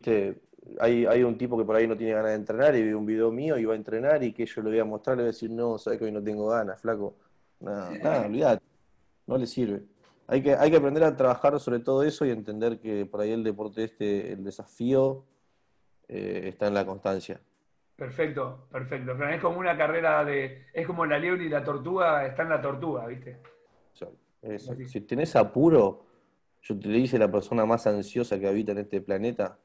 este, 0.00 0.40
hay, 0.80 1.06
hay 1.06 1.22
un 1.22 1.36
tipo 1.38 1.56
que 1.56 1.64
por 1.64 1.76
ahí 1.76 1.86
no 1.86 1.96
tiene 1.96 2.12
ganas 2.12 2.30
de 2.30 2.36
entrenar 2.36 2.74
y 2.74 2.82
ve 2.82 2.94
un 2.94 3.06
video 3.06 3.30
mío 3.30 3.58
y 3.58 3.64
va 3.64 3.74
a 3.74 3.76
entrenar 3.76 4.22
y 4.22 4.32
que 4.32 4.46
yo 4.46 4.62
le 4.62 4.70
voy 4.70 4.78
a 4.78 4.84
mostrar, 4.84 5.16
le 5.16 5.22
voy 5.22 5.28
a 5.28 5.32
decir, 5.32 5.50
no, 5.50 5.78
sabes 5.78 5.98
que 5.98 6.04
hoy 6.06 6.12
no 6.12 6.22
tengo 6.22 6.48
ganas, 6.48 6.80
flaco. 6.80 7.16
Nada, 7.60 7.90
nada, 7.90 8.26
olvídate. 8.26 8.62
No 9.26 9.36
le 9.36 9.46
sirve. 9.46 9.82
Hay 10.30 10.42
que, 10.42 10.54
hay 10.54 10.70
que 10.70 10.76
aprender 10.76 11.02
a 11.04 11.16
trabajar 11.16 11.58
sobre 11.58 11.80
todo 11.80 12.02
eso 12.02 12.26
y 12.26 12.30
entender 12.30 12.78
que 12.80 13.06
por 13.06 13.22
ahí 13.22 13.32
el 13.32 13.42
deporte 13.42 13.84
este, 13.84 14.32
el 14.32 14.44
desafío 14.44 15.24
eh, 16.06 16.42
está 16.44 16.66
en 16.66 16.74
la 16.74 16.84
constancia. 16.84 17.40
Perfecto, 17.96 18.68
perfecto. 18.70 19.12
Es 19.24 19.40
como 19.40 19.58
una 19.58 19.76
carrera 19.76 20.22
de. 20.24 20.66
Es 20.72 20.86
como 20.86 21.06
la 21.06 21.18
liebre 21.18 21.44
y 21.44 21.48
la 21.48 21.64
tortuga, 21.64 22.26
está 22.26 22.42
en 22.42 22.50
la 22.50 22.60
tortuga, 22.60 23.06
¿viste? 23.06 23.38
Si 24.86 25.00
tenés 25.00 25.34
apuro, 25.34 26.06
yo 26.62 26.78
te 26.78 26.88
dice 26.88 27.18
la 27.18 27.30
persona 27.30 27.66
más 27.66 27.86
ansiosa 27.86 28.38
que 28.38 28.46
habita 28.46 28.72
en 28.72 28.78
este 28.78 29.00
planeta. 29.00 29.58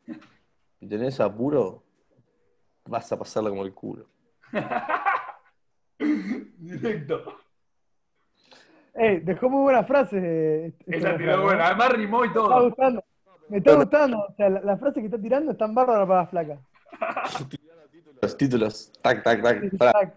Si 0.80 0.88
tenés 0.88 1.19
apuro, 1.19 1.84
vas 2.85 3.11
a 3.11 3.19
pasarla 3.19 3.49
como 3.49 3.65
el 3.65 3.73
culo. 3.73 4.07
Directo. 5.99 7.43
Eh, 8.95 9.22
dejó 9.24 9.49
muy 9.49 9.64
buenas 9.64 9.88
frases. 9.88 10.24
Este 10.24 10.98
Esa 10.98 11.18
tiró 11.18 11.41
buena, 11.44 11.68
además 11.68 11.90
rimó 11.94 12.26
y 12.26 12.34
todo. 12.34 12.49
Me 12.49 12.56
está 12.56 12.61
gustando. 12.68 13.03
Me 13.49 13.57
está 13.57 13.76
gustando. 13.76 14.18
O 14.20 14.36
sea, 14.36 14.49
la, 14.49 14.78
frase 14.78 14.99
que 14.99 15.07
está 15.07 15.20
tirando 15.20 15.52
es 15.52 15.57
tan 15.57 15.74
bárbara 15.74 16.06
para 16.06 16.22
la 16.22 16.28
flaca. 16.28 16.60
Los 18.22 18.38
títulos. 18.38 18.91
Tac, 19.02 19.24
tac, 19.24 19.41
tac. 19.78 20.15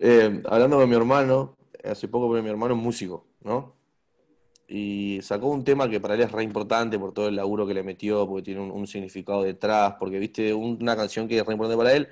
Eh, 0.00 0.42
hablando 0.46 0.76
con 0.78 0.88
mi 0.88 0.96
hermano, 0.96 1.56
hace 1.84 2.08
poco, 2.08 2.28
mi 2.28 2.48
hermano 2.48 2.74
es 2.74 2.80
músico, 2.80 3.26
¿no? 3.42 3.74
Y 4.66 5.20
sacó 5.22 5.48
un 5.48 5.62
tema 5.62 5.88
que 5.88 6.00
para 6.00 6.14
él 6.14 6.22
es 6.22 6.32
re 6.32 6.42
importante 6.42 6.98
por 6.98 7.12
todo 7.12 7.28
el 7.28 7.36
laburo 7.36 7.66
que 7.66 7.74
le 7.74 7.82
metió, 7.84 8.26
porque 8.26 8.42
tiene 8.42 8.60
un, 8.60 8.86
significado 8.86 9.42
detrás, 9.42 9.94
porque 9.98 10.18
viste 10.18 10.52
una 10.52 10.96
canción 10.96 11.28
que 11.28 11.38
es 11.38 11.46
re 11.46 11.52
importante 11.52 11.78
para 11.78 11.94
él, 11.94 12.08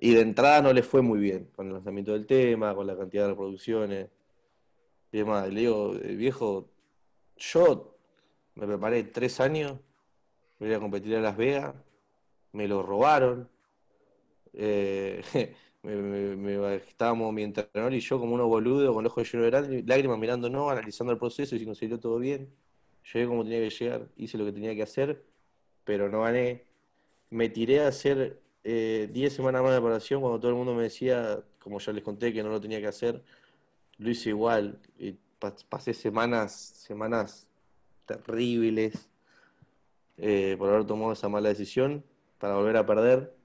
y 0.00 0.14
de 0.14 0.20
entrada 0.22 0.62
no 0.62 0.72
le 0.72 0.82
fue 0.82 1.02
muy 1.02 1.20
bien 1.20 1.48
con 1.54 1.66
el 1.66 1.74
lanzamiento 1.74 2.12
del 2.12 2.26
tema, 2.26 2.74
con 2.74 2.86
la 2.86 2.96
cantidad 2.96 3.24
de 3.24 3.30
reproducciones 3.30 4.08
y 5.12 5.18
le 5.18 5.60
digo, 5.60 5.94
eh, 5.94 6.14
viejo, 6.14 6.68
yo 7.36 7.96
me 8.54 8.66
preparé 8.66 9.04
tres 9.04 9.40
años, 9.40 9.78
voy 10.58 10.72
a 10.72 10.80
competir 10.80 11.16
a 11.16 11.20
Las 11.20 11.36
Vegas, 11.36 11.74
me 12.52 12.66
lo 12.68 12.82
robaron, 12.82 13.48
eh, 14.52 15.22
me, 15.82 16.76
estábamos 16.76 17.32
mi 17.32 17.42
entrenador 17.42 17.94
y 17.94 18.00
yo 18.00 18.18
como 18.18 18.34
unos 18.34 18.48
boludos 18.48 18.94
con 18.94 19.06
ojos 19.06 19.32
llenos 19.32 19.68
de 19.68 19.82
lágrimas 19.84 20.18
mirando 20.18 20.48
no, 20.50 20.70
analizando 20.70 21.12
el 21.12 21.18
proceso 21.18 21.54
y 21.54 21.58
si 21.58 21.74
salió 21.74 22.00
todo 22.00 22.18
bien. 22.18 22.50
Llegué 23.12 23.26
como 23.26 23.44
tenía 23.44 23.60
que 23.60 23.70
llegar, 23.70 24.08
hice 24.16 24.36
lo 24.36 24.44
que 24.44 24.52
tenía 24.52 24.74
que 24.74 24.82
hacer, 24.82 25.24
pero 25.84 26.08
no 26.08 26.22
gané. 26.22 26.64
Me 27.30 27.48
tiré 27.48 27.80
a 27.80 27.88
hacer 27.88 28.40
10 28.64 29.14
eh, 29.14 29.30
semanas 29.30 29.62
más 29.62 29.72
de 29.72 29.78
preparación 29.78 30.20
cuando 30.20 30.40
todo 30.40 30.50
el 30.50 30.56
mundo 30.56 30.74
me 30.74 30.84
decía, 30.84 31.40
como 31.60 31.78
ya 31.78 31.92
les 31.92 32.02
conté, 32.02 32.32
que 32.32 32.42
no 32.42 32.48
lo 32.48 32.60
tenía 32.60 32.80
que 32.80 32.88
hacer. 32.88 33.22
Lo 33.98 34.10
hice 34.10 34.30
igual. 34.30 34.78
Y 34.98 35.16
pasé 35.68 35.94
semanas, 35.94 36.52
semanas 36.52 37.48
terribles 38.06 39.08
eh, 40.16 40.56
por 40.58 40.70
haber 40.70 40.86
tomado 40.86 41.12
esa 41.12 41.28
mala 41.28 41.48
decisión 41.48 42.04
para 42.38 42.54
volver 42.54 42.76
a 42.76 42.86
perder 42.86 43.36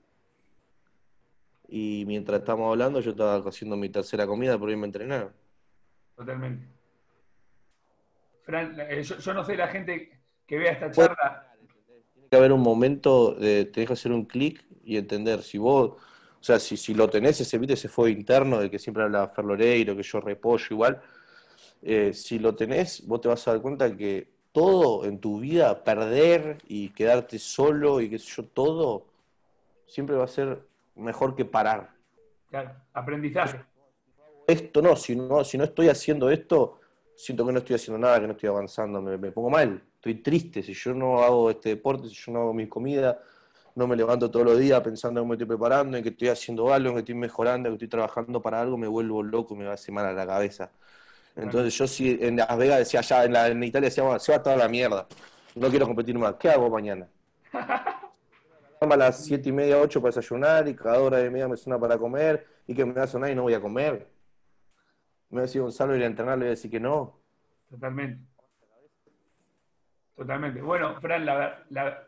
y 1.71 2.03
mientras 2.05 2.41
estábamos 2.41 2.69
hablando 2.69 2.99
yo 2.99 3.11
estaba 3.11 3.37
haciendo 3.37 3.77
mi 3.77 3.87
tercera 3.87 4.27
comida 4.27 4.59
por 4.59 4.69
irme 4.69 4.83
a 4.83 4.85
entrenar. 4.87 5.31
Totalmente. 6.17 6.67
Fran, 8.43 8.75
eh, 8.77 9.01
yo, 9.01 9.33
no 9.33 9.45
sé 9.45 9.55
la 9.55 9.67
gente 9.69 10.19
que 10.45 10.57
vea 10.57 10.73
esta 10.73 10.91
charla. 10.91 11.55
Tiene 12.13 12.27
que 12.29 12.35
haber 12.35 12.51
un 12.51 12.61
momento 12.61 13.33
de 13.33 13.65
tenés 13.65 13.87
que 13.87 13.93
hacer 13.93 14.11
un 14.11 14.25
clic 14.25 14.65
y 14.83 14.97
entender 14.97 15.43
si 15.43 15.57
vos, 15.57 15.95
o 16.41 16.43
sea, 16.43 16.59
si, 16.59 16.75
si 16.75 16.95
lo 16.95 17.07
tenés 17.07 17.39
ese 17.39 17.59
viste 17.59 17.75
ese 17.75 17.87
fuego 17.87 18.09
interno 18.09 18.59
de 18.59 18.71
que 18.71 18.79
siempre 18.79 19.03
habla 19.03 19.27
Fer 19.27 19.45
Loreiro, 19.45 19.95
que 19.95 20.01
yo 20.01 20.19
repollo 20.19 20.65
igual, 20.71 20.99
eh, 21.83 22.13
si 22.13 22.39
lo 22.39 22.55
tenés, 22.55 23.05
vos 23.05 23.21
te 23.21 23.27
vas 23.27 23.47
a 23.47 23.51
dar 23.51 23.61
cuenta 23.61 23.95
que 23.95 24.27
todo 24.51 25.05
en 25.05 25.19
tu 25.19 25.39
vida, 25.39 25.83
perder 25.83 26.57
y 26.67 26.89
quedarte 26.89 27.37
solo 27.37 28.01
y 28.01 28.09
qué 28.09 28.17
sé 28.17 28.27
yo, 28.37 28.45
todo, 28.45 29.05
siempre 29.85 30.15
va 30.15 30.23
a 30.23 30.27
ser 30.27 30.59
mejor 30.95 31.35
que 31.35 31.45
parar. 31.45 31.91
Claro, 32.49 32.71
aprendizaje. 32.91 33.61
Esto 34.47 34.81
no, 34.81 34.95
si 34.95 35.15
no, 35.15 35.43
si 35.43 35.59
no 35.59 35.65
estoy 35.65 35.89
haciendo 35.89 36.31
esto, 36.31 36.79
siento 37.15 37.45
que 37.45 37.53
no 37.53 37.59
estoy 37.59 37.75
haciendo 37.75 37.99
nada, 37.99 38.19
que 38.19 38.25
no 38.25 38.33
estoy 38.33 38.49
avanzando, 38.49 38.99
me, 38.99 39.31
pongo 39.31 39.51
mal, 39.51 39.79
estoy 39.93 40.15
triste, 40.15 40.63
si 40.63 40.73
yo 40.73 40.95
no 40.95 41.21
hago 41.21 41.51
este 41.51 41.69
deporte, 41.69 42.09
si 42.09 42.15
yo 42.15 42.31
no 42.31 42.41
hago 42.41 42.53
mi 42.53 42.67
comida, 42.67 43.21
no 43.75 43.87
me 43.87 43.95
levanto 43.95 44.29
todos 44.29 44.45
los 44.45 44.59
días 44.59 44.81
pensando 44.81 45.21
en 45.21 45.25
que 45.25 45.29
me 45.29 45.35
estoy 45.35 45.47
preparando, 45.47 45.97
en 45.97 46.03
que 46.03 46.09
estoy 46.09 46.29
haciendo 46.29 46.73
algo, 46.73 46.89
en 46.89 46.95
que 46.95 46.99
estoy 46.99 47.15
mejorando, 47.15 47.69
en 47.69 47.77
que 47.77 47.85
estoy 47.85 47.99
trabajando 47.99 48.41
para 48.41 48.61
algo, 48.61 48.77
me 48.77 48.87
vuelvo 48.87 49.23
loco, 49.23 49.55
me 49.55 49.65
va 49.65 49.71
a 49.71 49.73
hacer 49.75 49.93
mal 49.93 50.05
a 50.05 50.13
la 50.13 50.25
cabeza. 50.25 50.71
Entonces 51.35 51.77
yo 51.77 51.87
si 51.87 52.17
en 52.21 52.37
Las 52.37 52.57
Vegas 52.57 52.79
decía 52.79 52.99
allá, 52.99 53.25
en, 53.25 53.33
la, 53.33 53.47
en 53.47 53.63
Italia 53.63 53.89
decía, 53.89 54.19
se 54.19 54.31
va 54.31 54.43
toda 54.43 54.57
la 54.57 54.67
mierda, 54.67 55.07
no 55.55 55.69
quiero 55.69 55.85
competir 55.87 56.17
más, 56.17 56.35
¿qué 56.35 56.49
hago 56.49 56.69
mañana? 56.69 57.07
a 58.89 58.97
las 58.97 59.23
siete 59.23 59.49
y 59.49 59.51
media, 59.51 59.77
ocho 59.79 60.01
para 60.01 60.13
desayunar 60.13 60.67
y 60.67 60.75
cada 60.75 60.99
hora 60.99 61.23
y 61.23 61.29
media 61.29 61.47
me 61.47 61.55
suena 61.55 61.79
para 61.79 61.97
comer 61.97 62.47
y 62.65 62.73
que 62.73 62.83
me 62.83 62.93
va 62.93 63.03
a 63.03 63.07
sonar 63.07 63.29
y 63.29 63.35
no 63.35 63.43
voy 63.43 63.53
a 63.53 63.61
comer. 63.61 64.07
Me 65.29 65.37
va 65.37 65.41
a 65.41 65.45
decir 65.45 65.61
Gonzalo 65.61 65.95
ir 65.95 66.03
a 66.03 66.07
entrenar, 66.07 66.37
le 66.37 66.45
voy 66.45 66.47
a 66.47 66.51
decir 66.51 66.71
que 66.71 66.79
no. 66.79 67.19
Totalmente. 67.69 68.21
Totalmente. 70.15 70.61
Bueno, 70.61 70.99
Fran, 70.99 71.25
la, 71.25 71.63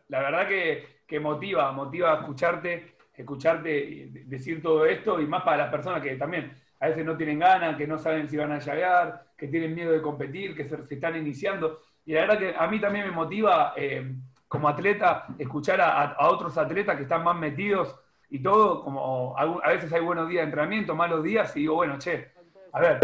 verdad 0.10 0.48
que, 0.48 1.03
motiva, 1.20 1.72
motiva 1.72 2.16
escucharte, 2.16 2.96
escucharte 3.14 4.10
decir 4.26 4.62
todo 4.62 4.86
esto 4.86 5.20
y 5.20 5.28
más 5.28 5.44
para 5.44 5.58
las 5.58 5.70
personas 5.70 6.02
que 6.02 6.16
también 6.16 6.52
a 6.80 6.88
veces 6.88 7.06
no 7.06 7.16
tienen 7.16 7.40
ganas, 7.40 7.78
que 7.78 7.88
no 7.88 7.98
saben 7.98 8.28
si 8.28 8.36
van 8.36 8.52
a 8.52 8.60
llegar, 8.60 9.28
que 9.38 9.48
tienen 9.48 9.74
miedo 9.74 9.92
de 9.92 10.02
competir, 10.02 10.56
que 10.56 10.66
se, 10.66 10.78
están 10.90 11.16
iniciando. 11.16 11.80
Y 12.06 12.14
la 12.14 12.22
verdad 12.22 12.40
que 12.40 12.56
a 12.58 12.68
mí 12.68 12.80
también 12.82 13.06
me 13.06 13.12
motiva 13.12 13.74
eh, 13.78 14.14
como 14.48 14.68
atleta, 14.68 15.28
escuchar 15.40 15.80
a, 15.82 16.28
otros 16.28 16.58
atletas 16.58 16.98
que 16.98 17.04
están 17.04 17.24
más 17.24 17.38
metidos 17.38 17.96
y 18.30 18.40
todo, 18.40 18.84
como 18.84 19.34
a, 19.38 19.70
veces 19.70 19.94
hay 19.94 20.02
buenos 20.02 20.28
días 20.28 20.42
de 20.42 20.46
entrenamiento, 20.46 20.94
malos 20.94 21.24
días, 21.24 21.56
y 21.56 21.62
digo, 21.62 21.76
bueno, 21.76 21.98
che, 21.98 22.32
a 22.74 22.82
ver, 22.82 23.00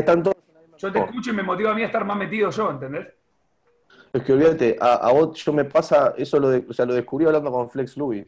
yo 0.77 0.91
te 0.91 0.99
escucho 0.99 1.31
y 1.31 1.33
me 1.33 1.43
motiva 1.43 1.71
a 1.71 1.73
mí 1.73 1.81
a 1.81 1.85
estar 1.85 2.03
más 2.03 2.17
metido 2.17 2.49
yo, 2.49 2.71
¿entendés? 2.71 3.07
Es 4.11 4.23
que 4.23 4.33
olvídate, 4.33 4.77
a, 4.79 5.11
vos 5.11 5.37
yo 5.43 5.53
me 5.53 5.65
pasa, 5.65 6.13
eso 6.17 6.39
lo, 6.39 6.49
de, 6.49 6.65
o 6.67 6.73
sea, 6.73 6.85
lo 6.85 6.93
descubrí 6.93 7.25
hablando 7.25 7.51
con 7.51 7.69
Flex 7.69 7.95
Louis. 7.97 8.25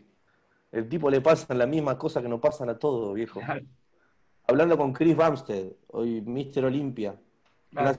El 0.72 0.88
tipo 0.88 1.10
le 1.10 1.22
pasan 1.22 1.58
la 1.58 1.66
misma 1.66 1.98
cosa 1.98 2.22
que 2.22 2.30
nos 2.30 2.40
pasan 2.40 2.70
a 2.70 2.78
todos, 2.78 3.14
viejo. 3.14 3.42
Hablando 4.48 4.78
con 4.78 4.94
Chris 4.94 5.16
Bumstead, 5.16 5.66
hoy 5.88 6.22
Mr. 6.22 6.66
Olympia, 6.66 7.16
claro. 7.72 7.98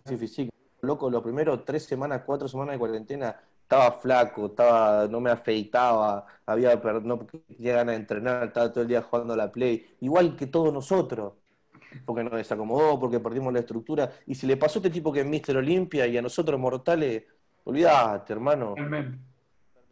Loco, 0.81 1.09
los 1.09 1.23
primeros 1.23 1.65
tres 1.65 1.85
semanas, 1.85 2.23
cuatro 2.27 2.49
semanas 2.49 2.75
de 2.75 2.79
cuarentena, 2.81 3.37
estaba 3.63 3.93
flaco, 3.93 4.47
estaba, 4.47 5.07
no 5.07 5.21
me 5.21 5.31
afeitaba, 5.31 6.27
había 6.45 6.75
no 6.75 7.21
tenía 7.21 7.77
ganas 7.77 7.95
de 7.95 8.01
entrenar, 8.01 8.49
estaba 8.49 8.73
todo 8.73 8.83
el 8.83 8.89
día 8.89 9.01
jugando 9.03 9.33
a 9.35 9.37
la 9.37 9.53
play, 9.53 9.97
igual 10.01 10.37
que 10.37 10.49
todos 10.49 10.73
nosotros, 10.73 11.35
porque 12.05 12.25
nos 12.25 12.33
desacomodó, 12.33 12.99
porque 12.99 13.21
perdimos 13.21 13.53
la 13.53 13.61
estructura. 13.61 14.11
Y 14.27 14.35
si 14.35 14.47
le 14.47 14.57
pasó 14.57 14.79
a 14.79 14.81
este 14.81 14.91
tipo 14.91 15.13
que 15.13 15.21
es 15.21 15.27
Mr. 15.27 15.57
Olimpia 15.59 16.07
y 16.07 16.19
a 16.19 16.23
nosotros 16.23 16.59
mortales, 16.59 17.25
olvídate, 17.65 18.33
hermano. 18.33 18.75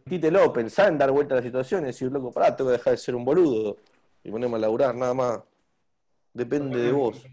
Quítelo, 0.08 0.52
pensá 0.52 0.88
en 0.88 0.98
dar 0.98 1.10
vuelta 1.10 1.34
a 1.34 1.36
la 1.36 1.42
situación 1.42 1.82
y 1.82 1.86
decir, 1.86 2.10
loco, 2.10 2.32
pará, 2.32 2.56
tengo 2.56 2.70
que 2.70 2.78
dejar 2.78 2.92
de 2.92 2.96
ser 2.96 3.14
un 3.14 3.24
boludo 3.24 3.76
y 4.24 4.30
ponerme 4.30 4.56
a 4.56 4.60
laburar, 4.60 4.94
nada 4.94 5.14
más. 5.14 5.40
Depende 6.32 6.78
de 6.78 6.92
vos. 6.92 7.26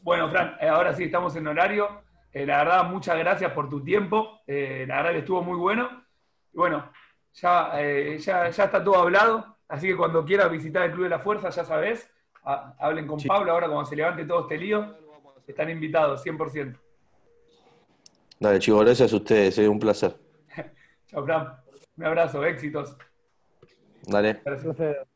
Bueno, 0.00 0.28
Fran, 0.30 0.56
eh, 0.60 0.68
ahora 0.68 0.94
sí 0.94 1.04
estamos 1.04 1.34
en 1.36 1.46
horario. 1.46 2.04
Eh, 2.34 2.44
la 2.44 2.58
verdad, 2.58 2.84
muchas 2.84 3.16
gracias 3.16 3.52
por 3.52 3.68
tu 3.68 3.82
tiempo. 3.82 4.40
Eh, 4.46 4.84
la 4.88 4.96
verdad 4.96 5.12
que 5.12 5.18
estuvo 5.18 5.42
muy 5.42 5.56
bueno. 5.56 6.04
Y 6.52 6.56
bueno, 6.56 6.90
ya, 7.32 7.70
eh, 7.80 8.18
ya, 8.18 8.50
ya, 8.50 8.64
está 8.64 8.82
todo 8.82 8.96
hablado. 8.96 9.56
Así 9.68 9.86
que 9.86 9.96
cuando 9.96 10.24
quieras 10.24 10.50
visitar 10.50 10.82
el 10.82 10.92
Club 10.92 11.04
de 11.04 11.10
la 11.10 11.20
Fuerza, 11.20 11.50
ya 11.50 11.64
sabes, 11.64 12.10
hablen 12.42 13.06
con 13.06 13.20
Pablo 13.22 13.52
ahora 13.52 13.68
cuando 13.68 13.86
se 13.86 13.96
levante 13.96 14.24
todo 14.24 14.42
este 14.42 14.58
lío. 14.58 14.96
Están 15.46 15.70
invitados, 15.70 16.24
100%. 16.24 16.76
Dale, 18.38 18.58
chicos, 18.58 18.84
gracias 18.84 19.12
a 19.12 19.16
ustedes, 19.16 19.58
es 19.58 19.68
un 19.68 19.78
placer. 19.78 20.16
Chao, 21.06 21.24
Fran. 21.24 21.56
Un 21.96 22.04
abrazo, 22.04 22.44
éxitos. 22.44 22.96
Dale. 24.06 24.40
Gracias. 24.44 25.06